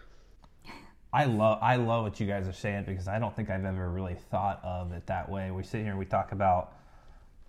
I 1.13 1.25
love 1.25 1.59
I 1.61 1.77
love 1.77 2.05
what 2.05 2.21
you 2.21 2.27
guys 2.27 2.47
are 2.47 2.53
saying 2.53 2.85
because 2.87 3.09
I 3.09 3.19
don't 3.19 3.35
think 3.35 3.51
I've 3.51 3.65
ever 3.65 3.91
really 3.91 4.15
thought 4.31 4.61
of 4.63 4.93
it 4.93 5.07
that 5.07 5.29
way. 5.29 5.51
We 5.51 5.63
sit 5.65 5.81
here 5.81 5.91
and 5.91 5.99
we 5.99 6.05
talk 6.05 6.33
about 6.33 6.75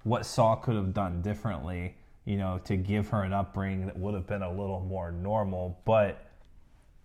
what 0.04 0.26
Saw 0.26 0.56
could 0.56 0.76
have 0.76 0.94
done 0.94 1.22
differently, 1.22 1.96
you 2.26 2.38
know, 2.38 2.60
to 2.66 2.76
give 2.76 3.10
her 3.10 3.22
an 3.22 3.34
upbringing 3.34 3.86
that 3.86 3.98
would 3.98 4.16
have 4.16 4.26
been 4.26 4.42
a 4.42 4.50
little 4.50 4.80
more 4.80 5.12
normal, 5.12 5.80
but 5.86 6.26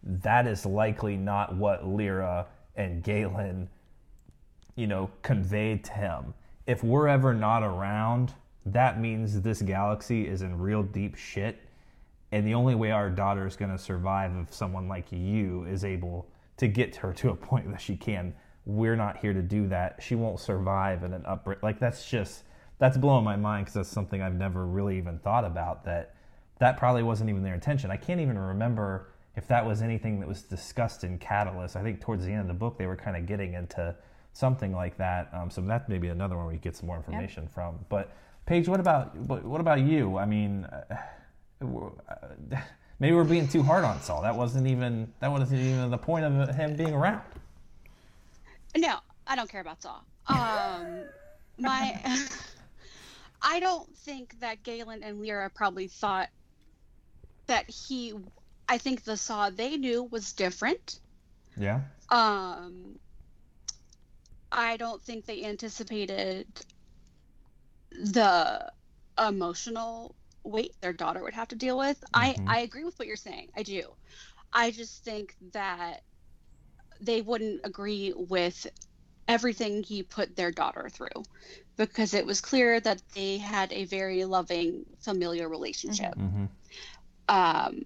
that 0.03 0.47
is 0.47 0.65
likely 0.65 1.17
not 1.17 1.55
what 1.55 1.87
Lyra 1.87 2.47
and 2.75 3.03
Galen, 3.03 3.69
you 4.77 4.87
know, 4.87 5.11
conveyed 5.23 5.85
to 5.85 5.93
him. 5.93 6.35
If 6.67 6.83
we're 6.83 7.09
ever 7.09 7.35
not 7.35 7.63
around, 7.63 8.33
that 8.67 9.01
means 9.01 9.41
this 9.41 9.63
galaxy 9.63 10.27
is 10.27 10.43
in 10.43 10.59
real 10.59 10.83
deep 10.83 11.17
shit. 11.17 11.61
And 12.33 12.47
the 12.47 12.55
only 12.55 12.75
way 12.75 12.91
our 12.91 13.09
daughter 13.09 13.47
is 13.47 13.57
going 13.57 13.71
to 13.71 13.79
survive 13.79 14.33
if 14.37 14.53
someone 14.53 14.89
like 14.89 15.07
you 15.11 15.65
is 15.65 15.85
able 15.85 16.29
to 16.57 16.67
get 16.67 16.97
her 16.97 17.13
to 17.15 17.31
a 17.31 17.37
point 17.37 17.71
that 17.71 17.81
she 17.81 17.97
can. 17.97 18.35
We're 18.65 18.97
not 18.97 19.19
here 19.19 19.33
to 19.33 19.43
do 19.43 19.69
that. 19.69 20.01
She 20.03 20.17
won't 20.17 20.41
survive 20.41 21.05
in 21.05 21.13
an 21.13 21.25
upbringing. 21.25 21.61
Like, 21.63 21.79
that's 21.79 22.11
just, 22.11 22.43
that's 22.79 22.97
blowing 22.97 23.25
my 23.25 23.37
mind 23.37 23.67
because 23.67 23.75
that's 23.75 23.89
something 23.89 24.21
I've 24.21 24.35
never 24.35 24.67
really 24.67 24.99
even 24.99 25.21
thought 25.21 25.45
about. 25.45 25.85
That 25.85 26.17
that 26.59 26.77
probably 26.77 27.03
wasn't 27.03 27.31
even 27.31 27.43
their 27.43 27.55
intention. 27.55 27.91
I 27.91 27.97
can't 27.97 28.21
even 28.21 28.39
remember 28.39 29.13
if 29.37 29.47
that 29.49 29.65
was 29.65 29.83
anything 29.83 30.19
that 30.21 30.29
was 30.29 30.43
discussed 30.43 31.05
in 31.05 31.19
Catalyst. 31.19 31.77
I 31.77 31.83
think 31.83 32.01
towards 32.01 32.25
the 32.25 32.33
end 32.33 32.41
of 32.41 32.49
the 32.49 32.55
book, 32.55 32.79
they 32.79 32.87
were 32.87 32.97
kind 32.97 33.17
of 33.17 33.27
getting 33.27 33.55
into 33.55 33.95
something 34.33 34.75
like 34.75 34.97
that. 34.99 35.29
Um, 35.33 35.51
so 35.51 35.61
that 35.63 35.89
may 35.89 35.99
be 35.99 36.09
another 36.09 36.37
one 36.37 36.47
we 36.47 36.57
get 36.57 36.75
some 36.75 36.87
more 36.87 36.97
information 36.97 37.47
from. 37.47 37.79
But 37.89 38.13
Paige, 38.47 38.69
what 38.69 38.79
about 38.79 39.15
what, 39.17 39.61
about 39.61 39.81
you? 39.81 40.17
I 40.17 40.25
mean, 40.25 40.67
maybe 43.01 43.15
we're 43.15 43.25
being 43.25 43.49
too 43.49 43.63
hard 43.63 43.85
on 43.85 44.01
Saw. 44.01 44.23
That 44.23 44.37
wasn't 44.37 44.69
even 44.69 45.13
that 45.21 45.31
wasn't 45.31 45.61
even 45.61 45.91
the 45.91 45.99
point 45.99 46.25
of 46.25 46.55
him 46.55 46.77
being 46.77 46.95
around. 46.95 47.23
No, 48.77 48.99
I 49.27 49.35
don't 49.35 49.51
care 49.51 49.61
about 49.61 49.83
Saw. 49.83 49.99
Um, 50.29 51.05
my, 51.59 52.01
I 53.43 53.61
don't 53.61 53.95
think 53.99 54.39
that 54.41 54.63
Galen 54.63 55.03
and 55.03 55.21
Lyra 55.21 55.51
probably 55.51 55.89
thought 55.89 56.29
that 57.49 57.69
he. 57.69 58.15
I 58.69 58.79
think 58.79 59.03
the 59.03 59.17
Saw 59.17 59.51
they 59.51 59.77
knew 59.77 60.05
was 60.05 60.33
different. 60.33 61.01
Yeah. 61.57 61.81
Um, 62.11 62.99
I 64.53 64.77
don't 64.77 65.03
think 65.03 65.27
they 65.27 65.45
anticipated 65.45 66.47
the 67.91 68.73
emotional 69.19 70.15
weight 70.45 70.73
their 70.81 70.93
daughter 70.93 71.23
would 71.23 71.35
have 71.35 71.49
to 71.49 71.57
deal 71.57 71.79
with. 71.79 72.01
Mhm. 72.01 72.07
I 72.15 72.37
I 72.47 72.59
agree 72.61 72.85
with 72.85 72.99
what 72.99 73.09
you're 73.09 73.17
saying. 73.17 73.49
I 73.57 73.63
do. 73.63 73.83
I 74.53 74.71
just 74.71 75.05
think 75.05 75.35
that 75.53 76.03
they 77.01 77.21
wouldn't 77.21 77.61
agree 77.65 78.13
with 78.17 78.67
everything 79.29 79.83
he 79.83 80.03
put 80.03 80.37
their 80.37 80.53
daughter 80.53 80.89
through 80.89 81.25
because 81.77 82.15
it 82.15 82.25
was 82.25 82.41
clear 82.41 82.81
that 82.81 83.03
they 83.15 83.39
had 83.39 83.73
a 83.73 83.85
very 83.85 84.25
loving 84.25 84.85
familial 85.01 85.49
relationship. 85.49 86.15
Mm-hmm. 86.15 86.47
Um, 87.29 87.85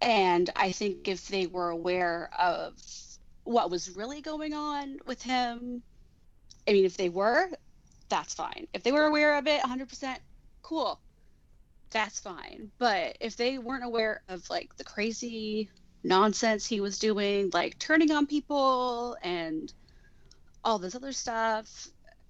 and 0.00 0.48
I 0.56 0.72
think 0.72 1.08
if 1.08 1.28
they 1.28 1.46
were 1.46 1.70
aware 1.70 2.30
of 2.38 2.74
what 3.44 3.70
was 3.70 3.96
really 3.96 4.22
going 4.22 4.54
on 4.54 4.98
with 5.06 5.22
him, 5.22 5.82
I 6.68 6.72
mean, 6.72 6.84
if 6.84 6.96
they 6.96 7.08
were, 7.08 7.48
that's 8.10 8.34
fine. 8.34 8.66
If 8.74 8.82
they 8.82 8.92
were 8.92 9.06
aware 9.06 9.38
of 9.38 9.46
it 9.46 9.62
100%, 9.62 10.16
cool. 10.62 11.00
That's 11.90 12.20
fine. 12.20 12.70
But 12.78 13.16
if 13.20 13.36
they 13.36 13.58
weren't 13.58 13.84
aware 13.84 14.22
of 14.28 14.48
like 14.50 14.76
the 14.76 14.84
crazy 14.84 15.70
nonsense 16.04 16.66
he 16.66 16.80
was 16.80 16.98
doing, 16.98 17.50
like 17.54 17.78
turning 17.78 18.10
on 18.10 18.26
people 18.26 19.16
and 19.22 19.72
all 20.62 20.78
this 20.78 20.94
other 20.94 21.12
stuff, 21.12 21.88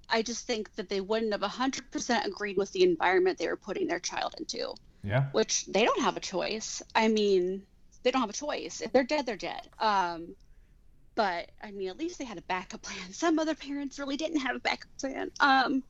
I 0.08 0.22
just 0.22 0.46
think 0.46 0.74
that 0.76 0.88
they 0.88 1.00
wouldn't 1.00 1.32
have 1.32 1.42
100% 1.42 2.26
agreed 2.26 2.56
with 2.56 2.72
the 2.72 2.84
environment 2.84 3.38
they 3.38 3.48
were 3.48 3.56
putting 3.56 3.86
their 3.86 4.00
child 4.00 4.34
into 4.38 4.74
Yeah. 5.02 5.28
which 5.32 5.66
they 5.66 5.84
don't 5.84 6.00
have 6.02 6.16
a 6.16 6.20
choice. 6.20 6.82
I 6.94 7.08
mean, 7.08 7.62
they 8.02 8.10
don't 8.10 8.20
have 8.20 8.30
a 8.30 8.34
choice. 8.34 8.80
If 8.80 8.92
they're 8.92 9.04
dead, 9.04 9.26
they're 9.26 9.36
dead. 9.36 9.68
Um, 9.78 10.34
but 11.20 11.50
I 11.62 11.70
mean, 11.70 11.90
at 11.90 11.98
least 11.98 12.18
they 12.18 12.24
had 12.24 12.38
a 12.38 12.42
backup 12.42 12.80
plan. 12.80 12.98
Some 13.12 13.38
other 13.38 13.54
parents 13.54 13.98
really 13.98 14.16
didn't 14.16 14.40
have 14.40 14.56
a 14.56 14.58
backup 14.58 14.88
plan. 14.98 15.30
Um, 15.40 15.82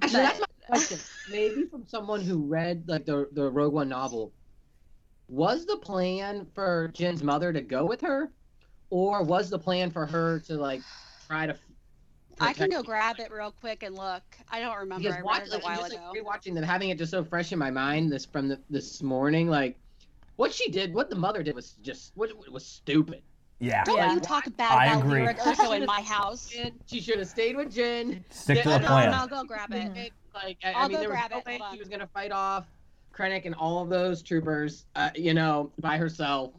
Actually, 0.00 0.22
that's 0.22 0.40
my 0.40 0.46
question. 0.66 0.98
Maybe 1.30 1.66
from 1.66 1.86
someone 1.86 2.22
who 2.22 2.38
read 2.38 2.84
like 2.88 3.04
the 3.04 3.28
the 3.32 3.50
Rogue 3.50 3.74
One 3.74 3.90
novel, 3.90 4.32
was 5.28 5.66
the 5.66 5.76
plan 5.76 6.46
for 6.54 6.90
Jyn's 6.94 7.22
mother 7.22 7.52
to 7.52 7.60
go 7.60 7.84
with 7.84 8.00
her, 8.00 8.32
or 8.88 9.22
was 9.22 9.50
the 9.50 9.58
plan 9.58 9.90
for 9.90 10.06
her 10.06 10.40
to 10.46 10.54
like 10.54 10.80
try 11.26 11.46
to? 11.46 11.56
I 12.40 12.54
can 12.54 12.70
go 12.70 12.82
grab 12.82 13.20
it 13.20 13.30
real 13.30 13.52
quick 13.60 13.82
and 13.82 13.94
look. 13.94 14.22
I 14.50 14.60
don't 14.60 14.76
remember. 14.78 15.02
Because 15.02 15.18
I 15.18 15.22
watch, 15.22 15.42
it 15.42 15.54
a 15.54 15.58
while 15.58 15.76
just, 15.76 15.92
ago. 15.92 16.10
like, 16.10 16.22
rewatching 16.24 16.54
them, 16.54 16.64
having 16.64 16.88
it 16.88 16.96
just 16.96 17.10
so 17.10 17.22
fresh 17.22 17.52
in 17.52 17.58
my 17.58 17.70
mind 17.70 18.10
this 18.10 18.24
from 18.24 18.48
the, 18.48 18.58
this 18.70 19.02
morning, 19.02 19.48
like 19.48 19.76
what 20.36 20.54
she 20.54 20.70
did, 20.70 20.94
what 20.94 21.10
the 21.10 21.16
mother 21.16 21.42
did 21.42 21.54
was 21.54 21.72
just 21.82 22.12
what 22.14 22.30
was 22.50 22.64
stupid. 22.64 23.22
Yeah. 23.60 23.84
Don't 23.84 23.96
Yeah. 23.96 24.12
you 24.14 24.20
talk 24.20 24.44
bad 24.56 24.72
I 24.78 24.86
about 24.86 25.04
agree. 25.04 25.20
Lyra 25.22 25.34
Erso 25.34 25.76
in 25.76 25.86
my 25.86 26.00
house. 26.02 26.52
She 26.86 27.00
should 27.00 27.18
have 27.18 27.28
stayed 27.28 27.56
with 27.56 27.74
Jyn. 27.74 28.22
Stick 28.30 28.62
to 28.62 28.68
the 28.68 28.78
no, 28.78 28.86
plan. 28.86 29.14
I'll 29.14 29.28
go 29.28 29.44
grab 29.44 29.72
it. 29.72 29.96
It- 29.96 30.12
like 30.34 30.58
I, 30.64 30.70
I 30.70 30.72
I'll 30.72 30.88
mean, 30.88 30.96
go 30.96 31.00
there 31.00 31.10
was 31.10 31.18
grab 31.18 31.30
no 31.30 31.38
it. 31.38 31.46
way 31.46 31.60
she 31.72 31.78
was 31.78 31.88
gonna 31.88 32.08
fight 32.08 32.32
off 32.32 32.66
Krennic 33.14 33.46
and 33.46 33.54
all 33.54 33.80
of 33.80 33.88
those 33.88 34.20
troopers, 34.20 34.84
uh, 34.96 35.10
you 35.14 35.32
know, 35.32 35.70
by 35.78 35.96
herself. 35.96 36.50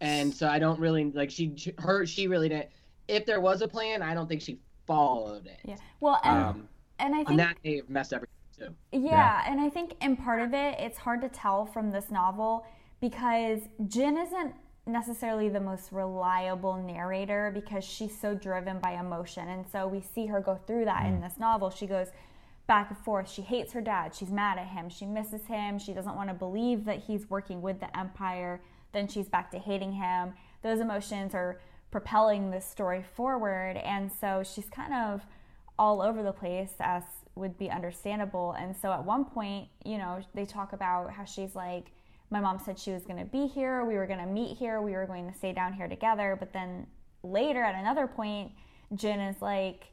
And 0.00 0.32
so 0.32 0.46
I 0.48 0.60
don't 0.60 0.78
really 0.78 1.10
like 1.10 1.28
she 1.30 1.56
her 1.78 2.06
she 2.06 2.28
really 2.28 2.48
didn't. 2.48 2.68
If 3.08 3.26
there 3.26 3.40
was 3.40 3.62
a 3.62 3.68
plan, 3.68 4.00
I 4.00 4.14
don't 4.14 4.28
think 4.28 4.40
she 4.42 4.60
followed 4.86 5.46
it. 5.46 5.58
Yeah. 5.64 5.74
Well, 5.98 6.20
and 6.22 6.44
Um, 6.44 6.68
and 7.00 7.14
I 7.16 7.18
On 7.18 7.24
think 7.26 7.38
that 7.38 7.56
they 7.64 7.82
messed 7.88 8.12
everything 8.12 8.34
too. 8.56 8.74
Yeah, 8.92 9.42
and 9.50 9.60
I 9.60 9.68
think 9.68 9.96
in 10.00 10.16
part 10.16 10.40
of 10.40 10.54
it, 10.54 10.76
it's 10.78 10.98
hard 10.98 11.20
to 11.22 11.28
tell 11.28 11.66
from 11.66 11.90
this 11.90 12.12
novel 12.12 12.64
because 13.00 13.58
Jyn 13.82 14.22
isn't 14.24 14.54
necessarily 14.86 15.48
the 15.48 15.60
most 15.60 15.92
reliable 15.92 16.76
narrator 16.76 17.50
because 17.54 17.84
she's 17.84 18.18
so 18.18 18.34
driven 18.34 18.78
by 18.78 18.92
emotion. 18.92 19.48
And 19.48 19.64
so 19.70 19.86
we 19.86 20.00
see 20.00 20.26
her 20.26 20.40
go 20.40 20.56
through 20.66 20.84
that 20.84 21.06
in 21.06 21.18
mm. 21.18 21.22
this 21.22 21.38
novel. 21.38 21.70
She 21.70 21.86
goes 21.86 22.08
back 22.66 22.90
and 22.90 22.98
forth. 22.98 23.30
She 23.30 23.42
hates 23.42 23.72
her 23.72 23.80
dad. 23.80 24.14
She's 24.14 24.30
mad 24.30 24.58
at 24.58 24.66
him. 24.66 24.88
She 24.88 25.06
misses 25.06 25.46
him. 25.46 25.78
She 25.78 25.92
doesn't 25.92 26.16
want 26.16 26.28
to 26.28 26.34
believe 26.34 26.84
that 26.84 27.00
he's 27.00 27.28
working 27.30 27.62
with 27.62 27.80
the 27.80 27.96
Empire. 27.98 28.60
Then 28.92 29.08
she's 29.08 29.28
back 29.28 29.50
to 29.52 29.58
hating 29.58 29.92
him. 29.92 30.34
Those 30.62 30.80
emotions 30.80 31.34
are 31.34 31.60
propelling 31.90 32.50
this 32.50 32.66
story 32.66 33.02
forward. 33.02 33.76
And 33.78 34.10
so 34.10 34.42
she's 34.44 34.68
kind 34.68 34.92
of 34.92 35.22
all 35.78 36.02
over 36.02 36.22
the 36.22 36.32
place, 36.32 36.74
as 36.80 37.02
would 37.36 37.58
be 37.58 37.70
understandable. 37.70 38.52
And 38.52 38.76
so 38.76 38.92
at 38.92 39.04
one 39.04 39.24
point, 39.24 39.68
you 39.84 39.98
know, 39.98 40.20
they 40.34 40.44
talk 40.44 40.72
about 40.72 41.10
how 41.10 41.24
she's 41.24 41.54
like, 41.54 41.90
my 42.30 42.40
mom 42.40 42.58
said 42.58 42.78
she 42.78 42.90
was 42.90 43.04
going 43.04 43.18
to 43.18 43.24
be 43.24 43.46
here. 43.46 43.84
We 43.84 43.94
were 43.94 44.06
going 44.06 44.18
to 44.18 44.26
meet 44.26 44.56
here. 44.56 44.80
We 44.80 44.92
were 44.92 45.06
going 45.06 45.30
to 45.30 45.36
stay 45.36 45.52
down 45.52 45.72
here 45.72 45.88
together. 45.88 46.36
But 46.38 46.52
then 46.52 46.86
later, 47.22 47.62
at 47.62 47.74
another 47.74 48.06
point, 48.06 48.52
Jyn 48.94 49.30
is 49.30 49.40
like, 49.40 49.92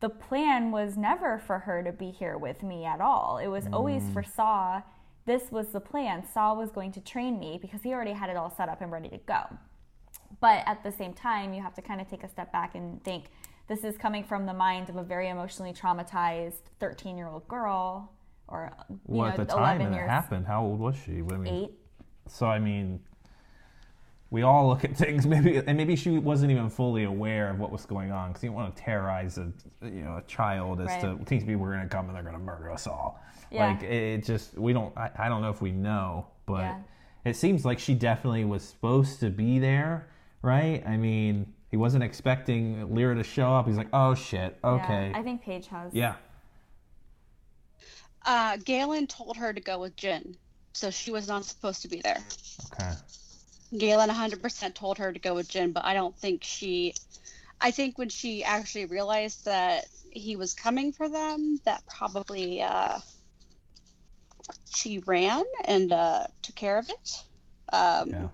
the 0.00 0.08
plan 0.08 0.70
was 0.70 0.96
never 0.96 1.38
for 1.38 1.60
her 1.60 1.82
to 1.82 1.92
be 1.92 2.10
here 2.10 2.36
with 2.36 2.62
me 2.62 2.84
at 2.84 3.00
all. 3.00 3.38
It 3.38 3.46
was 3.46 3.66
always 3.72 4.02
mm. 4.02 4.12
for 4.12 4.22
Saw. 4.22 4.82
This 5.24 5.50
was 5.50 5.68
the 5.68 5.80
plan. 5.80 6.24
Saw 6.32 6.54
was 6.54 6.70
going 6.70 6.92
to 6.92 7.00
train 7.00 7.40
me 7.40 7.58
because 7.60 7.82
he 7.82 7.92
already 7.92 8.12
had 8.12 8.30
it 8.30 8.36
all 8.36 8.50
set 8.54 8.68
up 8.68 8.82
and 8.82 8.92
ready 8.92 9.08
to 9.08 9.18
go. 9.18 9.42
But 10.40 10.62
at 10.66 10.82
the 10.82 10.92
same 10.92 11.14
time, 11.14 11.54
you 11.54 11.62
have 11.62 11.74
to 11.74 11.82
kind 11.82 12.00
of 12.00 12.08
take 12.08 12.22
a 12.22 12.28
step 12.28 12.52
back 12.52 12.74
and 12.74 13.02
think 13.04 13.24
this 13.68 13.84
is 13.84 13.96
coming 13.96 14.22
from 14.22 14.46
the 14.46 14.52
mind 14.52 14.88
of 14.90 14.96
a 14.96 15.02
very 15.02 15.28
emotionally 15.28 15.72
traumatized 15.72 16.70
13 16.78 17.16
year 17.16 17.26
old 17.26 17.48
girl 17.48 18.12
or 18.48 18.72
you 18.88 18.98
Well, 19.06 19.22
know, 19.26 19.32
at 19.32 19.36
the 19.36 19.44
time 19.44 19.80
11 19.80 19.92
that 19.92 19.92
it 19.92 20.00
years, 20.00 20.10
happened, 20.10 20.46
how 20.46 20.62
old 20.64 20.78
was 20.80 20.96
she? 20.96 21.18
I 21.18 21.36
mean, 21.36 21.46
eight. 21.46 21.70
So 22.28 22.46
I 22.46 22.58
mean, 22.58 23.00
we 24.30 24.42
all 24.42 24.68
look 24.68 24.84
at 24.84 24.96
things 24.96 25.26
maybe, 25.34 25.56
and 25.58 25.76
maybe 25.76 25.96
she 25.96 26.18
wasn't 26.18 26.50
even 26.50 26.68
fully 26.68 27.04
aware 27.04 27.50
of 27.50 27.58
what 27.58 27.70
was 27.70 27.86
going 27.86 28.10
on 28.12 28.30
because 28.30 28.42
you 28.42 28.48
don't 28.50 28.56
want 28.56 28.74
to 28.74 28.82
terrorize 28.82 29.38
a 29.38 29.52
you 29.82 30.02
know 30.02 30.16
a 30.16 30.22
child 30.22 30.80
as 30.80 30.96
to 30.98 31.14
Right. 31.14 31.26
these 31.26 31.44
people 31.44 31.64
are 31.64 31.72
going 31.72 31.88
to 31.88 31.94
come 31.94 32.06
and 32.06 32.16
they're 32.16 32.22
going 32.22 32.34
to 32.34 32.40
murder 32.40 32.70
us 32.70 32.86
all. 32.86 33.20
Yeah. 33.50 33.66
Like 33.68 33.82
it, 33.82 33.92
it 33.92 34.24
just 34.24 34.58
we 34.58 34.72
don't. 34.72 34.96
I, 34.96 35.10
I 35.18 35.28
don't 35.28 35.42
know 35.42 35.50
if 35.50 35.62
we 35.62 35.70
know, 35.72 36.26
but 36.46 36.62
Yeah. 36.62 36.78
it 37.24 37.36
seems 37.36 37.64
like 37.64 37.78
she 37.78 37.94
definitely 37.94 38.44
was 38.44 38.62
supposed 38.62 39.20
to 39.20 39.30
be 39.30 39.58
there, 39.60 40.08
right? 40.42 40.82
I 40.86 40.96
mean, 40.96 41.52
he 41.70 41.76
wasn't 41.76 42.02
expecting 42.02 42.92
Lyra 42.94 43.14
to 43.14 43.22
show 43.22 43.52
up. 43.54 43.66
He's 43.68 43.76
like, 43.76 43.88
oh 43.92 44.14
shit, 44.16 44.58
okay, 44.64 45.10
Yeah, 45.12 45.18
I 45.18 45.22
think 45.22 45.42
Paige 45.42 45.68
has. 45.68 45.94
yeah. 45.94 46.14
Uh, 48.26 48.56
Galen 48.56 49.06
told 49.06 49.36
her 49.36 49.52
to 49.52 49.60
go 49.60 49.78
with 49.78 49.96
Jyn, 49.96 50.34
so 50.72 50.90
she 50.90 51.12
was 51.12 51.28
not 51.28 51.44
supposed 51.44 51.82
to 51.82 51.88
be 51.88 52.00
there. 52.00 52.22
okay. 52.72 52.92
Galen 53.78 54.10
100% 54.10 54.74
told 54.74 54.98
her 54.98 55.12
to 55.12 55.18
go 55.18 55.34
with 55.34 55.48
Jyn, 55.48 55.72
but 55.72 55.84
I 55.84 55.94
don't 55.94 56.16
think 56.18 56.42
she. 56.42 56.94
I 57.60 57.70
think 57.70 57.98
when 57.98 58.08
she 58.08 58.44
actually 58.44 58.86
realized 58.86 59.44
that 59.46 59.86
he 60.10 60.36
was 60.36 60.54
coming 60.54 60.92
for 60.92 61.08
them, 61.08 61.58
that 61.64 61.82
probably 61.86 62.62
uh, 62.62 62.98
she 64.68 64.98
ran 65.06 65.44
and 65.64 65.92
uh, 65.92 66.26
took 66.42 66.54
care 66.56 66.78
of 66.78 66.90
it. 66.90 67.22
Um, 67.72 68.10
Yeah. 68.10 68.28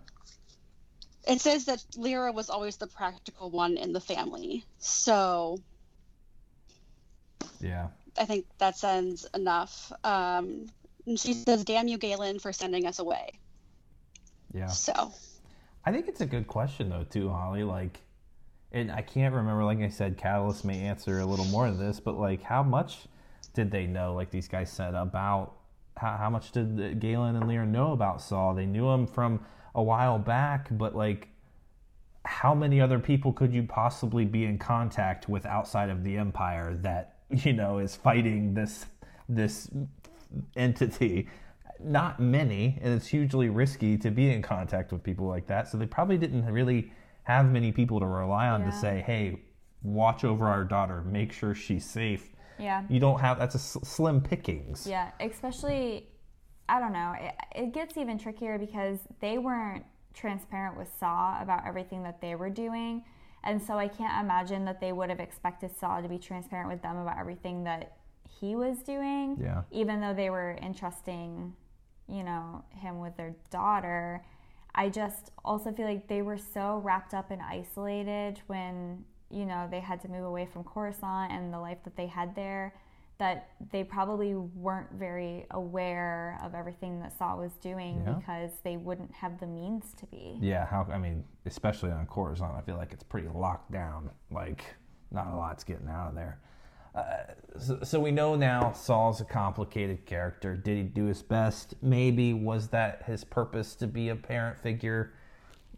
It 1.28 1.40
says 1.40 1.66
that 1.66 1.84
Lyra 1.96 2.32
was 2.32 2.50
always 2.50 2.78
the 2.78 2.88
practical 2.88 3.50
one 3.50 3.76
in 3.76 3.92
the 3.92 4.00
family, 4.00 4.64
so 4.78 5.60
Yeah. 7.60 7.88
I 8.18 8.24
think 8.24 8.46
that 8.58 8.76
sends 8.76 9.26
enough. 9.34 9.92
Um, 10.04 10.66
and 11.06 11.18
she 11.18 11.34
says, 11.34 11.64
"Damn 11.64 11.88
you, 11.88 11.98
Galen, 11.98 12.38
for 12.38 12.52
sending 12.52 12.86
us 12.86 12.98
away." 12.98 13.32
Yeah. 14.52 14.66
So 14.66 15.12
I 15.84 15.92
think 15.92 16.08
it's 16.08 16.20
a 16.20 16.26
good 16.26 16.46
question 16.46 16.88
though 16.88 17.04
too, 17.04 17.30
Holly. 17.30 17.64
Like, 17.64 18.00
and 18.72 18.90
I 18.90 19.02
can't 19.02 19.34
remember. 19.34 19.64
Like 19.64 19.80
I 19.80 19.88
said, 19.88 20.16
Catalyst 20.16 20.64
may 20.64 20.80
answer 20.80 21.18
a 21.18 21.26
little 21.26 21.46
more 21.46 21.66
of 21.66 21.78
this, 21.78 22.00
but 22.00 22.18
like, 22.18 22.42
how 22.42 22.62
much 22.62 22.98
did 23.54 23.70
they 23.70 23.86
know? 23.86 24.14
Like 24.14 24.30
these 24.30 24.48
guys 24.48 24.70
said 24.70 24.94
about 24.94 25.54
how, 25.96 26.16
how 26.16 26.30
much 26.30 26.52
did 26.52 27.00
Galen 27.00 27.36
and 27.36 27.48
Lyra 27.48 27.66
know 27.66 27.92
about 27.92 28.22
Saw? 28.22 28.52
They 28.52 28.66
knew 28.66 28.88
him 28.90 29.06
from 29.06 29.44
a 29.74 29.82
while 29.82 30.18
back, 30.18 30.68
but 30.70 30.94
like, 30.94 31.28
how 32.24 32.54
many 32.54 32.80
other 32.80 32.98
people 32.98 33.32
could 33.32 33.52
you 33.52 33.64
possibly 33.64 34.24
be 34.24 34.44
in 34.44 34.58
contact 34.58 35.28
with 35.28 35.44
outside 35.44 35.90
of 35.90 36.04
the 36.04 36.16
Empire 36.16 36.74
that 36.82 37.16
you 37.44 37.52
know 37.52 37.78
is 37.78 37.96
fighting 37.96 38.54
this 38.54 38.86
this 39.28 39.70
entity? 40.56 41.28
Not 41.80 42.20
many, 42.20 42.78
and 42.80 42.94
it's 42.94 43.08
hugely 43.08 43.48
risky 43.48 43.96
to 43.98 44.10
be 44.10 44.30
in 44.30 44.40
contact 44.40 44.92
with 44.92 45.02
people 45.02 45.26
like 45.26 45.46
that. 45.48 45.68
So 45.68 45.78
they 45.78 45.86
probably 45.86 46.16
didn't 46.16 46.44
really 46.46 46.92
have 47.24 47.50
many 47.50 47.72
people 47.72 47.98
to 48.00 48.06
rely 48.06 48.48
on 48.48 48.64
to 48.64 48.72
say, 48.72 49.02
"Hey, 49.04 49.40
watch 49.82 50.24
over 50.24 50.46
our 50.46 50.64
daughter, 50.64 51.02
make 51.02 51.32
sure 51.32 51.54
she's 51.54 51.84
safe." 51.84 52.32
Yeah. 52.58 52.84
You 52.88 53.00
don't 53.00 53.20
have 53.20 53.38
that's 53.38 53.54
a 53.54 53.58
s- 53.58 53.78
slim 53.82 54.20
pickings. 54.20 54.86
Yeah, 54.86 55.10
especially, 55.20 56.06
I 56.68 56.78
don't 56.78 56.92
know. 56.92 57.14
It, 57.18 57.34
it 57.54 57.72
gets 57.72 57.96
even 57.96 58.18
trickier 58.18 58.58
because 58.58 59.00
they 59.20 59.38
weren't 59.38 59.84
transparent 60.14 60.76
with 60.76 60.88
Saw 61.00 61.40
about 61.42 61.66
everything 61.66 62.02
that 62.04 62.20
they 62.20 62.34
were 62.34 62.50
doing. 62.50 63.04
And 63.44 63.60
so 63.60 63.74
I 63.74 63.88
can't 63.88 64.24
imagine 64.24 64.64
that 64.66 64.80
they 64.80 64.92
would 64.92 65.10
have 65.10 65.20
expected 65.20 65.76
Saw 65.78 66.00
to 66.00 66.08
be 66.08 66.18
transparent 66.18 66.70
with 66.70 66.82
them 66.82 66.96
about 66.96 67.18
everything 67.18 67.64
that 67.64 67.96
he 68.40 68.54
was 68.54 68.78
doing. 68.78 69.36
Yeah. 69.40 69.62
Even 69.70 70.00
though 70.00 70.14
they 70.14 70.30
were 70.30 70.58
entrusting, 70.62 71.54
you 72.08 72.22
know, 72.22 72.64
him 72.70 73.00
with 73.00 73.16
their 73.16 73.34
daughter. 73.50 74.24
I 74.74 74.88
just 74.88 75.32
also 75.44 75.72
feel 75.72 75.86
like 75.86 76.08
they 76.08 76.22
were 76.22 76.38
so 76.38 76.80
wrapped 76.84 77.14
up 77.14 77.30
and 77.30 77.42
isolated 77.42 78.40
when, 78.46 79.04
you 79.30 79.44
know, 79.44 79.68
they 79.70 79.80
had 79.80 80.00
to 80.02 80.08
move 80.08 80.24
away 80.24 80.46
from 80.46 80.64
Coruscant 80.64 81.32
and 81.32 81.52
the 81.52 81.58
life 81.58 81.78
that 81.84 81.96
they 81.96 82.06
had 82.06 82.34
there 82.34 82.74
that 83.18 83.50
they 83.70 83.84
probably 83.84 84.34
weren't 84.34 84.90
very 84.92 85.46
aware 85.52 86.38
of 86.42 86.54
everything 86.54 86.98
that 87.00 87.16
Saw 87.16 87.36
was 87.36 87.52
doing 87.58 88.02
Yeah. 88.04 88.14
because 88.14 88.50
they 88.64 88.76
wouldn't 88.76 89.12
have 89.12 89.38
the 89.38 89.46
means 89.46 89.92
to 89.94 90.06
be. 90.06 90.38
Yeah, 90.40 90.66
how 90.66 90.86
I 90.90 90.98
mean, 90.98 91.24
especially 91.46 91.90
on 91.90 92.06
Coruscant, 92.06 92.54
I 92.56 92.62
feel 92.62 92.76
like 92.76 92.92
it's 92.92 93.04
pretty 93.04 93.28
locked 93.28 93.70
down. 93.70 94.10
Like, 94.30 94.64
not 95.10 95.28
a 95.28 95.36
lot's 95.36 95.62
getting 95.62 95.88
out 95.88 96.08
of 96.08 96.14
there. 96.14 96.40
Uh, 96.94 97.02
so, 97.58 97.78
so 97.82 98.00
we 98.00 98.10
know 98.10 98.34
now 98.34 98.72
Saw's 98.72 99.20
a 99.20 99.24
complicated 99.24 100.04
character. 100.04 100.56
Did 100.56 100.76
he 100.76 100.82
do 100.82 101.04
his 101.06 101.22
best? 101.22 101.74
Maybe. 101.80 102.34
Was 102.34 102.68
that 102.68 103.04
his 103.06 103.24
purpose 103.24 103.74
to 103.76 103.86
be 103.86 104.08
a 104.10 104.16
parent 104.16 104.58
figure? 104.58 105.12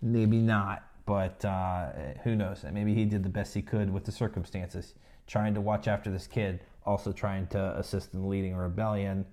Maybe 0.03 0.39
not. 0.39 0.83
But 1.07 1.45
uh, 1.45 1.91
who 2.25 2.35
knows? 2.35 2.65
Maybe 2.73 2.95
he 2.95 3.05
did 3.05 3.23
the 3.23 3.29
best 3.29 3.55
he 3.55 3.61
could 3.63 3.93
with 3.93 4.05
the 4.05 4.13
circumstances, 4.13 4.95
trying 5.27 5.53
to 5.55 5.61
watch 5.61 5.87
after 5.87 6.11
this 6.11 6.27
kid, 6.27 6.61
also 6.87 7.13
trying 7.13 7.47
to 7.49 7.79
assist 7.79 8.15
in 8.15 8.29
leading 8.29 8.55
a 8.55 8.59
rebellion. 8.59 9.27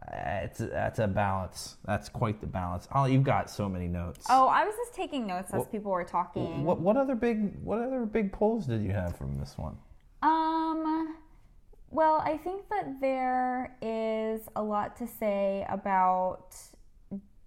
Uh, 0.00 0.40
it's 0.42 0.58
that's 0.58 0.98
a 0.98 1.06
balance. 1.06 1.76
That's 1.84 2.08
quite 2.08 2.40
the 2.40 2.46
balance. 2.46 2.86
Oh, 2.94 3.06
you've 3.06 3.24
got 3.24 3.50
so 3.50 3.68
many 3.68 3.88
notes. 3.88 4.26
Oh, 4.28 4.46
I 4.46 4.64
was 4.64 4.74
just 4.76 4.94
taking 4.94 5.26
notes 5.26 5.52
as 5.52 5.66
people 5.66 5.90
were 5.90 6.04
talking. 6.04 6.64
What 6.64 6.80
what 6.80 6.96
other 6.96 7.14
big 7.14 7.54
what 7.62 7.80
other 7.80 8.04
big 8.06 8.32
polls 8.32 8.66
did 8.66 8.82
you 8.82 8.92
have 8.92 9.16
from 9.16 9.38
this 9.38 9.56
one? 9.56 9.76
Um, 10.22 11.16
well, 11.90 12.22
I 12.24 12.36
think 12.36 12.68
that 12.68 13.00
there 13.00 13.76
is 13.80 14.48
a 14.56 14.62
lot 14.62 14.96
to 14.96 15.06
say 15.06 15.66
about 15.68 16.54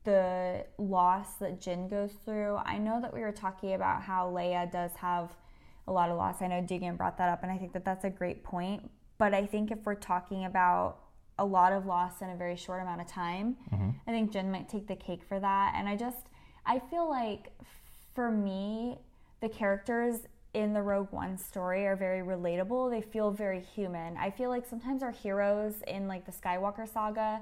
the 0.05 0.65
loss 0.77 1.35
that 1.35 1.59
Jyn 1.61 1.89
goes 1.89 2.13
through. 2.25 2.57
I 2.65 2.77
know 2.77 2.99
that 3.01 3.13
we 3.13 3.21
were 3.21 3.31
talking 3.31 3.73
about 3.73 4.01
how 4.01 4.31
Leia 4.31 4.71
does 4.71 4.91
have 4.95 5.35
a 5.87 5.91
lot 5.91 6.09
of 6.09 6.17
loss. 6.17 6.41
I 6.41 6.47
know 6.47 6.61
Deegan 6.61 6.97
brought 6.97 7.17
that 7.17 7.29
up, 7.29 7.43
and 7.43 7.51
I 7.51 7.57
think 7.57 7.73
that 7.73 7.83
that's 7.85 8.05
a 8.05 8.09
great 8.09 8.43
point. 8.43 8.89
But 9.19 9.35
I 9.35 9.45
think 9.45 9.69
if 9.69 9.79
we're 9.85 9.95
talking 9.95 10.45
about 10.45 10.97
a 11.37 11.45
lot 11.45 11.71
of 11.71 11.85
loss 11.85 12.21
in 12.21 12.29
a 12.29 12.35
very 12.35 12.55
short 12.55 12.81
amount 12.81 13.01
of 13.01 13.07
time, 13.07 13.57
mm-hmm. 13.71 13.89
I 14.07 14.11
think 14.11 14.31
Jyn 14.31 14.49
might 14.49 14.67
take 14.67 14.87
the 14.87 14.95
cake 14.95 15.21
for 15.27 15.39
that. 15.39 15.73
And 15.75 15.87
I 15.87 15.95
just, 15.95 16.25
I 16.65 16.79
feel 16.79 17.07
like 17.07 17.51
for 18.15 18.31
me, 18.31 18.97
the 19.41 19.49
characters 19.49 20.21
in 20.53 20.73
the 20.73 20.81
Rogue 20.81 21.11
One 21.11 21.37
story 21.37 21.85
are 21.85 21.95
very 21.95 22.21
relatable. 22.21 22.89
They 22.89 23.01
feel 23.01 23.29
very 23.29 23.59
human. 23.59 24.17
I 24.17 24.31
feel 24.31 24.49
like 24.49 24.65
sometimes 24.65 25.03
our 25.03 25.11
heroes 25.11 25.75
in 25.87 26.07
like 26.07 26.25
the 26.25 26.31
Skywalker 26.31 26.91
saga, 26.91 27.41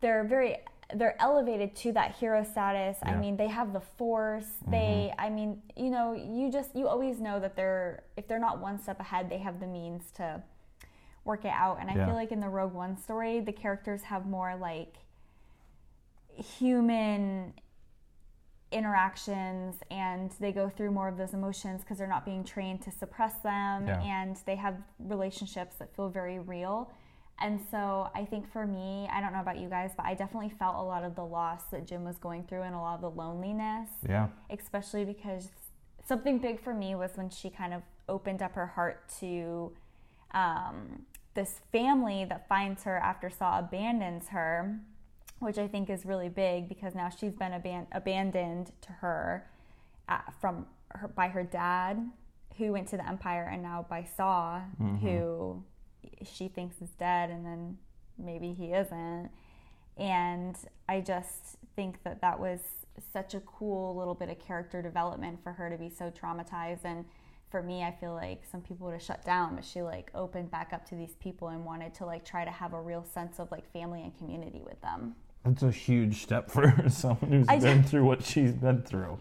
they're 0.00 0.24
very 0.24 0.56
they're 0.94 1.16
elevated 1.22 1.74
to 1.74 1.92
that 1.92 2.16
hero 2.16 2.44
status. 2.44 2.98
I 3.02 3.14
mean, 3.14 3.36
they 3.36 3.48
have 3.48 3.72
the 3.72 3.80
force. 3.80 4.44
Mm-hmm. 4.44 4.70
They 4.72 5.14
I 5.18 5.30
mean, 5.30 5.62
you 5.76 5.90
know, 5.90 6.12
you 6.12 6.50
just 6.50 6.74
you 6.74 6.88
always 6.88 7.20
know 7.20 7.38
that 7.38 7.54
they're 7.54 8.02
if 8.16 8.26
they're 8.26 8.40
not 8.40 8.60
one 8.60 8.78
step 8.82 8.98
ahead, 8.98 9.30
they 9.30 9.38
have 9.38 9.60
the 9.60 9.66
means 9.66 10.10
to 10.16 10.42
work 11.24 11.44
it 11.44 11.52
out. 11.52 11.78
And 11.80 11.90
I 11.90 11.94
Yeah. 11.94 12.06
feel 12.06 12.14
like 12.14 12.32
in 12.32 12.40
the 12.40 12.48
Rogue 12.48 12.72
One 12.72 12.96
story, 12.96 13.40
the 13.40 13.52
characters 13.52 14.02
have 14.04 14.26
more 14.26 14.56
like 14.56 14.98
human 16.34 17.54
interactions 18.70 19.76
and 19.90 20.30
they 20.40 20.50
go 20.50 20.68
through 20.68 20.90
more 20.90 21.06
of 21.06 21.18
those 21.18 21.34
emotions 21.34 21.82
because 21.82 21.98
they're 21.98 22.06
not 22.06 22.24
being 22.24 22.42
trained 22.42 22.80
to 22.82 22.90
suppress 22.90 23.34
them 23.40 23.86
Yeah. 23.86 24.00
and 24.02 24.36
they 24.46 24.56
have 24.56 24.82
relationships 24.98 25.76
that 25.76 25.94
feel 25.94 26.08
very 26.08 26.38
real. 26.38 26.90
And 27.38 27.60
so 27.60 28.10
I 28.14 28.24
think 28.24 28.46
for 28.50 28.66
me, 28.66 29.08
I 29.12 29.20
don't 29.20 29.32
know 29.32 29.40
about 29.40 29.58
you 29.58 29.68
guys, 29.68 29.92
but 29.96 30.06
I 30.06 30.14
definitely 30.14 30.48
felt 30.50 30.76
a 30.76 30.82
lot 30.82 31.04
of 31.04 31.14
the 31.16 31.24
loss 31.24 31.64
that 31.66 31.86
Jyn 31.86 32.02
was 32.04 32.16
going 32.18 32.44
through 32.44 32.62
and 32.62 32.74
a 32.74 32.78
lot 32.78 32.94
of 32.94 33.00
the 33.02 33.10
loneliness 33.10 33.90
Yeah. 34.08 34.28
especially 34.48 35.04
because 35.04 35.50
something 36.04 36.38
big 36.38 36.58
for 36.60 36.72
me 36.72 36.94
was 36.94 37.16
when 37.16 37.28
she 37.30 37.50
kind 37.50 37.74
of 37.74 37.82
opened 38.08 38.42
up 38.42 38.52
her 38.54 38.66
heart 38.68 39.06
to 39.20 39.72
um, 40.32 41.04
this 41.34 41.60
family 41.70 42.24
that 42.26 42.48
finds 42.48 42.84
her 42.84 42.96
after 42.98 43.30
Saw 43.30 43.58
abandons 43.58 44.28
her, 44.28 44.78
which 45.38 45.58
I 45.58 45.66
think 45.66 45.90
is 45.90 46.04
really 46.04 46.28
big 46.28 46.68
because 46.68 46.94
now 46.94 47.08
she's 47.08 47.32
been 47.32 47.52
aban- 47.52 47.86
abandoned 47.92 48.72
to 48.82 48.92
her 48.92 49.48
uh, 50.08 50.18
from 50.40 50.66
her, 50.90 51.08
by 51.08 51.28
her 51.28 51.42
dad, 51.42 52.10
who 52.58 52.72
went 52.72 52.88
to 52.88 52.96
the 52.96 53.08
Empire, 53.08 53.48
and 53.50 53.62
now 53.62 53.86
by 53.88 54.04
Saw, 54.16 54.60
who 55.00 55.64
she 56.24 56.48
thinks 56.48 56.80
is 56.82 56.90
dead, 56.90 57.30
and 57.30 57.46
then 57.46 57.78
maybe 58.18 58.52
he 58.52 58.72
isn't. 58.72 59.30
And 59.96 60.56
I 60.88 61.00
just 61.00 61.56
think 61.76 62.02
that 62.04 62.20
that 62.20 62.38
was 62.38 62.60
such 63.12 63.34
a 63.34 63.40
cool 63.40 63.96
little 63.96 64.14
bit 64.14 64.28
of 64.28 64.38
character 64.38 64.82
development 64.82 65.42
for 65.42 65.52
her 65.52 65.70
to 65.70 65.78
be 65.78 65.88
so 65.88 66.10
traumatized. 66.10 66.84
And 66.84 67.04
for 67.52 67.62
me, 67.62 67.84
I 67.84 67.92
feel 67.92 68.14
like 68.14 68.42
some 68.50 68.62
people 68.62 68.86
would 68.86 68.94
have 68.94 69.02
shut 69.02 69.24
down, 69.24 69.54
but 69.54 69.64
she 69.64 69.82
like 69.82 70.10
opened 70.14 70.50
back 70.50 70.72
up 70.72 70.84
to 70.88 70.96
these 70.96 71.14
people 71.20 71.48
and 71.48 71.64
wanted 71.64 71.94
to 71.96 72.06
like 72.06 72.24
try 72.24 72.44
to 72.44 72.50
have 72.50 72.72
a 72.72 72.80
real 72.80 73.04
sense 73.04 73.38
of 73.38 73.52
like 73.52 73.70
family 73.72 74.02
and 74.02 74.16
community 74.16 74.62
with 74.64 74.80
them. 74.80 75.14
That's 75.44 75.62
a 75.62 75.70
huge 75.70 76.22
step 76.22 76.50
for 76.50 76.74
someone 76.88 77.30
who's 77.30 77.48
I 77.48 77.58
been 77.58 77.82
ju- 77.82 77.88
through 77.88 78.06
what 78.06 78.24
she's 78.24 78.52
been 78.52 78.82
through. 78.82 79.18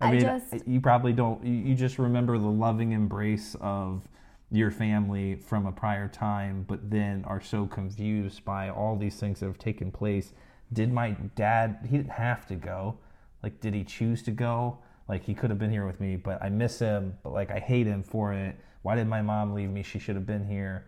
I, 0.00 0.08
I 0.08 0.12
mean, 0.12 0.20
just- 0.22 0.66
you 0.66 0.80
probably 0.80 1.12
don't. 1.12 1.44
You 1.44 1.74
just 1.74 1.98
remember 1.98 2.38
the 2.38 2.48
loving 2.48 2.92
embrace 2.92 3.54
of 3.60 4.08
your 4.50 4.70
family 4.70 5.34
from 5.34 5.66
a 5.66 5.72
prior 5.72 6.08
time, 6.08 6.64
but 6.66 6.90
then 6.90 7.22
are 7.26 7.40
so 7.40 7.66
confused 7.66 8.44
by 8.46 8.70
all 8.70 8.96
these 8.96 9.16
things 9.16 9.40
that 9.40 9.46
have 9.46 9.58
taken 9.58 9.90
place. 9.90 10.32
Did 10.72 10.90
my 10.90 11.10
dad? 11.36 11.80
He 11.88 11.98
didn't 11.98 12.12
have 12.12 12.46
to 12.46 12.54
go. 12.54 12.96
Like, 13.42 13.60
did 13.60 13.74
he 13.74 13.84
choose 13.84 14.22
to 14.22 14.30
go? 14.30 14.78
Like, 15.08 15.24
he 15.24 15.34
could 15.34 15.50
have 15.50 15.58
been 15.58 15.70
here 15.70 15.86
with 15.86 16.00
me, 16.00 16.16
but 16.16 16.42
I 16.42 16.48
miss 16.48 16.78
him. 16.78 17.18
But 17.22 17.32
like, 17.32 17.50
I 17.50 17.58
hate 17.58 17.86
him 17.86 18.02
for 18.02 18.32
it. 18.32 18.56
Why 18.82 18.94
did 18.94 19.06
my 19.06 19.22
mom 19.22 19.54
leave 19.54 19.70
me? 19.70 19.82
She 19.82 19.98
should 19.98 20.16
have 20.16 20.26
been 20.26 20.46
here 20.46 20.86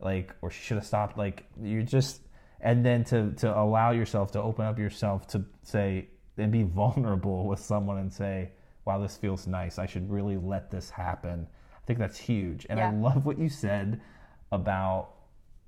like 0.00 0.34
or 0.42 0.50
she 0.50 0.62
should 0.62 0.76
have 0.76 0.86
stopped 0.86 1.18
like 1.18 1.44
you're 1.60 1.82
just 1.82 2.20
and 2.60 2.84
then 2.84 3.04
to 3.04 3.32
to 3.32 3.58
allow 3.58 3.90
yourself 3.90 4.30
to 4.32 4.40
open 4.40 4.64
up 4.64 4.78
yourself 4.78 5.26
to 5.26 5.44
say 5.62 6.08
and 6.36 6.52
be 6.52 6.62
vulnerable 6.74 7.46
with 7.46 7.58
someone 7.58 7.98
and 7.98 8.12
say 8.12 8.50
wow 8.84 8.98
this 8.98 9.16
feels 9.16 9.46
nice 9.46 9.78
i 9.78 9.86
should 9.86 10.08
really 10.10 10.36
let 10.36 10.70
this 10.70 10.90
happen 10.90 11.46
i 11.74 11.86
think 11.86 11.98
that's 11.98 12.18
huge 12.18 12.66
and 12.70 12.80
i 12.80 12.90
love 12.90 13.26
what 13.26 13.38
you 13.38 13.48
said 13.48 14.00
about 14.52 15.10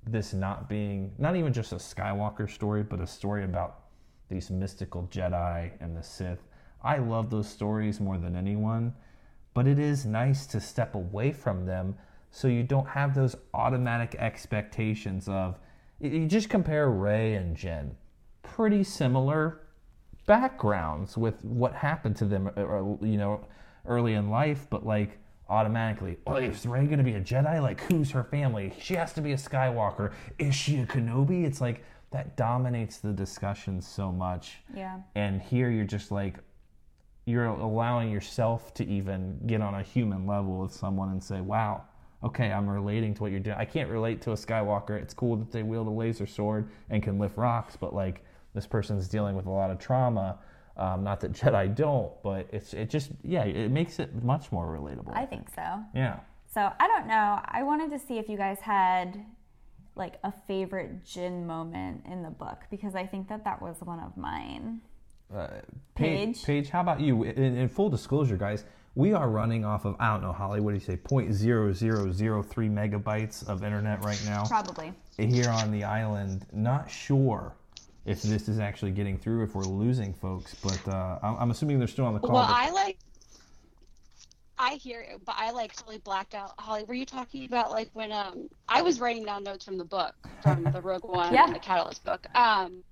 this 0.07 0.33
not 0.33 0.67
being 0.67 1.11
not 1.17 1.35
even 1.35 1.53
just 1.53 1.73
a 1.73 1.75
skywalker 1.75 2.49
story 2.49 2.83
but 2.83 2.99
a 2.99 3.07
story 3.07 3.43
about 3.43 3.81
these 4.29 4.49
mystical 4.49 5.07
jedi 5.11 5.71
and 5.81 5.95
the 5.95 6.01
sith 6.01 6.47
i 6.83 6.97
love 6.97 7.29
those 7.29 7.47
stories 7.49 7.99
more 7.99 8.17
than 8.17 8.35
anyone 8.35 8.93
but 9.53 9.67
it 9.67 9.79
is 9.79 10.05
nice 10.05 10.45
to 10.45 10.59
step 10.59 10.95
away 10.95 11.31
from 11.31 11.65
them 11.65 11.95
so 12.31 12.47
you 12.47 12.63
don't 12.63 12.87
have 12.87 13.13
those 13.13 13.35
automatic 13.53 14.15
expectations 14.15 15.27
of 15.27 15.59
you- 15.99 16.25
just 16.27 16.49
compare 16.49 16.89
Rey 16.89 17.35
and 17.35 17.55
Jyn. 17.55 17.91
Pretty 18.41 18.83
similar 18.83 19.61
backgrounds 20.25 21.17
with 21.17 21.43
what 21.43 21.73
happened 21.73 22.15
to 22.17 22.25
them 22.25 22.49
uh, 22.55 22.61
uh, 22.61 22.97
you 23.05 23.17
know 23.17 23.45
early 23.85 24.13
in 24.13 24.29
life 24.29 24.67
but 24.69 24.85
like 24.85 25.17
automatically 25.49 26.17
oh 26.27 26.35
is 26.35 26.65
Rey 26.65 26.85
going 26.85 26.99
to 26.99 27.03
be 27.03 27.15
a 27.15 27.21
Jedi? 27.21 27.61
Like 27.61 27.81
who's 27.81 28.11
her 28.11 28.23
family? 28.23 28.73
She 28.79 28.93
has 28.95 29.11
to 29.13 29.21
be 29.21 29.33
a 29.33 29.37
Skywalker. 29.37 30.13
Is 30.39 30.55
she 30.55 30.79
a 30.79 30.85
Kenobi? 30.85 31.43
It's 31.43 31.59
like 31.59 31.83
that 32.11 32.37
dominates 32.37 32.97
the 32.97 33.11
discussion 33.11 33.81
so 33.81 34.11
much. 34.11 34.59
Yeah. 34.73 34.99
and 35.15 35.41
here 35.41 35.69
you're 35.69 35.85
just 35.85 36.11
like 36.11 36.35
you're 37.31 37.45
allowing 37.45 38.11
yourself 38.11 38.73
to 38.75 38.87
even 38.87 39.39
get 39.47 39.61
on 39.61 39.75
a 39.75 39.81
human 39.81 40.27
level 40.27 40.59
with 40.59 40.73
someone 40.73 41.09
and 41.09 41.23
say, 41.23 41.41
"Wow, 41.41 41.83
okay, 42.23 42.51
I'm 42.51 42.69
relating 42.69 43.13
to 43.15 43.21
what 43.21 43.31
you're 43.31 43.39
doing." 43.39 43.57
I 43.57 43.65
can't 43.65 43.89
relate 43.89 44.21
to 44.23 44.31
a 44.31 44.35
Skywalker. 44.35 45.01
It's 45.01 45.13
cool 45.13 45.35
that 45.37 45.51
they 45.51 45.63
wield 45.63 45.87
a 45.87 45.91
laser 45.91 46.27
sword 46.27 46.69
and 46.89 47.01
can 47.01 47.17
lift 47.17 47.37
rocks, 47.37 47.75
but 47.75 47.95
like 47.95 48.23
this 48.53 48.67
person's 48.67 49.07
dealing 49.07 49.35
with 49.35 49.45
a 49.45 49.51
lot 49.51 49.71
of 49.71 49.79
trauma. 49.79 50.39
Um, 50.77 51.03
not 51.03 51.19
that 51.21 51.33
Jedi 51.33 51.73
don't, 51.73 52.11
but 52.23 52.47
it's 52.51 52.73
it 52.73 52.89
just 52.89 53.11
yeah, 53.23 53.43
it 53.43 53.71
makes 53.71 53.99
it 53.99 54.23
much 54.23 54.51
more 54.51 54.67
relatable. 54.67 55.15
I 55.15 55.25
think 55.25 55.49
so. 55.55 55.79
Yeah. 55.95 56.19
So 56.53 56.69
I 56.79 56.87
don't 56.87 57.07
know. 57.07 57.39
I 57.45 57.63
wanted 57.63 57.91
to 57.91 57.99
see 57.99 58.17
if 58.17 58.27
you 58.27 58.37
guys 58.37 58.59
had 58.59 59.25
like 59.95 60.15
a 60.23 60.33
favorite 60.47 61.03
Jyn 61.03 61.45
moment 61.45 62.05
in 62.09 62.23
the 62.23 62.29
book 62.29 62.63
because 62.69 62.95
I 62.95 63.05
think 63.05 63.27
that 63.29 63.43
that 63.43 63.61
was 63.61 63.77
one 63.81 63.99
of 63.99 64.15
mine. 64.17 64.81
Uh, 65.33 65.47
Paige? 65.95 66.43
Paige, 66.43 66.69
how 66.69 66.81
about 66.81 66.99
you? 66.99 67.23
In, 67.23 67.55
in 67.57 67.69
full 67.69 67.89
disclosure, 67.89 68.37
guys, 68.37 68.65
we 68.95 69.13
are 69.13 69.29
running 69.29 69.63
off 69.63 69.85
of 69.85 69.95
I 69.99 70.11
don't 70.11 70.21
know, 70.21 70.33
Holly. 70.33 70.59
What 70.59 70.71
do 70.71 70.75
you 70.75 70.83
say? 70.83 70.97
Point 70.97 71.33
zero 71.33 71.71
zero 71.71 72.11
zero 72.11 72.43
three 72.43 72.67
megabytes 72.67 73.47
of 73.47 73.63
internet 73.63 74.03
right 74.03 74.21
now. 74.25 74.45
Probably. 74.45 74.91
here 75.17 75.49
on 75.49 75.71
the 75.71 75.83
island. 75.83 76.45
Not 76.51 76.89
sure 76.91 77.55
if 78.05 78.21
this 78.23 78.49
is 78.49 78.59
actually 78.59 78.91
getting 78.91 79.17
through, 79.17 79.43
if 79.43 79.53
we're 79.55 79.63
losing 79.63 80.13
folks, 80.13 80.55
but 80.55 80.81
uh, 80.87 81.19
I'm, 81.21 81.35
I'm 81.37 81.51
assuming 81.51 81.77
they're 81.79 81.87
still 81.87 82.05
on 82.05 82.13
the 82.13 82.19
call. 82.19 82.31
Well, 82.33 82.47
but- 82.47 82.55
I 82.55 82.71
like. 82.71 82.97
I 84.63 84.75
hear 84.75 85.01
it, 85.01 85.19
but 85.25 85.33
I 85.39 85.49
like 85.51 85.75
totally 85.75 85.97
blacked 85.97 86.35
out. 86.35 86.53
Holly, 86.59 86.83
were 86.83 86.93
you 86.93 87.05
talking 87.05 87.45
about 87.45 87.71
like 87.71 87.89
when 87.93 88.11
um 88.11 88.47
I 88.69 88.83
was 88.83 88.99
writing 88.99 89.25
down 89.25 89.43
notes 89.43 89.65
from 89.65 89.77
the 89.77 89.83
book, 89.85 90.13
from 90.43 90.63
the 90.73 90.81
Rogue 90.81 91.03
One 91.03 91.33
Yeah. 91.33 91.45
and 91.45 91.55
the 91.55 91.59
Catalyst 91.59 92.03
book. 92.03 92.27
Um, 92.35 92.83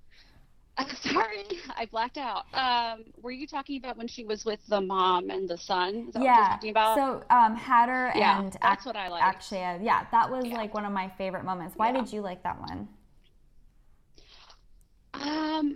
I'm 0.80 0.95
sorry, 1.13 1.43
I 1.75 1.86
blacked 1.88 2.17
out. 2.17 2.45
Um, 2.53 3.03
were 3.21 3.32
you 3.32 3.45
talking 3.45 3.77
about 3.77 3.97
when 3.97 4.07
she 4.07 4.23
was 4.23 4.45
with 4.45 4.59
the 4.67 4.80
mom 4.80 5.30
and 5.30 5.47
the 5.47 5.57
son? 5.57 6.05
Is 6.07 6.13
that 6.13 6.19
what 6.19 6.25
you're 6.25 6.34
Yeah. 6.36 6.47
talking 6.49 6.69
about? 6.71 6.95
So 6.97 7.23
um, 7.36 7.55
Hadder 7.55 8.11
Yeah, 8.15 8.39
and 8.39 8.53
that's 8.61 8.84
Ak- 8.84 8.86
what 8.86 8.95
I 8.95 9.09
liked. 9.09 9.41
Akshaya. 9.41 9.84
Yeah, 9.84 10.05
that 10.11 10.32
was 10.32 10.45
Yeah. 10.45 10.55
like 10.55 10.73
one 10.73 10.86
of 10.86 10.93
my 10.93 11.09
favorite 11.17 11.43
moments. 11.43 11.75
Why 11.75 11.88
Yeah. 11.91 12.01
did 12.01 12.13
you 12.13 12.21
like 12.21 12.43
that 12.43 12.59
one? 12.61 12.88
um, 15.15 15.75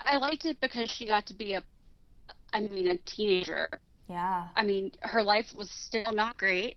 I 0.00 0.18
liked 0.18 0.44
it 0.44 0.60
because 0.60 0.88
she 0.90 1.06
got 1.06 1.26
to 1.26 1.34
be 1.34 1.54
a, 1.54 1.62
I 2.52 2.60
mean, 2.60 2.88
a 2.88 2.96
teenager. 2.98 3.68
Yeah. 4.08 4.48
I 4.54 4.62
mean, 4.62 4.92
her 5.02 5.22
life 5.22 5.52
was 5.54 5.70
still 5.70 6.12
not 6.12 6.36
great, 6.38 6.76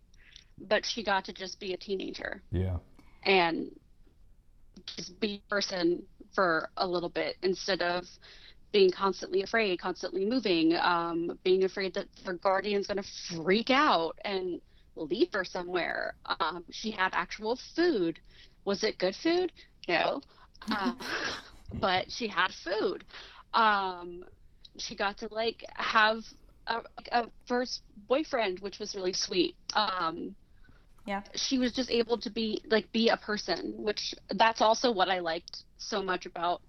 but 0.60 0.86
she 0.86 1.04
got 1.04 1.26
to 1.26 1.34
just 1.34 1.60
be 1.60 1.74
a 1.74 1.78
teenager. 1.78 2.42
yeah, 2.52 2.78
and 3.24 3.70
just 4.98 5.20
be 5.20 5.42
a 5.46 5.50
person 5.50 6.02
for 6.34 6.70
a 6.78 6.88
little 6.88 7.10
bit 7.10 7.38
instead 7.44 7.82
of 7.82 8.06
being 8.72 8.92
constantly 8.92 9.44
afraid, 9.44 9.80
constantly 9.80 10.26
moving, 10.26 10.76
um, 10.78 11.38
being 11.44 11.64
afraid 11.64 11.94
that 11.94 12.08
her 12.26 12.34
guardian's 12.34 12.88
going 12.88 13.02
to 13.02 13.36
freak 13.36 13.70
out 13.70 14.18
and 14.24 14.62
leave 14.96 15.30
her 15.34 15.44
somewhere. 15.44 16.16
Um, 16.40 16.64
she 16.72 16.92
had 16.92 17.10
actual 17.14 17.60
food. 17.76 18.20
Was 18.66 18.84
it 18.84 18.98
good 18.98 19.16
food? 19.16 19.52
No. 19.88 20.22
Uh, 20.72 20.94
but 21.74 22.12
she 22.12 22.28
had 22.28 22.52
food. 22.64 23.04
Um, 23.54 24.24
she 24.78 24.96
got 24.96 25.18
to 25.18 25.28
like 25.32 25.66
have 25.74 26.20
a, 26.68 26.82
a 27.12 27.26
first 27.48 27.82
boyfriend, 28.08 28.60
which 28.60 28.80
was 28.80 28.96
really 28.96 29.14
sweet. 29.14 29.56
Um, 29.74 30.36
Yeah. 31.06 31.24
she 31.36 31.58
was 31.58 31.72
just 31.74 31.90
able 31.90 32.18
to 32.20 32.30
be 32.30 32.62
like 32.70 32.92
be 32.92 33.10
a 33.10 33.18
person, 33.18 33.74
which 33.78 34.14
that's 34.36 34.62
also 34.62 34.92
what 34.92 35.10
I 35.10 35.20
liked 35.20 35.64
so 35.78 36.02
much 36.02 36.26
about 36.26 36.62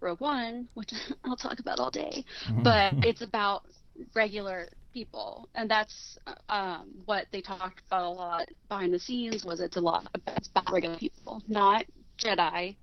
Rogue 0.00 0.20
One, 0.20 0.68
which 0.74 0.92
I'll 1.24 1.36
talk 1.36 1.58
about 1.60 1.78
all 1.78 1.90
day. 1.90 2.24
But 2.62 2.94
it's 3.02 3.22
about 3.22 3.62
regular 4.14 4.68
people, 4.92 5.48
and 5.54 5.70
that's 5.70 6.18
um, 6.48 6.88
what 7.04 7.26
they 7.32 7.40
talked 7.40 7.82
about 7.86 8.04
a 8.04 8.10
lot 8.10 8.48
behind 8.68 8.92
the 8.92 8.98
scenes. 8.98 9.44
Was 9.44 9.60
it's 9.60 9.76
a 9.76 9.80
lot 9.80 10.08
it's 10.36 10.48
about 10.48 10.72
regular 10.72 10.96
people, 10.96 11.42
not 11.48 11.84
Jedi, 12.18 12.76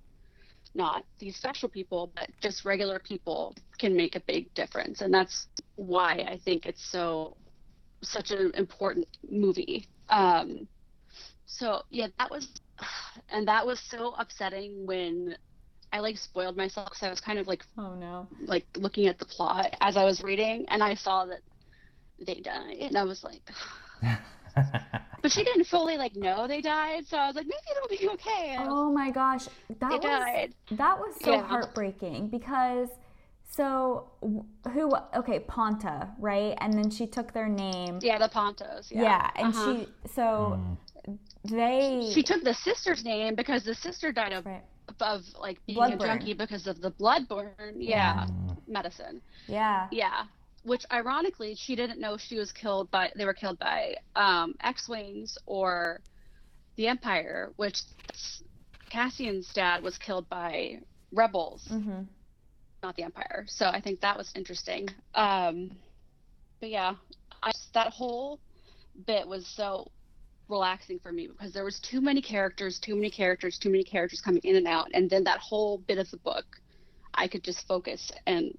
not 0.74 1.04
these 1.18 1.36
special 1.36 1.68
people, 1.68 2.12
but 2.14 2.30
just 2.40 2.64
regular 2.64 2.98
people 2.98 3.54
can 3.78 3.96
make 3.96 4.16
a 4.16 4.20
big 4.20 4.52
difference, 4.54 5.00
and 5.00 5.12
that's 5.12 5.46
why 5.76 6.24
I 6.28 6.38
think 6.44 6.66
it's 6.66 6.84
so 6.90 7.36
such 8.02 8.30
an 8.30 8.52
important 8.54 9.06
movie. 9.30 9.88
Um, 10.08 10.68
so 11.46 11.82
yeah, 11.90 12.08
that 12.18 12.30
was, 12.30 12.48
and 13.30 13.48
that 13.48 13.66
was 13.66 13.80
so 13.80 14.14
upsetting 14.18 14.86
when 14.86 15.36
I 15.92 16.00
like 16.00 16.18
spoiled 16.18 16.56
myself 16.56 16.90
because 16.90 17.02
I 17.02 17.10
was 17.10 17.20
kind 17.20 17.38
of 17.38 17.46
like 17.46 17.64
Oh 17.78 17.94
no. 17.94 18.28
like 18.40 18.66
looking 18.76 19.06
at 19.06 19.18
the 19.18 19.24
plot 19.26 19.74
as 19.80 19.96
I 19.96 20.04
was 20.04 20.22
reading, 20.22 20.66
and 20.68 20.82
I 20.82 20.94
saw 20.94 21.24
that 21.26 21.40
they 22.26 22.40
died, 22.40 22.76
and 22.80 22.96
I 22.98 23.04
was 23.04 23.22
like, 23.24 23.42
but 25.22 25.32
she 25.32 25.44
didn't 25.44 25.64
fully 25.64 25.96
like 25.96 26.16
know 26.16 26.46
they 26.46 26.60
died, 26.60 27.06
so 27.06 27.16
I 27.16 27.26
was 27.26 27.36
like, 27.36 27.46
maybe 27.46 27.56
it'll 27.76 27.88
be 27.88 28.14
okay. 28.14 28.56
And 28.58 28.68
Oh 28.68 28.92
my 28.92 29.10
gosh, 29.10 29.46
that 29.80 29.90
They 29.90 29.98
was 29.98 30.02
died. 30.02 30.54
that 30.72 30.98
was 30.98 31.14
so 31.22 31.32
Yeah. 31.32 31.46
heartbreaking 31.46 32.28
because 32.28 32.88
So 33.56 34.10
who? 34.72 34.94
Okay, 35.16 35.40
Ponta, 35.40 36.08
right? 36.18 36.54
And 36.60 36.74
then 36.74 36.90
she 36.90 37.06
took 37.06 37.32
their 37.32 37.48
name. 37.48 38.00
Yeah, 38.02 38.18
the 38.18 38.28
Pontos. 38.28 38.90
Yeah, 38.90 39.02
Yeah, 39.02 39.30
and 39.36 39.54
Uh-huh. 39.54 39.74
she 39.74 39.88
so 40.14 40.58
they 41.44 42.10
she 42.12 42.22
took 42.22 42.42
the 42.42 42.54
sister's 42.54 43.04
name 43.04 43.34
because 43.34 43.64
the 43.64 43.74
sister 43.74 44.12
died 44.12 44.32
of 44.32 44.46
right. 44.46 44.64
of 45.00 45.22
like 45.40 45.58
being 45.66 45.76
Blood 45.76 45.92
a 45.92 45.96
burn. 45.96 46.06
junkie 46.06 46.34
because 46.34 46.66
of 46.66 46.80
the 46.80 46.90
blood 46.90 47.28
burn. 47.28 47.76
Yeah, 47.78 48.26
medicine. 48.66 49.20
Yeah. 49.46 49.88
Yeah, 49.92 50.24
which 50.64 50.84
ironically 50.92 51.54
she 51.56 51.76
didn't 51.76 52.00
know 52.00 52.16
she 52.16 52.38
was 52.38 52.52
killed 52.52 52.90
by 52.90 53.10
they 53.16 53.24
were 53.24 53.34
killed 53.34 53.58
by 53.58 53.96
um, 54.16 54.54
X-wings 54.62 55.38
or 55.46 56.00
the 56.76 56.88
Empire, 56.88 57.52
which 57.56 57.82
Cassian's 58.90 59.52
dad 59.54 59.82
was 59.82 59.98
killed 59.98 60.28
by 60.28 60.78
rebels, 61.12 61.64
hmm 61.68 62.02
not 62.82 62.96
the 62.96 63.02
Empire. 63.04 63.44
So 63.48 63.66
I 63.66 63.80
think 63.80 64.00
that 64.00 64.16
was 64.16 64.30
interesting. 64.36 64.88
Um, 65.14 65.70
but 66.60 66.70
yeah, 66.70 66.94
I, 67.42 67.50
that 67.74 67.92
whole 67.92 68.38
bit 69.06 69.26
was 69.26 69.46
so 69.46 69.90
relaxing 70.48 70.98
for 70.98 71.12
me 71.12 71.26
because 71.26 71.52
there 71.52 71.64
was 71.64 71.80
too 71.80 72.00
many 72.00 72.22
characters, 72.22 72.78
too 72.78 72.94
many 72.94 73.10
characters, 73.10 73.58
too 73.58 73.70
many 73.70 73.84
characters 73.84 74.20
coming 74.20 74.40
in 74.44 74.56
and 74.56 74.66
out, 74.66 74.88
and 74.94 75.10
then 75.10 75.24
that 75.24 75.38
whole 75.38 75.78
bit 75.78 75.98
of 75.98 76.10
the 76.10 76.18
book, 76.18 76.44
I 77.14 77.28
could 77.28 77.42
just 77.42 77.66
focus 77.66 78.12
and 78.26 78.56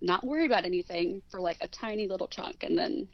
not 0.00 0.24
worry 0.24 0.46
about 0.46 0.64
anything 0.64 1.22
for 1.30 1.40
like 1.40 1.58
a 1.60 1.68
tiny 1.68 2.06
little 2.08 2.28
chunk, 2.28 2.62
and 2.62 2.76
then 2.76 3.08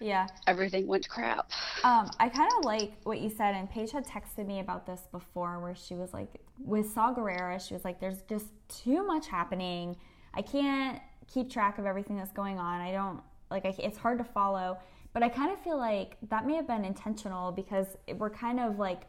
Yeah. 0.00 0.28
everything 0.46 0.86
went 0.86 1.04
to 1.04 1.10
crap. 1.10 1.50
Um, 1.84 2.10
I 2.18 2.28
kind 2.28 2.50
of 2.58 2.64
like 2.64 2.92
what 3.04 3.20
you 3.20 3.28
said, 3.30 3.54
and 3.54 3.68
Paige 3.70 3.92
had 3.92 4.06
texted 4.06 4.46
me 4.46 4.60
about 4.60 4.86
this 4.86 5.02
before, 5.12 5.60
where 5.60 5.74
she 5.74 5.94
was 5.94 6.12
like, 6.12 6.28
with 6.58 6.90
Saw 6.90 7.14
Gerrera, 7.14 7.60
she 7.66 7.74
was 7.74 7.84
like, 7.84 8.00
"There's 8.00 8.22
just 8.22 8.48
too 8.68 9.06
much 9.06 9.26
happening. 9.28 9.96
I 10.34 10.42
can't 10.42 11.00
keep 11.26 11.50
track 11.50 11.78
of 11.78 11.86
everything 11.86 12.16
that's 12.16 12.32
going 12.32 12.58
on. 12.58 12.80
I 12.80 12.92
don't 12.92 13.20
like. 13.50 13.64
I, 13.64 13.74
it's 13.78 13.98
hard 13.98 14.18
to 14.18 14.24
follow." 14.24 14.78
But 15.12 15.22
I 15.22 15.28
kind 15.28 15.52
of 15.52 15.58
feel 15.60 15.76
like 15.76 16.16
that 16.28 16.46
may 16.46 16.54
have 16.54 16.66
been 16.66 16.84
intentional 16.84 17.50
because 17.52 17.86
we're 18.16 18.30
kind 18.30 18.60
of 18.60 18.78
like 18.78 19.02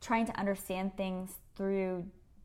trying 0.00 0.26
to 0.26 0.38
understand 0.38 0.96
things 0.96 1.36
through 1.56 2.04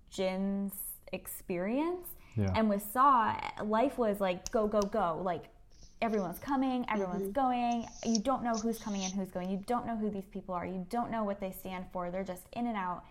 Jyn's 0.10 0.74
experience. 1.12 2.08
Yeah. 2.36 2.54
And 2.56 2.70
with 2.70 2.84
Saw, 2.94 3.36
life 3.64 3.98
was 3.98 4.20
like 4.20 4.52
go, 4.52 4.68
go, 4.68 4.82
go. 4.82 5.22
Like 5.24 5.46
everyone's 6.02 6.40
coming, 6.40 6.86
everyone's 6.90 7.24
mm-hmm. 7.24 7.32
going. 7.32 7.88
You 8.06 8.20
don't 8.20 8.44
know 8.44 8.54
who's 8.54 8.78
coming 8.80 9.04
and 9.04 9.14
who's 9.14 9.32
going. 9.32 9.50
You 9.50 9.62
don't 9.66 9.86
know 9.86 9.98
who 9.98 10.10
these 10.10 10.28
people 10.32 10.56
are. 10.56 10.66
You 10.66 10.86
don't 10.90 11.12
know 11.12 11.24
what 11.24 11.40
they 11.40 11.52
stand 11.52 11.86
for. 11.92 12.12
They're 12.12 12.24
just 12.24 12.44
in 12.54 12.68
and 12.68 12.78
out. 12.78 13.04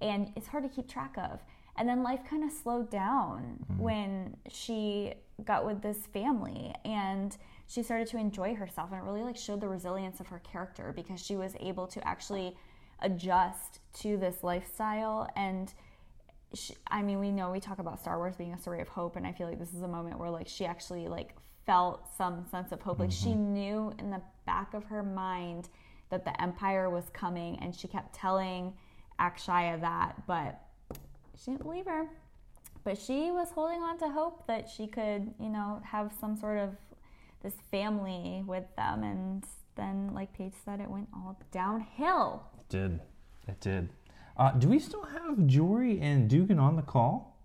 And 0.00 0.32
it's 0.36 0.48
hard 0.48 0.64
to 0.64 0.70
keep 0.70 0.88
track 0.88 1.14
of. 1.18 1.40
And 1.76 1.88
then 1.88 2.02
life 2.02 2.20
kind 2.28 2.44
of 2.44 2.52
slowed 2.52 2.90
down 2.90 3.58
mm-hmm. 3.64 3.82
when 3.82 4.36
she 4.48 5.14
got 5.44 5.66
with 5.66 5.82
this 5.82 6.06
family 6.12 6.72
and 6.84 7.36
she 7.66 7.82
started 7.82 8.06
to 8.08 8.18
enjoy 8.18 8.54
herself 8.54 8.90
and 8.92 9.00
it 9.00 9.04
really 9.04 9.22
like 9.22 9.36
showed 9.36 9.60
the 9.60 9.68
resilience 9.68 10.20
of 10.20 10.26
her 10.28 10.40
character 10.40 10.92
because 10.94 11.24
she 11.24 11.36
was 11.36 11.54
able 11.60 11.86
to 11.86 12.06
actually 12.06 12.56
adjust 13.00 13.80
to 13.92 14.16
this 14.16 14.42
lifestyle 14.42 15.28
and 15.36 15.72
she, 16.54 16.74
I 16.86 17.02
mean, 17.02 17.18
we 17.18 17.30
know 17.30 17.50
we 17.50 17.60
talk 17.60 17.78
about 17.78 18.00
Star 18.00 18.18
Wars 18.18 18.36
being 18.36 18.52
a 18.52 18.58
story 18.58 18.80
of 18.80 18.88
hope, 18.88 19.16
and 19.16 19.26
I 19.26 19.32
feel 19.32 19.48
like 19.48 19.58
this 19.58 19.72
is 19.74 19.82
a 19.82 19.88
moment 19.88 20.18
where 20.18 20.30
like 20.30 20.48
she 20.48 20.64
actually 20.64 21.08
like 21.08 21.34
felt 21.66 22.06
some 22.16 22.44
sense 22.50 22.72
of 22.72 22.80
hope. 22.80 23.00
Like 23.00 23.10
she 23.10 23.30
mm-hmm. 23.30 23.52
knew 23.52 23.92
in 23.98 24.10
the 24.10 24.22
back 24.46 24.74
of 24.74 24.84
her 24.84 25.02
mind 25.02 25.68
that 26.10 26.24
the 26.24 26.40
Empire 26.40 26.90
was 26.90 27.04
coming, 27.12 27.58
and 27.60 27.74
she 27.74 27.88
kept 27.88 28.14
telling 28.14 28.72
Akshaya 29.20 29.80
that, 29.80 30.26
but 30.26 30.60
she 31.36 31.50
didn't 31.50 31.62
believe 31.62 31.86
her. 31.86 32.06
But 32.84 32.98
she 32.98 33.30
was 33.30 33.50
holding 33.50 33.82
on 33.82 33.98
to 33.98 34.10
hope 34.10 34.46
that 34.46 34.68
she 34.68 34.86
could, 34.86 35.32
you 35.40 35.48
know, 35.48 35.80
have 35.84 36.12
some 36.20 36.36
sort 36.36 36.58
of 36.58 36.76
this 37.44 37.54
family 37.70 38.42
with 38.46 38.64
them, 38.76 39.04
and 39.04 39.44
then, 39.76 40.10
like 40.12 40.32
Paige 40.32 40.54
said, 40.64 40.80
it 40.80 40.90
went 40.90 41.06
all 41.14 41.38
downhill. 41.52 42.42
It 42.58 42.68
did. 42.68 43.00
It 43.46 43.60
did. 43.60 43.88
Uh, 44.36 44.50
do 44.52 44.66
we 44.66 44.80
still 44.80 45.04
have 45.04 45.46
Jory 45.46 46.00
and 46.00 46.28
Dugan 46.28 46.58
on 46.58 46.74
the 46.74 46.82
call? 46.82 47.38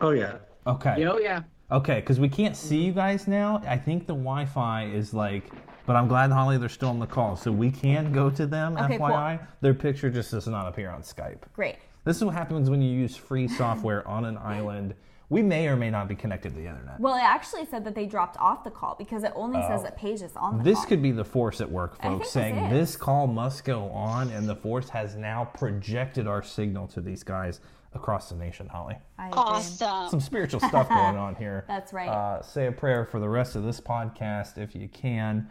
Oh 0.00 0.10
yeah. 0.10 0.38
Okay. 0.66 1.00
Yo, 1.00 1.18
yeah. 1.18 1.42
Okay, 1.70 2.00
because 2.00 2.18
we 2.18 2.28
can't 2.28 2.56
see 2.56 2.82
you 2.82 2.92
guys 2.92 3.28
now. 3.28 3.62
I 3.66 3.76
think 3.76 4.06
the 4.06 4.14
Wi-Fi 4.14 4.86
is 4.86 5.14
like, 5.14 5.44
but 5.86 5.94
I'm 5.94 6.08
glad 6.08 6.30
Holly 6.32 6.58
they're 6.58 6.68
still 6.68 6.88
on 6.88 6.98
the 6.98 7.06
call, 7.06 7.36
so 7.36 7.52
we 7.52 7.70
can 7.70 8.12
go 8.12 8.30
to 8.30 8.46
them. 8.46 8.76
Okay, 8.76 8.98
cool. 8.98 9.08
FYI, 9.08 9.46
their 9.60 9.74
picture 9.74 10.10
just 10.10 10.30
does 10.30 10.48
not 10.48 10.66
appear 10.66 10.90
on 10.90 11.02
Skype. 11.02 11.40
Great. 11.54 11.76
This 12.04 12.16
is 12.16 12.24
what 12.24 12.34
happens 12.34 12.68
when 12.68 12.82
you 12.82 12.90
use 12.90 13.16
free 13.16 13.48
software 13.48 14.06
on 14.08 14.24
an 14.24 14.36
island. 14.38 14.94
We 15.30 15.42
may 15.42 15.66
or 15.68 15.76
may 15.76 15.90
not 15.90 16.06
be 16.06 16.14
connected 16.14 16.50
to 16.50 16.54
the 16.56 16.66
internet. 16.66 17.00
Well, 17.00 17.14
it 17.16 17.22
actually 17.22 17.64
said 17.66 17.84
that 17.86 17.94
they 17.94 18.06
dropped 18.06 18.36
off 18.38 18.62
the 18.62 18.70
call 18.70 18.94
because 18.98 19.24
it 19.24 19.32
only 19.34 19.60
says 19.62 19.82
that 19.82 19.96
Paige 19.96 20.20
is 20.22 20.36
on 20.36 20.58
the 20.58 20.60
Oh. 20.60 20.64
This 20.64 20.78
call. 20.80 20.86
could 20.86 21.02
be 21.02 21.12
the 21.12 21.24
force 21.24 21.60
at 21.60 21.70
work, 21.70 22.00
folks, 22.00 22.30
saying 22.30 22.56
is. 22.56 22.70
this 22.70 22.96
call 22.96 23.26
must 23.26 23.64
go 23.64 23.88
on, 23.90 24.30
and 24.30 24.46
the 24.48 24.54
force 24.56 24.90
has 24.90 25.16
now 25.16 25.46
projected 25.54 26.26
our 26.26 26.42
signal 26.42 26.86
to 26.88 27.00
these 27.00 27.22
guys 27.22 27.60
across 27.94 28.28
the 28.28 28.34
nation. 28.36 28.68
Holly, 28.68 28.96
I. 29.18 29.30
Awesome. 29.32 30.08
some 30.10 30.20
spiritual 30.20 30.60
stuff 30.60 30.88
going 30.88 31.16
on 31.16 31.34
here. 31.36 31.64
That's 31.68 31.92
right. 31.92 32.08
Uh, 32.08 32.42
say 32.42 32.66
a 32.66 32.72
prayer 32.72 33.04
for 33.06 33.18
the 33.18 33.28
rest 33.28 33.56
of 33.56 33.62
this 33.64 33.80
podcast 33.80 34.58
if 34.58 34.74
you 34.74 34.88
can. 34.88 35.48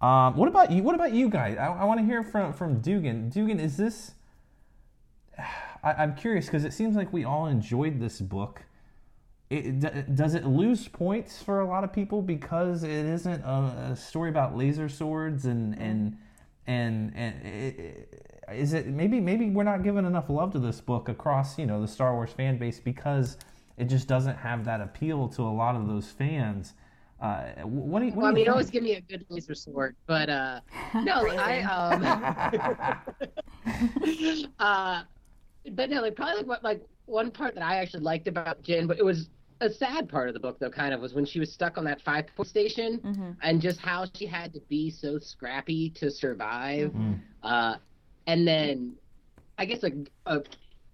Um, 0.00 0.34
what 0.36 0.48
about 0.48 0.70
you? 0.70 0.82
What 0.82 0.94
about 0.94 1.12
you 1.12 1.28
guys? 1.28 1.58
I, 1.58 1.66
I 1.66 1.84
want 1.84 2.00
to 2.00 2.06
hear 2.06 2.22
from 2.22 2.54
from 2.54 2.80
Dugan. 2.80 3.28
Dugan, 3.28 3.60
is 3.60 3.76
this? 3.76 4.12
I, 5.38 5.92
I'm 5.92 6.14
curious 6.14 6.46
because 6.46 6.64
it 6.64 6.72
seems 6.72 6.96
like 6.96 7.12
we 7.12 7.24
all 7.24 7.46
enjoyed 7.46 8.00
this 8.00 8.20
book. 8.20 8.62
It, 9.50 9.80
d- 9.80 9.88
does 10.14 10.34
it 10.34 10.46
lose 10.46 10.86
points 10.86 11.42
for 11.42 11.60
a 11.60 11.66
lot 11.66 11.82
of 11.82 11.92
people 11.92 12.22
because 12.22 12.84
it 12.84 12.90
isn't 12.90 13.42
a, 13.42 13.90
a 13.92 13.96
story 13.96 14.30
about 14.30 14.56
laser 14.56 14.88
swords 14.88 15.44
and 15.44 15.76
and 15.78 16.16
and 16.66 17.12
and 17.16 17.46
it, 17.46 17.78
it- 17.78 18.26
is 18.52 18.72
it 18.72 18.86
maybe 18.88 19.20
maybe 19.20 19.48
we're 19.50 19.62
not 19.64 19.82
giving 19.84 20.04
enough 20.04 20.28
love 20.28 20.52
to 20.52 20.58
this 20.58 20.80
book 20.80 21.08
across 21.08 21.56
you 21.58 21.66
know 21.66 21.80
the 21.80 21.86
Star 21.88 22.14
Wars 22.14 22.32
fan 22.32 22.58
base 22.58 22.80
because 22.80 23.36
it 23.76 23.84
just 23.84 24.08
doesn't 24.08 24.36
have 24.36 24.64
that 24.64 24.80
appeal 24.80 25.28
to 25.28 25.42
a 25.42 25.50
lot 25.52 25.74
of 25.76 25.86
those 25.86 26.08
fans. 26.10 26.74
Uh, 27.20 27.42
what 27.62 28.00
do 28.00 28.06
you? 28.06 28.12
What 28.12 28.22
Well, 28.22 28.26
I 28.30 28.32
mean, 28.32 28.44
you 28.46 28.50
always 28.50 28.70
give 28.70 28.82
me 28.82 28.94
a 28.94 29.00
good 29.00 29.24
laser 29.28 29.54
sword, 29.54 29.94
but 30.06 30.28
uh, 30.30 30.60
no, 30.94 31.26
I 31.38 31.60
um, 31.62 32.02
uh, 34.58 35.02
but 35.72 35.90
no, 35.90 36.00
like 36.02 36.16
probably 36.16 36.36
like 36.38 36.46
what 36.46 36.64
like 36.64 36.82
one 37.06 37.30
part 37.30 37.54
that 37.54 37.62
I 37.62 37.76
actually 37.76 38.00
liked 38.02 38.26
about 38.28 38.62
Jyn, 38.62 38.86
but 38.88 38.98
it 38.98 39.04
was 39.04 39.28
a 39.60 39.70
sad 39.70 40.08
part 40.08 40.28
of 40.28 40.34
the 40.34 40.40
book 40.40 40.58
though, 40.58 40.70
kind 40.70 40.94
of 40.94 41.00
was 41.00 41.14
when 41.14 41.24
she 41.26 41.38
was 41.40 41.52
stuck 41.52 41.76
on 41.78 41.84
that 41.84 42.00
five 42.02 42.26
point 42.36 42.48
station 42.48 42.98
Mhm. 43.00 43.36
and 43.42 43.60
just 43.60 43.78
how 43.80 44.06
she 44.14 44.26
had 44.26 44.52
to 44.54 44.60
be 44.68 44.90
so 44.90 45.18
scrappy 45.18 45.90
to 45.90 46.10
survive. 46.10 46.90
Mm. 46.92 47.20
Uh, 47.42 47.76
and 48.26 48.46
then 48.46 48.96
I 49.58 49.64
guess 49.66 49.82
like 49.82 49.94
uh, 50.26 50.40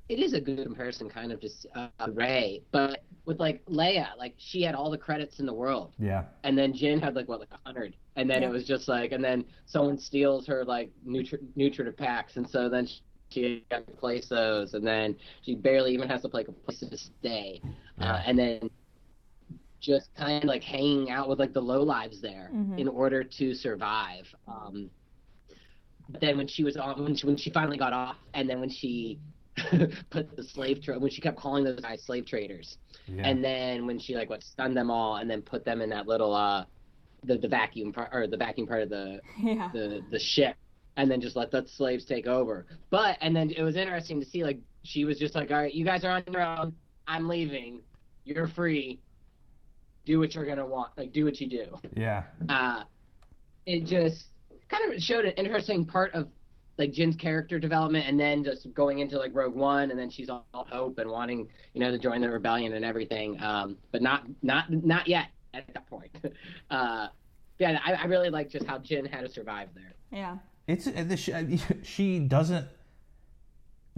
it 0.09 0.19
is 0.19 0.33
a 0.35 0.41
good 0.41 0.63
comparison, 0.63 1.09
kind 1.09 1.33
of 1.33 1.41
just 1.41 1.67
uh, 1.75 1.89
Rey, 2.13 2.63
but 2.73 3.03
with 3.25 3.41
like 3.41 3.65
Leia, 3.67 4.17
like 4.17 4.35
she 4.39 4.63
had 4.63 4.75
all 4.75 4.91
the 4.91 4.99
credits 4.99 5.41
in 5.41 5.47
the 5.47 5.55
world 5.55 5.93
Yeah. 5.99 6.25
and 6.45 6.57
then 6.57 6.73
Jyn 6.73 7.01
had 7.03 7.15
like 7.17 7.29
what 7.29 7.41
like 7.41 7.51
a 7.53 7.59
hundred, 7.67 7.95
and 8.17 8.29
then 8.31 8.43
Yeah. 8.43 8.49
it 8.49 8.53
was 8.53 8.65
just 8.67 8.89
like, 8.89 9.13
and 9.13 9.23
then 9.23 9.45
someone 9.67 9.99
steals 9.99 10.47
her 10.47 10.65
like 10.65 10.91
nutri- 11.07 11.47
nutritive 11.57 11.97
packs, 11.97 12.37
and 12.37 12.49
so 12.49 12.69
then 12.69 12.87
she, 12.87 13.01
she 13.29 13.65
has 13.73 13.85
to 13.87 13.93
place 13.93 14.29
those, 14.29 14.75
and 14.75 14.87
then 14.87 15.17
she 15.43 15.57
barely 15.57 15.93
even 15.93 16.09
has 16.09 16.23
to 16.23 16.29
like 16.33 16.47
a 16.47 16.53
place 16.53 16.79
to 16.81 16.97
stay, 16.97 17.61
uh, 18.01 18.23
and 18.27 18.39
then 18.39 18.71
just 19.81 20.09
kind 20.17 20.43
of 20.43 20.49
like 20.49 20.63
hanging 20.63 21.11
out 21.11 21.29
with 21.29 21.39
like 21.39 21.53
the 21.53 21.61
low 21.61 21.83
lives 21.83 22.21
there 22.21 22.51
Mhm. 22.53 22.79
in 22.79 22.89
order 22.89 23.23
to 23.23 23.55
survive. 23.55 24.27
Um, 24.49 24.91
but 26.09 26.21
then 26.21 26.37
when 26.37 26.47
she 26.49 26.65
was 26.65 26.77
on, 26.77 27.03
when 27.03 27.15
she, 27.17 27.27
when 27.27 27.37
she 27.37 27.51
finally 27.51 27.77
got 27.77 27.93
off, 27.93 28.17
and 28.35 28.49
then 28.49 28.61
when 28.61 28.71
she 28.71 29.19
put 30.11 30.35
the 30.37 30.43
slave 30.45 30.83
trade, 30.83 31.01
when 31.01 31.11
she 31.11 31.21
kept 31.21 31.37
calling 31.39 31.65
those 31.65 31.81
guys 31.81 32.03
slave 32.03 32.27
traders, 32.27 32.79
Yeah. 33.07 33.27
and 33.29 33.43
then 33.45 33.87
when 33.87 33.99
she 33.99 34.15
like 34.15 34.29
what 34.31 34.43
stunned 34.43 34.77
them 34.77 34.91
all 34.91 35.17
and 35.17 35.31
then 35.31 35.43
put 35.43 35.65
them 35.65 35.81
in 35.81 35.91
that 35.91 36.07
little 36.07 36.35
uh 36.35 36.65
the, 37.25 37.39
the 37.39 37.49
vacuum 37.49 37.93
part 37.93 38.11
or 38.13 38.27
the 38.27 38.37
vacuum 38.37 38.67
part 38.67 38.83
of 38.83 38.89
the 38.89 39.21
Yeah. 39.39 39.71
the 39.73 40.01
the 40.11 40.19
ship 40.19 40.57
and 40.97 41.11
then 41.11 41.21
just 41.21 41.37
let 41.37 41.51
the 41.51 41.65
slaves 41.67 42.05
take 42.05 42.27
over 42.27 42.67
but 42.91 43.17
and 43.21 43.35
then 43.35 43.51
it 43.51 43.63
was 43.63 43.77
interesting 43.77 44.21
to 44.21 44.27
see 44.27 44.45
like 44.45 44.59
she 44.85 45.05
was 45.05 45.19
just 45.19 45.35
like 45.35 45.51
all 45.51 45.57
right 45.57 45.75
you 45.75 45.85
guys 45.85 46.05
are 46.05 46.11
on 46.11 46.23
your 46.31 46.43
own 46.43 46.73
i'm 47.07 47.29
leaving 47.29 47.81
you're 48.25 48.47
free 48.47 49.01
do 50.05 50.19
what 50.19 50.35
you're 50.35 50.47
gonna 50.47 50.67
want 50.67 50.91
like 50.97 51.13
do 51.13 51.25
what 51.25 51.41
you 51.41 51.49
do 51.49 51.67
yeah. 51.95 52.25
uh 52.49 52.83
it 53.67 53.85
just 53.85 54.27
kind 54.69 54.93
of 54.93 55.03
showed 55.03 55.25
an 55.25 55.33
interesting 55.33 55.85
part 55.85 56.15
of 56.15 56.29
like 56.79 56.93
Jyn's 56.93 57.17
character 57.17 57.59
development 57.59 58.07
and 58.07 58.19
then 58.21 58.45
just 58.45 58.73
going 58.75 58.99
into 58.99 59.19
like 59.19 59.35
Rogue 59.35 59.55
One 59.55 59.91
and 59.91 59.99
then 59.99 60.11
she's 60.11 60.29
all 60.29 60.47
hope 60.53 60.99
and 60.99 61.11
wanting, 61.11 61.49
you 61.73 61.81
know, 61.81 61.91
to 61.91 61.99
join 61.99 62.21
the 62.21 62.31
rebellion 62.31 62.75
and 62.75 62.85
everything. 62.85 63.43
Um, 63.43 63.79
but 63.93 64.03
not 64.03 64.25
not 64.43 64.71
not 64.71 65.09
yet 65.09 65.29
at 65.55 65.73
that 65.73 65.89
point. 65.89 66.11
Uh 66.71 67.09
yeah, 67.59 67.79
I, 67.85 67.95
I 67.95 68.05
really 68.05 68.29
like 68.29 68.51
just 68.51 68.67
how 68.67 68.79
Jyn 68.79 69.11
had 69.11 69.23
to 69.23 69.31
survive 69.31 69.69
there. 69.75 69.95
Yeah. 70.13 70.37
It's 70.67 70.87
uh, 70.87 71.05
the- 71.07 71.17
she, 71.17 71.33
she 71.83 72.19
doesn't. 72.19 72.67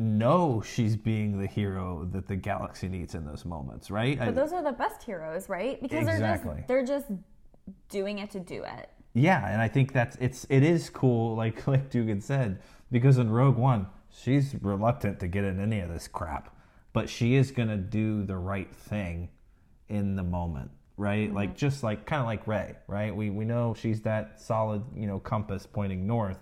Know 0.00 0.62
she's 0.64 0.94
being 0.94 1.38
the 1.40 1.46
hero 1.48 2.08
that 2.12 2.28
the 2.28 2.36
galaxy 2.36 2.88
needs 2.88 3.16
in 3.16 3.24
those 3.26 3.44
moments, 3.44 3.90
right? 3.90 4.20
I- 4.20 4.26
But 4.26 4.36
those 4.36 4.52
are 4.52 4.62
the 4.62 4.72
best 4.72 5.02
heroes, 5.02 5.48
right? 5.48 5.82
Because 5.82 6.06
Exactly. 6.06 6.62
they're 6.68 6.84
just 6.84 7.06
they're 7.08 7.18
just 7.18 7.22
doing 7.88 8.20
it 8.20 8.30
to 8.30 8.40
do 8.40 8.62
it. 8.64 8.88
Yeah, 9.14 9.44
and 9.52 9.60
I 9.60 9.66
think 9.66 9.92
that's 9.92 10.16
it's 10.20 10.46
it 10.48 10.62
is 10.62 10.88
cool, 10.88 11.34
like 11.42 11.66
like 11.66 11.90
Dugan 11.90 12.20
said, 12.20 12.60
because 12.92 13.18
in 13.18 13.28
Rogue 13.28 13.56
One, 13.56 13.88
she's 14.10 14.54
reluctant 14.62 15.18
to 15.20 15.26
get 15.26 15.42
in 15.42 15.58
any 15.58 15.80
of 15.80 15.88
this 15.88 16.06
crap, 16.06 16.54
but 16.92 17.08
she 17.08 17.34
is 17.34 17.50
gonna 17.50 17.76
do 17.76 18.22
the 18.22 18.36
right 18.36 18.72
thing 18.72 19.30
in 19.88 20.14
the 20.14 20.22
moment, 20.22 20.70
right? 20.96 21.26
Mm-hmm. 21.26 21.34
Like 21.36 21.56
just 21.56 21.82
like 21.82 22.06
kind 22.06 22.20
of 22.20 22.26
like 22.26 22.46
Rey, 22.46 22.76
right? 22.86 23.14
We 23.14 23.30
we 23.30 23.44
know 23.44 23.74
she's 23.74 24.02
that 24.02 24.40
solid, 24.40 24.84
you 24.94 25.08
know, 25.08 25.18
compass 25.18 25.66
pointing 25.66 26.06
north, 26.06 26.38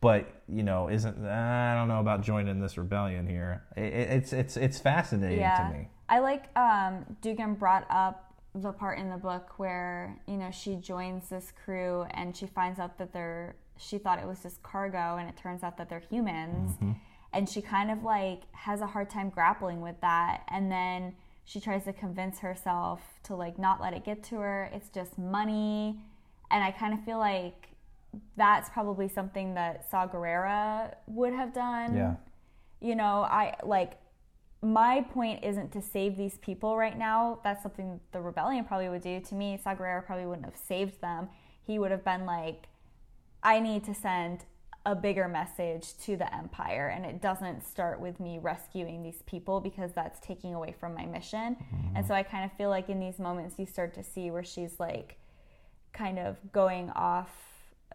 but 0.00 0.42
you 0.48 0.62
know, 0.62 0.88
isn't 0.88 1.26
I 1.26 1.74
don't 1.74 1.88
know 1.88 2.00
about 2.00 2.22
joining 2.22 2.60
this 2.60 2.76
rebellion 2.78 3.26
here. 3.26 3.62
It, 3.76 3.82
it- 3.84 4.10
it's 4.10 4.32
it's 4.32 4.56
it's 4.56 4.78
fascinating 4.78 5.40
Yeah. 5.40 5.68
to 5.68 5.74
me. 5.78 5.88
I 6.08 6.18
like 6.18 6.56
um, 6.56 7.04
Dugan 7.20 7.54
brought 7.54 7.86
up 7.90 8.34
the 8.54 8.72
part 8.72 8.98
in 8.98 9.10
the 9.10 9.16
book 9.16 9.58
where 9.58 10.16
you 10.26 10.36
know 10.36 10.50
she 10.50 10.74
joins 10.76 11.28
this 11.28 11.52
crew 11.64 12.04
and 12.10 12.36
she 12.36 12.46
finds 12.46 12.80
out 12.80 12.98
that 12.98 13.12
they're 13.12 13.54
she 13.78 13.96
thought 13.96 14.18
it 14.18 14.26
was 14.26 14.42
just 14.42 14.60
cargo 14.62 15.16
and 15.18 15.28
it 15.28 15.36
turns 15.36 15.62
out 15.62 15.76
that 15.78 15.88
they're 15.88 16.02
humans 16.10 16.72
and 17.32 17.48
she 17.48 17.62
kind 17.62 17.90
of 17.92 18.02
like 18.02 18.42
has 18.52 18.80
a 18.80 18.86
hard 18.86 19.08
time 19.08 19.30
grappling 19.30 19.80
with 19.80 19.94
that 20.00 20.42
and 20.48 20.70
then 20.70 21.14
she 21.44 21.60
tries 21.60 21.84
to 21.84 21.92
convince 21.92 22.40
herself 22.40 23.00
to 23.22 23.34
like 23.36 23.56
not 23.58 23.80
let 23.80 23.94
it 23.94 24.04
get 24.04 24.22
to 24.24 24.34
her 24.36 24.68
it's 24.74 24.88
just 24.90 25.16
money 25.16 25.96
and 26.50 26.62
i 26.64 26.70
kind 26.72 26.92
of 26.92 27.02
feel 27.04 27.18
like 27.18 27.68
that's 28.36 28.68
probably 28.70 29.08
something 29.08 29.54
that 29.54 29.88
Saw 29.90 30.06
Gerrera 30.06 30.94
would 31.06 31.32
have 31.32 31.52
done. 31.52 31.96
Yeah. 31.96 32.14
you 32.80 32.94
know 32.94 33.22
i 33.22 33.54
like 33.64 33.98
my 34.62 35.00
point 35.00 35.42
isn't 35.42 35.72
to 35.72 35.80
save 35.80 36.18
these 36.18 36.36
people 36.38 36.76
right 36.76 36.98
now. 36.98 37.40
That's 37.42 37.62
something 37.62 37.98
the 38.12 38.20
rebellion 38.20 38.66
probably 38.66 38.90
would 38.90 39.00
do. 39.00 39.18
To 39.20 39.34
me 39.34 39.58
Saw 39.62 39.74
Gerrera 39.74 40.04
probably 40.04 40.26
wouldn't 40.26 40.44
have 40.44 40.56
saved 40.56 41.00
them. 41.00 41.28
He 41.66 41.78
would 41.78 41.90
have 41.90 42.04
been 42.04 42.26
like 42.26 42.66
i 43.42 43.58
need 43.58 43.82
to 43.84 43.94
send 43.94 44.44
a 44.86 44.94
bigger 44.94 45.28
message 45.28 45.96
to 45.98 46.16
the 46.16 46.34
empire 46.34 46.88
and 46.88 47.04
it 47.04 47.20
doesn't 47.20 47.66
start 47.66 48.00
with 48.00 48.18
me 48.18 48.38
rescuing 48.38 49.02
these 49.02 49.22
people 49.26 49.60
because 49.60 49.92
that's 49.92 50.18
taking 50.20 50.54
away 50.54 50.74
from 50.78 50.94
my 50.94 51.04
mission. 51.04 51.56
Mm-hmm. 51.56 51.96
And 51.96 52.06
so 52.06 52.14
i 52.14 52.22
kind 52.22 52.44
of 52.44 52.52
feel 52.56 52.70
like 52.70 52.88
in 52.88 52.98
these 52.98 53.18
moments 53.18 53.56
you 53.58 53.66
start 53.66 53.94
to 53.94 54.02
see 54.02 54.30
where 54.30 54.44
she's 54.44 54.80
like 54.80 55.16
kind 55.92 56.18
of 56.18 56.36
going 56.52 56.90
off 56.90 57.30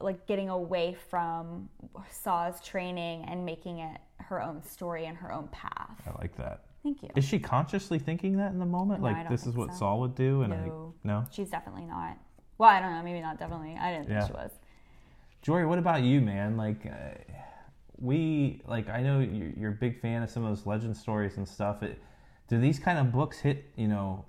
like 0.02 0.26
getting 0.28 0.50
away 0.50 0.96
from 1.10 1.70
Saw's 2.10 2.62
training 2.62 3.26
and 3.30 3.46
making 3.46 3.80
it 3.80 3.98
her 4.20 4.42
own 4.42 4.62
story 4.64 5.06
and 5.06 5.18
her 5.18 5.32
own 5.32 5.48
path. 5.50 6.02
I 6.08 6.12
like 6.22 6.36
that. 6.38 6.66
Thank 6.84 7.02
you. 7.04 7.10
Is 7.16 7.24
she 7.26 7.40
consciously 7.40 7.98
thinking 8.00 8.38
that 8.38 8.52
in 8.52 8.60
the 8.60 8.66
moment? 8.66 9.02
No, 9.02 9.08
like 9.10 9.30
this 9.30 9.48
is 9.48 9.56
what 9.56 9.72
so. 9.74 9.80
Saw 9.80 9.96
would 9.98 10.16
do, 10.16 10.42
and 10.44 10.52
No. 10.52 10.94
I 11.04 11.08
no. 11.08 11.26
She's 11.32 11.50
definitely 11.50 11.86
not. 11.86 12.18
Well, 12.58 12.70
I 12.70 12.80
don't 12.80 12.94
know. 12.94 13.02
Maybe 13.04 13.22
not 13.22 13.40
definitely. 13.40 13.76
I 13.80 13.92
didn't 13.92 14.10
Yeah. 14.10 14.20
think 14.22 14.32
she 14.32 14.34
was. 14.34 14.52
Jory, 15.42 15.66
what 15.66 15.80
about 15.80 16.04
you, 16.04 16.22
man? 16.22 16.58
Like, 16.58 16.86
uh, 16.86 17.34
we 17.98 18.62
like 18.68 18.90
I 18.90 19.02
know 19.02 19.20
you're, 19.20 19.50
you're 19.58 19.72
a 19.72 19.76
big 19.76 20.00
fan 20.00 20.22
of 20.24 20.30
some 20.30 20.44
of 20.44 20.50
those 20.50 20.66
legend 20.66 20.96
stories 20.98 21.38
and 21.38 21.48
stuff. 21.48 21.82
It, 21.82 22.00
do 22.48 22.60
these 22.60 22.78
kind 22.78 23.00
of 23.00 23.12
books 23.12 23.40
hit 23.40 23.72
you 23.76 23.88
know 23.88 24.26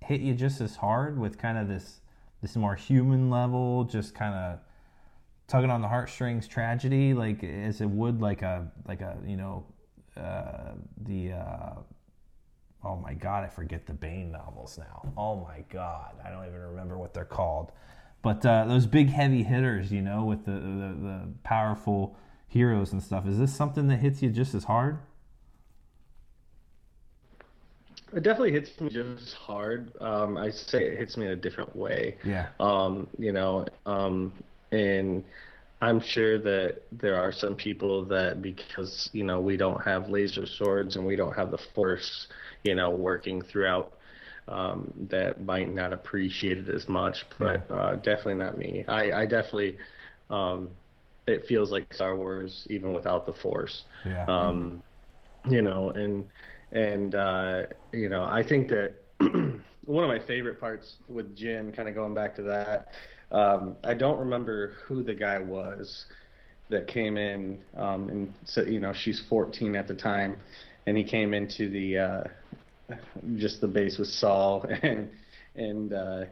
hit 0.00 0.20
you 0.20 0.34
just 0.34 0.60
as 0.60 0.76
hard 0.76 1.18
with 1.18 1.36
kind 1.38 1.58
of 1.58 1.68
this 1.68 2.00
this 2.40 2.56
more 2.56 2.74
human 2.74 3.30
level, 3.30 3.84
just 3.84 4.14
kind 4.14 4.34
of 4.34 4.58
tugging 5.46 5.70
on 5.70 5.82
the 5.82 5.88
heartstrings 5.88 6.48
tragedy, 6.48 7.14
like 7.14 7.42
as 7.44 7.80
it 7.80 7.88
would 7.88 8.20
like 8.20 8.42
a 8.42 8.70
like 8.86 9.00
a 9.00 9.16
you 9.26 9.36
know 9.36 9.64
uh, 10.16 10.72
the 11.02 11.32
uh, 11.32 11.74
oh 12.84 12.96
my 12.96 13.14
god, 13.14 13.44
I 13.44 13.48
forget 13.48 13.86
the 13.86 13.94
Bane 13.94 14.32
novels 14.32 14.78
now. 14.78 15.12
Oh 15.16 15.36
my 15.36 15.64
god, 15.70 16.14
I 16.24 16.30
don't 16.30 16.46
even 16.46 16.60
remember 16.60 16.98
what 16.98 17.14
they're 17.14 17.24
called. 17.24 17.72
But 18.22 18.44
uh, 18.46 18.64
those 18.64 18.86
big 18.86 19.10
heavy 19.10 19.42
hitters, 19.42 19.92
you 19.92 20.00
know, 20.00 20.24
with 20.24 20.46
the, 20.46 20.52
the 20.52 20.96
the 21.00 21.28
powerful 21.42 22.16
heroes 22.46 22.92
and 22.92 23.02
stuff. 23.02 23.26
Is 23.26 23.38
this 23.38 23.54
something 23.54 23.88
that 23.88 23.96
hits 23.96 24.22
you 24.22 24.30
just 24.30 24.54
as 24.54 24.64
hard? 24.64 24.98
It 28.14 28.22
definitely 28.22 28.52
hits 28.52 28.80
me 28.80 28.90
just 28.90 29.34
hard. 29.34 29.90
Um, 30.00 30.36
I 30.36 30.50
say 30.50 30.84
it 30.84 30.98
hits 30.98 31.16
me 31.16 31.26
in 31.26 31.32
a 31.32 31.36
different 31.36 31.74
way. 31.74 32.16
Yeah. 32.24 32.46
Um, 32.60 33.08
you 33.18 33.32
know, 33.32 33.66
um, 33.86 34.32
and 34.74 35.24
I'm 35.80 36.00
sure 36.00 36.38
that 36.40 36.82
there 36.92 37.16
are 37.16 37.32
some 37.32 37.56
people 37.56 38.04
that 38.06 38.42
because 38.42 39.10
you 39.12 39.24
know 39.24 39.40
we 39.40 39.56
don't 39.56 39.82
have 39.84 40.08
laser 40.08 40.46
swords 40.46 40.96
and 40.96 41.06
we 41.06 41.16
don't 41.16 41.34
have 41.34 41.50
the 41.50 41.58
force, 41.74 42.28
you 42.64 42.74
know, 42.74 42.90
working 42.90 43.42
throughout, 43.42 43.94
um, 44.48 44.92
that 45.10 45.44
might 45.44 45.72
not 45.72 45.92
appreciate 45.92 46.58
it 46.58 46.68
as 46.68 46.88
much. 46.88 47.26
But 47.38 47.70
uh, 47.70 47.96
definitely 47.96 48.34
not 48.36 48.58
me. 48.58 48.84
I, 48.88 49.12
I 49.22 49.26
definitely, 49.26 49.78
um, 50.30 50.70
it 51.26 51.46
feels 51.46 51.72
like 51.72 51.88
Star 51.92 52.16
Wars 52.16 52.66
even 52.70 52.92
without 52.92 53.26
the 53.26 53.32
force 53.32 53.84
Yeah. 54.04 54.28
um, 54.28 54.82
you 55.48 55.62
know, 55.62 55.90
and 55.90 56.24
and 56.72 57.14
uh, 57.14 57.62
you 57.92 58.08
know, 58.08 58.24
I 58.24 58.42
think 58.42 58.68
that 58.70 58.94
one 59.84 60.04
of 60.04 60.08
my 60.08 60.18
favorite 60.26 60.60
parts 60.60 60.96
with 61.08 61.36
Jyn, 61.36 61.74
kind 61.74 61.88
of 61.88 61.94
going 61.94 62.14
back 62.14 62.34
to 62.36 62.42
that, 62.44 62.88
um, 63.34 63.76
I 63.84 63.94
don't 63.94 64.18
remember 64.18 64.74
who 64.86 65.02
the 65.02 65.14
guy 65.14 65.38
was 65.38 66.06
that 66.70 66.86
came 66.88 67.16
in 67.18 67.64
um, 67.76 68.08
and 68.08 68.34
said, 68.44 68.68
you 68.68 68.80
know, 68.80 68.92
she's 68.92 69.20
14 69.28 69.76
at 69.76 69.88
the 69.88 69.94
time, 69.94 70.36
and 70.86 70.96
he 70.96 71.04
came 71.04 71.34
into 71.34 71.68
the 71.70 71.98
uh, 71.98 72.24
just 73.36 73.60
the 73.60 73.68
base 73.68 73.98
with 73.98 74.08
Saw, 74.08 74.62
and 74.82 75.10
and 75.56 75.92
uh, 75.92 76.24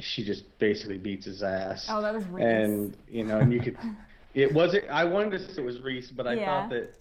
she 0.00 0.24
just 0.24 0.58
basically 0.58 0.98
beats 0.98 1.26
his 1.26 1.42
ass. 1.42 1.88
Oh, 1.88 2.02
that 2.02 2.14
was 2.14 2.24
Reese. 2.26 2.44
And 2.44 2.96
you 3.08 3.24
know, 3.24 3.38
and 3.38 3.52
you 3.52 3.60
could. 3.60 3.76
It 4.34 4.52
wasn't. 4.52 4.88
I 4.88 5.04
wanted 5.04 5.32
to 5.32 5.38
say 5.54 5.62
it 5.62 5.64
was 5.66 5.80
Reese, 5.82 6.10
but 6.10 6.26
I 6.26 6.36
Yeah. 6.36 6.46
thought 6.46 6.70
that 6.70 6.94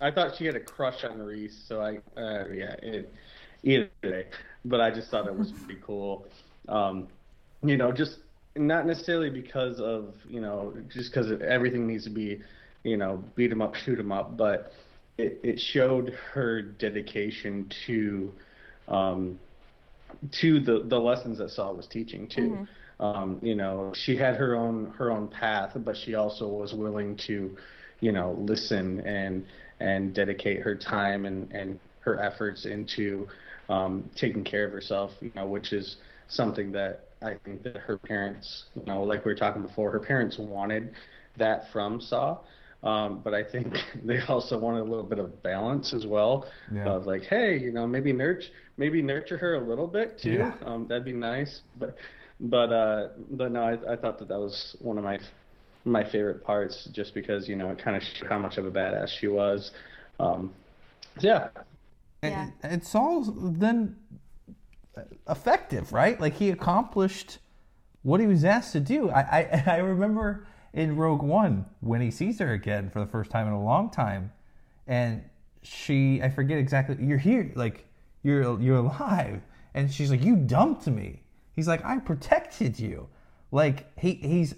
I 0.00 0.10
thought 0.10 0.36
she 0.36 0.44
had 0.46 0.56
a 0.56 0.60
crush 0.60 1.04
on 1.04 1.18
Reese. 1.18 1.66
So 1.66 1.80
I, 1.80 1.96
uh, 2.20 2.48
yeah, 2.52 2.74
it, 2.82 3.14
either 3.62 3.90
way. 4.04 4.26
But 4.64 4.80
I 4.80 4.90
just 4.90 5.10
thought 5.10 5.26
it 5.26 5.34
was 5.34 5.52
pretty 5.52 5.80
cool. 5.82 6.28
Um, 6.68 7.08
you 7.62 7.76
know, 7.76 7.92
just 7.92 8.18
not 8.56 8.86
necessarily 8.86 9.30
because 9.30 9.80
of 9.80 10.14
you 10.28 10.40
know, 10.40 10.74
just 10.88 11.12
because 11.12 11.30
everything 11.42 11.86
needs 11.86 12.04
to 12.04 12.10
be, 12.10 12.40
you 12.84 12.96
know, 12.96 13.22
beat 13.36 13.50
'em 13.50 13.62
up, 13.62 13.74
shoot 13.74 13.98
'em 13.98 14.12
up, 14.12 14.36
but 14.36 14.72
it, 15.18 15.40
it 15.42 15.60
showed 15.60 16.10
her 16.32 16.62
dedication 16.62 17.70
to. 17.86 18.32
Um, 18.88 19.38
to 20.32 20.60
the 20.60 20.84
the 20.88 20.98
lessons 20.98 21.38
that 21.38 21.50
Saw 21.50 21.72
was 21.72 21.86
teaching 21.86 22.26
too. 22.28 22.58
Um, 22.98 23.38
you 23.42 23.54
know, 23.54 23.92
she 23.94 24.16
had 24.16 24.34
her 24.36 24.54
own 24.56 24.92
her 24.98 25.10
own 25.10 25.28
path, 25.28 25.72
but 25.76 25.96
she 25.96 26.14
also 26.14 26.48
was 26.48 26.74
willing 26.74 27.16
to, 27.28 27.56
you 28.00 28.12
know, 28.12 28.32
listen 28.38 29.00
and 29.00 29.46
and 29.80 30.14
dedicate 30.14 30.60
her 30.60 30.74
time 30.74 31.24
and 31.26 31.50
and 31.52 31.78
her 32.00 32.20
efforts 32.20 32.66
into 32.66 33.28
um, 33.68 34.10
taking 34.16 34.44
care 34.44 34.66
of 34.66 34.72
herself. 34.72 35.12
You 35.20 35.30
know, 35.34 35.46
which 35.46 35.72
is 35.72 35.96
something 36.28 36.72
that 36.72 37.09
I 37.22 37.34
think 37.44 37.62
that 37.64 37.76
her 37.76 37.98
parents, 37.98 38.64
you 38.74 38.84
know, 38.86 39.02
like 39.02 39.24
we 39.24 39.32
were 39.32 39.38
talking 39.38 39.62
before, 39.62 39.90
her 39.90 40.00
parents 40.00 40.38
wanted 40.38 40.94
that 41.36 41.70
from 41.72 42.00
Saw. 42.00 42.38
Um, 42.82 43.20
but 43.22 43.34
I 43.34 43.44
think 43.44 43.74
they 44.04 44.20
also 44.22 44.58
wanted 44.58 44.80
a 44.80 44.84
little 44.84 45.04
bit 45.04 45.18
of 45.18 45.42
balance 45.42 45.92
as 45.92 46.06
well. 46.06 46.46
Yeah. 46.72 46.88
Of 46.88 47.06
like, 47.06 47.22
hey, 47.24 47.58
you 47.58 47.72
know, 47.72 47.86
maybe 47.86 48.12
nurture, 48.12 48.48
maybe 48.78 49.02
nurture 49.02 49.36
her 49.38 49.54
a 49.56 49.60
little 49.60 49.86
bit 49.86 50.18
too. 50.18 50.32
Yeah. 50.32 50.54
Um, 50.64 50.86
that'd 50.88 51.04
be 51.04 51.12
nice. 51.12 51.60
But, 51.78 51.96
but, 52.40 52.72
uh, 52.72 53.08
but 53.32 53.52
no, 53.52 53.62
I, 53.62 53.92
I 53.92 53.96
thought 53.96 54.18
that 54.18 54.28
that 54.28 54.38
was 54.38 54.76
one 54.80 54.96
of 54.96 55.04
my, 55.04 55.18
my 55.84 56.04
favorite 56.10 56.42
parts, 56.44 56.88
just 56.92 57.14
because 57.14 57.48
you 57.48 57.56
know 57.56 57.70
it 57.70 57.78
kind 57.82 57.96
of 57.96 58.02
showed 58.02 58.28
how 58.28 58.38
much 58.38 58.58
of 58.58 58.66
a 58.66 58.70
badass 58.70 59.08
she 59.18 59.28
was. 59.28 59.72
Um, 60.18 60.52
so 61.18 61.26
yeah, 61.26 61.48
Yeah. 62.22 62.42
And, 62.42 62.52
and 62.62 62.84
Saw's 62.84 63.30
then 63.34 63.96
effective, 65.28 65.92
right? 65.92 66.20
Like 66.20 66.34
he 66.34 66.50
accomplished 66.50 67.38
what 68.02 68.20
he 68.20 68.26
was 68.26 68.44
asked 68.44 68.72
to 68.72 68.80
do. 68.80 69.10
I, 69.10 69.20
I 69.20 69.64
I 69.74 69.76
remember 69.78 70.46
in 70.72 70.96
Rogue 70.96 71.22
One 71.22 71.66
when 71.80 72.00
he 72.00 72.10
sees 72.10 72.38
her 72.38 72.52
again 72.52 72.90
for 72.90 73.00
the 73.00 73.06
first 73.06 73.30
time 73.30 73.46
in 73.46 73.52
a 73.52 73.62
long 73.62 73.90
time, 73.90 74.32
and 74.86 75.22
she 75.62 76.22
I 76.22 76.30
forget 76.30 76.58
exactly 76.58 76.96
you're 77.00 77.18
here 77.18 77.52
like 77.54 77.86
you're 78.22 78.60
you're 78.60 78.78
alive, 78.78 79.42
and 79.74 79.92
she's 79.92 80.10
like 80.10 80.22
you 80.22 80.36
dumped 80.36 80.86
me. 80.86 81.22
He's 81.52 81.68
like 81.68 81.84
I 81.84 81.98
protected 81.98 82.78
you, 82.78 83.08
like 83.50 83.86
he 83.98 84.14
he's 84.14 84.54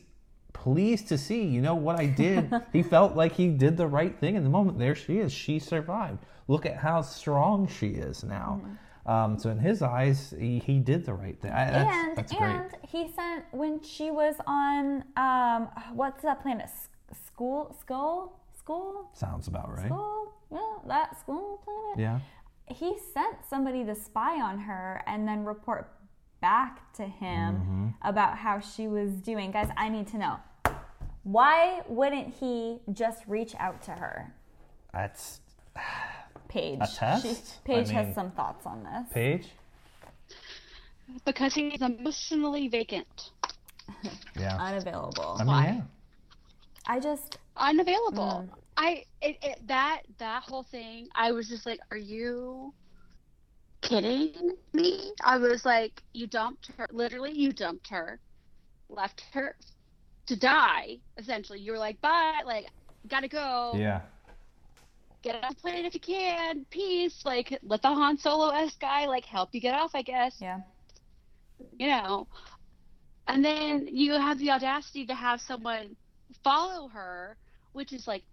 pleased 0.52 1.08
to 1.08 1.18
see 1.18 1.44
you 1.44 1.60
know 1.60 1.74
what 1.74 1.98
I 1.98 2.06
did. 2.06 2.52
he 2.72 2.82
felt 2.82 3.16
like 3.16 3.32
he 3.32 3.48
did 3.48 3.76
the 3.76 3.86
right 3.86 4.18
thing 4.18 4.36
in 4.36 4.44
the 4.44 4.50
moment. 4.50 4.78
There 4.78 4.94
she 4.94 5.18
is. 5.18 5.32
She 5.32 5.58
survived. 5.58 6.18
Look 6.48 6.66
at 6.66 6.76
how 6.76 7.02
strong 7.02 7.68
she 7.68 7.88
is 7.88 8.24
now. 8.24 8.60
Mm-hmm. 8.60 8.74
Um, 9.04 9.38
so 9.38 9.50
in 9.50 9.58
his 9.58 9.82
eyes, 9.82 10.32
he, 10.38 10.58
he 10.60 10.78
did 10.78 11.04
the 11.04 11.14
right 11.14 11.38
thing. 11.40 11.50
I, 11.52 11.70
that's, 11.70 11.94
and 11.96 12.16
that's 12.16 12.32
great. 12.32 12.50
and 12.50 12.70
he 12.88 13.08
sent 13.10 13.44
when 13.50 13.82
she 13.82 14.10
was 14.10 14.36
on 14.46 15.04
um 15.16 15.68
what's 15.94 16.22
that 16.22 16.40
planet? 16.42 16.70
School 17.26 17.76
Skull 17.80 18.38
school, 18.56 19.10
Sounds 19.12 19.48
about 19.48 19.68
right. 19.76 19.86
school, 19.86 20.32
yeah, 20.52 20.58
that 20.86 21.18
school 21.18 21.60
planet. 21.64 21.98
Yeah. 21.98 22.20
He 22.72 22.96
sent 23.12 23.38
somebody 23.50 23.84
to 23.84 23.94
spy 23.94 24.40
on 24.40 24.60
her 24.60 25.02
and 25.08 25.26
then 25.26 25.44
report 25.44 25.90
back 26.40 26.92
to 26.94 27.02
him 27.02 27.54
Mm-hmm. 27.56 27.88
about 28.04 28.38
how 28.38 28.60
she 28.60 28.86
was 28.86 29.10
doing. 29.14 29.50
Guys, 29.50 29.68
I 29.76 29.88
need 29.88 30.06
to 30.08 30.18
know. 30.18 30.36
Why 31.24 31.82
wouldn't 31.88 32.34
he 32.34 32.78
just 32.92 33.24
reach 33.26 33.54
out 33.58 33.82
to 33.82 33.90
her? 33.92 34.32
That's 34.92 35.40
Paige. 36.52 36.78
A 36.80 36.86
test? 36.86 37.58
She, 37.66 37.72
I 37.72 37.76
mean- 37.76 37.86
has 37.86 38.14
some 38.14 38.30
thoughts 38.32 38.66
on 38.66 38.82
this. 38.84 39.12
Paige. 39.12 39.46
Because 41.24 41.52
he's 41.54 41.82
emotionally 41.82 42.68
vacant, 42.68 43.30
Yeah. 44.38 44.56
Unavailable. 44.56 45.36
I 45.38 45.38
mean, 45.38 45.46
Why? 45.46 45.64
yeah. 45.66 45.82
I 46.86 47.00
just 47.00 47.38
unavailable. 47.56 48.46
Mm. 48.48 48.58
I 48.76 49.04
it, 49.20 49.36
it, 49.42 49.68
that 49.68 50.02
that 50.18 50.42
whole 50.44 50.62
thing. 50.62 51.08
I 51.14 51.32
was 51.32 51.48
just 51.48 51.66
like, 51.66 51.80
are 51.90 51.98
you 51.98 52.72
kidding 53.82 54.56
me? 54.72 55.12
I 55.22 55.36
was 55.36 55.64
like, 55.66 56.02
you 56.14 56.26
dumped 56.26 56.70
her. 56.78 56.86
Literally, 56.92 57.32
you 57.32 57.52
dumped 57.52 57.88
her, 57.88 58.18
left 58.88 59.22
her 59.34 59.56
to 60.26 60.36
die. 60.36 60.98
Essentially, 61.18 61.60
you 61.60 61.72
were 61.72 61.78
like, 61.78 62.00
bye. 62.00 62.40
Like, 62.46 62.66
gotta 63.08 63.28
go. 63.28 63.72
Yeah. 63.76 64.00
Get 65.22 65.42
off 65.44 65.50
the 65.56 65.60
plane 65.60 65.84
if 65.84 65.94
you 65.94 66.00
can. 66.00 66.64
Peace. 66.70 67.22
Like, 67.24 67.58
let 67.62 67.82
the 67.82 67.88
Han 67.88 68.18
Solo 68.18 68.48
s 68.50 68.74
guy 68.80 69.06
like 69.06 69.24
help 69.24 69.50
you 69.52 69.60
get 69.60 69.74
off. 69.74 69.92
I 69.94 70.02
guess. 70.02 70.36
yeah. 70.40 70.60
you 71.78 71.86
know 71.88 72.26
and 73.28 73.44
then 73.44 73.86
you 73.86 74.12
have 74.14 74.36
the 74.38 74.50
audacity 74.50 75.06
to 75.06 75.14
have 75.14 75.40
someone 75.40 75.94
follow 76.42 76.88
her 76.88 77.36
which 77.72 77.92
is 77.92 78.08
like 78.08 78.24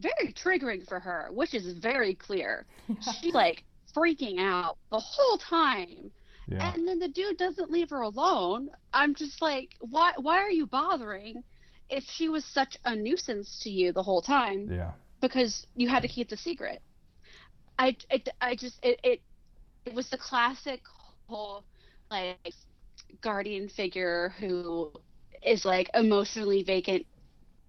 very 0.00 0.32
triggering 0.32 0.86
for 0.88 0.98
her 0.98 1.28
which 1.32 1.54
is 1.54 1.72
very 1.78 2.12
clear 2.14 2.66
she's 3.22 3.32
like 3.32 3.62
freaking 3.96 4.40
out 4.40 4.76
the 4.90 4.98
whole 4.98 5.38
time 5.38 6.10
Yeah. 6.48 6.74
and 6.74 6.86
then 6.86 6.98
the 6.98 7.08
dude 7.08 7.38
doesn't 7.38 7.70
leave 7.70 7.90
her 7.90 8.00
alone 8.02 8.70
i'm 8.92 9.14
just 9.14 9.40
like 9.40 9.70
why 9.78 10.12
why 10.18 10.38
are 10.38 10.50
you 10.50 10.66
bothering 10.66 11.44
if 11.88 12.02
she 12.04 12.28
was 12.28 12.44
such 12.44 12.76
a 12.84 12.96
nuisance 12.96 13.60
to 13.62 13.70
you 13.70 13.92
the 13.92 14.02
whole 14.02 14.20
time 14.20 14.68
Yeah. 14.68 14.92
Because 15.20 15.66
you 15.74 15.88
had 15.88 16.02
to 16.02 16.08
keep 16.08 16.28
the 16.28 16.36
secret. 16.36 16.82
I, 17.78 17.96
it, 18.10 18.28
I 18.40 18.56
just 18.56 18.78
it, 18.82 19.00
it 19.04 19.22
it 19.86 19.94
was 19.94 20.10
the 20.10 20.18
classic 20.18 20.82
whole 21.28 21.66
like 22.10 22.38
guardian 23.20 23.68
figure 23.68 24.30
who 24.38 24.92
is 25.42 25.64
like 25.64 25.90
emotionally 25.94 26.62
vacant 26.62 27.06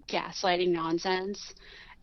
gaslighting 0.08 0.70
nonsense. 0.72 1.54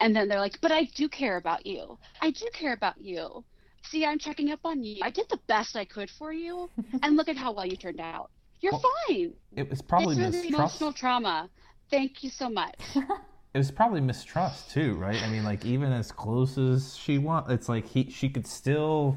And 0.00 0.14
then 0.14 0.28
they're 0.28 0.40
like 0.40 0.60
but 0.60 0.72
i 0.72 0.84
do 0.94 1.08
care 1.08 1.36
about 1.36 1.66
you. 1.66 1.98
I 2.20 2.30
do 2.30 2.48
care 2.52 2.72
about 2.74 3.00
you. 3.00 3.44
See 3.82 4.04
i'm 4.04 4.18
checking 4.18 4.50
up 4.50 4.60
on 4.64 4.82
you. 4.82 4.98
I 5.02 5.10
did 5.10 5.26
the 5.30 5.40
best 5.48 5.76
i 5.76 5.84
could 5.84 6.10
for 6.10 6.32
you 6.32 6.70
and 7.02 7.16
look 7.16 7.28
at 7.28 7.36
how 7.36 7.52
well 7.52 7.66
you 7.66 7.76
turned 7.76 8.00
out. 8.00 8.30
You're 8.60 8.72
Well, 8.72 8.82
fine. 9.08 9.34
It 9.56 9.68
was 9.70 9.82
probably 9.82 10.16
really 10.16 10.40
mistrust. 10.40 10.76
emotional 10.76 10.92
trauma. 10.92 11.50
Thank 11.90 12.22
you 12.22 12.30
so 12.30 12.48
much 12.50 13.02
It 13.54 13.58
was 13.58 13.70
probably 13.70 14.00
mistrust 14.00 14.70
too, 14.72 14.94
right? 14.96 15.20
I 15.22 15.28
mean, 15.28 15.44
like 15.44 15.64
even 15.64 15.92
as 15.92 16.10
close 16.10 16.58
as 16.58 16.96
she 16.96 17.18
want, 17.18 17.50
it's 17.50 17.68
like 17.68 17.86
he 17.88 18.10
she 18.10 18.28
could 18.28 18.46
still 18.48 19.16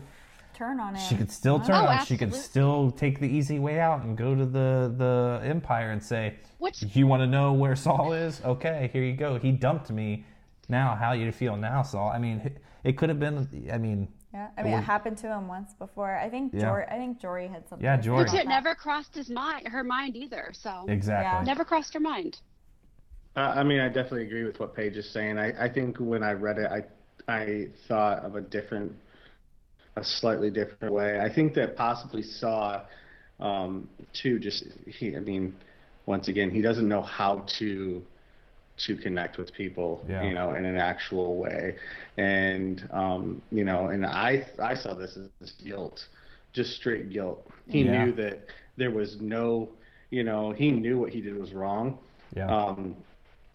Turn 0.54 0.80
on 0.80 0.96
it. 0.96 1.00
she 1.00 1.16
could 1.16 1.32
still 1.32 1.60
turn 1.60 1.76
Oh, 1.76 1.88
on. 1.88 2.06
She 2.06 2.18
could 2.18 2.34
still 2.36 2.92
take 2.92 3.20
the 3.20 3.28
easy 3.28 3.58
way 3.60 3.80
out 3.80 4.04
and 4.04 4.16
go 4.16 4.36
to 4.36 4.46
the 4.46 4.94
the 4.96 5.42
Empire 5.44 5.90
and 5.92 6.02
say, 6.04 6.36
which 6.60 6.84
"You 6.96 7.08
want 7.08 7.22
to 7.22 7.28
know 7.28 7.54
where 7.54 7.76
Saw 7.76 8.12
is? 8.12 8.40
Okay, 8.46 8.90
here 8.94 9.04
you 9.04 9.16
go. 9.16 9.40
He 9.40 9.52
dumped 9.52 9.90
me. 9.90 10.26
Now, 10.70 10.96
how 10.96 11.14
you 11.14 11.32
feel 11.32 11.56
now, 11.58 11.82
Saw? 11.82 12.12
I 12.12 12.20
mean, 12.20 12.60
it 12.84 12.98
could 12.98 13.10
have 13.10 13.20
been. 13.20 13.70
I 13.74 13.78
mean, 13.80 14.08
Yeah, 14.34 14.50
I 14.58 14.62
mean, 14.62 14.74
Or- 14.74 14.80
it 14.80 14.84
happened 14.84 15.18
to 15.20 15.28
him 15.28 15.48
once 15.48 15.74
before. 15.74 16.16
I 16.16 16.30
think 16.30 16.54
Yeah. 16.54 16.60
Jory. 16.62 16.86
I 16.86 16.98
think 16.98 17.20
Jory 17.20 17.48
had 17.48 17.68
something. 17.68 17.84
Yeah, 17.84 17.96
to 17.96 18.02
Jory. 18.04 18.24
which 18.24 18.34
it 18.34 18.38
that. 18.38 18.48
never 18.48 18.76
crossed 18.76 19.16
his 19.16 19.30
mind 19.32 19.68
her 19.70 19.84
mind 19.84 20.16
either 20.16 20.50
so 20.54 20.86
exactly. 20.88 21.46
never 21.46 21.64
crossed 21.66 21.94
her 21.96 22.00
mind 22.00 22.40
Uh, 23.38 23.54
I 23.56 23.64
mean, 23.64 23.80
I 23.80 23.88
definitely 23.88 24.24
agree 24.24 24.44
with 24.46 24.60
what 24.60 24.76
Paige 24.76 24.98
is 24.98 25.10
saying. 25.14 25.38
I, 25.38 25.66
I 25.66 25.70
think 25.72 25.98
when 26.00 26.24
I 26.24 26.34
read 26.34 26.58
it, 26.58 26.70
I 26.72 26.84
I 27.32 27.68
thought 27.88 28.20
of 28.26 28.36
a 28.36 28.42
different, 28.42 28.94
a 29.96 30.04
slightly 30.04 30.50
different 30.50 30.94
way. 30.94 31.20
I 31.20 31.34
think 31.34 31.54
that 31.56 31.76
possibly 31.76 32.24
Saw, 32.24 32.82
um, 33.40 33.90
too. 34.14 34.40
Just 34.40 34.66
he, 34.88 35.16
I 35.16 35.20
mean, 35.20 35.54
once 36.08 36.28
again, 36.30 36.50
he 36.50 36.62
doesn't 36.62 36.88
know 36.88 37.02
how 37.02 37.46
to 37.60 38.02
to 38.86 38.96
connect 38.98 39.38
with 39.38 39.54
people, 39.54 40.04
Yeah. 40.10 40.24
you 40.24 40.34
know, 40.34 40.54
in 40.56 40.66
an 40.66 40.78
actual 40.78 41.38
way, 41.38 41.76
and 42.18 42.88
um, 42.92 43.42
you 43.52 43.64
know, 43.66 43.88
and 43.88 44.06
I 44.06 44.48
I 44.62 44.76
saw 44.76 44.96
this 44.96 45.18
as 45.42 45.52
guilt, 45.64 46.08
just 46.54 46.72
straight 46.76 47.10
guilt. 47.12 47.48
He 47.68 47.84
Yeah. 47.84 47.92
knew 47.92 48.12
that 48.14 48.40
there 48.78 48.92
was 48.92 49.18
no, 49.22 49.70
you 50.10 50.24
know, 50.24 50.52
he 50.52 50.72
knew 50.72 50.98
what 51.00 51.12
he 51.12 51.22
did 51.22 51.38
was 51.38 51.54
wrong 51.54 52.00
Yeah. 52.36 52.48
um, 52.50 52.96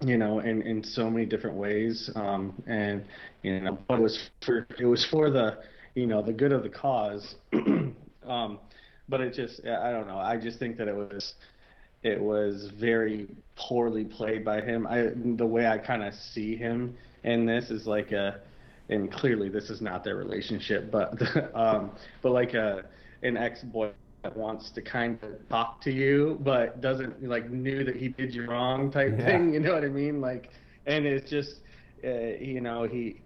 you 0.03 0.17
know, 0.17 0.41
in, 0.41 0.63
in 0.63 0.83
so 0.83 1.09
many 1.11 1.27
different 1.27 1.57
ways. 1.57 2.11
Um, 2.15 2.55
and 2.67 3.05
you 3.43 3.61
know, 3.61 3.79
but 3.89 3.99
it 3.99 4.03
was 4.03 4.31
for 4.45 4.67
it 4.79 4.87
was 4.87 5.05
for 5.05 5.31
the 5.31 5.59
you 5.95 6.07
know 6.07 6.23
the 6.23 6.33
good 6.33 6.53
of 6.53 6.63
the 6.63 6.69
cause. 6.69 7.37
um, 7.53 8.59
but 9.09 9.21
it 9.21 9.35
just 9.35 9.65
I 9.67 9.91
don't 9.93 10.07
know. 10.07 10.19
I 10.19 10.37
just 10.37 10.59
think 10.59 10.77
that 10.79 10.89
it 10.89 10.95
was 10.95 11.35
it 12.03 12.21
was 12.21 12.71
very 12.79 13.29
poorly 13.57 14.05
played 14.05 14.45
by 14.45 14.61
him. 14.61 14.87
I 14.87 15.11
the 15.37 15.47
way 15.47 15.67
I 15.67 15.79
kind 15.79 16.03
of 16.03 16.15
see 16.15 16.57
him 16.57 16.97
in 17.25 17.47
this 17.47 17.71
is 17.71 17.87
like 17.87 18.13
a 18.13 18.41
and 18.89 19.11
clearly 19.13 19.49
this 19.49 19.71
is 19.71 19.81
not 19.81 20.05
their 20.05 20.17
relationship, 20.17 20.91
but 20.91 21.15
um, 21.55 21.93
but 22.23 22.33
like 22.33 22.55
a 22.55 22.85
an 23.23 23.37
ex 23.37 23.63
boy 23.63 23.91
that 24.23 24.37
wants 24.37 24.71
to 24.71 24.81
kind 24.83 25.19
of 25.23 25.49
talk 25.49 25.81
to 25.83 25.91
you, 25.91 26.39
but 26.43 26.81
doesn't 26.81 27.23
like 27.23 27.51
knew 27.51 27.85
that 27.85 27.97
he 27.97 28.09
did 28.09 28.35
you 28.35 28.47
wrong 28.47 28.91
type 28.91 29.15
Yeah. 29.19 29.27
thing. 29.27 29.55
You 29.55 29.61
know 29.61 29.75
what 29.75 29.85
I 29.85 29.89
mean? 29.89 30.21
Like, 30.21 30.51
and 30.87 31.05
it's 31.07 31.29
just 31.31 31.61
uh, 32.05 32.09
you 32.41 32.61
know 32.61 32.85
he 32.85 33.21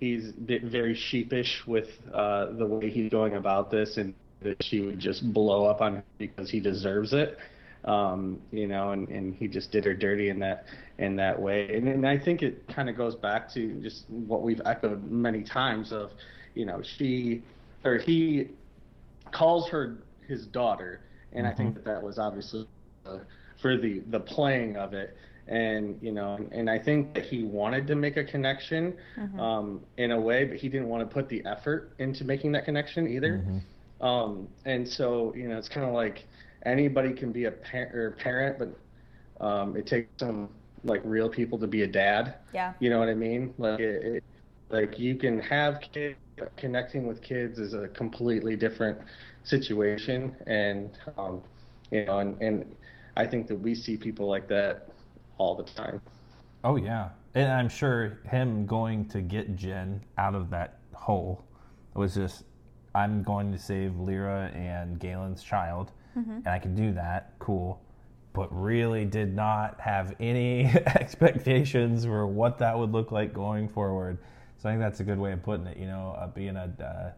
he's 0.00 0.32
bit 0.32 0.64
very 0.64 0.94
sheepish 0.94 1.66
with 1.66 1.88
uh, 2.14 2.52
the 2.52 2.66
way 2.66 2.90
he's 2.90 3.10
going 3.10 3.34
about 3.34 3.70
this, 3.70 3.98
and 3.98 4.14
that 4.40 4.62
she 4.62 4.80
would 4.80 4.98
just 4.98 5.32
blow 5.32 5.66
up 5.66 5.80
on 5.80 5.96
him 5.96 6.02
because 6.18 6.50
he 6.50 6.60
deserves 6.60 7.12
it. 7.12 7.38
Um, 7.84 8.40
you 8.50 8.66
know, 8.66 8.90
and, 8.90 9.08
and 9.08 9.34
he 9.34 9.46
just 9.46 9.70
did 9.70 9.84
her 9.84 9.94
dirty 9.94 10.30
in 10.30 10.38
that 10.40 10.64
in 10.98 11.16
that 11.16 11.40
way. 11.40 11.76
And, 11.76 11.88
and 11.88 12.06
I 12.06 12.18
think 12.18 12.42
it 12.42 12.66
kind 12.68 12.88
of 12.88 12.96
goes 12.96 13.14
back 13.14 13.52
to 13.54 13.80
just 13.82 14.08
what 14.08 14.42
we've 14.42 14.60
echoed 14.64 15.08
many 15.10 15.42
times 15.44 15.92
of, 15.92 16.10
you 16.54 16.64
know, 16.66 16.82
she 16.82 17.42
or 17.84 17.98
he 17.98 18.48
calls 19.30 19.68
her 19.70 19.98
his 20.28 20.46
daughter, 20.46 21.00
and 21.32 21.46
I 21.46 21.52
think 21.52 21.74
that 21.74 21.84
that 21.84 22.02
was 22.02 22.18
obviously 22.18 22.68
uh, 23.06 23.18
for 23.60 23.76
the 23.76 24.00
the 24.10 24.20
playing 24.20 24.76
of 24.76 24.94
it. 24.94 25.16
And 25.48 25.98
you 26.02 26.12
know, 26.12 26.38
and 26.52 26.68
I 26.68 26.78
think 26.78 27.14
that 27.14 27.24
he 27.24 27.42
wanted 27.42 27.86
to 27.86 27.94
make 27.94 28.18
a 28.18 28.24
connection 28.24 28.94
um, 29.40 29.80
in 29.96 30.12
a 30.12 30.20
way, 30.20 30.44
but 30.44 30.58
he 30.58 30.68
didn't 30.68 30.88
want 30.88 31.08
to 31.08 31.12
put 31.12 31.28
the 31.28 31.42
effort 31.46 31.92
into 31.98 32.24
making 32.24 32.52
that 32.52 32.66
connection 32.66 33.08
either. 33.08 33.42
Um, 34.00 34.46
and 34.66 34.86
so, 34.86 35.34
you 35.34 35.48
know, 35.48 35.56
it's 35.56 35.68
kind 35.68 35.86
of 35.86 35.94
like 35.94 36.26
anybody 36.66 37.12
can 37.14 37.32
be 37.32 37.46
a 37.46 37.50
par- 37.50 37.90
or 37.94 38.16
parent, 38.22 38.58
but 38.58 39.44
um, 39.44 39.74
it 39.74 39.86
takes 39.86 40.08
some 40.18 40.50
like 40.84 41.00
real 41.04 41.28
people 41.30 41.58
to 41.58 41.66
be 41.66 41.82
a 41.82 41.86
dad. 41.86 42.34
Yeah. 42.52 42.74
You 42.78 42.90
know 42.90 42.98
what 42.98 43.08
I 43.08 43.14
mean? 43.14 43.54
Like, 43.58 43.80
it, 43.80 44.04
it, 44.04 44.24
like 44.68 44.98
you 44.98 45.16
can 45.16 45.40
have 45.40 45.80
kids. 45.80 46.16
Connecting 46.56 47.04
with 47.08 47.20
kids 47.20 47.58
is 47.58 47.74
a 47.74 47.88
completely 47.88 48.54
different 48.54 48.96
situation, 49.44 50.34
and 50.46 50.90
um, 51.16 51.42
you 51.90 52.04
know, 52.04 52.18
and, 52.18 52.40
and 52.40 52.76
I 53.16 53.26
think 53.26 53.46
that 53.48 53.56
we 53.56 53.74
see 53.74 53.96
people 53.96 54.28
like 54.28 54.48
that 54.48 54.88
all 55.38 55.54
the 55.54 55.64
time. 55.64 56.00
Oh 56.64 56.76
yeah, 56.76 57.10
and 57.34 57.50
I'm 57.50 57.68
sure 57.68 58.20
him 58.30 58.66
going 58.66 59.06
to 59.08 59.20
get 59.20 59.56
Jyn 59.56 60.00
out 60.16 60.34
of 60.34 60.50
that 60.50 60.78
hole 60.92 61.44
was 61.94 62.14
just, 62.14 62.44
I'm 62.94 63.22
going 63.22 63.52
to 63.52 63.58
save 63.58 63.96
Lyra 63.96 64.50
and 64.54 64.98
Galen's 64.98 65.42
child, 65.42 65.92
and 66.14 66.48
I 66.48 66.58
can 66.58 66.74
do 66.74 66.92
that. 66.92 67.32
Cool, 67.38 67.80
but 68.32 68.48
really 68.52 69.04
did 69.04 69.34
not 69.34 69.80
have 69.80 70.14
any 70.20 70.64
expectations 70.86 72.04
for 72.04 72.26
what 72.26 72.58
that 72.58 72.78
would 72.78 72.92
look 72.92 73.12
like 73.12 73.32
going 73.32 73.68
forward. 73.68 74.18
So 74.58 74.68
I 74.68 74.72
think 74.72 74.80
that's 74.80 75.00
a 75.00 75.04
good 75.04 75.18
way 75.18 75.32
of 75.32 75.42
putting 75.42 75.66
it. 75.66 75.76
You 75.76 75.86
know, 75.86 76.16
uh, 76.18 76.26
being 76.28 76.56
a 76.56 76.72
uh, 76.82 77.10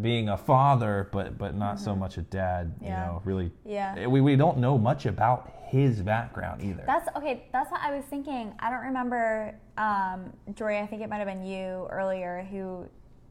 being 0.00 0.28
a 0.28 0.36
father, 0.36 1.08
but 1.12 1.38
but 1.38 1.54
not 1.54 1.80
so 1.80 1.90
mm-hmm. 1.90 2.00
much 2.00 2.18
a 2.18 2.22
dad. 2.22 2.74
You 2.80 2.90
know, 2.90 3.22
really. 3.24 3.50
Yeah. 3.64 3.94
Eh, 3.98 4.06
we 4.06 4.20
we 4.20 4.36
don't 4.36 4.58
know 4.58 4.78
much 4.78 5.06
about 5.06 5.52
his 5.66 6.02
background 6.02 6.62
either. 6.62 6.84
That's 6.86 7.08
okay. 7.16 7.46
That's 7.52 7.70
what 7.70 7.80
I 7.80 7.94
was 7.94 8.04
thinking. 8.04 8.54
I 8.60 8.70
don't 8.70 8.84
remember, 8.84 9.58
um, 9.76 10.32
Jory. 10.54 10.78
I 10.78 10.86
think 10.86 11.02
it 11.02 11.08
might 11.08 11.18
have 11.18 11.26
been 11.26 11.44
you 11.44 11.88
earlier 11.90 12.46
who 12.50 12.86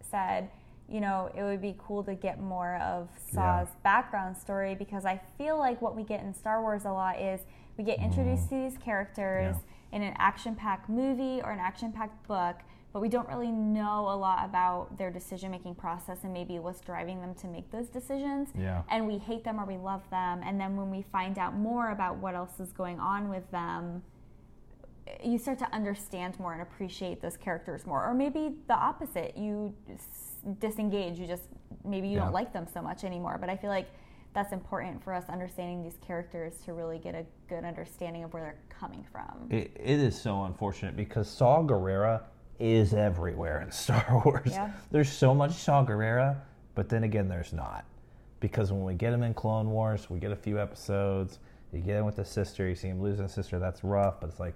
said, 0.09 0.49
you 0.89 0.99
know, 0.99 1.31
it 1.35 1.43
would 1.43 1.61
be 1.61 1.75
cool 1.79 2.03
to 2.03 2.15
get 2.15 2.41
more 2.41 2.75
of 2.77 3.07
Saw's 3.33 3.69
background 3.83 4.35
story 4.35 4.75
because 4.75 5.05
I 5.05 5.21
feel 5.37 5.57
like 5.57 5.81
what 5.81 5.95
we 5.95 6.03
get 6.03 6.21
in 6.21 6.33
Star 6.33 6.61
Wars 6.61 6.83
a 6.83 6.91
lot 6.91 7.19
is 7.19 7.41
we 7.77 7.83
get 7.83 7.99
mm-hmm. 7.99 8.09
introduced 8.09 8.49
to 8.49 8.55
these 8.55 8.77
characters, 8.77 9.55
in 9.91 10.01
an 10.01 10.13
action 10.17 10.55
packed 10.55 10.89
movie 10.89 11.41
or 11.41 11.51
an 11.51 11.59
action 11.59 11.91
packed 11.91 12.27
book, 12.27 12.57
but 12.93 13.01
we 13.01 13.07
don't 13.07 13.27
really 13.29 13.51
know 13.51 14.09
a 14.09 14.15
lot 14.15 14.43
about 14.43 14.97
their 14.97 15.09
decision 15.09 15.49
making 15.51 15.75
process 15.75 16.19
and 16.23 16.33
maybe 16.33 16.59
what's 16.59 16.81
driving 16.81 17.21
them 17.21 17.33
to 17.35 17.47
make 17.47 17.71
those 17.71 17.87
decisions. 17.87 18.49
Yeah. 18.57 18.83
And 18.89 19.07
we 19.07 19.17
hate 19.17 19.43
them 19.43 19.59
or 19.59 19.65
we 19.65 19.77
love 19.77 20.01
them. 20.09 20.41
And 20.43 20.59
then 20.59 20.75
when 20.75 20.91
we 20.91 21.03
find 21.11 21.37
out 21.37 21.55
more 21.55 21.91
about 21.91 22.17
what 22.17 22.35
else 22.35 22.59
is 22.59 22.73
going 22.73 22.99
on 22.99 23.29
with 23.29 23.49
them, 23.51 24.03
you 25.23 25.37
start 25.37 25.57
to 25.59 25.73
understand 25.73 26.37
more 26.39 26.53
and 26.53 26.61
appreciate 26.61 27.21
those 27.21 27.37
characters 27.37 27.85
more. 27.85 28.05
Or 28.05 28.13
maybe 28.13 28.55
the 28.67 28.75
opposite, 28.75 29.37
you 29.37 29.73
disengage, 30.59 31.17
you 31.17 31.27
just 31.27 31.43
maybe 31.85 32.07
you 32.09 32.17
Yeah. 32.17 32.25
don't 32.25 32.33
like 32.33 32.51
them 32.51 32.67
so 32.67 32.81
much 32.81 33.03
anymore. 33.05 33.37
But 33.39 33.49
I 33.49 33.55
feel 33.55 33.69
like 33.69 33.87
that's 34.33 34.53
important 34.53 35.03
for 35.03 35.13
us 35.13 35.25
understanding 35.29 35.81
these 35.83 35.97
characters 36.05 36.57
to 36.65 36.73
really 36.73 36.99
get 36.99 37.15
a 37.15 37.25
good 37.49 37.63
understanding 37.65 38.23
of 38.23 38.33
where 38.33 38.43
they're 38.43 38.59
coming 38.69 39.05
from. 39.11 39.47
It, 39.49 39.71
it 39.75 39.99
is 39.99 40.19
so 40.19 40.43
unfortunate 40.43 40.95
because 40.95 41.29
Saw 41.29 41.61
Gerrera 41.63 42.21
is 42.61 42.93
everywhere 42.93 43.61
in 43.61 43.71
Star 43.83 44.21
Wars. 44.25 44.51
Yeah. 44.51 44.71
There's 44.91 45.11
so 45.11 45.33
much 45.33 45.51
Saw 45.53 45.85
Gerrera, 45.85 46.37
but 46.75 46.87
then 46.89 47.03
again, 47.03 47.27
there's 47.27 47.51
not. 47.53 47.85
Because 48.39 48.71
when 48.71 48.83
we 48.83 48.93
get 48.95 49.13
him 49.13 49.23
in 49.23 49.33
Clone 49.33 49.69
Wars, 49.69 50.09
we 50.09 50.19
get 50.19 50.31
a 50.31 50.35
few 50.35 50.59
episodes. 50.59 51.39
You 51.73 51.79
get 51.79 51.97
him 51.97 52.05
with 52.05 52.15
the 52.17 52.25
sister, 52.25 52.67
you 52.67 52.75
see 52.75 52.87
him 52.89 53.01
losing 53.01 53.23
his 53.23 53.33
sister. 53.33 53.59
That's 53.59 53.83
rough, 53.83 54.19
but 54.19 54.29
it's 54.29 54.39
like 54.39 54.55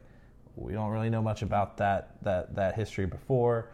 we 0.56 0.74
don't 0.74 0.90
really 0.90 1.10
know 1.10 1.22
much 1.22 1.42
about 1.42 1.78
that 1.78 2.16
that 2.24 2.56
that 2.56 2.76
history 2.76 3.06
before. 3.06 3.70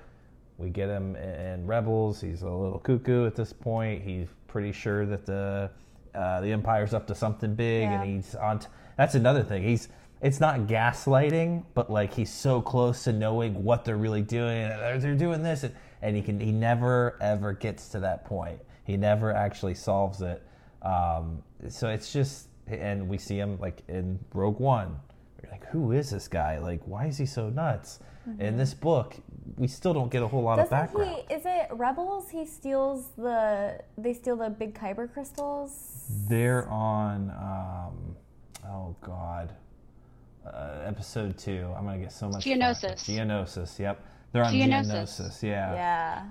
We 0.58 0.70
get 0.70 0.90
him 0.90 1.16
in 1.16 1.66
Rebels. 1.66 2.22
He's 2.22 2.42
a 2.44 2.50
little 2.50 2.78
cuckoo 2.80 3.26
at 3.26 3.36
this 3.36 3.52
point. 3.54 4.04
He's 4.04 4.28
pretty 4.48 4.72
sure 4.72 5.06
that 5.08 5.26
the 5.26 5.72
uh, 6.14 6.42
the 6.42 6.52
Empire's 6.52 6.94
up 6.94 7.08
to 7.08 7.16
something 7.16 7.56
big, 7.56 7.84
Yeah. 7.84 8.02
and 8.02 8.10
he's 8.16 8.36
on. 8.36 8.60
T- 8.60 8.68
that's 8.98 9.16
another 9.16 9.42
thing. 9.44 9.64
He's 9.64 9.88
it's 10.22 10.40
not 10.40 10.62
gaslighting, 10.62 11.64
but 11.74 11.90
like 11.90 12.14
he's 12.14 12.32
so 12.32 12.62
close 12.62 13.04
to 13.06 13.14
knowing 13.14 13.64
what 13.64 13.86
they're 13.86 13.98
really 13.98 14.22
doing. 14.22 14.68
They're, 14.68 15.00
they're 15.00 15.16
doing 15.16 15.42
this, 15.44 15.64
and, 15.64 15.74
and 16.02 16.16
he 16.16 16.22
can 16.22 16.40
he 16.40 16.52
never 16.52 17.18
ever 17.22 17.54
gets 17.54 17.90
to 17.90 18.00
that 18.02 18.26
point. 18.26 18.60
He 18.84 18.98
never 18.98 19.34
actually 19.34 19.76
solves 19.76 20.22
it. 20.22 20.44
Um, 20.82 21.44
so 21.70 21.90
it's 21.90 22.12
just, 22.12 22.48
and 22.68 23.08
we 23.08 23.18
see 23.18 23.38
him 23.38 23.58
like 23.60 23.84
in 23.88 24.20
Rogue 24.34 24.60
One. 24.60 25.00
We're 25.44 25.52
like, 25.52 25.66
who 25.68 25.92
is 25.92 26.10
this 26.10 26.28
guy? 26.28 26.60
Like, 26.60 26.82
why 26.86 27.06
is 27.06 27.18
he 27.18 27.26
so 27.26 27.50
nuts? 27.50 28.00
In 28.40 28.56
this 28.56 28.76
book, 28.76 29.16
we 29.58 29.68
still 29.68 29.96
don't 29.96 30.12
get 30.12 30.22
a 30.22 30.28
whole 30.28 30.44
lot 30.44 30.60
of 30.60 30.70
Doesn't 30.70 30.94
background. 30.94 31.24
he? 31.28 31.34
Is 31.34 31.42
it 31.44 31.70
Rebels? 31.72 32.30
He 32.30 32.46
steals 32.46 33.10
the. 33.18 33.82
They 33.98 34.14
steal 34.14 34.36
the 34.36 34.52
big 34.52 34.76
kyber 34.76 35.12
crystals. 35.12 36.06
They're 36.30 36.68
on, 36.70 37.32
um, 37.32 38.16
oh 38.70 38.96
God, 39.02 39.56
uh, 40.46 40.80
episode 40.86 41.38
two. 41.38 41.68
I'm 41.78 41.86
gonna 41.86 41.98
get 42.00 42.12
so 42.12 42.28
much. 42.30 42.44
flack. 42.44 42.58
Geonosis. 42.58 43.04
Geonosis. 43.06 43.80
Yep. 43.80 44.06
They're 44.32 44.44
on 44.46 44.54
Geonosis. 44.54 44.92
Geonosis. 45.20 45.44
Yeah. 45.44 45.74
Yeah, 45.74 46.24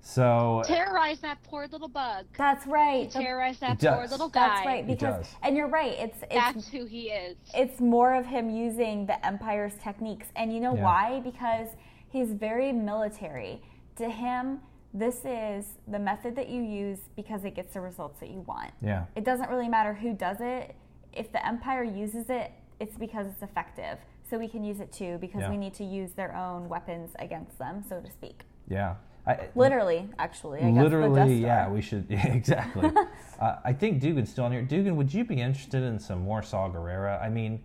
So 0.00 0.62
Terrorize 0.64 1.20
that 1.20 1.42
poor 1.44 1.66
little 1.70 1.88
bug. 1.88 2.26
that's 2.36 2.66
right. 2.66 3.10
The- 3.10 3.20
Terrorize 3.20 3.58
that 3.60 3.78
poor 3.80 4.06
little 4.08 4.28
guy. 4.28 4.48
that's 4.48 4.66
right. 4.66 4.86
Because 4.86 5.26
and 5.42 5.56
you're 5.56 5.68
right. 5.68 5.92
It's 5.98 6.18
it's 6.22 6.34
That's 6.34 6.68
who 6.68 6.84
he 6.86 7.10
is. 7.10 7.36
it's 7.54 7.80
more 7.80 8.14
of 8.14 8.26
him 8.26 8.50
using 8.50 9.06
the 9.06 9.24
empire's 9.26 9.74
techniques 9.82 10.28
and 10.36 10.52
you 10.52 10.60
know 10.60 10.74
Yeah. 10.74 10.82
why 10.84 11.20
because 11.20 11.68
he's 12.08 12.32
very 12.32 12.72
military 12.72 13.62
to 13.96 14.08
him 14.10 14.60
this 14.96 15.24
is 15.24 15.66
the 15.88 15.98
method 15.98 16.36
that 16.36 16.48
you 16.48 16.62
use 16.62 16.98
because 17.16 17.44
it 17.44 17.54
gets 17.56 17.74
the 17.74 17.80
results 17.80 18.20
that 18.20 18.30
you 18.30 18.40
want 18.42 18.70
yeah. 18.80 19.06
it 19.16 19.24
doesn't 19.24 19.50
really 19.50 19.68
matter 19.68 19.92
who 19.92 20.12
does 20.14 20.36
it 20.40 20.76
if 21.12 21.32
the 21.32 21.44
empire 21.44 21.82
uses 21.82 22.30
it 22.30 22.52
it's 22.80 22.96
because 22.96 23.26
it's 23.26 23.42
effective 23.42 23.98
so 24.28 24.38
we 24.38 24.48
can 24.48 24.64
use 24.64 24.80
it 24.80 24.92
too 24.92 25.18
because 25.20 25.40
Yeah. 25.42 25.50
we 25.50 25.56
need 25.56 25.74
to 25.74 25.84
use 25.84 26.12
their 26.12 26.34
own 26.34 26.68
weapons 26.68 27.12
against 27.18 27.58
them 27.58 27.82
so 27.88 28.00
to 28.00 28.10
speak 28.10 28.42
Yeah. 28.68 28.94
I, 29.26 29.48
literally 29.54 30.08
actually 30.18 30.58
I 30.60 30.70
guess, 30.70 30.84
the 30.84 30.90
Death 30.90 31.10
Literally, 31.10 31.34
yeah, 31.36 31.70
we 31.70 31.80
should 31.80 32.04
yeah, 32.10 32.26
exactly. 32.26 32.90
uh, 33.40 33.56
I 33.64 33.72
think 33.72 34.00
Dugan's 34.00 34.30
still 34.30 34.44
on 34.44 34.52
here. 34.52 34.60
Dugan, 34.60 34.96
would 34.96 35.12
you 35.14 35.24
be 35.24 35.40
interested 35.40 35.82
in 35.82 35.98
some 35.98 36.20
more 36.22 36.42
Saw 36.42 36.68
Gerrera? 36.68 37.22
I 37.22 37.30
mean, 37.30 37.64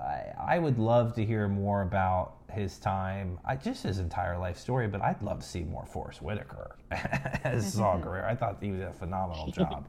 I, 0.00 0.32
I 0.56 0.58
would 0.58 0.78
love 0.80 1.14
to 1.14 1.24
hear 1.24 1.46
more 1.46 1.82
about 1.82 2.38
his 2.50 2.78
time, 2.78 3.38
I, 3.44 3.54
just 3.54 3.84
his 3.84 4.00
entire 4.00 4.36
life 4.36 4.58
story. 4.58 4.88
But 4.88 5.02
I'd 5.02 5.22
love 5.22 5.40
to 5.40 5.46
see 5.46 5.62
more 5.62 5.86
Forest 5.86 6.22
Whitaker 6.22 6.76
as 7.44 7.72
Saw 7.74 7.98
Gerrera. 7.98 8.24
I 8.24 8.34
thought 8.34 8.58
he 8.60 8.70
did 8.70 8.82
a 8.82 8.92
phenomenal 8.92 9.50
job. 9.52 9.86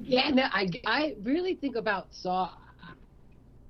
Yeah, 0.00 0.30
no, 0.30 0.44
I, 0.52 0.70
I 0.86 1.14
really 1.22 1.54
think 1.54 1.76
about 1.76 2.14
Saw. 2.14 2.50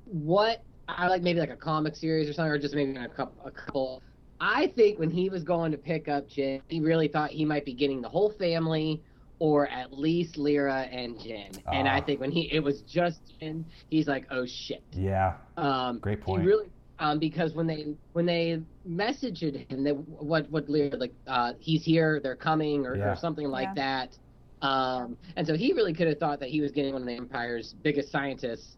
What 0.05 0.65
I 0.89 1.09
like, 1.09 1.23
maybe 1.23 1.41
like 1.41 1.51
a 1.51 1.57
comic 1.57 1.97
series 1.97 2.29
or 2.29 2.33
something, 2.33 2.53
or 2.53 2.59
just 2.59 2.75
maybe 2.75 2.97
a 2.97 3.09
couple. 3.09 3.43
A 3.45 3.51
couple. 3.51 4.03
I 4.39 4.69
think 4.69 4.99
when 4.99 5.11
he 5.11 5.31
was 5.31 5.43
going 5.43 5.73
to 5.73 5.79
pick 5.79 6.09
up 6.09 6.29
Jyn, 6.29 6.61
he 6.69 6.81
really 6.81 7.09
thought 7.09 7.31
he 7.31 7.45
might 7.45 7.65
be 7.65 7.75
getting 7.75 8.01
the 8.03 8.09
whole 8.09 8.31
family, 8.31 9.03
or 9.41 9.67
at 9.69 9.93
least 9.93 10.37
Lyra 10.37 10.83
and 10.83 11.17
Jyn. 11.17 11.61
And 11.73 11.89
I 11.89 12.01
Ah. 12.01 12.05
think 12.05 12.21
when 12.21 12.31
he 12.31 12.53
it 12.53 12.61
was 12.63 12.83
just 12.83 13.33
Jyn, 13.41 13.65
he's 13.89 14.07
like, 14.07 14.27
oh 14.31 14.47
shit. 14.47 14.85
Yeah, 14.93 15.35
Um, 15.57 15.99
Great 16.01 16.19
he 16.21 16.25
point. 16.33 16.47
really, 16.47 16.67
um, 16.99 17.19
because 17.19 17.55
when 17.55 17.67
they 17.67 17.97
when 18.13 18.27
they 18.27 18.61
messaged 18.89 19.41
him, 19.71 19.83
they, 19.83 19.91
what 19.93 20.49
what 20.51 20.69
Lyra 20.69 20.97
like, 20.97 21.15
uh, 21.27 21.55
he's 21.59 21.83
here, 21.85 22.21
they're 22.23 22.37
coming, 22.37 22.87
or, 22.87 22.97
Yeah. 22.97 23.13
or 23.13 23.17
something 23.17 23.49
like 23.49 23.71
Yeah. 23.77 24.07
that. 24.07 24.19
Um, 24.67 25.17
and 25.37 25.47
so 25.47 25.55
he 25.55 25.73
really 25.73 25.93
could 25.93 26.09
have 26.09 26.19
thought 26.19 26.41
that 26.41 26.49
he 26.49 26.61
was 26.61 26.73
getting 26.73 26.93
one 26.93 27.03
of 27.03 27.09
the 27.09 27.15
Empire's 27.15 27.75
biggest 27.83 28.11
scientists 28.11 28.77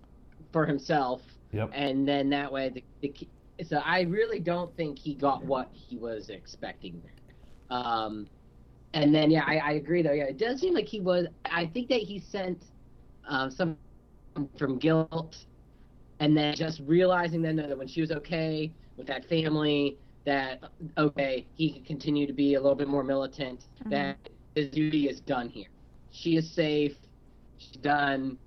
for 0.52 0.66
himself, 0.66 1.22
yep, 1.52 1.70
and 1.72 2.06
then 2.06 2.28
that 2.30 2.52
way, 2.52 2.68
the, 2.68 2.84
the 3.00 3.64
so 3.64 3.78
I 3.78 4.02
really 4.02 4.38
don't 4.38 4.74
think 4.76 4.98
he 4.98 5.14
got 5.14 5.44
what 5.44 5.70
he 5.72 5.96
was 5.96 6.28
expecting 6.30 7.02
there. 7.02 7.78
Um, 7.78 8.28
and 8.94 9.14
then 9.14 9.30
yeah, 9.30 9.44
I, 9.46 9.56
I 9.58 9.70
agree 9.72 10.02
though. 10.02 10.12
Yeah, 10.12 10.24
it 10.24 10.38
does 10.38 10.60
seem 10.60 10.74
like 10.74 10.86
he 10.86 11.00
was. 11.00 11.26
I 11.46 11.66
think 11.66 11.88
that 11.88 12.00
he 12.00 12.18
sent 12.18 12.64
um, 13.26 13.50
some 13.50 13.76
from 14.56 14.78
guilt, 14.78 15.36
and 16.20 16.36
then 16.36 16.54
just 16.54 16.80
realizing 16.86 17.40
then 17.42 17.56
that 17.56 17.76
when 17.76 17.88
she 17.88 18.00
was 18.00 18.12
okay 18.12 18.70
with 18.96 19.06
that 19.06 19.24
family, 19.26 19.96
that 20.24 20.62
okay, 20.98 21.46
he 21.54 21.72
could 21.72 21.86
continue 21.86 22.26
to 22.26 22.32
be 22.32 22.54
a 22.54 22.60
little 22.60 22.76
bit 22.76 22.88
more 22.88 23.04
militant. 23.04 23.64
That 23.86 24.18
his 24.54 24.68
duty 24.68 25.08
is 25.08 25.20
done 25.20 25.48
here. 25.48 25.68
She 26.20 26.36
is 26.36 26.50
safe. 26.54 26.96
She's 27.58 27.76
done. 27.80 28.38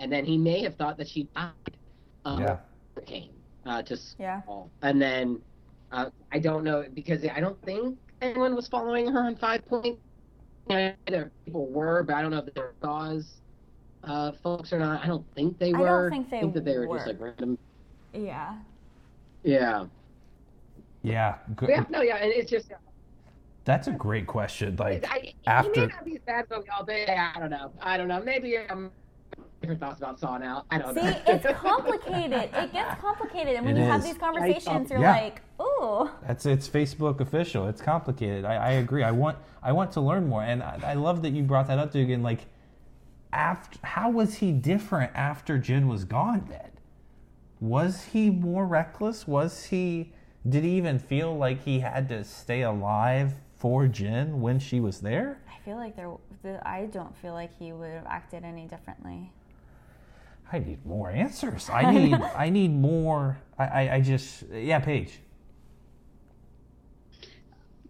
And 0.00 0.12
then 0.12 0.24
he 0.24 0.38
may 0.38 0.62
have 0.62 0.76
thought 0.76 0.96
that 0.98 1.08
she 1.08 1.28
died. 1.34 1.52
Um, 2.24 2.40
yeah, 2.40 2.58
Came 3.06 3.30
uh, 3.66 3.82
to 3.82 3.96
yeah. 4.18 4.40
And 4.82 5.00
then 5.00 5.40
uh, 5.92 6.10
I 6.32 6.38
don't 6.38 6.64
know 6.64 6.84
because 6.94 7.24
I 7.24 7.40
don't 7.40 7.60
think 7.64 7.98
anyone 8.20 8.54
was 8.54 8.68
following 8.68 9.10
her 9.10 9.20
on 9.20 9.36
Five 9.36 9.66
Point. 9.66 9.98
Yeah, 10.68 10.92
there 11.06 11.30
people 11.44 11.66
were, 11.66 12.02
but 12.02 12.14
I 12.14 12.22
don't 12.22 12.30
know 12.30 12.38
if 12.38 12.54
they 12.54 12.60
were 12.60 12.74
cause 12.82 13.24
uh, 14.04 14.32
folks 14.42 14.72
or 14.72 14.78
not. 14.78 15.02
I 15.02 15.06
don't 15.06 15.24
think 15.34 15.58
they 15.58 15.72
were. 15.72 15.78
I 15.78 15.90
don't 15.90 16.02
were. 16.02 16.10
think 16.10 16.30
they 16.30 16.36
I 16.36 16.40
think 16.40 16.54
that 16.54 16.64
they 16.64 16.76
were, 16.76 16.88
were. 16.88 16.96
just 16.96 17.08
like 17.08 17.20
random. 17.20 17.58
yeah 18.12 18.56
Yeah. 19.42 19.86
yeah. 21.02 21.36
Good. 21.56 21.70
Yeah. 21.70 21.84
No. 21.88 22.02
Yeah. 22.02 22.16
And 22.16 22.32
it's 22.32 22.50
just. 22.50 22.70
That's 23.68 23.86
a 23.86 23.92
great 23.92 24.26
question. 24.26 24.76
Like 24.76 25.04
I, 25.12 25.18
he 25.18 25.34
after- 25.46 25.80
may 25.82 25.86
not 25.88 26.04
be 26.06 26.14
as 26.16 26.22
bad 26.22 26.46
as 26.50 26.64
y'all, 26.64 26.86
but 26.86 26.94
I 27.10 27.32
don't 27.38 27.50
know. 27.50 27.70
I 27.82 27.98
don't 27.98 28.08
know. 28.08 28.22
Maybe 28.22 28.56
um, 28.56 28.90
I'm 29.36 29.44
different 29.60 29.78
thoughts 29.78 29.98
about 29.98 30.18
Saw 30.18 30.38
now. 30.38 30.64
I 30.70 30.78
don't 30.78 30.94
See, 30.94 31.02
know. 31.02 31.20
it's 31.26 31.44
complicated. 31.60 32.48
It 32.54 32.72
gets 32.72 32.98
complicated, 32.98 33.56
and 33.56 33.66
when 33.66 33.76
It 33.76 33.80
you 33.82 33.86
have 33.86 34.02
these 34.02 34.16
conversations, 34.16 34.88
you're 34.90 35.00
Yeah. 35.00 35.12
like, 35.12 35.42
"Ooh, 35.60 36.08
That's 36.26 36.46
it's 36.46 36.66
Facebook 36.66 37.20
official. 37.20 37.68
It's 37.68 37.82
complicated. 37.82 38.46
I, 38.46 38.54
I 38.54 38.70
agree. 38.70 39.02
I 39.02 39.10
want 39.10 39.36
I 39.62 39.72
want 39.72 39.92
to 39.92 40.00
learn 40.00 40.26
more, 40.28 40.42
and 40.42 40.62
I, 40.62 40.80
I 40.82 40.94
love 40.94 41.20
that 41.20 41.34
you 41.34 41.42
brought 41.42 41.66
that 41.68 41.78
up, 41.78 41.92
Dugan. 41.92 42.22
Like, 42.22 42.46
after 43.34 43.78
how 43.82 44.08
was 44.08 44.36
he 44.36 44.50
different 44.50 45.12
after 45.14 45.58
Jyn 45.58 45.88
was 45.88 46.04
gone? 46.06 46.46
Then 46.48 46.70
was 47.60 48.04
he 48.12 48.30
more 48.30 48.66
reckless? 48.66 49.28
Was 49.28 49.64
he? 49.64 50.14
Did 50.48 50.64
he 50.64 50.70
even 50.78 50.98
feel 50.98 51.36
like 51.36 51.64
he 51.64 51.80
had 51.80 52.08
to 52.08 52.24
stay 52.24 52.62
alive 52.62 53.34
for 53.58 53.86
Jyn 53.86 54.38
when 54.38 54.58
she 54.58 54.80
was 54.80 55.00
there? 55.00 55.40
I 55.52 55.58
feel 55.64 55.76
like 55.76 55.96
there. 55.96 56.10
the- 56.42 56.66
I 56.66 56.86
don't 56.86 57.14
feel 57.18 57.34
like 57.34 57.56
he 57.58 57.72
would 57.72 57.90
have 57.90 58.06
acted 58.06 58.44
any 58.44 58.66
differently." 58.66 59.32
I 60.50 60.60
need 60.60 60.84
more 60.86 61.10
answers. 61.10 61.68
I 61.72 61.90
need 61.92 62.14
I 62.14 62.48
need 62.48 62.72
more. 62.72 63.38
I, 63.58 63.64
I, 63.66 63.94
I 63.96 64.00
just 64.00 64.44
yeah, 64.50 64.78
Paige. 64.80 65.20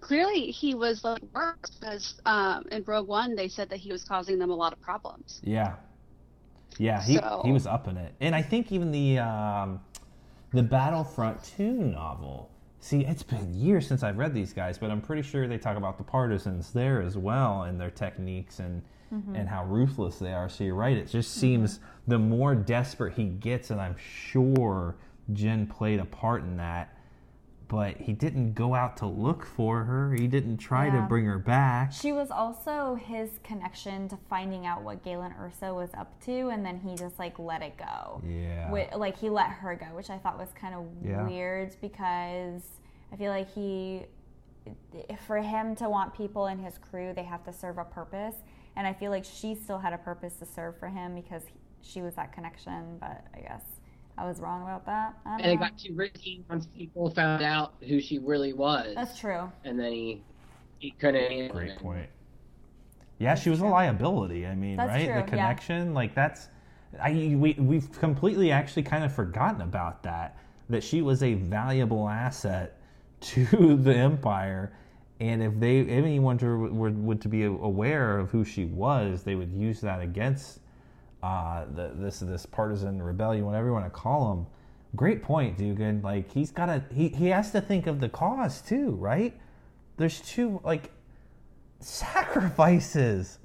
Clearly, 0.00 0.50
he 0.50 0.74
was 0.74 1.04
like 1.04 1.22
worse 1.34 1.56
because 1.78 2.20
um, 2.24 2.64
in 2.70 2.82
Rogue 2.84 3.06
One 3.08 3.34
they 3.36 3.48
said 3.48 3.68
that 3.70 3.78
he 3.78 3.92
was 3.92 4.04
causing 4.04 4.38
them 4.38 4.50
a 4.50 4.54
lot 4.54 4.72
of 4.72 4.80
problems. 4.80 5.40
Yeah, 5.44 5.74
yeah, 6.78 7.02
he 7.02 7.16
So- 7.16 7.42
he 7.44 7.52
was 7.52 7.66
up 7.66 7.88
in 7.88 7.96
it, 7.96 8.14
and 8.20 8.34
I 8.34 8.40
think 8.42 8.72
even 8.72 8.90
the 8.90 9.18
um, 9.18 9.80
the 10.52 10.62
Battlefront 10.62 11.42
Two 11.44 11.72
novel. 11.72 12.50
See, 12.80 13.04
it's 13.04 13.22
been 13.22 13.52
years 13.54 13.86
since 13.86 14.02
I've 14.02 14.18
read 14.18 14.34
these 14.34 14.52
guys, 14.52 14.78
but 14.78 14.90
I'm 14.90 15.00
pretty 15.00 15.22
sure 15.22 15.48
they 15.48 15.58
talk 15.58 15.76
about 15.76 15.98
the 15.98 16.04
partisans 16.04 16.72
there 16.72 17.02
as 17.02 17.16
well 17.16 17.62
and 17.62 17.80
their 17.80 17.90
techniques 17.90 18.60
and 18.60 18.82
mm-hmm. 19.12 19.34
and 19.34 19.48
how 19.48 19.64
ruthless 19.64 20.18
they 20.18 20.32
are. 20.32 20.48
So 20.48 20.64
you're 20.64 20.74
right. 20.74 20.96
It 20.96 21.08
just 21.08 21.30
mm-hmm. 21.32 21.40
seems 21.40 21.80
the 22.06 22.18
more 22.18 22.54
desperate 22.54 23.14
he 23.14 23.24
gets, 23.24 23.70
and 23.70 23.80
I'm 23.80 23.96
sure 23.98 24.96
Jyn 25.32 25.68
played 25.68 26.00
a 26.00 26.04
part 26.04 26.42
in 26.42 26.56
that. 26.58 26.94
But 27.68 27.98
he 27.98 28.14
didn't 28.14 28.54
go 28.54 28.74
out 28.74 28.96
to 28.98 29.06
look 29.06 29.44
for 29.44 29.84
her. 29.84 30.14
He 30.14 30.26
didn't 30.26 30.56
try 30.56 30.88
to 30.88 31.02
bring 31.02 31.26
her 31.26 31.38
back. 31.38 31.92
She 31.92 32.12
was 32.12 32.30
also 32.30 32.94
his 32.94 33.28
connection 33.44 34.08
to 34.08 34.16
finding 34.30 34.64
out 34.64 34.82
what 34.82 35.04
Galen 35.04 35.34
Erso 35.38 35.74
was 35.74 35.90
up 35.92 36.18
to, 36.24 36.48
and 36.48 36.64
then 36.64 36.78
he 36.78 36.96
just 36.96 37.18
like 37.18 37.38
let 37.38 37.60
it 37.60 37.76
go. 37.76 38.22
Yeah. 38.26 38.70
Whi- 38.70 38.88
like 38.96 39.18
he 39.18 39.28
let 39.28 39.50
her 39.50 39.74
go, 39.76 39.86
which 39.94 40.08
I 40.08 40.16
thought 40.16 40.38
was 40.38 40.48
kind 40.58 40.74
of 40.74 40.86
Yeah. 41.04 41.26
weird 41.28 41.76
because 41.82 42.62
I 43.12 43.16
feel 43.16 43.30
like 43.30 43.52
he, 43.52 44.06
for 45.26 45.36
him 45.38 45.76
to 45.76 45.90
want 45.90 46.14
people 46.14 46.46
in 46.46 46.58
his 46.58 46.78
crew, 46.78 47.12
they 47.14 47.22
have 47.24 47.44
to 47.44 47.52
serve 47.52 47.76
a 47.76 47.84
purpose, 47.84 48.36
and 48.76 48.86
I 48.86 48.94
feel 48.94 49.10
like 49.10 49.24
she 49.26 49.54
still 49.54 49.78
had 49.78 49.92
a 49.92 49.98
purpose 49.98 50.36
to 50.36 50.46
serve 50.46 50.78
for 50.78 50.88
him 50.88 51.14
because 51.14 51.42
he, 51.46 51.52
she 51.82 52.00
was 52.02 52.14
that 52.14 52.32
connection. 52.32 52.96
But 52.98 53.24
I 53.34 53.40
guess 53.40 53.62
I 54.18 54.26
was 54.26 54.40
wrong 54.40 54.62
about 54.62 54.84
that. 54.86 55.14
I 55.24 55.30
don't 55.30 55.40
And 55.42 55.52
it 55.52 55.56
got 55.58 55.78
too 55.78 55.94
risky 55.94 56.44
once 56.50 56.66
people 56.76 57.08
found 57.10 57.42
out 57.42 57.74
who 57.86 58.00
she 58.00 58.18
really 58.18 58.52
was. 58.52 58.94
That's 58.94 59.18
true. 59.18 59.50
And 59.64 59.78
then 59.78 59.92
he 59.92 60.22
he 60.78 60.90
couldn't 60.92 61.30
handle 61.30 61.56
Great 61.56 61.70
it. 61.70 61.78
point. 61.78 62.08
Yeah, 63.18 63.34
she 63.34 63.50
was 63.50 63.60
a 63.60 63.66
liability. 63.66 64.46
I 64.46 64.54
mean, 64.54 64.76
That's 64.76 64.90
right? 64.90 65.06
true, 65.06 65.14
the 65.14 65.20
yeah. 65.20 65.26
connection, 65.26 65.92
like 65.92 66.14
that's, 66.14 66.48
I 67.02 67.10
we 67.36 67.56
we've 67.58 67.90
completely 67.92 68.52
actually 68.52 68.84
kind 68.84 69.04
of 69.04 69.12
forgotten 69.12 69.60
about 69.62 70.02
that. 70.04 70.36
That 70.68 70.84
she 70.84 71.02
was 71.02 71.22
a 71.22 71.34
valuable 71.34 72.08
asset 72.08 72.78
to 73.20 73.76
the 73.76 73.94
empire, 73.94 74.72
and 75.20 75.42
if 75.42 75.58
they 75.58 75.80
if 75.80 76.04
anyone 76.04 76.38
to, 76.38 76.46
were, 76.46 76.90
would 76.90 77.20
to 77.22 77.28
be 77.28 77.44
aware 77.44 78.18
of 78.18 78.30
who 78.30 78.44
she 78.44 78.64
was, 78.66 79.22
they 79.22 79.34
would 79.34 79.52
use 79.52 79.80
that 79.80 80.00
against 80.00 80.60
uh, 81.22 81.64
the, 81.74 81.92
this 81.94 82.20
this 82.20 82.46
partisan 82.46 83.02
rebellion, 83.02 83.44
whatever 83.44 83.66
you 83.66 83.72
want 83.72 83.86
to 83.86 83.90
call 83.90 84.30
them. 84.30 84.46
Great 84.96 85.22
point, 85.22 85.58
Dugan. 85.58 86.00
Like 86.02 86.30
he's 86.32 86.50
got 86.50 86.66
to 86.66 86.82
he 86.94 87.08
he 87.08 87.28
has 87.28 87.50
to 87.52 87.60
think 87.60 87.86
of 87.86 88.00
the 88.00 88.08
cause 88.08 88.60
too, 88.62 88.90
right? 88.92 89.38
There's 89.96 90.20
two 90.20 90.60
like 90.64 90.90
sacrifices. 91.80 93.38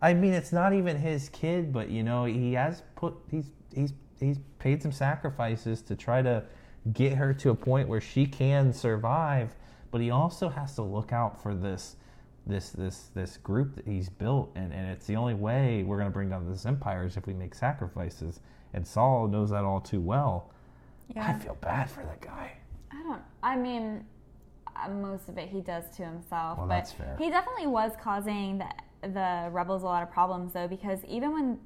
I 0.00 0.14
mean, 0.14 0.32
it's 0.32 0.52
not 0.52 0.72
even 0.72 0.96
his 0.96 1.28
kid, 1.28 1.72
but 1.72 1.88
you 1.88 2.02
know, 2.02 2.24
he 2.24 2.54
has 2.54 2.82
put 2.96 3.14
he's 3.30 3.50
he's 3.74 3.92
he's 4.18 4.38
paid 4.58 4.82
some 4.82 4.92
sacrifices 4.92 5.82
to 5.82 5.94
try 5.94 6.22
to 6.22 6.44
get 6.92 7.14
her 7.14 7.32
to 7.34 7.50
a 7.50 7.54
point 7.54 7.88
where 7.88 8.00
she 8.00 8.26
can 8.26 8.72
survive, 8.72 9.54
but 9.90 10.00
he 10.00 10.10
also 10.10 10.48
has 10.48 10.74
to 10.74 10.82
look 10.82 11.12
out 11.12 11.40
for 11.42 11.54
this 11.54 11.96
this 12.46 12.70
this 12.70 13.10
this 13.14 13.36
group 13.36 13.76
that 13.76 13.86
he's 13.86 14.08
built 14.08 14.50
and, 14.56 14.72
and 14.72 14.90
it's 14.90 15.06
the 15.06 15.14
only 15.16 15.34
way 15.34 15.84
we're 15.84 15.96
going 15.96 16.08
to 16.08 16.12
bring 16.12 16.28
down 16.28 16.48
this 16.50 16.66
empire 16.66 17.06
is 17.06 17.16
if 17.16 17.26
we 17.26 17.34
make 17.34 17.54
sacrifices 17.54 18.40
and 18.74 18.86
Saw 18.86 19.26
knows 19.26 19.50
that 19.50 19.64
all 19.64 19.80
too 19.80 20.00
well. 20.00 20.50
yeah. 21.14 21.28
I 21.28 21.38
feel 21.38 21.56
bad 21.60 21.90
for 21.90 22.02
that 22.02 22.20
guy. 22.20 22.52
I 22.90 23.02
don't. 23.02 23.22
I 23.42 23.56
mean, 23.56 24.04
uh, 24.74 24.88
most 24.88 25.28
of 25.28 25.38
it 25.38 25.48
he 25.48 25.60
does 25.60 25.84
to 25.96 26.04
himself. 26.04 26.58
Well, 26.58 26.66
but 26.66 26.74
that's 26.74 26.92
fair. 26.92 27.16
He 27.18 27.30
definitely 27.30 27.66
was 27.66 27.92
causing 28.00 28.58
the 28.58 28.68
the 29.08 29.48
rebels 29.50 29.82
a 29.82 29.86
lot 29.86 30.02
of 30.02 30.10
problems 30.10 30.52
though, 30.52 30.68
because 30.68 31.00
even 31.06 31.32
when 31.32 31.58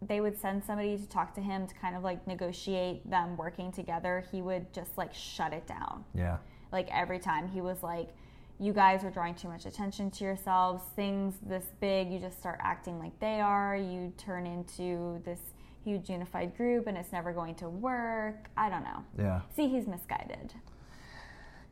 they 0.00 0.20
would 0.20 0.38
send 0.38 0.62
somebody 0.64 0.96
to 0.96 1.08
talk 1.08 1.34
to 1.34 1.40
him 1.40 1.66
to 1.66 1.74
kind 1.74 1.96
of 1.96 2.02
like 2.02 2.26
negotiate 2.26 3.08
them 3.08 3.36
working 3.36 3.72
together, 3.72 4.24
he 4.30 4.42
would 4.42 4.72
just 4.72 4.96
like 4.96 5.12
shut 5.14 5.52
it 5.52 5.66
down. 5.66 6.04
Yeah. 6.14 6.38
Like 6.72 6.88
every 6.92 7.18
time 7.18 7.48
he 7.48 7.60
was 7.60 7.82
like, 7.82 8.10
"You 8.58 8.72
guys 8.72 9.04
are 9.04 9.10
drawing 9.10 9.34
too 9.34 9.48
much 9.48 9.66
attention 9.66 10.10
to 10.12 10.24
yourselves. 10.24 10.82
Things 10.96 11.34
this 11.42 11.66
big, 11.80 12.10
you 12.10 12.18
just 12.18 12.38
start 12.38 12.58
acting 12.62 12.98
like 12.98 13.18
they 13.20 13.40
are. 13.40 13.76
You 13.76 14.12
turn 14.16 14.46
into 14.46 15.20
this." 15.24 15.40
Huge 15.84 16.08
unified 16.08 16.56
group, 16.56 16.86
and 16.86 16.96
it's 16.96 17.12
never 17.12 17.30
going 17.34 17.56
to 17.56 17.68
work. 17.68 18.48
I 18.56 18.70
don't 18.70 18.84
know. 18.84 19.04
Yeah. 19.18 19.42
See, 19.54 19.68
he's 19.68 19.86
misguided. 19.86 20.54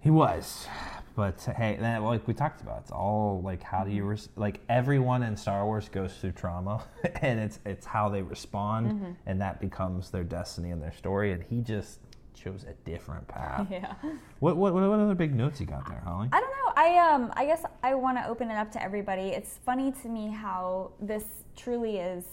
He 0.02 0.10
was, 0.10 0.66
but 1.14 1.40
hey, 1.56 1.76
that, 1.80 2.02
like 2.02 2.26
we 2.26 2.34
talked 2.34 2.60
about, 2.60 2.80
it's 2.80 2.90
all 2.90 3.40
like 3.40 3.62
how 3.62 3.84
do 3.84 3.92
you 3.92 4.02
res- 4.02 4.30
like 4.34 4.58
everyone 4.68 5.22
in 5.22 5.36
Star 5.36 5.64
Wars 5.64 5.88
goes 5.88 6.12
through 6.16 6.32
trauma, 6.32 6.82
and 7.22 7.38
it's 7.38 7.60
it's 7.64 7.86
how 7.86 8.08
they 8.08 8.20
respond, 8.20 8.88
mm-hmm. 8.88 9.12
and 9.26 9.40
that 9.40 9.60
becomes 9.60 10.10
their 10.10 10.24
destiny 10.24 10.72
and 10.72 10.82
their 10.82 10.92
story. 10.92 11.30
And 11.30 11.44
he 11.44 11.60
just 11.60 12.00
chose 12.42 12.64
a 12.64 12.72
different 12.88 13.26
path. 13.28 13.66
Yeah. 13.70 13.94
what, 14.40 14.56
what 14.56 14.74
what 14.74 14.82
other 14.82 15.14
big 15.14 15.34
notes 15.34 15.60
you 15.60 15.66
got 15.66 15.86
there, 15.88 16.00
Holly? 16.04 16.28
I 16.32 16.40
don't 16.40 16.50
know. 16.50 16.72
I 16.76 17.12
um 17.14 17.32
I 17.36 17.44
guess 17.46 17.64
I 17.82 17.94
want 17.94 18.18
to 18.18 18.26
open 18.28 18.50
it 18.50 18.54
up 18.56 18.70
to 18.72 18.82
everybody. 18.82 19.28
It's 19.28 19.58
funny 19.64 19.92
to 20.02 20.08
me 20.08 20.30
how 20.30 20.92
this 21.00 21.24
truly 21.56 21.98
is, 21.98 22.24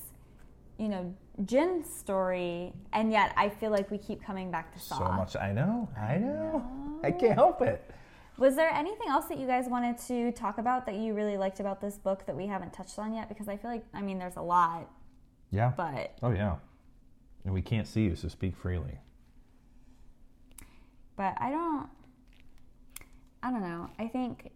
you 0.78 0.88
know, 0.90 1.14
Jyn's 1.46 1.88
story, 1.94 2.74
and 2.94 3.12
yet 3.12 3.34
I 3.38 3.50
feel 3.50 3.72
like 3.72 3.90
we 3.92 3.98
keep 3.98 4.24
coming 4.24 4.52
back 4.52 4.74
to 4.74 4.80
Saw. 4.80 4.98
So 4.98 5.12
much. 5.14 5.36
I 5.36 5.52
know. 5.54 5.88
I 5.98 6.18
know. 6.18 6.66
I 7.04 7.12
can't 7.12 7.36
help 7.36 7.62
it. 7.62 7.90
Was 8.38 8.56
there 8.56 8.70
anything 8.74 9.10
else 9.10 9.26
that 9.26 9.38
you 9.38 9.46
guys 9.48 9.66
wanted 9.68 9.98
to 10.08 10.32
talk 10.32 10.58
about 10.58 10.86
that 10.86 10.96
you 10.96 11.14
really 11.14 11.38
liked 11.38 11.60
about 11.60 11.82
this 11.82 11.98
book 11.98 12.26
that 12.26 12.36
we 12.36 12.48
haven't 12.48 12.72
touched 12.74 12.98
on 12.98 13.14
yet? 13.14 13.28
Because 13.30 13.48
I 13.50 13.58
feel 13.58 13.70
like 13.72 13.86
I 13.94 14.02
mean 14.02 14.18
there's 14.18 14.38
a 14.38 14.42
lot, 14.42 14.90
Yeah. 15.52 15.72
but 15.78 16.18
Oh 16.24 16.32
yeah. 16.32 16.56
And 17.46 17.54
we 17.54 17.62
can't 17.62 17.88
see 17.88 18.02
you, 18.04 18.16
so 18.16 18.28
speak 18.28 18.56
freely. 18.58 19.00
But 21.20 21.36
I 21.38 21.50
don't 21.52 21.90
I 23.44 23.52
don't 23.52 23.62
know. 23.62 23.90
I 24.00 24.08
think 24.08 24.52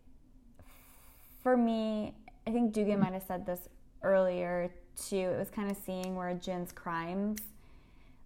for 1.42 1.58
me, 1.58 2.14
I 2.48 2.52
think 2.52 2.72
Dugan 2.72 3.02
might 3.02 3.12
have 3.12 3.24
said 3.24 3.46
this 3.46 3.68
earlier 4.02 4.72
too. 4.96 5.18
It 5.18 5.38
was 5.38 5.50
kind 5.50 5.70
of 5.70 5.76
seeing 5.76 6.16
where 6.16 6.34
Jyn's 6.34 6.72
crimes, 6.72 7.40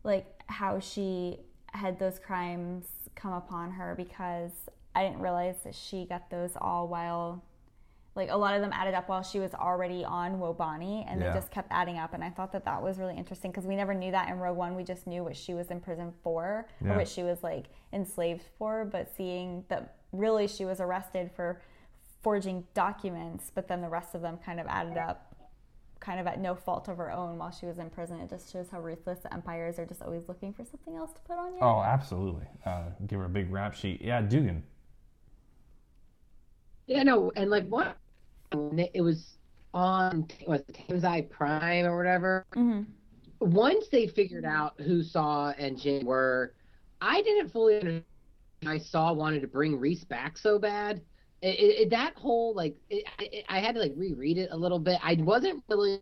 like 0.04 0.28
how 0.46 0.80
she 0.80 1.40
had 1.72 1.98
those 1.98 2.20
crimes 2.20 2.86
come 3.16 3.34
upon 3.34 3.72
her 3.72 3.96
because 3.96 4.52
I 4.94 5.04
didn't 5.04 5.20
realize 5.20 5.56
that 5.64 5.74
she 5.74 6.06
got 6.06 6.30
those 6.30 6.52
all 6.62 6.88
while 6.88 7.44
like 8.18 8.30
a 8.32 8.36
lot 8.36 8.56
of 8.56 8.62
them 8.62 8.72
added 8.74 8.94
up 8.94 9.08
while 9.08 9.24
she 9.24 9.40
was 9.40 9.54
already 9.54 10.04
on 10.04 10.40
Wobani 10.40 11.06
and 11.08 11.22
Yeah. 11.22 11.30
they 11.32 11.38
just 11.40 11.52
kept 11.52 11.68
adding 11.72 11.98
up 11.98 12.14
and 12.14 12.24
I 12.24 12.30
thought 12.32 12.52
that 12.52 12.66
that 12.66 12.82
was 12.82 12.98
really 12.98 13.16
interesting 13.16 13.52
because 13.52 13.66
we 13.66 13.76
never 13.76 13.94
knew 13.94 14.12
that 14.12 14.28
in 14.30 14.40
Rogue 14.40 14.58
One 14.58 14.76
we 14.76 14.84
just 14.84 15.08
knew 15.08 15.24
what 15.24 15.38
she 15.38 15.54
was 15.54 15.70
in 15.72 15.80
prison 15.80 16.12
for 16.24 16.68
Yeah. 16.84 16.94
or 16.94 16.98
what 16.98 17.08
she 17.08 17.24
was 17.24 17.44
like 17.44 17.68
enslaved 17.94 18.44
for 18.58 18.84
but 18.86 19.10
seeing 19.16 19.64
that 19.70 19.96
really 20.12 20.48
she 20.48 20.66
was 20.66 20.82
arrested 20.82 21.32
for 21.32 21.62
forging 22.22 22.66
documents 22.74 23.52
but 23.54 23.68
then 23.68 23.82
the 23.82 23.88
rest 23.90 24.16
of 24.16 24.22
them 24.22 24.38
kind 24.44 24.60
of 24.60 24.66
added 24.68 24.98
up 24.98 25.36
kind 26.00 26.20
of 26.20 26.28
at 26.28 26.40
no 26.40 26.54
fault 26.56 26.88
of 26.88 26.98
her 26.98 27.12
own 27.12 27.38
while 27.38 27.52
she 27.52 27.66
was 27.66 27.78
in 27.80 27.90
prison 27.90 28.20
it 28.20 28.30
just 28.30 28.52
shows 28.52 28.70
how 28.70 28.80
ruthless 28.80 29.20
the 29.20 29.34
empires 29.34 29.78
are 29.80 29.86
just 29.86 30.02
always 30.02 30.28
looking 30.28 30.54
for 30.54 30.64
something 30.64 30.96
else 30.96 31.12
to 31.14 31.22
put 31.22 31.38
on 31.38 31.54
you 31.54 31.60
Oh, 31.62 31.82
absolutely. 31.82 32.46
Uh, 32.66 32.84
give 33.08 33.20
her 33.20 33.26
a 33.26 33.30
big 33.30 33.52
rap 33.52 33.74
sheet. 33.74 34.02
Yeah, 34.02 34.22
Dugan. 34.22 34.64
Yeah, 36.86 37.04
no, 37.04 37.32
and 37.36 37.50
like 37.50 37.68
what? 37.68 37.98
It 38.52 39.02
was 39.02 39.38
on 39.74 40.28
was 40.48 40.62
it 40.68 40.74
Thames 40.74 41.04
Eye 41.04 41.22
Prime 41.22 41.86
or 41.86 41.98
whatever. 41.98 42.46
hmm 42.54 42.82
Once 43.40 43.88
they 43.90 44.08
figured 44.08 44.46
out 44.46 44.80
who 44.82 45.04
Saw 45.04 45.52
and 45.58 45.78
Jyn 45.78 46.04
were, 46.04 46.54
I 47.02 47.22
didn't 47.22 47.50
fully 47.50 47.76
understand. 47.76 48.06
I 48.66 48.78
Saw 48.80 49.14
wanted 49.14 49.42
to 49.42 49.48
bring 49.48 49.80
Reece 49.80 50.04
back 50.04 50.38
so 50.38 50.58
bad. 50.58 51.02
It, 51.42 51.82
it, 51.82 51.90
that 51.92 52.16
whole 52.16 52.56
like, 52.56 52.76
it, 52.90 53.06
I 53.48 53.60
had 53.60 53.76
to 53.76 53.82
like 53.82 53.94
reread 53.96 54.38
it 54.40 54.50
a 54.52 54.58
little 54.58 54.80
bit. 54.80 55.00
I 55.04 55.16
wasn't 55.20 55.64
really. 55.70 56.02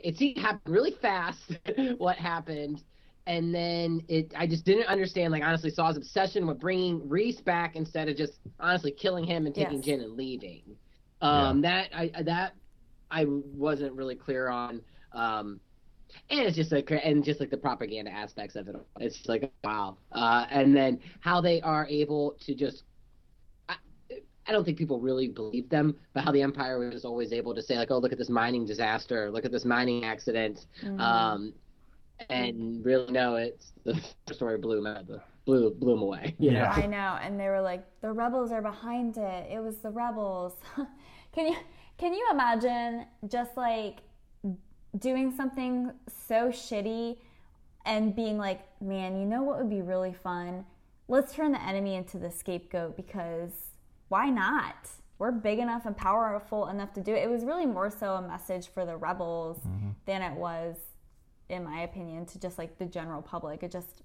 It 0.00 0.16
seemed 0.18 0.36
to 0.36 0.42
happen 0.42 0.72
really 0.72 0.90
fast. 0.90 1.58
what 1.98 2.16
happened? 2.16 2.82
And 3.26 3.54
then 3.54 4.02
it, 4.08 4.32
I 4.36 4.46
just 4.46 4.64
didn't 4.64 4.86
understand. 4.86 5.32
Like 5.32 5.44
honestly, 5.44 5.70
Saw's 5.70 5.96
obsession 5.96 6.46
with 6.46 6.58
bringing 6.58 7.08
Reece 7.08 7.40
back 7.40 7.76
instead 7.76 8.08
of 8.08 8.16
just 8.16 8.40
honestly 8.58 8.90
killing 8.90 9.24
him 9.24 9.46
and 9.46 9.54
taking 9.54 9.82
Yes. 9.82 9.86
Jyn 9.86 10.02
and 10.02 10.14
leaving. 10.14 10.76
Um, 11.20 11.62
that 11.62 11.90
I 11.94 12.10
that 12.22 12.54
I 13.10 13.24
wasn't 13.26 13.94
really 13.94 14.16
clear 14.16 14.48
on. 14.48 14.82
Um, 15.12 15.60
and 16.30 16.40
it's 16.40 16.56
just 16.56 16.72
like 16.72 16.90
and 16.90 17.24
just 17.24 17.40
like 17.40 17.50
the 17.50 17.56
propaganda 17.56 18.10
aspects 18.10 18.56
of 18.56 18.68
it. 18.68 18.76
It's 19.00 19.16
just 19.16 19.28
like 19.28 19.52
wow. 19.62 19.96
Uh, 20.12 20.46
and 20.50 20.76
then 20.76 21.00
how 21.20 21.40
they 21.40 21.60
are 21.62 21.86
able 21.88 22.36
to 22.46 22.54
just. 22.54 22.84
I, 23.68 23.76
I 24.46 24.52
don't 24.52 24.64
think 24.64 24.76
people 24.76 25.00
really 25.00 25.28
believe 25.28 25.68
them, 25.70 25.96
but 26.12 26.24
how 26.24 26.32
the 26.32 26.42
Empire 26.42 26.78
was 26.78 27.04
always 27.04 27.32
able 27.32 27.54
to 27.54 27.62
say 27.62 27.76
like, 27.78 27.90
"Oh, 27.90 27.98
look 27.98 28.12
at 28.12 28.18
this 28.18 28.28
mining 28.28 28.66
disaster! 28.66 29.30
Look 29.30 29.44
at 29.44 29.52
this 29.52 29.64
mining 29.64 30.04
accident," 30.04 30.66
um, 30.98 31.54
and 32.28 32.84
really 32.84 33.10
no, 33.10 33.36
it's 33.36 33.72
the 33.84 34.34
story 34.34 34.58
blew 34.58 34.76
them 34.76 34.86
out, 34.86 35.06
the 35.06 35.22
blew 35.44 35.70
blew 35.74 35.92
them 35.94 36.02
away. 36.02 36.34
you 36.38 36.50
know? 36.52 36.58
Yeah. 36.60 36.72
I 36.72 36.86
know, 36.86 37.18
and 37.22 37.38
they 37.38 37.48
were 37.48 37.60
like, 37.60 37.84
"The 38.00 38.12
rebels 38.12 38.50
are 38.52 38.62
behind 38.62 39.16
it. 39.16 39.50
It 39.50 39.62
was 39.62 39.76
the 39.78 39.90
rebels." 39.90 40.54
can 41.32 41.46
you 41.48 41.56
can 41.98 42.12
you 42.14 42.26
imagine 42.30 43.06
just 43.28 43.56
like 43.56 44.00
doing 44.98 45.32
something 45.36 45.92
so 46.26 46.48
shitty 46.50 47.16
and 47.84 48.14
being 48.14 48.38
like, 48.38 48.60
"Man, 48.80 49.18
you 49.18 49.26
know 49.26 49.42
what 49.42 49.58
would 49.58 49.70
be 49.70 49.82
really 49.82 50.14
fun? 50.14 50.64
Let's 51.08 51.34
turn 51.34 51.52
the 51.52 51.62
enemy 51.62 51.94
into 51.96 52.18
the 52.18 52.30
scapegoat 52.30 52.96
because 52.96 53.52
why 54.08 54.30
not?" 54.30 54.74
we're 55.16 55.30
big 55.30 55.60
enough 55.60 55.86
and 55.86 55.96
powerful 55.96 56.66
enough 56.66 56.92
to 56.92 57.00
do 57.00 57.14
it. 57.14 57.22
It 57.22 57.30
was 57.30 57.44
really 57.44 57.66
more 57.66 57.88
so 57.88 58.14
a 58.14 58.20
message 58.22 58.66
for 58.66 58.84
the 58.84 58.96
rebels 58.96 59.58
Mm-hmm. 59.58 59.90
than 60.06 60.22
it 60.22 60.34
was, 60.36 60.76
in 61.48 61.62
my 61.62 61.82
opinion, 61.82 62.26
to 62.26 62.40
just 62.40 62.58
like 62.58 62.78
the 62.78 62.84
general 62.84 63.22
public. 63.22 63.62
It 63.62 63.70
just 63.70 64.02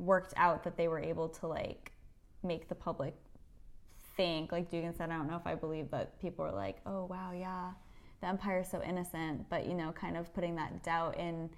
worked 0.00 0.34
out 0.36 0.64
that 0.64 0.76
they 0.76 0.88
were 0.88 1.00
able 1.00 1.28
to 1.28 1.46
like 1.46 1.92
make 2.42 2.68
the 2.68 2.74
public 2.74 3.14
think. 4.16 4.52
Like 4.52 4.70
Dugan 4.70 4.94
said, 4.94 5.10
I 5.10 5.16
don't 5.16 5.28
know 5.28 5.36
if 5.36 5.46
I 5.46 5.54
believe 5.54 5.90
that 5.90 6.20
people 6.20 6.44
were 6.44 6.52
like, 6.52 6.78
oh 6.86 7.04
wow, 7.04 7.32
yeah, 7.32 7.72
the 8.20 8.28
Empire's 8.28 8.68
so 8.68 8.82
innocent, 8.82 9.48
but 9.48 9.66
you 9.66 9.74
know, 9.74 9.92
kind 9.92 10.16
of 10.16 10.32
putting 10.34 10.56
that 10.56 10.82
doubt 10.82 11.18
in 11.18 11.50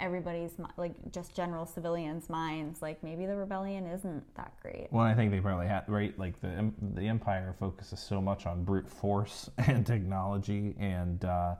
everybody's 0.00 0.52
like 0.76 0.92
just 1.12 1.34
general 1.34 1.66
civilians' 1.66 2.28
minds. 2.28 2.82
Like 2.82 3.02
maybe 3.02 3.26
the 3.26 3.36
rebellion 3.36 3.86
isn't 3.86 4.22
that 4.36 4.52
great. 4.62 4.88
Well, 4.90 5.04
I 5.04 5.14
think 5.14 5.30
they 5.30 5.40
probably 5.40 5.66
had 5.66 5.84
right. 5.88 6.16
Like 6.18 6.40
the 6.40 6.72
the 6.94 7.06
empire 7.06 7.54
focuses 7.58 8.00
so 8.00 8.20
much 8.20 8.46
on 8.46 8.64
brute 8.64 8.88
force 8.88 9.50
and 9.58 9.86
technology, 9.86 10.74
and 10.78 11.24
uh, 11.24 11.54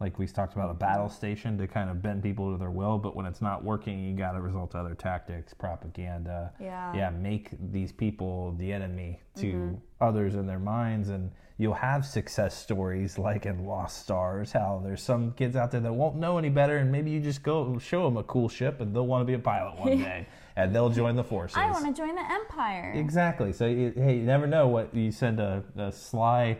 like 0.00 0.18
we 0.18 0.26
talked 0.28 0.54
about 0.54 0.70
a 0.70 0.74
battle 0.74 1.08
station 1.08 1.58
to 1.58 1.66
kind 1.66 1.90
of 1.90 2.00
bend 2.00 2.22
people 2.22 2.52
to 2.52 2.58
their 2.58 2.70
will. 2.70 2.98
But 2.98 3.16
when 3.16 3.26
it's 3.26 3.42
not 3.42 3.64
working, 3.64 3.98
you 4.04 4.14
got 4.16 4.32
to 4.32 4.40
resort 4.40 4.70
to 4.72 4.78
other 4.78 4.94
tactics, 4.94 5.52
propaganda. 5.54 6.52
Yeah. 6.60 6.94
Yeah, 6.94 7.10
make 7.10 7.50
these 7.72 7.90
people 7.90 8.54
the 8.58 8.72
enemy 8.72 9.20
to 9.36 9.46
Mm-hmm. 9.46 9.74
others 10.00 10.34
in 10.36 10.46
their 10.46 10.60
minds, 10.60 11.08
and 11.08 11.32
you'll 11.56 11.74
have 11.74 12.06
success 12.06 12.56
stories 12.56 13.18
like 13.18 13.44
in 13.46 13.64
Lost 13.66 13.98
Stars. 14.02 14.52
How 14.52 14.80
there's 14.84 15.02
some 15.02 15.32
kids 15.32 15.56
out 15.56 15.72
there 15.72 15.80
that 15.80 15.92
won't 15.92 16.16
know 16.16 16.38
any 16.38 16.48
better, 16.50 16.76
and 16.76 16.92
maybe 16.92 17.10
you 17.10 17.18
just 17.20 17.42
go 17.42 17.76
show 17.78 18.04
them 18.04 18.16
a 18.16 18.22
cool 18.22 18.48
ship, 18.48 18.80
and 18.80 18.94
they'll 18.94 19.06
want 19.06 19.22
to 19.22 19.26
be 19.26 19.34
a 19.34 19.38
pilot 19.40 19.78
one 19.80 19.98
day, 19.98 20.26
and 20.54 20.72
they'll 20.72 20.90
join 20.90 21.16
the 21.16 21.24
forces. 21.24 21.56
I 21.56 21.70
want 21.72 21.86
to 21.86 21.92
join 21.92 22.14
the 22.14 22.30
Empire. 22.32 22.92
Exactly. 22.94 23.52
So 23.52 23.66
hey, 23.66 24.16
you 24.16 24.22
never 24.22 24.46
know 24.46 24.68
what 24.68 24.94
you 24.94 25.10
send 25.10 25.40
a, 25.40 25.64
a 25.76 25.90
sly 25.90 26.58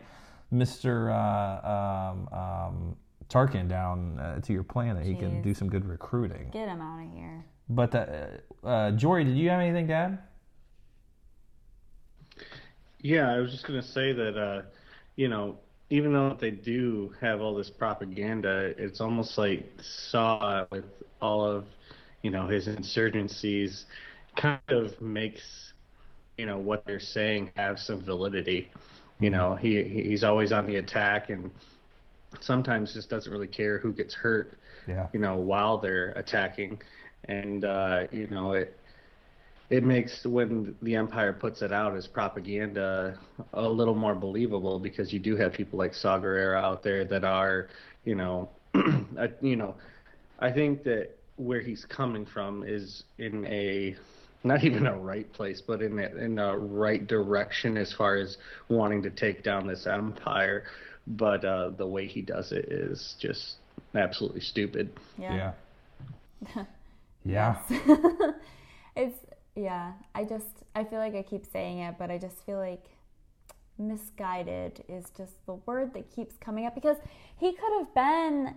Mister 0.50 1.10
uh, 1.10 2.10
um, 2.12 2.28
um, 2.32 2.96
Tarkin 3.28 3.68
down 3.68 4.18
uh, 4.18 4.40
to 4.40 4.52
your 4.52 4.62
planet. 4.62 5.04
He 5.04 5.14
can 5.14 5.42
do 5.42 5.52
some 5.54 5.68
good 5.68 5.86
recruiting. 5.86 6.50
Get 6.50 6.68
him 6.68 6.80
out 6.80 7.04
of 7.04 7.12
here. 7.12 7.44
But 7.68 7.94
uh, 7.94 8.66
uh, 8.66 8.90
Jory, 8.92 9.24
did 9.24 9.36
you 9.36 9.50
have 9.50 9.60
anything 9.60 9.86
to 9.88 9.92
add? 9.92 10.18
Yeah, 13.00 13.30
I 13.30 13.38
was 13.38 13.52
just 13.52 13.66
gonna 13.66 13.82
say 13.82 14.12
that, 14.12 14.36
uh, 14.36 14.62
you 15.16 15.28
know, 15.28 15.58
even 15.90 16.12
though 16.12 16.36
they 16.38 16.50
do 16.50 17.14
have 17.20 17.40
all 17.40 17.54
this 17.54 17.70
propaganda, 17.70 18.74
it's 18.78 19.00
almost 19.00 19.38
like 19.38 19.70
Saw 19.80 20.64
with 20.70 20.84
all 21.20 21.44
of, 21.44 21.66
you 22.22 22.30
know, 22.30 22.46
his 22.46 22.66
insurgencies, 22.66 23.84
kind 24.36 24.60
of 24.68 25.00
makes, 25.00 25.72
you 26.36 26.46
know, 26.46 26.58
what 26.58 26.84
they're 26.86 27.00
saying 27.00 27.52
have 27.56 27.78
some 27.78 28.00
validity. 28.00 28.70
You 29.20 29.30
know, 29.30 29.54
he 29.54 29.82
he's 29.82 30.24
always 30.24 30.52
on 30.52 30.66
the 30.66 30.76
attack 30.76 31.30
and 31.30 31.50
sometimes 32.40 32.92
just 32.94 33.08
doesn't 33.10 33.32
really 33.32 33.46
care 33.46 33.78
who 33.78 33.92
gets 33.92 34.14
hurt 34.14 34.58
Yeah. 34.86 35.06
you 35.12 35.20
know, 35.20 35.36
while 35.36 35.78
they're 35.78 36.10
attacking. 36.16 36.80
And, 37.24 37.64
uh, 37.64 38.06
you 38.10 38.26
know, 38.28 38.52
it, 38.52 38.76
it 39.70 39.84
makes 39.84 40.24
when 40.24 40.74
the 40.82 40.94
Empire 40.96 41.32
puts 41.32 41.60
it 41.62 41.72
out 41.72 41.94
as 41.96 42.06
propaganda 42.06 43.18
a 43.52 43.68
little 43.68 43.94
more 43.94 44.14
believable 44.14 44.78
because 44.78 45.12
you 45.12 45.18
do 45.18 45.36
have 45.36 45.52
people 45.52 45.78
like 45.78 45.94
Saw 45.94 46.18
Gerrera 46.18 46.62
out 46.62 46.82
there 46.82 47.04
that 47.04 47.24
are, 47.24 47.68
you 48.04 48.14
know, 48.14 48.48
you 49.42 49.56
know, 49.56 49.74
I 50.38 50.50
think 50.52 50.84
that 50.84 51.10
where 51.36 51.60
he's 51.60 51.84
coming 51.84 52.24
from 52.24 52.64
is 52.66 53.04
in 53.18 53.44
a 53.46 53.96
not 54.44 54.64
even 54.64 54.86
a 54.86 54.96
right 54.96 55.30
place, 55.32 55.60
but 55.60 55.82
in 55.82 55.98
a, 55.98 56.06
in 56.16 56.38
a 56.38 56.56
right 56.56 57.06
direction 57.06 57.76
as 57.76 57.92
far 57.92 58.16
as 58.16 58.38
wanting 58.68 59.02
to 59.02 59.10
take 59.10 59.42
down 59.42 59.66
this 59.66 59.86
empire. 59.86 60.64
But 61.08 61.44
uh, 61.44 61.70
the 61.70 61.86
way 61.86 62.06
he 62.06 62.20
does 62.20 62.52
it 62.52 62.66
is 62.66 63.16
just 63.18 63.56
absolutely 63.94 64.40
stupid. 64.40 64.90
Yeah. 65.18 65.52
Yeah. 66.54 66.64
yeah. 67.24 67.56
it's 68.96 69.18
yeah. 69.56 69.92
I 70.14 70.24
just 70.24 70.64
I 70.74 70.84
feel 70.84 70.98
like 70.98 71.14
I 71.14 71.22
keep 71.22 71.46
saying 71.46 71.78
it, 71.78 71.94
but 71.98 72.10
I 72.10 72.18
just 72.18 72.44
feel 72.44 72.58
like 72.58 72.84
misguided 73.78 74.84
is 74.88 75.06
just 75.16 75.46
the 75.46 75.54
word 75.54 75.94
that 75.94 76.14
keeps 76.14 76.36
coming 76.36 76.66
up 76.66 76.74
because 76.74 76.96
he 77.38 77.52
could 77.52 77.72
have 77.78 77.94
been 77.94 78.54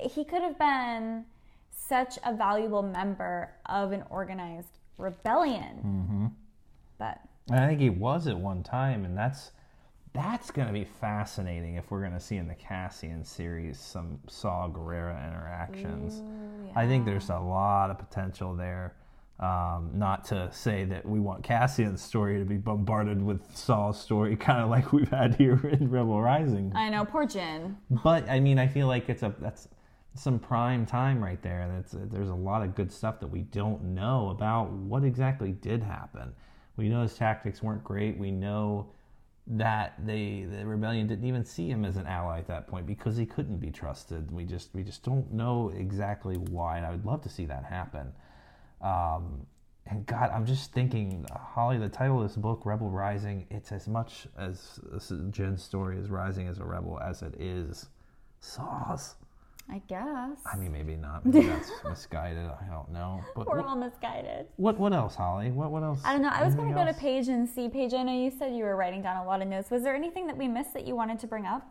he 0.00 0.24
could 0.24 0.42
have 0.42 0.58
been 0.58 1.24
such 1.70 2.18
a 2.24 2.34
valuable 2.34 2.82
member 2.82 3.50
of 3.66 3.92
an 3.92 4.04
organized 4.10 4.78
rebellion. 4.98 5.76
Mm-hmm. 5.84 6.26
But 6.98 7.20
And 7.50 7.60
I 7.60 7.68
think 7.68 7.80
he 7.80 7.90
was 7.90 8.26
at 8.26 8.38
one 8.38 8.62
time, 8.62 9.04
and 9.04 9.16
that's 9.16 9.52
that's 10.14 10.52
going 10.52 10.68
to 10.68 10.72
be 10.72 10.84
fascinating 10.84 11.74
if 11.74 11.90
we're 11.90 12.00
going 12.00 12.12
to 12.12 12.20
see 12.20 12.36
in 12.36 12.46
the 12.46 12.54
Cassian 12.54 13.24
series 13.24 13.78
some 13.78 14.20
Saw 14.28 14.68
Gerrera 14.68 15.26
interactions. 15.26 16.22
I 16.76 16.86
think 16.86 17.04
there's 17.04 17.30
a 17.30 17.38
lot 17.38 17.90
of 17.90 17.98
potential 17.98 18.54
there. 18.54 18.94
Um, 19.40 19.90
not 19.94 20.24
to 20.26 20.48
say 20.52 20.84
that 20.84 21.04
we 21.04 21.18
want 21.18 21.42
Cassian's 21.42 22.00
story 22.00 22.38
to 22.38 22.44
be 22.44 22.56
bombarded 22.56 23.20
with 23.20 23.56
Saw's 23.56 24.00
story, 24.00 24.36
kind 24.36 24.62
of 24.62 24.70
like 24.70 24.92
we've 24.92 25.10
had 25.10 25.34
here 25.34 25.58
in 25.66 25.90
Rebel 25.90 26.22
Rising. 26.22 26.72
I 26.76 26.88
know, 26.88 27.04
poor 27.04 27.26
Jyn. 27.26 27.74
But 27.90 28.30
I 28.30 28.38
mean, 28.38 28.60
I 28.60 28.68
feel 28.68 28.86
like 28.86 29.08
it's 29.08 29.24
a 29.24 29.34
that's 29.40 29.66
some 30.14 30.38
prime 30.38 30.86
time 30.86 31.22
right 31.22 31.42
there. 31.42 31.68
That's 31.74 31.96
there's 32.12 32.30
a 32.30 32.34
lot 32.34 32.62
of 32.62 32.76
good 32.76 32.92
stuff 32.92 33.18
that 33.18 33.26
we 33.26 33.40
don't 33.40 33.82
know 33.82 34.30
about 34.30 34.70
what 34.70 35.02
exactly 35.02 35.50
did 35.50 35.82
happen. 35.82 36.32
We 36.76 36.88
know 36.88 37.02
his 37.02 37.14
tactics 37.14 37.60
weren't 37.60 37.82
great. 37.82 38.16
We 38.16 38.30
know 38.30 38.92
that 39.46 39.94
they 40.04 40.46
the 40.50 40.64
rebellion 40.64 41.06
didn't 41.06 41.26
even 41.26 41.44
see 41.44 41.68
him 41.68 41.84
as 41.84 41.96
an 41.96 42.06
ally 42.06 42.38
at 42.38 42.46
that 42.46 42.66
point 42.66 42.86
because 42.86 43.16
he 43.16 43.26
couldn't 43.26 43.58
be 43.58 43.70
trusted. 43.70 44.30
We 44.30 44.44
just 44.44 44.70
we 44.74 44.82
just 44.82 45.02
don't 45.02 45.32
know 45.32 45.70
exactly 45.76 46.36
why, 46.36 46.78
and 46.78 46.86
I 46.86 46.90
would 46.90 47.04
love 47.04 47.22
to 47.22 47.28
see 47.28 47.44
that 47.46 47.64
happen. 47.64 48.12
Um, 48.80 49.46
and 49.86 50.06
God, 50.06 50.30
I'm 50.30 50.46
just 50.46 50.72
thinking, 50.72 51.26
Holly, 51.30 51.76
the 51.76 51.90
title 51.90 52.22
of 52.22 52.28
this 52.28 52.36
book, 52.36 52.64
Rebel 52.64 52.88
Rising, 52.88 53.46
it's 53.50 53.70
as 53.70 53.86
much 53.86 54.26
as 54.38 54.80
Jyn's 55.30 55.62
story 55.62 55.98
is 55.98 56.08
rising 56.08 56.48
as 56.48 56.58
a 56.58 56.64
rebel 56.64 56.98
as 57.00 57.20
it 57.20 57.34
is 57.38 57.86
Saw's. 58.40 59.16
I 59.70 59.80
guess. 59.88 60.38
I 60.44 60.56
mean, 60.56 60.72
maybe 60.72 60.94
not. 60.94 61.24
Maybe 61.26 61.46
that's 61.46 61.70
misguided. 61.84 62.50
I 62.50 62.66
don't 62.70 62.90
know. 62.92 63.22
But 63.34 63.46
We're 63.46 63.56
what, 63.56 63.66
all 63.66 63.76
misguided. 63.76 64.46
what 64.56 64.78
what 64.78 64.92
else, 64.92 65.14
Holly? 65.14 65.50
What 65.50 65.70
what 65.70 65.82
else? 65.82 66.00
I 66.04 66.12
don't 66.12 66.22
know. 66.22 66.28
I 66.28 66.44
was 66.44 66.54
going 66.54 66.68
to 66.68 66.74
go 66.74 66.82
to 66.82 66.90
else? 66.90 66.98
Paige 66.98 67.28
and 67.28 67.48
see. 67.48 67.68
Paige, 67.68 67.94
I 67.94 68.02
know 68.02 68.12
you 68.12 68.30
said 68.30 68.54
you 68.54 68.64
were 68.64 68.76
writing 68.76 69.02
down 69.02 69.16
a 69.16 69.24
lot 69.24 69.40
of 69.40 69.48
notes. 69.48 69.70
Was 69.70 69.82
there 69.82 69.94
anything 69.94 70.26
that 70.26 70.36
we 70.36 70.48
missed 70.48 70.74
that 70.74 70.86
you 70.86 70.94
wanted 70.94 71.18
to 71.20 71.26
bring 71.26 71.46
up? 71.46 71.66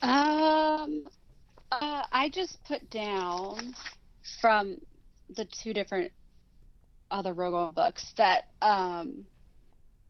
Um, 0.00 1.04
uh, 1.72 2.04
I 2.10 2.30
just 2.32 2.64
put 2.64 2.88
down 2.88 3.74
from 4.40 4.78
the 5.36 5.44
two 5.44 5.74
different 5.74 6.10
other 7.10 7.34
Rogue 7.34 7.54
One 7.54 7.74
books 7.74 8.12
that 8.16 8.48
um, 8.62 9.24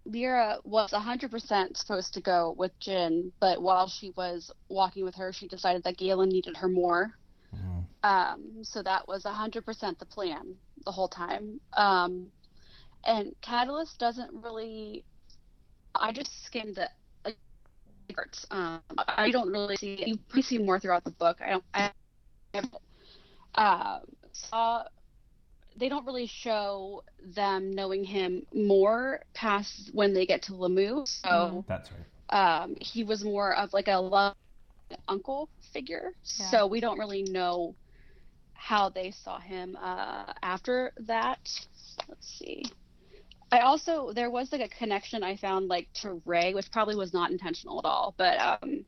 Lyra 0.09 0.59
was 0.65 0.91
100% 0.91 1.77
supposed 1.77 2.15
to 2.15 2.21
go 2.21 2.55
with 2.57 2.73
Jyn, 2.81 3.31
but 3.41 3.61
while 3.61 3.89
she 3.89 4.11
was 4.17 4.51
walking 4.69 5.05
with 5.05 5.15
her, 5.17 5.33
she 5.33 5.49
decided 5.49 5.85
that 5.85 5.99
Galen 5.99 6.31
needed 6.31 6.57
her 6.57 6.69
more. 6.69 7.15
Mhm. 7.55 7.85
Um, 8.03 8.65
so 8.65 8.83
that 8.83 9.07
was 9.07 9.25
100% 9.25 9.99
the 9.99 10.07
plan 10.07 10.57
the 10.85 10.93
whole 10.93 11.09
time. 11.09 11.61
Um, 11.75 12.33
and 13.05 13.35
Catalyst 13.41 13.99
doesn't 13.99 14.33
really. 14.33 15.05
I 15.95 16.13
just 16.13 16.45
skimmed 16.45 16.77
the 16.77 16.91
uh, 17.25 17.33
parts. 18.15 18.47
Um, 18.51 18.83
I 18.97 19.31
don't 19.31 19.51
really 19.51 19.77
see. 19.77 20.05
You 20.07 20.17
probably 20.17 20.43
see 20.43 20.59
more 20.59 20.79
throughout 20.79 21.05
the 21.05 21.11
book. 21.13 21.41
I 21.41 21.51
don't. 21.51 21.65
I 21.75 21.93
uh, 23.55 24.01
saw. 24.33 24.85
They 25.79 25.89
don't 25.89 26.05
really 26.07 26.27
show 26.27 27.05
them 27.35 27.73
knowing 27.73 28.05
him 28.05 28.43
more 28.53 29.21
past 29.35 29.91
when 29.93 30.13
they 30.13 30.27
get 30.27 30.43
to 30.43 30.53
Lah'mu. 30.53 31.07
So 31.07 31.65
That's 31.69 31.91
right. 32.31 32.63
um, 32.63 32.77
he 32.81 33.05
was 33.05 33.25
more 33.25 33.55
of 33.57 33.73
like 33.73 33.89
a 33.89 33.99
love 33.99 34.35
uncle 35.07 35.49
figure. 35.73 36.11
Yeah. 36.39 36.51
So 36.51 36.67
we 36.67 36.81
don't 36.81 36.99
really 36.99 37.23
know 37.23 37.75
how 38.55 38.89
they 38.89 39.13
saw 39.13 39.39
him 39.39 39.77
uh, 39.81 40.33
after 40.43 40.93
that. 41.07 41.39
Let's 42.09 42.27
see. 42.39 42.65
I 43.51 43.61
also 43.61 44.13
there 44.13 44.31
was 44.31 44.53
like 44.53 44.61
a 44.61 44.69
connection 44.69 45.23
I 45.23 45.37
found 45.37 45.69
like 45.69 45.89
to 46.03 46.21
Rey, 46.27 46.53
which 46.55 46.71
probably 46.71 46.97
was 46.97 47.15
not 47.15 47.31
intentional 47.31 47.79
at 47.79 47.87
all, 47.87 48.15
but 48.19 48.39
um, 48.39 48.85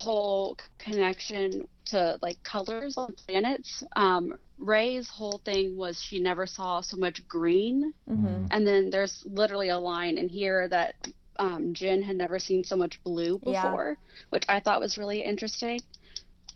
whole 0.00 0.56
connection 0.78 1.66
to 1.86 2.18
like 2.22 2.42
colors 2.42 2.96
on 2.96 3.14
planets. 3.26 3.82
Um, 3.96 4.34
Rey's 4.58 5.08
whole 5.08 5.40
thing 5.44 5.76
was 5.76 6.00
she 6.02 6.20
never 6.20 6.46
saw 6.46 6.80
so 6.80 6.96
much 6.96 7.26
green 7.28 7.92
Mm-hmm. 8.10 8.46
and 8.50 8.66
then 8.66 8.90
there's 8.90 9.22
literally 9.26 9.68
a 9.68 9.78
line 9.78 10.18
in 10.18 10.28
here 10.28 10.68
that 10.68 10.94
um, 11.38 11.72
Jyn 11.74 12.02
had 12.02 12.16
never 12.16 12.38
seen 12.38 12.64
so 12.64 12.74
much 12.76 13.00
blue 13.04 13.40
Yeah. 13.46 13.62
before, 13.62 13.96
which 14.30 14.44
I 14.48 14.58
thought 14.60 14.80
was 14.80 14.98
really 14.98 15.22
interesting. 15.22 15.80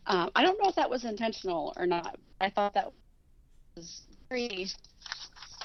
Um, 0.07 0.31
I 0.35 0.43
don't 0.43 0.61
know 0.61 0.69
if 0.69 0.75
that 0.75 0.91
was 0.91 1.05
intentional 1.05 1.73
or 1.77 1.87
not. 1.87 2.17
I 2.41 2.51
thought 2.51 2.75
that 2.75 2.91
was 3.77 4.03
very 4.29 4.67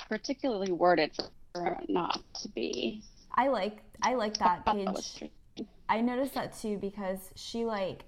particularly 0.08 0.72
worded 0.72 1.12
for 1.54 1.78
not 1.90 2.22
to 2.42 2.50
be. 2.50 3.02
I 3.36 3.48
like 3.48 3.80
I 4.04 4.14
like 4.14 4.38
that 4.38 4.64
that 4.66 4.76
page. 4.76 4.88
strange. 5.00 5.34
I 5.90 6.02
noticed 6.02 6.34
that 6.34 6.58
too 6.58 6.78
because 6.78 7.32
she 7.36 7.66
like 7.66 8.04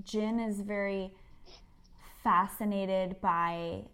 Jyn 0.00 0.46
is 0.46 0.60
very 0.60 1.12
fascinated 2.22 3.20
by 3.20 3.84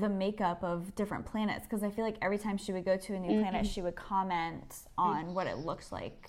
the 0.00 0.08
makeup 0.08 0.62
of 0.62 0.94
different 0.94 1.26
planets 1.26 1.64
because 1.64 1.82
I 1.82 1.90
feel 1.90 2.04
like 2.04 2.16
every 2.22 2.38
time 2.38 2.56
she 2.56 2.72
would 2.72 2.84
go 2.84 2.96
to 2.96 3.14
a 3.14 3.18
new 3.18 3.40
planet, 3.40 3.62
mm-hmm. 3.62 3.72
she 3.72 3.82
would 3.82 3.96
comment 3.96 4.76
on 4.96 5.26
mm. 5.26 5.32
what 5.32 5.46
it 5.48 5.58
looked 5.58 5.90
like 5.90 6.28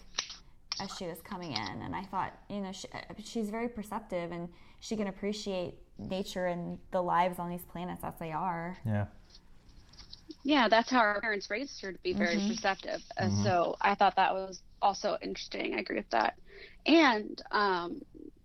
as 0.79 0.95
she 0.97 1.05
was 1.05 1.21
coming 1.21 1.51
in. 1.51 1.81
And 1.83 1.95
I 1.95 2.03
thought, 2.03 2.33
you 2.49 2.61
know, 2.61 2.71
she, 2.71 2.87
uh, 2.93 3.13
she's 3.23 3.49
very 3.49 3.69
perceptive 3.69 4.31
and 4.31 4.49
she 4.79 4.95
can 4.95 5.07
appreciate 5.07 5.75
nature 5.99 6.47
and 6.47 6.79
the 6.91 7.01
lives 7.01 7.37
on 7.37 7.49
these 7.49 7.65
planets 7.65 8.03
as 8.03 8.13
they 8.19 8.31
are. 8.31 8.77
Yeah. 8.85 9.05
Yeah, 10.43 10.67
that's 10.69 10.89
how 10.89 10.99
our 10.99 11.21
parents 11.21 11.49
raised 11.49 11.81
her 11.81 11.91
to 11.91 11.99
be 11.99 12.13
very 12.13 12.37
perceptive. 12.49 13.01
And 13.17 13.31
so 13.43 13.75
I 13.81 13.95
thought 13.95 14.15
that 14.15 14.33
was 14.33 14.61
also 14.81 15.17
interesting. 15.21 15.75
I 15.75 15.79
agree 15.79 15.97
with 15.97 16.09
that. 16.11 16.35
And 16.85 17.41
um, 17.51 18.01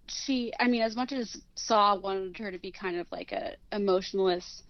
she, 0.09 0.52
I 0.59 0.66
mean, 0.69 0.82
as 0.82 0.97
much 0.97 1.12
as 1.12 1.36
Saw 1.55 1.97
wanted 1.97 2.36
her 2.39 2.51
to 2.51 2.59
be 2.59 2.70
kind 2.70 2.97
of 2.97 3.06
like 3.11 3.32
a 3.32 3.52
emotionless 3.73 4.62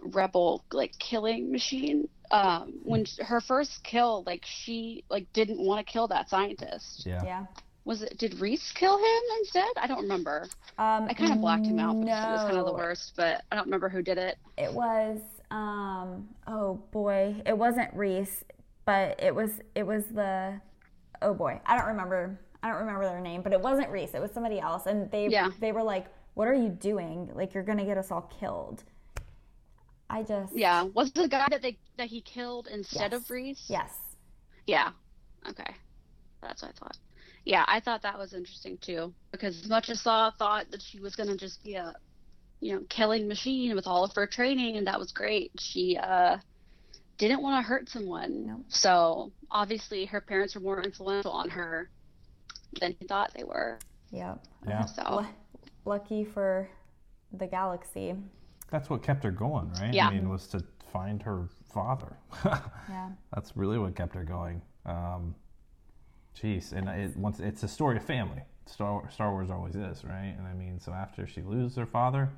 rebel, 0.00 0.64
like 0.72 0.92
killing 0.98 1.50
machine, 1.50 2.08
um, 2.30 2.74
when 2.82 3.04
sh- 3.04 3.18
her 3.20 3.40
first 3.40 3.82
kill, 3.84 4.22
like 4.26 4.42
she 4.44 5.04
like 5.10 5.32
didn't 5.32 5.60
want 5.60 5.84
to 5.84 5.92
kill 5.92 6.08
that 6.08 6.28
scientist. 6.28 7.04
Yeah. 7.06 7.22
Yeah. 7.24 7.46
Was 7.84 8.02
it? 8.02 8.16
Did 8.16 8.38
Reece 8.38 8.72
kill 8.72 8.96
him 8.96 9.22
instead? 9.40 9.66
I 9.76 9.88
don't 9.88 10.02
remember. 10.02 10.48
Um, 10.78 11.06
I 11.08 11.14
kind 11.14 11.32
of 11.32 11.40
blacked 11.40 11.66
him 11.66 11.80
out 11.80 12.00
because 12.00 12.24
it 12.24 12.28
was 12.28 12.42
kind 12.42 12.56
of 12.56 12.66
the 12.66 12.72
worst, 12.72 13.14
but 13.16 13.42
I 13.50 13.56
don't 13.56 13.64
remember 13.64 13.88
who 13.88 14.02
did 14.02 14.18
it. 14.18 14.38
It 14.56 14.72
was 14.72 15.18
um 15.52 16.28
oh 16.46 16.82
boy, 16.90 17.42
it 17.46 17.56
wasn't 17.56 17.92
Reece, 17.94 18.42
but 18.84 19.22
it 19.22 19.34
was 19.34 19.50
it 19.74 19.86
was 19.86 20.04
the 20.06 20.60
oh 21.20 21.34
boy, 21.34 21.60
I 21.66 21.76
don't 21.76 21.86
remember 21.88 22.40
I 22.62 22.68
don't 22.68 22.78
remember 22.78 23.04
their 23.04 23.20
name, 23.20 23.42
but 23.42 23.52
it 23.52 23.60
wasn't 23.60 23.90
Reece. 23.90 24.14
It 24.14 24.20
was 24.22 24.30
somebody 24.32 24.58
else, 24.60 24.86
and 24.86 25.10
they 25.10 25.28
Yeah. 25.28 25.50
they 25.60 25.72
were 25.72 25.82
like, 25.82 26.06
"What 26.34 26.48
are 26.48 26.54
you 26.54 26.68
doing? 26.70 27.30
Like 27.34 27.54
you're 27.54 27.64
gonna 27.64 27.84
get 27.84 27.98
us 27.98 28.10
all 28.10 28.22
killed." 28.40 28.82
I 30.08 30.22
just 30.22 30.54
Yeah, 30.54 30.82
was 30.82 31.12
the 31.12 31.28
guy 31.28 31.46
that 31.50 31.62
they 31.62 31.78
that 31.96 32.08
he 32.08 32.20
killed 32.20 32.66
instead 32.68 33.12
Yes. 33.12 33.22
of 33.22 33.30
Reece? 33.30 33.66
yes 33.68 33.98
Yeah. 34.66 34.90
Okay. 35.48 35.74
That's 36.40 36.62
what 36.62 36.70
I 36.70 36.78
thought. 36.78 36.98
Yeah, 37.44 37.64
I 37.66 37.80
thought 37.80 38.02
that 38.02 38.18
was 38.18 38.32
interesting 38.32 38.78
too. 38.78 39.12
Because 39.32 39.60
as 39.62 39.68
much 39.68 39.90
as 39.90 40.00
Saw 40.00 40.30
thought 40.30 40.70
that 40.70 40.80
she 40.82 41.00
was 41.00 41.16
gonna 41.16 41.36
just 41.36 41.62
be 41.64 41.74
a 41.74 41.94
you 42.62 42.72
know, 42.74 42.82
killing 42.88 43.26
machine 43.28 43.74
with 43.74 43.86
all 43.86 44.04
of 44.04 44.14
her 44.14 44.26
training 44.26 44.76
and 44.76 44.86
that 44.86 44.98
was 44.98 45.12
great, 45.12 45.50
she 45.58 45.98
uh 45.98 46.36
didn't 47.18 47.42
want 47.42 47.62
to 47.62 47.68
hurt 47.68 47.88
someone. 47.88 48.46
No. 48.46 48.64
So 48.68 49.32
obviously 49.50 50.06
her 50.06 50.20
parents 50.20 50.54
were 50.54 50.60
more 50.62 50.82
influential 50.82 51.32
on 51.32 51.50
her 51.50 51.90
than 52.80 52.94
he 52.98 53.06
thought 53.06 53.32
they 53.36 53.44
were. 53.44 53.78
yep. 54.10 54.42
Yeah. 54.66 54.86
So 54.86 55.02
Lu- 55.20 55.26
lucky 55.84 56.24
for 56.24 56.68
the 57.32 57.46
galaxy. 57.46 58.14
That's 58.70 58.88
what 58.88 59.02
kept 59.02 59.24
her 59.24 59.30
going, 59.30 59.70
right? 59.74 59.92
Yeah. 59.92 60.08
I 60.08 60.14
mean, 60.14 60.30
was 60.30 60.46
to 60.48 60.64
find 60.92 61.22
her 61.22 61.48
father. 61.72 62.16
Yeah. 62.88 63.10
That's 63.34 63.56
really 63.56 63.78
what 63.78 63.94
kept 63.94 64.14
her 64.14 64.24
going. 64.24 64.60
Um, 64.86 65.34
jeez, 66.40 66.72
and 66.72 66.88
it 66.88 67.16
once 67.16 67.38
it's 67.40 67.62
a 67.62 67.68
story 67.68 67.96
of 67.96 68.04
family. 68.04 68.42
Star 68.66 69.08
Star 69.10 69.30
Wars 69.30 69.50
always 69.50 69.74
is, 69.76 70.04
right? 70.04 70.34
And 70.36 70.46
I 70.46 70.54
mean, 70.54 70.80
so 70.80 70.92
after 70.92 71.26
she 71.26 71.42
loses 71.42 71.76
her 71.76 71.86
father, 71.86 72.30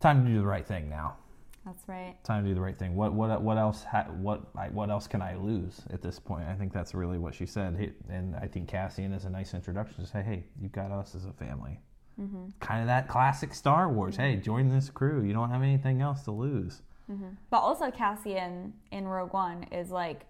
time 0.00 0.24
to 0.24 0.30
do 0.30 0.38
the 0.38 0.46
right 0.46 0.66
thing 0.66 0.88
now. 0.88 1.16
That's 1.64 1.86
right. 1.86 2.14
Time 2.24 2.44
to 2.44 2.48
do 2.48 2.54
the 2.54 2.60
right 2.60 2.78
thing. 2.78 2.96
What 2.96 3.12
what 3.12 3.42
what 3.42 3.58
else? 3.58 3.84
Ha, 3.84 4.06
what 4.20 4.42
I, 4.56 4.68
what 4.68 4.88
else 4.90 5.06
can 5.06 5.20
I 5.20 5.36
lose 5.36 5.82
at 5.90 6.00
this 6.00 6.18
point? 6.18 6.46
I 6.48 6.54
think 6.54 6.72
that's 6.72 6.94
really 6.94 7.18
what 7.18 7.34
she 7.34 7.44
said. 7.44 7.76
Hey, 7.76 7.92
and 8.08 8.34
I 8.36 8.46
think 8.46 8.68
Cassian 8.68 9.12
is 9.12 9.24
a 9.24 9.30
nice 9.30 9.52
introduction 9.52 10.02
to 10.02 10.10
say, 10.10 10.22
hey, 10.22 10.44
you've 10.60 10.72
got 10.72 10.90
us 10.90 11.14
as 11.14 11.26
a 11.26 11.32
family. 11.32 11.78
Mm-hmm. 12.18 12.46
Kind 12.60 12.80
of 12.80 12.86
that 12.86 13.08
classic 13.08 13.52
Star 13.52 13.90
Wars. 13.90 14.14
Mm-hmm. 14.14 14.22
Hey, 14.22 14.36
join 14.36 14.68
this 14.70 14.88
crew. 14.88 15.22
You 15.22 15.34
don't 15.34 15.50
have 15.50 15.62
anything 15.62 16.00
else 16.00 16.22
to 16.22 16.30
lose. 16.30 16.80
Mm-hmm. 17.10 17.28
But 17.50 17.58
also 17.58 17.90
Cassian 17.90 18.72
in 18.90 19.06
Rogue 19.06 19.32
One 19.32 19.64
is 19.64 19.90
like 19.90 20.24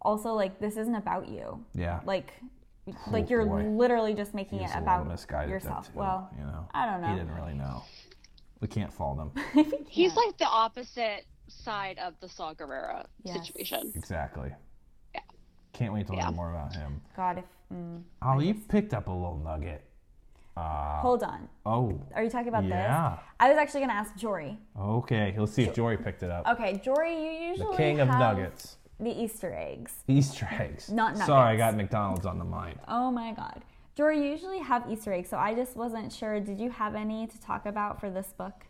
also 0.00 0.34
like 0.34 0.58
this 0.58 0.76
isn't 0.76 0.94
about 0.94 1.28
you. 1.28 1.64
Yeah. 1.74 2.00
Like 2.04 2.32
oh, 2.88 2.94
like 3.10 3.30
you're 3.30 3.46
boy. 3.46 3.68
literally 3.68 4.14
just 4.14 4.34
making 4.34 4.60
He's 4.60 4.70
it 4.70 4.76
about 4.76 5.06
yourself. 5.48 5.90
Well, 5.94 6.28
you 6.36 6.44
know, 6.44 6.68
I 6.74 6.86
don't 6.86 7.00
know. 7.00 7.08
he 7.08 7.14
didn't 7.14 7.34
really 7.34 7.54
know. 7.54 7.82
We 8.62 8.68
can't 8.68 8.92
fault 8.92 9.18
him. 9.18 9.64
he's 9.88 10.14
like 10.14 10.38
the 10.38 10.46
opposite 10.46 11.26
side 11.48 11.98
of 11.98 12.14
the 12.20 12.28
Saw 12.28 12.54
Gerrera 12.54 13.04
Yes. 13.24 13.44
situation. 13.48 13.92
exactly. 13.96 14.52
Yeah. 15.12 15.20
Can't 15.72 15.92
wait 15.92 16.06
to 16.06 16.14
Yeah. 16.14 16.26
learn 16.28 16.36
more 16.36 16.50
about 16.50 16.74
him. 16.76 17.02
God, 17.16 17.38
if 17.38 17.44
mm, 17.74 18.02
Oh, 18.22 18.38
you 18.38 18.54
picked 18.54 18.94
up 18.94 19.08
a 19.08 19.10
little 19.10 19.36
nugget. 19.44 19.84
hold 20.56 21.24
on, 21.24 21.48
Oh, 21.66 22.00
are 22.14 22.22
you 22.22 22.30
talking 22.30 22.48
about 22.48 22.62
yeah. 22.64 23.16
this? 23.16 23.20
I 23.40 23.48
was 23.48 23.58
actually 23.58 23.80
gonna 23.80 23.94
ask 23.94 24.14
Jory. 24.16 24.56
Okay, 24.78 25.34
let's 25.36 25.52
see 25.52 25.64
if 25.64 25.74
Jory 25.74 25.96
picked 25.96 26.22
it 26.22 26.30
up. 26.30 26.46
Okay, 26.46 26.80
Jory, 26.84 27.14
you 27.16 27.48
usually. 27.48 27.70
the 27.72 27.76
king 27.76 27.98
of 28.00 28.08
have 28.08 28.18
nuggets. 28.20 28.76
the 29.00 29.10
Easter 29.10 29.52
eggs. 29.52 30.04
Easter 30.06 30.48
eggs. 30.52 30.88
Not 30.88 31.14
nuggets. 31.14 31.26
Sorry, 31.26 31.54
I 31.54 31.56
got 31.56 31.74
McDonald's 31.74 32.26
on 32.26 32.38
the 32.38 32.44
mind. 32.44 32.78
Oh 32.86 33.10
my 33.10 33.32
God, 33.32 33.64
Jory, 33.94 34.22
you 34.22 34.30
usually 34.30 34.60
have 34.60 34.90
Easter 34.90 35.12
eggs, 35.12 35.28
so 35.28 35.36
I 35.36 35.54
just 35.54 35.76
wasn't 35.76 36.10
sure. 36.12 36.40
Did 36.40 36.58
you 36.58 36.70
have 36.70 36.94
any 36.94 37.26
to 37.26 37.40
talk 37.40 37.66
about 37.66 38.00
for 38.00 38.08
this 38.08 38.32
book? 38.38 38.64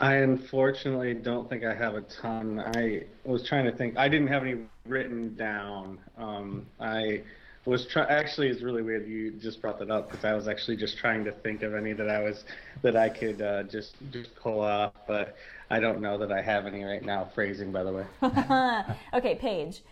I 0.00 0.14
unfortunately 0.16 1.14
don't 1.14 1.48
think 1.48 1.64
I 1.64 1.74
have 1.74 1.94
a 1.94 2.02
ton. 2.02 2.62
I 2.76 3.04
was 3.24 3.46
trying 3.46 3.64
to 3.64 3.72
think. 3.72 3.96
I 3.96 4.08
didn't 4.08 4.28
have 4.28 4.42
any 4.42 4.62
written 4.86 5.34
down. 5.34 5.98
Um, 6.16 6.66
I 6.78 7.22
was 7.64 7.86
try- 7.86 8.06
actually 8.06 8.48
it's 8.48 8.62
really 8.62 8.82
weird 8.82 9.08
you 9.08 9.32
just 9.32 9.60
brought 9.60 9.78
that 9.78 9.90
up 9.90 10.10
because 10.10 10.24
I 10.24 10.34
was 10.34 10.46
actually 10.46 10.76
just 10.76 10.98
trying 10.98 11.24
to 11.24 11.32
think 11.32 11.62
of 11.62 11.74
any 11.74 11.92
that 11.94 12.10
I 12.10 12.20
was 12.20 12.44
that 12.82 12.96
I 12.96 13.08
could 13.08 13.40
uh, 13.40 13.64
just 13.64 13.94
just 14.12 14.34
pull 14.36 14.60
off, 14.60 14.92
but 15.08 15.36
I 15.70 15.80
don't 15.80 16.00
know 16.00 16.18
that 16.18 16.30
I 16.30 16.40
have 16.40 16.66
any 16.66 16.84
right 16.84 17.02
now. 17.04 17.28
Phrasing, 17.34 17.72
by 17.72 17.82
the 17.82 17.92
way. 17.92 18.04
okay, 19.14 19.34
Paige. 19.34 19.82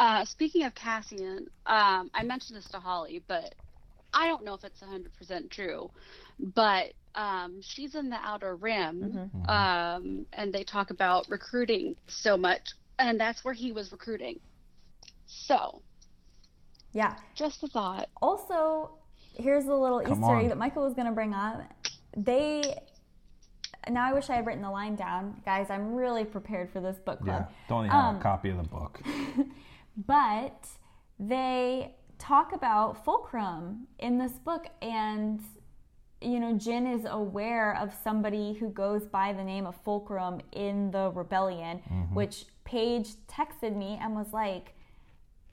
Uh, 0.00 0.24
speaking 0.24 0.64
of 0.64 0.74
Cassian, 0.74 1.46
um, 1.66 2.10
I 2.14 2.22
mentioned 2.24 2.56
this 2.56 2.68
to 2.70 2.78
Holly, 2.78 3.22
but 3.26 3.54
I 4.14 4.26
don't 4.28 4.44
know 4.44 4.54
if 4.54 4.62
it's 4.64 4.80
100% 4.80 5.50
true. 5.50 5.90
But 6.38 6.92
um, 7.16 7.60
she's 7.62 7.94
in 7.96 8.08
the 8.10 8.16
Outer 8.22 8.54
Rim, 8.56 9.30
um, 9.48 10.24
and 10.32 10.52
they 10.52 10.62
talk 10.62 10.90
about 10.90 11.26
recruiting 11.28 11.96
so 12.06 12.36
much, 12.36 12.70
and 12.98 13.18
that's 13.18 13.44
where 13.44 13.54
he 13.54 13.72
was 13.72 13.90
recruiting. 13.90 14.38
So, 15.26 15.82
Yeah. 16.92 17.16
just 17.34 17.62
a 17.64 17.68
thought. 17.68 18.08
Also, 18.22 18.90
here's 19.34 19.66
a 19.66 19.74
little 19.74 20.00
Come 20.00 20.20
Easter 20.22 20.36
egg 20.36 20.48
that 20.48 20.58
Michael 20.58 20.84
was 20.84 20.94
going 20.94 21.06
to 21.08 21.12
bring 21.12 21.34
up. 21.34 21.62
They. 22.16 22.80
Now 23.88 24.06
I 24.08 24.12
wish 24.12 24.28
I 24.28 24.34
had 24.36 24.46
written 24.46 24.62
the 24.62 24.70
line 24.70 24.96
down, 24.96 25.40
guys. 25.46 25.68
I'm 25.70 25.94
really 25.94 26.24
prepared 26.24 26.70
for 26.70 26.80
this 26.80 26.96
book 26.98 27.20
club. 27.20 27.46
Yeah. 27.48 27.54
Don't 27.68 27.86
even 27.86 27.90
have 27.96 28.04
Um, 28.04 28.16
a 28.16 28.22
copy 28.22 28.50
of 28.50 28.58
the 28.58 28.62
book. 28.64 29.00
But 30.06 30.66
they 31.18 31.94
talk 32.18 32.52
about 32.52 33.04
Fulcrum 33.04 33.88
in 33.98 34.18
this 34.18 34.32
book, 34.32 34.66
and 34.80 35.40
you 36.20 36.40
know, 36.40 36.54
Jyn 36.54 36.92
is 36.92 37.06
aware 37.08 37.76
of 37.76 37.92
somebody 38.02 38.52
who 38.54 38.70
goes 38.70 39.06
by 39.06 39.32
the 39.32 39.44
name 39.44 39.66
of 39.66 39.76
Fulcrum 39.84 40.40
in 40.52 40.90
the 40.90 41.12
rebellion, 41.14 41.78
which 42.12 42.46
Paige 42.64 43.10
texted 43.28 43.76
me 43.76 43.98
and 44.00 44.14
was 44.14 44.32
like, 44.32 44.74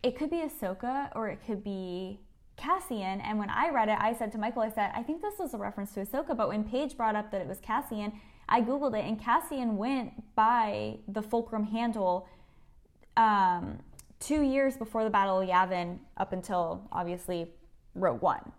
it 0.02 0.18
could 0.18 0.30
be 0.30 0.38
Ahsoka 0.38 1.10
or 1.16 1.30
it 1.30 1.40
could 1.46 1.64
be 1.64 2.20
Cassian. 2.58 3.22
And 3.22 3.38
when 3.38 3.50
I 3.50 3.70
read 3.70 3.90
it, 3.90 3.98
I 4.00 4.14
said 4.14 4.32
to 4.32 4.38
Michael, 4.38 4.64
I 4.64 4.70
said, 4.70 4.92
I 4.96 5.04
think 5.04 5.22
this 5.22 5.36
was 5.40 5.54
a 5.54 5.58
reference 5.58 5.94
to 5.94 6.06
Ahsoka. 6.06 6.36
But 6.36 6.48
when 6.48 6.64
Paige 6.64 6.98
brought 6.98 7.16
up 7.16 7.32
that 7.32 7.42
it 7.42 7.48
was 7.48 7.60
Cassian, 7.60 8.14
I 8.50 8.62
Googled 8.62 8.98
it 8.98 9.06
and 9.06 9.20
Cassian 9.20 9.78
went 9.78 10.36
by 10.36 10.98
the 11.08 11.22
Fulcrum 11.22 11.66
handle 11.66 12.28
um, 13.18 13.80
two 14.20 14.42
years 14.42 14.78
before 14.78 15.04
the 15.04 15.10
Battle 15.10 15.40
of 15.42 15.48
Yavin, 15.48 16.00
up 16.18 16.34
until 16.34 16.88
obviously 16.92 17.52
Rogue 17.94 18.22
One. 18.22 18.52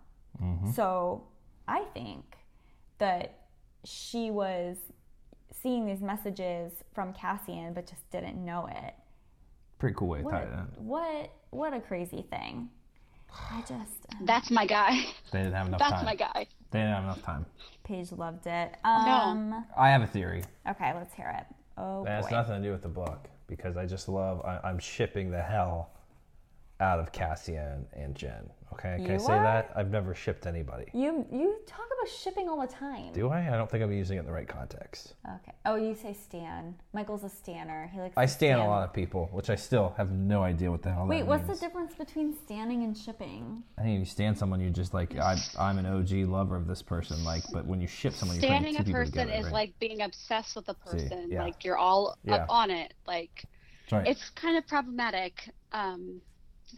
So 0.75 1.23
I 1.67 1.83
think 1.95 2.23
that 2.99 3.39
she 3.83 4.29
was 4.29 4.77
seeing 5.51 5.87
these 5.87 6.01
messages 6.01 6.71
from 6.93 7.11
Cassian, 7.13 7.73
but 7.73 7.87
just 7.87 8.07
didn't 8.11 8.43
know 8.45 8.67
it. 8.71 8.93
Pretty 9.79 9.95
cool 9.95 10.09
way 10.09 10.21
to 10.21 10.29
tie 10.29 10.41
it 10.41 10.49
in. 10.53 10.85
what 10.85 11.31
what 11.49 11.73
a 11.73 11.79
crazy 11.79 12.23
thing. 12.29 12.69
I 13.51 13.61
just 13.61 14.05
That's 14.25 14.51
my 14.51 14.65
guy. 14.67 15.05
They 15.31 15.39
didn't 15.39 15.53
have 15.53 15.67
enough 15.67 15.79
time. 15.79 15.89
That's 15.89 16.01
time. 16.01 16.05
my 16.05 16.15
guy. 16.15 16.47
They 16.71 16.79
didn't 16.79 16.93
have 16.93 17.03
enough 17.03 17.23
time. 17.23 17.45
Paige 17.83 18.11
loved 18.11 18.45
it. 18.47 18.75
Um 18.83 19.65
I 19.77 19.89
have 19.89 20.01
a 20.03 20.07
theory. 20.07 20.43
okay, 20.69 20.93
let's 20.95 21.13
hear 21.15 21.33
it. 21.39 21.45
Oh 21.77 22.03
That 22.05 22.17
has 22.23 22.25
boy. 22.27 22.31
nothing 22.35 22.61
to 22.61 22.67
do 22.67 22.71
with 22.71 22.81
the 22.83 22.89
book 22.89 23.27
because 23.47 23.77
I 23.77 23.85
just 23.85 24.09
love. 24.09 24.41
I, 24.45 24.59
I'm 24.63 24.79
shipping 24.79 25.31
the 25.31 25.41
hell 25.41 25.91
out 26.79 26.99
of 26.99 27.11
Cassian 27.11 27.85
and 27.93 28.15
Jyn. 28.15 28.49
Okay, 28.73 28.97
can 29.03 29.11
I 29.15 29.17
say 29.17 29.33
are? 29.33 29.43
that? 29.43 29.71
I've 29.75 29.89
never 29.89 30.13
shipped 30.13 30.45
anybody. 30.45 30.85
You 30.93 31.25
you 31.31 31.55
talk 31.65 31.85
about 31.85 32.11
shipping 32.11 32.47
all 32.49 32.59
the 32.61 32.67
time. 32.67 33.13
Do 33.13 33.29
I? 33.29 33.47
I 33.47 33.57
don't 33.57 33.71
think 33.71 33.81
I'm 33.81 33.91
using 33.91 34.17
it 34.17 34.19
in 34.21 34.25
the 34.25 34.31
right 34.31 34.47
context. 34.47 35.13
Okay. 35.25 35.53
Oh, 35.65 35.75
you 35.77 35.95
say 35.95 36.13
Stan. 36.13 36.75
Michael's 36.93 37.23
a 37.23 37.29
Stanner. 37.29 37.89
He 37.91 37.99
likes. 37.99 38.15
I 38.17 38.25
to 38.25 38.31
stand 38.31 38.61
a 38.61 38.65
lot 38.65 38.83
of 38.83 38.93
people, 38.93 39.29
which 39.31 39.49
I 39.49 39.55
still 39.55 39.93
have 39.97 40.11
no 40.11 40.43
idea 40.43 40.69
what 40.69 40.83
the 40.83 40.91
hell 40.91 41.07
Wait, 41.07 41.19
that 41.21 41.27
what's 41.27 41.47
the 41.47 41.55
difference 41.55 41.95
between 41.95 42.35
standing 42.45 42.83
and 42.83 42.95
shipping? 42.95 43.63
I 43.79 43.83
think 43.83 43.95
if 43.95 43.99
you 43.99 44.05
stand 44.05 44.37
someone, 44.37 44.59
you 44.59 44.69
just 44.69 44.93
like 44.93 45.17
I, 45.17 45.37
I'm 45.57 45.77
an 45.79 45.85
OG 45.85 46.11
lover 46.29 46.57
of 46.57 46.67
this 46.67 46.81
person. 46.83 47.23
Like, 47.23 47.43
but 47.53 47.65
when 47.65 47.79
you 47.81 47.87
ship 47.87 48.13
someone, 48.13 48.35
you're 48.35 48.43
Standing 48.47 48.75
putting 48.75 48.75
a 48.75 48.79
two 48.79 48.85
people 48.85 48.99
person 48.99 49.11
together. 49.13 49.39
is 49.39 49.45
right? 49.45 49.53
like 49.53 49.79
being 49.79 50.01
obsessed 50.01 50.55
with 50.55 50.67
a 50.69 50.73
person. 50.75 51.29
yeah. 51.31 51.41
Like 51.41 51.63
you're 51.63 51.77
all 51.77 52.17
Yeah. 52.25 52.35
up 52.35 52.45
on 52.49 52.69
it. 52.69 52.93
Like 53.07 53.45
right. 53.91 54.05
it's 54.05 54.29
kind 54.31 54.57
of 54.57 54.67
problematic. 54.67 55.49
Um, 55.71 56.21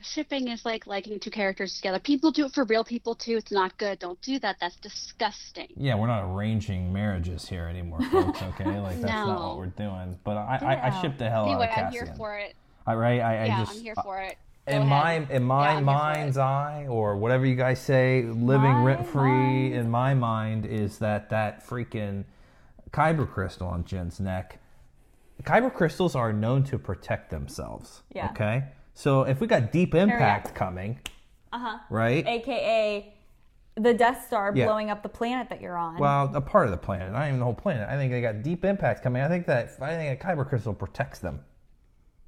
shipping 0.01 0.47
is 0.47 0.65
like 0.65 0.87
liking 0.87 1.19
two 1.19 1.31
characters 1.31 1.75
together. 1.75 1.99
People 1.99 2.31
do 2.31 2.45
it 2.45 2.53
for 2.53 2.63
real 2.65 2.83
people 2.83 3.15
too. 3.15 3.37
It's 3.37 3.51
not 3.51 3.77
good. 3.77 3.99
Don't 3.99 4.21
do 4.21 4.39
that. 4.39 4.57
That's 4.59 4.75
disgusting. 4.77 5.67
yeah, 5.75 5.95
we're 5.95 6.07
not 6.07 6.23
arranging 6.23 6.93
marriages 6.93 7.47
here 7.47 7.67
anymore, 7.67 7.99
folks. 8.11 8.41
Okay, 8.41 8.79
like 8.79 9.01
that's 9.01 9.11
not 9.13 9.39
what 9.49 9.57
we're 9.57 9.65
doing. 9.67 10.19
But 10.23 10.37
I, 10.37 10.57
Get 10.59 10.67
I, 10.67 10.87
I 10.87 11.01
ship 11.01 11.17
the 11.17 11.29
hell 11.29 11.45
Anyway, 11.45 11.65
out 11.65 11.69
of 11.69 11.75
Cassian. 11.75 11.99
I'm 12.01 12.05
here 12.07 12.15
for 12.15 12.37
it. 12.37 12.55
I, 12.85 12.95
right? 12.95 13.19
I, 13.21 13.45
yeah, 13.45 13.55
I 13.57 13.59
just 13.59 13.73
Yeah, 13.73 13.77
I'm 13.77 13.83
here 13.83 13.95
for 14.03 14.19
it. 14.21 14.37
Go 14.67 14.75
in 14.75 14.87
my 14.87 15.13
in 15.29 15.43
my 15.43 15.71
Yeah, 15.71 15.77
I'm 15.77 15.77
here 15.77 15.79
for 15.79 15.83
mind's 15.85 16.37
eye 16.37 16.85
or 16.87 17.17
whatever 17.17 17.45
you 17.45 17.55
guys 17.55 17.79
say 17.79 18.23
living 18.23 18.83
rent 18.83 19.05
free 19.07 19.73
in 19.73 19.89
my 19.89 20.13
mind 20.13 20.65
is 20.65 20.99
that 20.99 21.29
that 21.31 21.67
freaking 21.67 22.25
kyber 22.91 23.27
crystal 23.27 23.67
on 23.67 23.83
Jyn's 23.83 24.19
neck 24.19 24.59
kyber 25.43 25.73
crystals 25.73 26.15
are 26.15 26.31
known 26.33 26.63
to 26.65 26.77
protect 26.77 27.31
themselves 27.31 28.03
Yeah. 28.13 28.29
okay 28.31 28.65
so 28.99 29.23
if 29.23 29.39
we 29.39 29.47
got 29.47 29.71
deep 29.71 29.95
impact 29.95 30.53
coming 30.53 30.99
Uh 31.53 31.59
huh. 31.59 31.77
right 31.89 32.25
AKA 32.27 33.13
the 33.75 33.93
Death 33.93 34.27
Star 34.27 34.51
Yeah. 34.53 34.65
blowing 34.65 34.89
up 34.89 35.03
the 35.03 35.09
planet 35.09 35.47
that 35.49 35.61
you're 35.61 35.77
on. 35.77 35.97
well 35.97 36.29
a 36.35 36.41
part 36.41 36.65
of 36.65 36.71
the 36.71 36.77
planet 36.77 37.11
not 37.13 37.27
even 37.27 37.39
the 37.39 37.45
whole 37.45 37.53
planet 37.53 37.87
i 37.89 37.95
think 37.95 38.11
they 38.11 38.19
got 38.21 38.43
deep 38.43 38.65
impact 38.65 39.01
coming 39.01 39.21
i 39.21 39.27
think 39.29 39.45
that 39.47 39.69
i 39.81 39.95
think 39.95 40.21
a 40.21 40.23
kyber 40.25 40.47
crystal 40.47 40.73
protects 40.73 41.19
them 41.19 41.39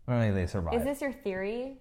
i 0.07 0.13
don't 0.13 0.21
think 0.21 0.35
they 0.35 0.47
survive 0.47 0.73
is 0.75 0.83
this 0.85 1.01
your 1.01 1.11
theory? 1.11 1.77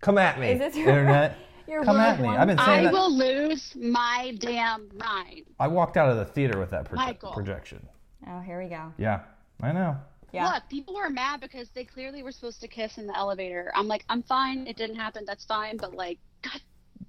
come 0.00 0.18
at 0.18 0.40
me 0.40 0.50
Is 0.50 0.58
this 0.58 0.76
your 0.76 0.88
internet 0.88 1.36
your 1.68 1.84
come 1.84 1.96
at 1.98 2.18
me 2.20 2.26
One? 2.26 2.36
i've 2.36 2.48
been 2.48 2.58
saying 2.58 2.80
I 2.80 2.82
that 2.84 2.92
will 2.92 3.12
lose 3.16 3.74
my 3.76 4.36
damn 4.40 4.88
mind. 4.98 5.42
I 5.60 5.68
walked 5.68 5.96
out 5.96 6.08
of 6.10 6.16
the 6.16 6.24
theater 6.24 6.58
with 6.58 6.70
that 6.70 6.90
proje- 6.90 7.32
projection. 7.32 7.86
Oh, 8.28 8.40
here 8.40 8.60
we 8.60 8.68
go. 8.68 8.92
Yeah, 8.98 9.20
I 9.60 9.70
know. 9.70 9.96
Yeah. 10.32 10.48
Look, 10.48 10.62
people 10.70 10.94
were 10.94 11.10
mad 11.10 11.40
because 11.40 11.68
they 11.70 11.84
clearly 11.84 12.22
were 12.22 12.32
supposed 12.32 12.60
to 12.62 12.68
kiss 12.68 12.98
in 12.98 13.06
the 13.06 13.16
elevator. 13.16 13.70
I'm 13.74 13.86
like, 13.88 14.04
I'm 14.08 14.22
fine. 14.22 14.66
It 14.66 14.76
didn't 14.76 14.96
happen. 14.96 15.24
That's 15.26 15.44
fine. 15.44 15.76
But 15.76 15.94
like, 15.94 16.18
God, 16.42 16.60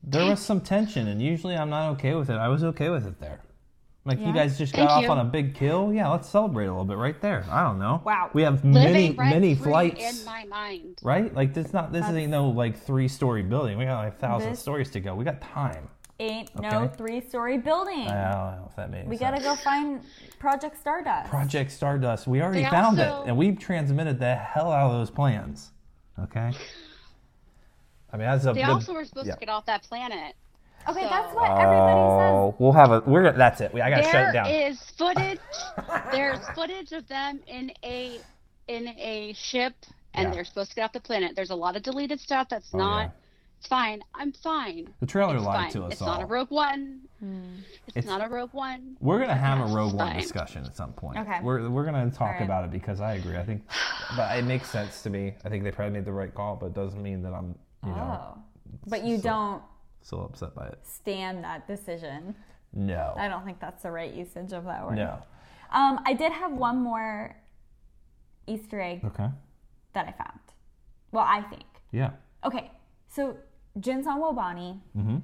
There 0.03 0.25
was 0.29 0.39
some 0.41 0.59
tension, 0.61 1.07
and 1.07 1.21
usually 1.21 1.55
I'm 1.55 1.69
not 1.69 1.91
okay 1.93 2.15
with 2.15 2.29
it. 2.29 2.35
I 2.35 2.49
was 2.49 2.63
okay 2.63 2.89
with 2.89 3.07
it 3.07 3.19
there. 3.19 3.39
Like 4.05 4.19
you 4.19 4.33
guys 4.33 4.57
just 4.57 4.73
Thank 4.75 4.89
got 4.89 4.97
off 4.97 5.03
you. 5.03 5.09
on 5.09 5.19
a 5.19 5.23
big 5.23 5.55
kill. 5.55 5.93
Yeah, 5.93 6.09
let's 6.09 6.27
celebrate 6.27 6.65
a 6.65 6.71
little 6.71 6.83
bit 6.83 6.97
right 6.97 7.19
there. 7.21 7.45
I 7.49 7.63
don't 7.63 7.79
know. 7.79 8.01
Wow. 8.03 8.29
We 8.33 8.41
have 8.41 8.55
living 8.65 8.73
many 8.73 9.11
rent 9.11 9.29
many 9.29 9.55
flights. 9.55 10.19
in 10.19 10.25
my 10.25 10.43
mind. 10.43 10.99
Right? 11.01 11.33
Like 11.33 11.53
this 11.53 11.71
not 11.71 11.93
this 11.93 12.05
ain't 12.07 12.29
no 12.29 12.49
like 12.49 12.77
three 12.77 13.07
story 13.07 13.43
building. 13.43 13.77
We 13.77 13.85
got 13.85 14.03
like 14.03 14.13
a 14.13 14.17
thousand 14.17 14.49
This- 14.51 14.59
stories 14.59 14.89
to 14.91 14.99
go. 14.99 15.15
We 15.15 15.23
got 15.23 15.39
time. 15.39 15.87
Ain't 16.19 16.57
no 16.59 16.87
three 16.87 17.21
story 17.21 17.57
building. 17.57 18.07
I 18.07 18.31
don't 18.31 18.61
know 18.61 18.67
if 18.69 18.75
that 18.75 18.89
made 18.91 19.07
we 19.07 19.17
sense. 19.17 19.31
gotta 19.31 19.43
go 19.43 19.55
find 19.55 20.01
Project 20.39 20.77
Stardust. 20.79 21.29
Project 21.29 21.71
Stardust. 21.71 22.27
We 22.27 22.41
already 22.41 22.63
They 22.63 22.69
found 22.69 22.99
also- 22.99 23.23
it, 23.23 23.27
and 23.29 23.37
we 23.37 23.53
transmitted 23.53 24.19
the 24.19 24.35
hell 24.35 24.71
out 24.71 24.91
of 24.91 24.93
those 24.99 25.09
plans. 25.09 25.71
Okay. 26.19 26.51
I 28.11 28.17
mean, 28.17 28.27
that's 28.27 28.45
a. 28.45 28.53
They 28.53 28.61
the- 28.61 28.69
also 28.71 28.93
were 28.93 29.05
supposed 29.05 29.27
yeah. 29.27 29.33
to 29.33 29.39
get 29.39 29.49
off 29.49 29.65
that 29.65 29.81
planet. 29.83 30.35
okay, 30.87 31.01
So- 31.01 31.09
that's 31.09 31.33
what 31.33 31.49
everybody 31.49 31.93
Oh, 31.93 32.55
we'll 32.59 32.71
have 32.73 32.91
a. 32.91 32.99
We're. 33.01 33.31
That's 33.31 33.59
it. 33.61 33.73
We, 33.73 33.81
I 33.81 33.89
gotta 33.89 34.03
shut 34.03 34.29
it 34.29 34.33
down. 34.33 34.45
is 34.47 34.79
footage. 34.97 35.39
there's 36.11 36.39
footage 36.49 36.91
of 36.91 37.07
them 37.07 37.39
in 37.47 37.71
a 37.83 38.19
in 38.67 38.87
a 38.89 39.33
ship, 39.33 39.73
and 40.13 40.27
Yeah. 40.29 40.35
they're 40.35 40.45
supposed 40.45 40.69
to 40.69 40.75
get 40.75 40.83
off 40.85 40.93
the 40.93 40.99
planet. 40.99 41.35
There's 41.35 41.49
a 41.49 41.55
lot 41.55 41.75
of 41.75 41.81
deleted 41.81 42.19
stuff 42.19 42.49
that's 42.49 42.69
Oh, 42.73 42.77
not. 42.77 43.01
yeah. 43.05 43.09
It's 43.63 43.69
fine. 43.69 44.03
I'm 44.13 44.33
fine. 44.33 44.93
The 44.99 45.05
trailer 45.05 45.37
It's 45.37 45.45
lied 45.45 45.55
fine. 45.55 45.71
to 45.71 45.83
us 45.85 45.93
It's 45.93 46.01
all. 46.01 46.07
not 46.09 46.21
a 46.21 46.25
Rogue 46.25 46.51
One. 46.51 46.99
It's, 47.21 47.95
It's- 47.95 48.05
not 48.05 48.21
a 48.21 48.27
Rogue 48.27 48.53
One. 48.53 48.97
We're 48.99 49.19
gonna 49.21 49.35
have 49.35 49.59
a 49.59 49.61
Yes, 49.67 49.73
Rogue 49.73 49.93
One 49.93 50.07
fine. 50.09 50.19
discussion 50.19 50.65
at 50.65 50.75
some 50.75 50.91
point. 50.91 51.17
Okay. 51.19 51.39
We're 51.41 51.69
we're 51.69 51.85
gonna 51.85 52.11
talk 52.11 52.27
Alright. 52.27 52.41
about 52.41 52.65
it 52.65 52.71
because 52.71 52.99
I 52.99 53.13
agree. 53.13 53.37
I 53.37 53.43
think, 53.45 53.63
but 54.17 54.37
it 54.37 54.43
makes 54.43 54.69
sense 54.69 55.01
to 55.03 55.09
me. 55.09 55.35
I 55.45 55.49
think 55.49 55.63
they 55.63 55.71
probably 55.71 55.93
made 55.93 56.03
the 56.03 56.11
right 56.11 56.35
call, 56.35 56.57
but 56.57 56.65
it 56.67 56.73
doesn't 56.73 57.01
mean 57.01 57.21
that 57.23 57.31
I'm, 57.33 57.55
you 57.85 57.91
know, 57.91 58.19
Oh. 58.35 58.37
But 58.87 59.05
you 59.05 59.15
So- 59.15 59.23
don't 59.23 59.63
So 60.01 60.19
upset 60.19 60.53
by 60.55 60.67
it. 60.67 60.85
stand 60.85 61.45
that 61.45 61.65
decision. 61.65 62.35
No. 62.73 63.13
I 63.15 63.29
don't 63.29 63.45
think 63.45 63.61
that's 63.61 63.83
the 63.83 63.91
right 63.91 64.13
usage 64.13 64.51
of 64.51 64.65
that 64.65 64.85
word. 64.85 64.95
No. 64.97 65.19
Um, 65.71 66.01
I 66.05 66.13
did 66.15 66.33
have 66.33 66.51
one 66.51 66.81
more 66.81 67.33
Easter 68.45 68.81
egg 68.81 69.05
Okay. 69.05 69.29
that 69.93 70.05
I 70.09 70.11
found. 70.11 70.39
Well, 71.13 71.23
I 71.25 71.41
think. 71.43 71.63
Yeah. 71.91 72.09
Okay, 72.43 72.69
so 73.07 73.37
Jyn's 73.79 74.07
on 74.07 74.19
Wobani, 74.21 74.79
Mm-hmm. 74.97 75.17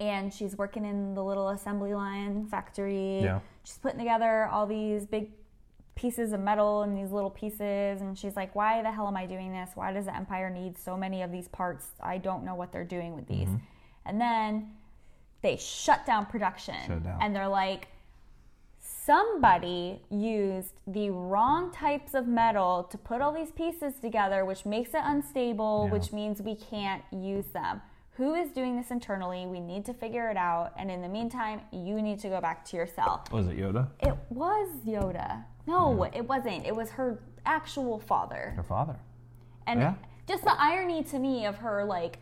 and 0.00 0.32
she's 0.32 0.56
working 0.56 0.84
in 0.84 1.14
the 1.14 1.22
little 1.22 1.48
assembly 1.50 1.94
line 1.94 2.46
factory. 2.46 3.20
Yeah. 3.22 3.40
She's 3.64 3.78
putting 3.78 3.98
together 3.98 4.46
all 4.46 4.66
these 4.66 5.06
big 5.06 5.30
pieces 5.94 6.32
of 6.32 6.40
metal 6.40 6.82
and 6.82 6.96
these 6.96 7.12
little 7.12 7.30
pieces, 7.30 8.00
and 8.00 8.18
she's 8.18 8.34
like, 8.36 8.54
"Why 8.54 8.82
the 8.82 8.90
hell 8.90 9.06
am 9.06 9.16
I 9.16 9.26
doing 9.26 9.52
this? 9.52 9.70
Why 9.74 9.92
does 9.92 10.06
the 10.06 10.14
Empire 10.16 10.50
need 10.50 10.76
so 10.78 10.96
many 10.96 11.22
of 11.22 11.30
these 11.30 11.46
parts? 11.48 11.86
I 12.02 12.18
don't 12.18 12.44
know 12.44 12.54
what 12.54 12.72
they're 12.72 12.84
doing 12.84 13.14
with 13.14 13.26
these." 13.26 13.48
And 14.06 14.20
then 14.20 14.72
they 15.42 15.56
shut 15.56 16.04
down 16.06 16.26
production, 16.26 16.74
Shut 16.86 17.02
down. 17.04 17.18
and 17.22 17.34
they're 17.36 17.48
like, 17.48 17.88
somebody 19.04 20.00
used 20.10 20.74
the 20.86 21.10
wrong 21.10 21.70
types 21.72 22.14
of 22.14 22.26
metal 22.26 22.84
to 22.90 22.96
put 22.98 23.20
all 23.20 23.32
these 23.32 23.50
pieces 23.52 23.94
together, 24.00 24.44
which 24.44 24.64
makes 24.64 24.90
it 24.94 25.00
unstable, 25.04 25.84
Yeah. 25.86 25.92
which 25.92 26.12
means 26.12 26.40
we 26.40 26.54
can't 26.54 27.02
use 27.10 27.46
them. 27.52 27.82
Who 28.12 28.34
is 28.34 28.50
doing 28.52 28.76
this 28.76 28.90
internally? 28.90 29.44
We 29.46 29.60
need 29.60 29.84
to 29.86 29.94
figure 29.94 30.30
it 30.30 30.36
out. 30.36 30.72
And 30.78 30.90
in 30.90 31.02
the 31.02 31.08
meantime, 31.08 31.60
you 31.72 32.00
need 32.00 32.20
to 32.20 32.28
go 32.28 32.40
back 32.40 32.64
to 32.66 32.76
your 32.76 32.86
cell. 32.86 33.24
Was 33.32 33.48
it 33.48 33.56
Yoda? 33.58 33.88
It 34.00 34.14
was 34.30 34.68
Yoda. 34.86 35.44
No, 35.66 36.04
it 36.04 36.26
wasn't. 36.26 36.64
It 36.64 36.74
was 36.74 36.90
her 36.92 37.18
actual 37.44 37.98
father. 37.98 38.52
Her 38.56 38.62
father. 38.62 38.96
And 39.66 39.80
Yeah. 39.80 39.94
just 40.28 40.44
the 40.44 40.54
irony 40.58 41.02
to 41.04 41.18
me 41.18 41.44
of 41.44 41.56
her, 41.56 41.84
like, 41.84 42.20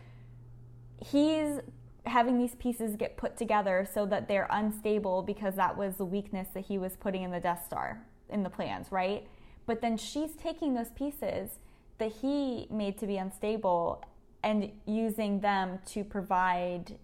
he's 0.99 1.61
having 2.07 2.39
these 2.39 2.55
pieces 2.57 2.97
get 2.97 3.17
put 3.17 3.37
together 3.37 3.87
so 3.93 4.07
that 4.07 4.29
they're 4.29 4.49
unstable 4.51 5.23
because 5.23 5.55
that 5.57 5.77
was 5.77 5.97
the 5.97 6.05
weakness 6.05 6.49
that 6.55 6.65
he 6.65 6.79
was 6.79 6.97
putting 6.97 7.23
in 7.23 7.31
the 7.31 7.41
Death 7.41 7.65
Star 7.65 8.05
in 8.29 8.43
the 8.43 8.51
plans, 8.51 8.91
right? 8.91 9.27
But 9.67 9.81
then 9.81 9.97
she's 9.97 10.35
taking 10.35 10.75
those 10.75 10.91
pieces 10.91 11.59
that 11.99 12.13
he 12.13 12.67
made 12.71 12.99
to 12.99 13.07
be 13.07 13.17
unstable 13.17 14.05
and 14.43 14.73
using 14.87 15.41
them 15.41 15.79
to 15.87 16.03
provide 16.03 16.99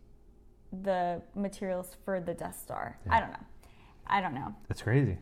the 0.82 1.22
materials 1.34 1.96
for 2.04 2.20
the 2.20 2.34
Death 2.34 2.58
Star. 2.60 2.98
I 3.08 3.20
don't 3.20 3.30
know. 3.30 3.46
I 4.06 4.20
don't 4.20 4.34
know. 4.34 4.54
That's 4.66 4.82
crazy. 4.82 5.18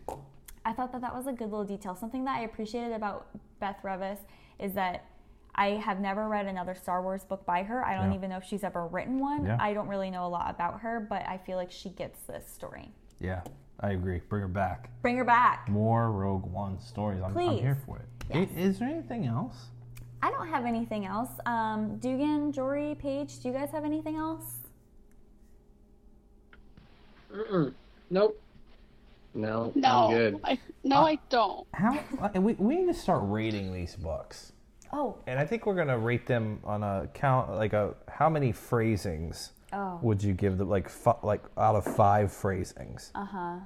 I 0.64 0.72
thought 0.72 0.92
that 0.92 1.00
that 1.02 1.14
was 1.14 1.26
a 1.26 1.32
good 1.32 1.50
little 1.50 1.64
detail. 1.64 1.94
Something 1.94 2.24
that 2.24 2.38
I 2.38 2.44
appreciated 2.44 2.92
about 2.92 3.28
Beth 3.60 3.76
Revis 3.84 4.18
is 4.58 4.72
that 4.72 5.04
I 5.56 5.70
have 5.70 6.00
never 6.00 6.28
read 6.28 6.46
another 6.46 6.74
Star 6.74 7.02
Wars 7.02 7.24
book 7.24 7.44
by 7.46 7.62
her. 7.62 7.84
I 7.84 7.94
don't 7.96 8.10
Yeah. 8.12 8.16
even 8.18 8.30
know 8.30 8.36
if 8.36 8.44
she's 8.44 8.62
ever 8.62 8.86
written 8.86 9.18
one. 9.18 9.46
Yeah. 9.46 9.56
I 9.58 9.72
don't 9.72 9.88
really 9.88 10.10
know 10.10 10.26
a 10.26 10.28
lot 10.28 10.50
about 10.50 10.80
her, 10.80 11.00
but 11.00 11.26
I 11.26 11.38
feel 11.38 11.56
like 11.56 11.70
she 11.70 11.88
gets 11.90 12.20
this 12.24 12.46
story. 12.48 12.92
Yeah, 13.20 13.40
I 13.80 13.92
agree. 13.92 14.20
Bring 14.28 14.42
her 14.42 14.48
back. 14.48 14.90
Bring 15.02 15.16
her 15.16 15.24
back. 15.24 15.68
More 15.68 16.10
Rogue 16.12 16.44
One 16.44 16.78
stories. 16.80 17.22
I'm, 17.24 17.36
I'm 17.36 17.56
here 17.56 17.78
for 17.86 17.98
it. 17.98 18.04
Yes. 18.34 18.48
I- 18.54 18.60
Is 18.60 18.78
there 18.78 18.88
anything 18.88 19.26
else? 19.26 19.66
I 20.22 20.30
don't 20.30 20.48
have 20.48 20.64
anything 20.64 21.06
else. 21.06 21.30
Um, 21.46 21.98
Dugan, 21.98 22.52
Jory, 22.52 22.94
Paige, 22.98 23.38
do 23.40 23.48
you 23.48 23.54
guys 23.54 23.70
have 23.70 23.84
anything 23.84 24.16
else? 24.16 24.44
Mm-mm. 27.32 27.74
Nope. 28.10 28.40
No, 29.34 29.70
No, 29.74 29.88
I'm 30.08 30.14
good. 30.14 30.40
I, 30.44 30.58
no, 30.82 30.96
I 31.06 31.18
don't. 31.28 31.66
How 31.74 31.98
uh, 32.22 32.40
we, 32.40 32.54
we 32.54 32.76
need 32.76 32.86
to 32.86 32.98
start 32.98 33.20
rating 33.24 33.74
these 33.74 33.94
books, 33.94 34.52
Oh, 34.92 35.16
and 35.26 35.38
I 35.38 35.44
think 35.46 35.66
we're 35.66 35.74
gonna 35.74 35.98
rate 35.98 36.26
them 36.26 36.60
on 36.64 36.82
a 36.82 37.08
count 37.14 37.50
like 37.54 37.72
a 37.72 37.94
how 38.08 38.28
many 38.28 38.52
phrasings 38.52 39.52
oh, 39.72 39.98
would 40.02 40.22
you 40.22 40.32
give 40.32 40.58
them 40.58 40.68
like 40.68 40.88
fi- 40.88 41.18
like 41.22 41.42
out 41.58 41.74
of 41.76 41.84
five 41.84 42.32
phrasings? 42.32 43.10
uh 43.14 43.24
huh. 43.24 43.56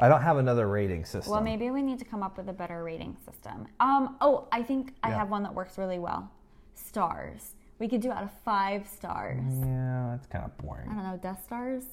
I 0.00 0.08
don't 0.08 0.22
have 0.22 0.36
another 0.36 0.68
rating 0.68 1.04
system. 1.04 1.32
Well, 1.32 1.40
maybe 1.42 1.70
we 1.72 1.82
need 1.82 1.98
to 1.98 2.04
come 2.04 2.22
up 2.22 2.36
with 2.36 2.48
a 2.48 2.52
better 2.52 2.84
rating 2.84 3.16
system. 3.26 3.66
Um, 3.80 4.16
oh, 4.20 4.46
I 4.52 4.62
think 4.62 4.94
I 5.02 5.08
Yeah. 5.08 5.18
have 5.18 5.30
one 5.30 5.42
that 5.42 5.52
works 5.52 5.76
really 5.76 5.98
well. 5.98 6.30
Stars. 6.74 7.54
We 7.80 7.88
could 7.88 8.00
do 8.00 8.12
out 8.12 8.22
of 8.22 8.30
five 8.44 8.86
stars. 8.86 9.42
Yeah, 9.60 10.08
that's 10.12 10.26
kind 10.28 10.44
of 10.44 10.56
boring. 10.58 10.88
I 10.88 10.94
don't 10.94 11.02
know, 11.02 11.16
Death 11.20 11.42
Stars? 11.44 11.84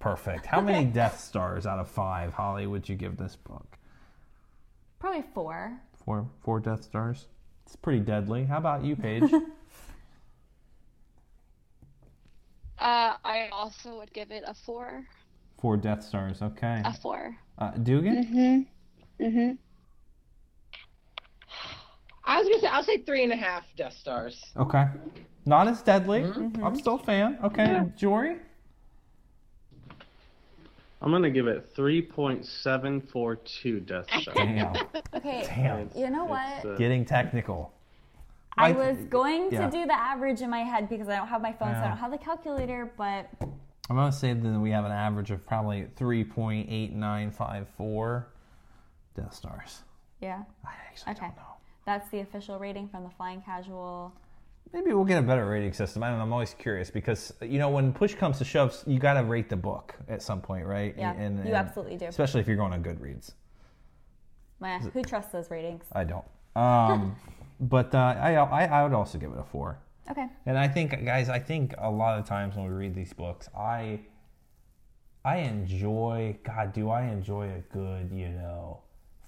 Perfect. 0.00 0.46
How 0.46 0.60
many 0.60 0.84
Death 1.00 1.20
Stars 1.20 1.64
out 1.64 1.78
of 1.78 1.88
five, 1.88 2.34
Holly, 2.34 2.66
would 2.66 2.88
you 2.88 2.96
give 2.96 3.16
this 3.16 3.36
book? 3.36 3.78
Probably 4.98 5.22
four. 5.34 5.80
Four, 6.04 6.26
four 6.40 6.58
Death 6.60 6.82
Stars. 6.82 7.26
It's 7.64 7.76
pretty 7.76 8.00
deadly. 8.00 8.44
How 8.44 8.58
about 8.58 8.84
you, 8.84 8.96
Paige? 8.96 9.30
Uh, 12.82 13.14
I 13.24 13.48
also 13.52 13.96
would 13.98 14.12
give 14.12 14.32
it 14.32 14.42
a 14.44 14.52
four. 14.52 15.04
Four 15.60 15.76
Death 15.76 16.02
Stars, 16.02 16.42
okay. 16.42 16.82
A 16.84 16.92
four. 16.92 17.36
Uh, 17.56 17.70
Dugan? 17.70 18.66
Mm-hmm. 19.20 19.24
Mm-hmm. 19.24 19.52
I 22.24 22.38
was 22.38 22.48
gonna 22.48 22.60
say 22.60 22.66
I'll 22.66 22.82
say 22.82 22.98
three 22.98 23.22
and 23.22 23.32
a 23.32 23.36
half 23.36 23.64
Death 23.76 23.96
Stars. 23.96 24.42
Okay. 24.56 24.86
Not 25.46 25.68
as 25.68 25.80
deadly. 25.82 26.22
Mm-hmm. 26.22 26.64
I'm 26.64 26.74
still 26.74 26.96
a 26.96 26.98
fan. 26.98 27.38
Okay, 27.44 27.64
yeah. 27.64 27.84
Jory? 27.96 28.38
I'm 31.02 31.10
gonna 31.10 31.30
give 31.30 31.48
it 31.48 31.74
3.742 31.74 33.86
Death 33.86 34.06
Stars. 34.20 34.26
Damn. 34.36 34.76
Okay. 35.14 35.42
Damn. 35.46 35.90
You 35.96 36.10
know 36.10 36.24
what? 36.24 36.64
uh, 36.64 36.76
Getting 36.76 37.04
technical. 37.04 37.72
I 38.56 38.68
I- 38.68 38.72
was 38.72 38.96
going 39.10 39.50
to 39.50 39.56
yeah. 39.56 39.68
do 39.70 39.84
the 39.86 39.98
average 39.98 40.42
in 40.42 40.50
my 40.50 40.60
head 40.60 40.88
because 40.88 41.08
I 41.08 41.16
don't 41.16 41.26
have 41.26 41.42
my 41.42 41.52
phone, 41.52 41.74
so 41.74 41.80
I 41.80 41.88
don't 41.88 41.96
have 41.96 42.12
the 42.12 42.18
calculator. 42.18 42.92
But 42.96 43.28
I'm 43.40 43.96
gonna 43.96 44.12
say 44.12 44.32
that 44.32 44.60
we 44.60 44.70
have 44.70 44.84
an 44.84 44.92
average 44.92 45.32
of 45.32 45.44
probably 45.44 45.86
3.8954 45.96 48.24
Death 49.16 49.34
Stars. 49.34 49.82
yeah, 50.20 50.42
I 50.64 50.70
actually 50.88 51.12
Okay. 51.12 51.26
don't 51.26 51.36
know. 51.36 51.42
that's 51.84 52.08
the 52.10 52.20
official 52.20 52.60
rating 52.60 52.86
from 52.88 53.02
the 53.02 53.10
Flying 53.10 53.42
Casual. 53.42 54.12
Maybe 54.72 54.92
we'll 54.94 55.04
get 55.04 55.18
a 55.18 55.22
better 55.22 55.46
rating 55.46 55.72
system. 55.74 56.02
I 56.02 56.08
don't 56.08 56.18
know. 56.18 56.24
I'm 56.24 56.32
always 56.32 56.54
curious 56.54 56.90
because 56.90 57.32
you 57.42 57.58
know 57.58 57.68
when 57.68 57.92
push 57.92 58.14
comes 58.14 58.38
to 58.38 58.44
shove, 58.44 58.82
you 58.86 58.98
got 58.98 59.14
to 59.14 59.24
rate 59.24 59.48
the 59.48 59.56
book 59.56 59.94
at 60.08 60.22
some 60.22 60.40
point, 60.40 60.66
right? 60.66 60.94
Yeah, 60.96 61.12
And- 61.12 61.46
you 61.46 61.54
absolutely 61.54 61.96
do. 61.96 62.06
Especially 62.06 62.40
if 62.40 62.46
you're 62.48 62.56
going 62.56 62.72
on 62.72 62.82
Goodreads. 62.82 63.32
Man, 64.60 64.80
who 64.80 65.02
trusts 65.02 65.32
those 65.32 65.50
ratings? 65.50 65.84
I 65.92 66.04
don't. 66.04 66.24
Um, 66.56 67.16
but 67.60 67.94
uh, 67.94 67.98
I, 67.98 68.34
I 68.34 68.64
I 68.64 68.82
would 68.84 68.92
also 68.94 69.18
give 69.18 69.32
it 69.32 69.38
a 69.38 69.44
four. 69.44 69.78
Okay. 70.10 70.26
And 70.46 70.58
I 70.58 70.68
think, 70.68 70.90
guys, 71.04 71.28
I 71.28 71.38
think 71.38 71.74
a 71.78 71.90
lot 71.90 72.18
of 72.18 72.24
times 72.26 72.56
when 72.56 72.64
we 72.66 72.72
read 72.72 72.94
these 72.94 73.12
books, 73.12 73.48
I 73.56 74.00
I 75.24 75.38
enjoy. 75.38 76.38
God, 76.44 76.72
do 76.72 76.90
I 76.90 77.02
enjoy 77.06 77.50
a 77.50 77.60
good, 77.72 78.10
you 78.12 78.28
know, 78.30 78.80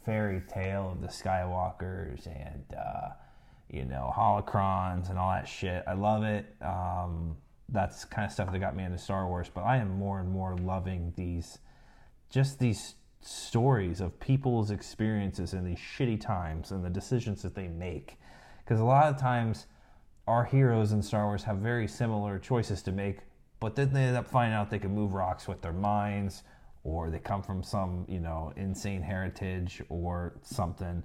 fairy 0.05 0.43
tale 0.49 0.93
of 0.93 1.01
the 1.01 1.09
Skywalkers 1.09 2.27
and 2.27 2.65
uh, 2.77 3.11
you 3.70 3.85
know 3.85 4.12
holocrons 4.16 5.11
and 5.11 5.19
all 5.19 5.31
that 5.31 5.49
shit. 5.49 5.85
I 5.86 5.95
love 5.95 6.23
it. 6.23 6.47
Um, 6.62 7.36
that's 7.69 8.05
kind 8.05 8.27
of 8.27 8.32
stuff 8.32 8.53
that 8.53 8.59
got 8.59 8.77
me 8.77 8.85
into 8.85 8.99
Star 8.99 9.27
Wars. 9.27 9.51
But 9.53 9.62
I 9.62 9.78
am 9.78 9.99
more 9.99 10.20
and 10.20 10.31
more 10.31 10.57
loving 10.57 11.12
these, 11.16 11.59
just 12.31 12.59
these 12.59 12.95
stories 13.20 14.01
of 14.01 14.20
people's 14.20 14.70
experiences 14.70 15.55
in 15.55 15.65
these 15.65 15.78
shitty 15.78 16.20
times 16.20 16.70
and 16.70 16.85
the 16.85 16.91
decisions 16.91 17.43
that 17.43 17.55
they 17.55 17.69
make. 17.69 18.19
Because 18.62 18.81
a 18.81 18.85
lot 18.85 19.12
of 19.12 19.19
times 19.19 19.66
our 20.27 20.45
heroes 20.45 20.93
in 20.93 21.03
Star 21.03 21.27
Wars 21.27 21.45
have 21.45 21.59
very 21.59 21.89
similar 21.89 22.39
choices 22.39 22.82
to 22.82 22.93
make, 22.93 23.19
but 23.61 23.77
then 23.77 23.93
they 23.93 24.05
end 24.05 24.16
up 24.16 24.27
finding 24.27 24.55
out 24.55 24.70
they 24.70 24.78
can 24.78 24.95
move 24.95 25.12
rocks 25.12 25.49
with 25.49 25.62
their 25.62 25.73
minds, 25.73 26.43
or 26.82 27.11
they 27.11 27.19
come 27.19 27.43
from 27.43 27.62
some, 27.62 28.05
you 28.09 28.20
know, 28.20 28.53
insane 28.57 29.03
heritage 29.03 29.82
or 29.89 30.35
something. 30.43 31.03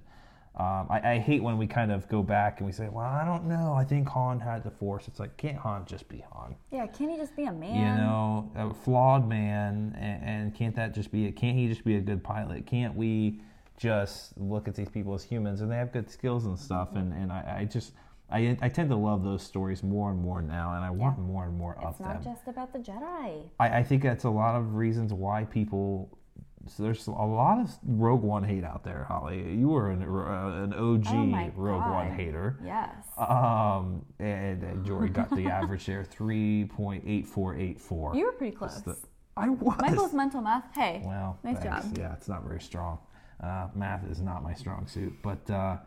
Um, 0.56 0.88
I, 0.90 1.12
I 1.12 1.18
hate 1.18 1.42
when 1.42 1.58
we 1.58 1.66
kind 1.66 1.92
of 1.92 2.08
go 2.08 2.22
back 2.22 2.58
and 2.58 2.66
we 2.66 2.72
say, 2.72 2.88
well, 2.90 3.06
I 3.06 3.24
don't 3.24 3.46
know. 3.46 3.72
I 3.72 3.84
think 3.84 4.08
Han 4.08 4.40
had 4.40 4.64
the 4.64 4.70
Force. 4.70 5.06
It's 5.06 5.20
like, 5.20 5.36
can't 5.36 5.56
Han 5.56 5.86
just 5.86 6.08
be 6.08 6.24
Han? 6.32 6.56
Yeah, 6.70 6.86
can't 6.88 7.10
he 7.10 7.16
just 7.16 7.36
be 7.36 7.44
a 7.44 7.52
man? 7.52 7.74
You 7.76 8.04
know, 8.04 8.50
a 8.56 8.74
flawed 8.74 9.28
man, 9.28 9.96
and, 9.98 10.22
and 10.24 10.54
can't 10.54 10.74
that 10.74 10.92
just 10.92 11.12
be 11.12 11.26
it? 11.26 11.36
Can't 11.36 11.56
he 11.56 11.68
just 11.68 11.84
be 11.84 11.96
a 11.96 12.00
good 12.00 12.22
pilot? 12.22 12.66
Can't 12.66 12.96
we 12.96 13.40
just 13.78 14.36
look 14.36 14.66
at 14.66 14.74
these 14.74 14.88
people 14.88 15.14
as 15.14 15.22
humans 15.22 15.60
and 15.60 15.70
they 15.70 15.76
have 15.76 15.92
good 15.92 16.10
skills 16.10 16.44
and 16.44 16.58
stuff? 16.58 16.96
And, 16.96 17.12
and 17.12 17.32
I, 17.32 17.58
I 17.60 17.64
just, 17.64 17.92
I, 18.28 18.58
I 18.60 18.68
tend 18.68 18.90
to 18.90 18.96
love 18.96 19.22
those 19.24 19.44
stories 19.44 19.84
more 19.84 20.10
and 20.10 20.20
more 20.20 20.42
now, 20.42 20.74
and 20.74 20.84
I 20.84 20.90
want 20.90 21.18
more 21.18 21.44
and 21.44 21.56
more 21.56 21.76
of 21.76 21.96
them. 21.98 22.10
It's 22.10 22.24
not 22.26 22.34
just 22.34 22.48
about 22.48 22.72
the 22.72 22.80
Jedi. 22.80 23.48
I, 23.60 23.78
I 23.78 23.82
think 23.84 24.02
that's 24.02 24.24
a 24.24 24.30
lot 24.30 24.56
of 24.56 24.74
reasons 24.74 25.12
why 25.12 25.44
people. 25.44 26.18
So 26.70 26.82
there's 26.84 27.06
a 27.08 27.10
lot 27.10 27.58
of 27.60 27.70
Rogue 27.84 28.22
One 28.22 28.44
hate 28.44 28.64
out 28.64 28.84
there, 28.84 29.04
Holly. 29.08 29.54
You 29.54 29.68
were 29.68 29.90
an, 29.90 30.02
uh, 30.02 30.62
an 30.64 30.72
OG 30.72 31.06
Oh 31.08 31.50
Rogue 31.56 31.90
One 31.90 32.10
hater. 32.12 32.58
Yes. 32.64 32.94
Um, 33.18 34.04
and, 34.18 34.62
and 34.62 34.86
Jory 34.86 35.08
got 35.08 35.34
the 35.34 35.46
average 35.50 35.86
there, 35.86 36.04
three 36.04 36.66
point 36.66 37.02
eight 37.06 37.26
four 37.26 37.56
eight 37.56 37.80
four. 37.80 38.14
you 38.14 38.26
were 38.26 38.32
pretty 38.32 38.56
close. 38.56 38.80
the- 38.82 38.96
I 39.36 39.48
was. 39.48 39.78
Michael's 39.80 40.12
mental 40.12 40.42
math. 40.42 40.64
Hey. 40.74 41.02
Well, 41.04 41.38
nice 41.42 41.58
thanks. 41.58 41.86
job. 41.86 41.98
Yeah, 41.98 42.12
it's 42.12 42.28
not 42.28 42.44
very 42.44 42.60
strong. 42.60 42.98
Uh, 43.42 43.68
math 43.74 44.04
is 44.10 44.20
not 44.20 44.42
my 44.42 44.52
strong 44.54 44.86
suit, 44.86 45.14
but 45.22 45.48
uh, 45.50 45.78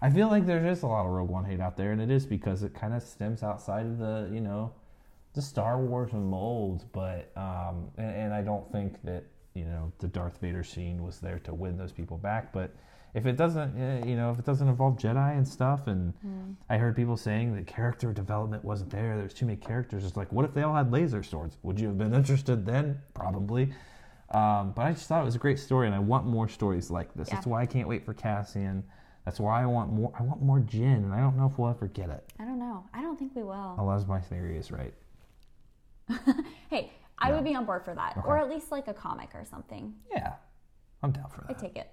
I 0.00 0.10
feel 0.10 0.28
like 0.28 0.46
there 0.46 0.58
is 0.64 0.72
just 0.76 0.82
a 0.84 0.86
lot 0.86 1.04
of 1.04 1.12
Rogue 1.12 1.28
One 1.28 1.44
hate 1.44 1.60
out 1.60 1.76
there, 1.76 1.92
and 1.92 2.00
it 2.00 2.10
is 2.10 2.24
because 2.24 2.62
it 2.62 2.72
kind 2.74 2.94
of 2.94 3.02
stems 3.02 3.42
outside 3.42 3.86
of 3.86 3.98
the 3.98 4.30
you 4.32 4.40
know 4.40 4.72
the 5.34 5.42
Star 5.42 5.78
Wars 5.80 6.12
mold. 6.12 6.84
But 6.92 7.30
um, 7.36 7.90
and, 7.98 8.16
and 8.16 8.34
I 8.34 8.42
don't 8.42 8.70
think 8.72 9.02
that 9.04 9.24
you 9.54 9.64
know 9.64 9.92
the 9.98 10.08
Darth 10.08 10.40
Vader 10.40 10.64
scene 10.64 11.02
was 11.02 11.20
there 11.20 11.38
to 11.40 11.54
win 11.54 11.76
those 11.76 11.92
people 11.92 12.18
back, 12.18 12.52
but. 12.52 12.74
If 13.14 13.26
it 13.26 13.36
doesn't, 13.36 13.80
uh, 13.80 14.04
you 14.04 14.16
know, 14.16 14.32
if 14.32 14.40
it 14.40 14.44
doesn't 14.44 14.66
involve 14.66 14.96
Jedi 14.96 15.36
and 15.36 15.46
stuff, 15.46 15.86
and 15.86 16.12
I 16.68 16.78
heard 16.78 16.96
people 16.96 17.16
saying 17.16 17.54
that 17.54 17.64
character 17.64 18.12
development 18.12 18.64
wasn't 18.64 18.90
there. 18.90 19.16
There's 19.16 19.32
too 19.32 19.46
many 19.46 19.56
characters. 19.56 20.04
It's 20.04 20.16
like, 20.16 20.32
what 20.32 20.44
if 20.44 20.52
they 20.52 20.64
all 20.64 20.74
had 20.74 20.90
laser 20.90 21.22
swords? 21.22 21.56
Would 21.62 21.78
you 21.78 21.86
have 21.86 21.96
been 21.96 22.12
interested 22.12 22.66
then? 22.66 22.98
Probably. 23.14 23.72
Um, 24.30 24.72
but 24.74 24.82
I 24.82 24.92
just 24.92 25.06
thought 25.06 25.22
it 25.22 25.24
was 25.24 25.36
a 25.36 25.38
great 25.38 25.60
story, 25.60 25.86
and 25.86 25.94
I 25.94 26.00
want 26.00 26.26
more 26.26 26.48
stories 26.48 26.90
like 26.90 27.14
this. 27.14 27.28
Yeah. 27.28 27.34
That's 27.34 27.46
why 27.46 27.62
I 27.62 27.66
can't 27.66 27.86
wait 27.86 28.04
for 28.04 28.14
Cassian. 28.14 28.82
That's 29.24 29.38
why 29.38 29.62
I 29.62 29.66
want 29.66 29.92
more. 29.92 30.12
I 30.18 30.22
want 30.24 30.42
more 30.42 30.58
Jyn, 30.58 30.96
and 30.96 31.14
I 31.14 31.20
don't 31.20 31.36
know 31.36 31.46
if 31.46 31.56
we'll 31.56 31.70
ever 31.70 31.86
get 31.86 32.10
it. 32.10 32.24
I 32.40 32.44
don't 32.44 32.58
know. 32.58 32.84
I 32.92 33.00
don't 33.00 33.16
think 33.16 33.36
we 33.36 33.44
will. 33.44 33.76
Unless 33.78 34.08
my 34.08 34.20
theory 34.20 34.58
is 34.58 34.72
right. 34.72 34.94
Hey, 36.68 36.90
I 37.18 37.32
would 37.32 37.44
be 37.44 37.54
on 37.54 37.64
board 37.64 37.84
for 37.84 37.94
that, 37.94 38.16
Okay. 38.18 38.26
or 38.26 38.38
at 38.38 38.48
least 38.48 38.70
like 38.72 38.88
a 38.88 38.94
comic 38.94 39.30
or 39.34 39.44
something. 39.44 39.94
Yeah, 40.10 40.34
I'm 41.02 41.12
down 41.12 41.28
for 41.30 41.42
that. 41.42 41.50
I 41.50 41.52
take 41.54 41.76
it. 41.76 41.90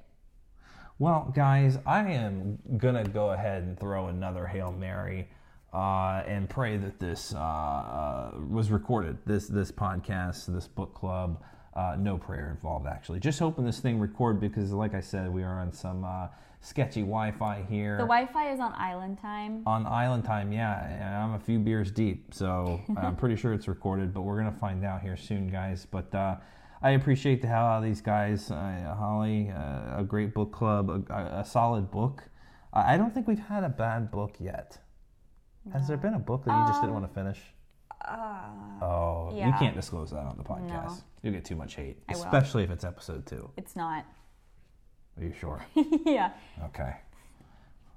Well, 1.00 1.32
guys, 1.36 1.78
I 1.86 2.12
am 2.12 2.60
gonna 2.78 3.04
go 3.04 3.32
ahead 3.32 3.64
and 3.64 3.80
throw 3.80 4.08
another 4.08 4.46
hail 4.46 4.72
mary, 4.72 5.30
uh, 5.74 6.22
and 6.28 6.50
pray 6.50 6.78
that 6.78 7.00
this 7.00 7.34
uh, 7.34 7.40
uh, 7.40 8.32
was 8.50 8.72
recorded. 8.72 9.18
This 9.26 9.48
this 9.48 9.72
podcast, 9.72 10.46
this 10.54 10.68
book 10.68 10.94
club, 10.94 11.42
uh, 11.74 11.96
no 11.98 12.18
prayer 12.18 12.50
involved. 12.52 12.88
Actually, 12.88 13.20
just 13.20 13.40
hoping 13.40 13.66
this 13.66 13.80
thing 13.80 14.00
record 14.00 14.40
because, 14.40 14.72
like 14.72 14.94
I 14.94 15.02
said, 15.02 15.32
we 15.32 15.44
are 15.44 15.60
on 15.60 15.72
some 15.72 16.04
uh, 16.04 16.28
sketchy 16.62 17.02
Wi-Fi 17.02 17.66
here. 17.70 17.98
The 17.98 18.04
Wi-Fi 18.04 18.52
is 18.52 18.60
on 18.60 18.74
island 18.76 19.20
time. 19.20 19.64
on 19.66 19.86
island 19.86 20.24
time, 20.26 20.52
yeah, 20.52 21.24
I'm 21.24 21.34
a 21.34 21.40
few 21.40 21.60
beers 21.60 21.92
deep, 21.92 22.34
so 22.34 22.80
I'm 22.98 23.16
pretty 23.16 23.36
sure 23.36 23.54
it's 23.54 23.68
recorded, 23.68 24.14
but 24.14 24.22
we're 24.22 24.38
gonna 24.38 24.52
find 24.52 24.84
out 24.86 25.02
here 25.02 25.18
soon, 25.18 25.48
guys. 25.50 25.86
But 25.90 26.14
uh, 26.14 26.36
I 26.82 26.92
appreciate 26.92 27.42
the 27.42 27.48
hell 27.48 27.66
out 27.66 27.78
of 27.78 27.84
these 27.84 28.02
guys, 28.02 28.52
uh, 28.52 28.96
Holly, 28.98 29.52
uh, 29.56 30.00
a 30.00 30.04
great 30.06 30.34
book 30.34 30.52
club, 30.52 30.90
a, 31.10 31.40
a 31.40 31.46
solid 31.46 31.90
book. 31.92 32.24
I 32.74 32.94
I 32.94 32.98
don't 32.98 33.14
think 33.14 33.28
we've 33.28 33.40
had 33.40 33.64
a 33.64 33.70
bad 33.70 34.12
book 34.12 34.36
yet. 34.40 34.78
Has 35.72 35.88
there 35.88 35.98
been 35.98 36.16
a 36.16 36.20
book 36.20 36.44
that 36.46 36.60
you 36.60 36.68
just 36.68 36.82
didn't 36.82 36.94
want 36.94 37.08
to 37.08 37.14
finish? 37.14 37.40
oh, 38.82 39.30
you 39.48 39.54
can't 39.60 39.76
disclose 39.76 40.10
that 40.12 40.26
on 40.26 40.36
the 40.38 40.44
podcast. 40.44 41.04
You'll 41.22 41.34
get 41.34 41.46
too 41.46 41.56
much 41.56 41.76
hate, 41.76 41.98
I 42.10 42.16
will. 42.16 42.24
especially 42.24 42.64
if 42.64 42.72
it's 42.72 42.84
episode 42.84 43.26
two. 43.26 43.50
It's 43.58 43.76
not. 43.76 44.06
Are 45.18 45.24
you 45.24 45.34
sure? 45.40 45.64
yeah. 46.06 46.32
Okay. 46.66 46.96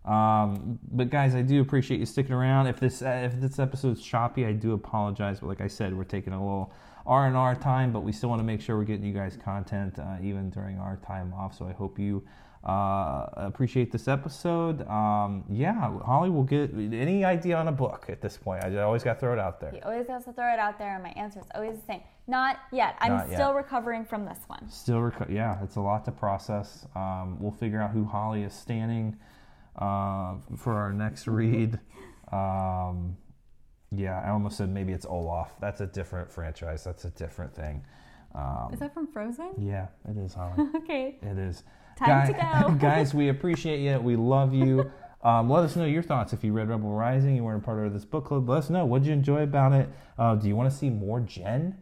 Um, 0.05 0.79
but 0.93 1.09
guys, 1.09 1.35
I 1.35 1.41
do 1.41 1.63
appreciate 1.63 1.99
you 2.01 2.07
sticking 2.07 2.35
around. 2.35 2.67
If 2.67 2.79
this 2.79 3.01
uh, 3.01 3.31
if 3.33 3.41
this 3.41 3.59
episode's 3.59 4.03
choppy, 4.03 4.45
I 4.45 4.53
do 4.53 4.73
apologize. 4.73 5.41
But 5.41 5.47
like 5.47 5.63
I 5.63 5.69
said, 5.69 5.97
we're 5.97 6.05
taking 6.05 6.35
a 6.35 6.39
little 6.39 6.73
R 7.07 7.27
and 7.27 7.37
R 7.37 7.55
time, 7.55 7.93
but 7.93 8.01
we 8.01 8.13
still 8.13 8.29
want 8.29 8.41
to 8.41 8.45
make 8.45 8.61
sure 8.61 8.77
we're 8.77 8.85
getting 8.85 9.07
you 9.07 9.15
guys 9.15 9.39
content 9.43 9.99
uh, 9.99 10.17
even 10.23 10.51
during 10.51 10.79
our 10.79 10.97
time 11.07 11.33
off. 11.33 11.57
So 11.57 11.67
I 11.67 11.73
hope 11.73 11.99
you 11.99 12.23
uh, 12.65 13.27
appreciate 13.37 13.93
this 13.93 14.09
episode. 14.09 14.87
Um, 14.89 15.45
yeah, 15.49 15.99
Holly 16.05 16.31
will 16.31 16.45
get 16.45 16.71
any 16.75 17.25
idea 17.25 17.57
on 17.57 17.69
a 17.69 17.73
book 17.73 18.07
at 18.09 18.21
this 18.21 18.37
point. 18.37 18.63
I 18.65 18.77
always 18.79 19.03
got 19.03 19.15
to 19.15 19.21
throw 19.21 19.33
it 19.33 19.39
out 19.39 19.61
there. 19.61 19.71
He 19.71 19.81
always 19.81 20.07
has 20.09 20.25
to 20.25 20.33
throw 20.33 20.53
it 20.53 20.59
out 20.59 20.79
there, 20.79 20.95
and 20.95 21.03
my 21.03 21.11
answer 21.11 21.41
is 21.41 21.47
always 21.55 21.79
the 21.79 21.87
same. 21.87 22.01
Not 22.27 22.59
yet. 22.73 22.97
I'm 23.01 23.13
Not 23.17 23.29
yet. 23.29 23.37
still 23.37 23.53
recovering 23.55 24.05
from 24.05 24.25
this 24.25 24.39
one. 24.47 24.69
Still, 24.71 24.97
reco- 24.99 25.31
yeah, 25.31 25.63
it's 25.63 25.77
a 25.77 25.81
lot 25.81 26.05
to 26.07 26.13
process. 26.13 26.87
Um, 26.97 27.37
we'll 27.39 27.53
figure 27.53 27.81
out 27.83 27.91
who 27.91 28.05
Holly 28.05 28.43
is 28.45 28.55
standing 28.55 29.17
uh, 29.77 30.37
for 30.57 30.75
our 30.75 30.93
next 30.93 31.27
read. 31.27 31.79
Um, 32.33 33.17
yeah, 33.93 34.21
I 34.25 34.31
almost 34.31 34.57
said 34.57 34.71
maybe 34.71 34.93
it's 34.93 35.07
Olaf. 35.07 35.53
That's 35.61 35.81
a 35.81 35.87
different 35.87 36.31
franchise. 36.33 36.83
That's 36.83 37.05
a 37.05 37.11
different 37.11 37.55
thing. 37.55 37.85
Um, 38.35 38.71
Is 38.73 38.81
that 38.81 38.93
from 38.95 39.07
Frozen? 39.07 39.53
yeah, 39.59 39.89
it 40.09 40.17
is 40.17 40.35
Holly. 40.35 40.67
Okay. 40.77 41.19
It 41.23 41.39
is. 41.39 41.63
Time 41.97 42.27
to 42.27 42.33
go. 42.33 42.75
guys, 42.81 43.15
we 43.15 43.29
appreciate 43.29 43.81
you. 43.81 44.01
We 44.01 44.17
love 44.17 44.53
you. 44.53 44.91
Um, 45.23 45.49
let 45.49 45.63
us 45.65 45.77
know 45.77 45.85
your 45.85 46.03
thoughts. 46.03 46.33
If 46.33 46.43
you 46.43 46.53
read 46.53 46.69
Rebel 46.69 46.91
Rising, 46.91 47.37
you 47.37 47.45
weren't 47.45 47.63
a 47.63 47.65
part 47.65 47.87
of 47.87 47.93
this 47.93 48.05
book 48.05 48.27
club, 48.27 48.49
let 48.49 48.59
us 48.59 48.71
know. 48.71 48.85
What 48.85 49.03
did 49.03 49.09
you 49.09 49.13
enjoy 49.15 49.43
about 49.43 49.73
it? 49.73 49.89
Uh, 50.19 50.35
do 50.35 50.49
you 50.49 50.57
want 50.57 50.71
to 50.71 50.77
see 50.77 50.91
more 50.91 51.21
Jyn? 51.21 51.75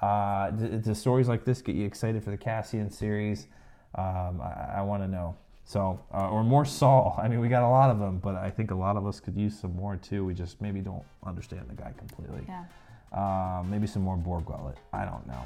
Uh, 0.00 0.50
do, 0.50 0.68
do, 0.78 0.94
stories 0.94 1.28
like 1.28 1.44
this 1.44 1.60
get 1.60 1.74
you 1.74 1.84
excited 1.84 2.22
for 2.22 2.30
the 2.30 2.36
Cassian 2.36 2.90
series? 2.90 3.48
Um, 3.94 4.40
I, 4.40 4.74
I 4.76 4.82
want 4.82 5.02
to 5.02 5.08
know. 5.08 5.36
So, 5.64 6.00
uh, 6.14 6.30
or 6.30 6.44
more 6.44 6.64
Saw. 6.64 7.16
I 7.22 7.28
mean, 7.28 7.40
we 7.40 7.48
got 7.48 7.62
a 7.62 7.68
lot 7.68 7.90
of 7.90 7.98
them, 7.98 8.18
but 8.18 8.36
I 8.36 8.50
think 8.50 8.70
a 8.70 8.74
lot 8.74 8.96
of 8.96 9.06
us 9.06 9.20
could 9.20 9.36
use 9.36 9.58
some 9.58 9.74
more 9.74 9.96
too. 9.96 10.24
We 10.24 10.34
just 10.34 10.60
maybe 10.60 10.80
don't 10.80 11.04
understand 11.26 11.64
the 11.68 11.74
guy 11.74 11.92
completely. 11.98 12.44
Yeah. 12.46 12.64
Uh, 13.12 13.62
maybe 13.64 13.86
some 13.86 14.02
more 14.02 14.16
Bor 14.16 14.40
Gullet. 14.40 14.76
I 14.92 15.04
don't 15.04 15.26
know. 15.26 15.42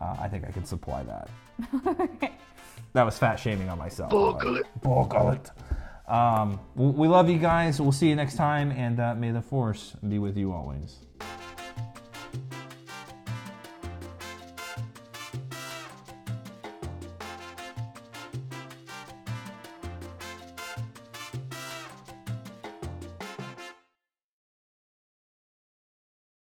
Uh, 0.00 0.16
I 0.20 0.28
think 0.28 0.44
I 0.46 0.50
can 0.50 0.64
supply 0.64 1.02
that. 1.04 1.28
okay. 1.86 2.32
That 2.92 3.04
was 3.04 3.18
fat 3.18 3.36
shaming 3.36 3.68
on 3.68 3.76
myself. 3.76 4.10
Bor 4.10 4.38
Gullet. 4.38 4.66
Borgwellet. 4.80 5.50
Um, 6.08 6.60
we 6.74 7.08
love 7.08 7.28
you 7.28 7.38
guys. 7.38 7.80
We'll 7.80 7.92
see 7.92 8.08
you 8.08 8.16
next 8.16 8.36
time, 8.36 8.70
and 8.70 9.00
uh, 9.00 9.14
may 9.14 9.32
the 9.32 9.42
force 9.42 9.94
be 10.08 10.18
with 10.18 10.36
you 10.36 10.52
always. 10.52 11.00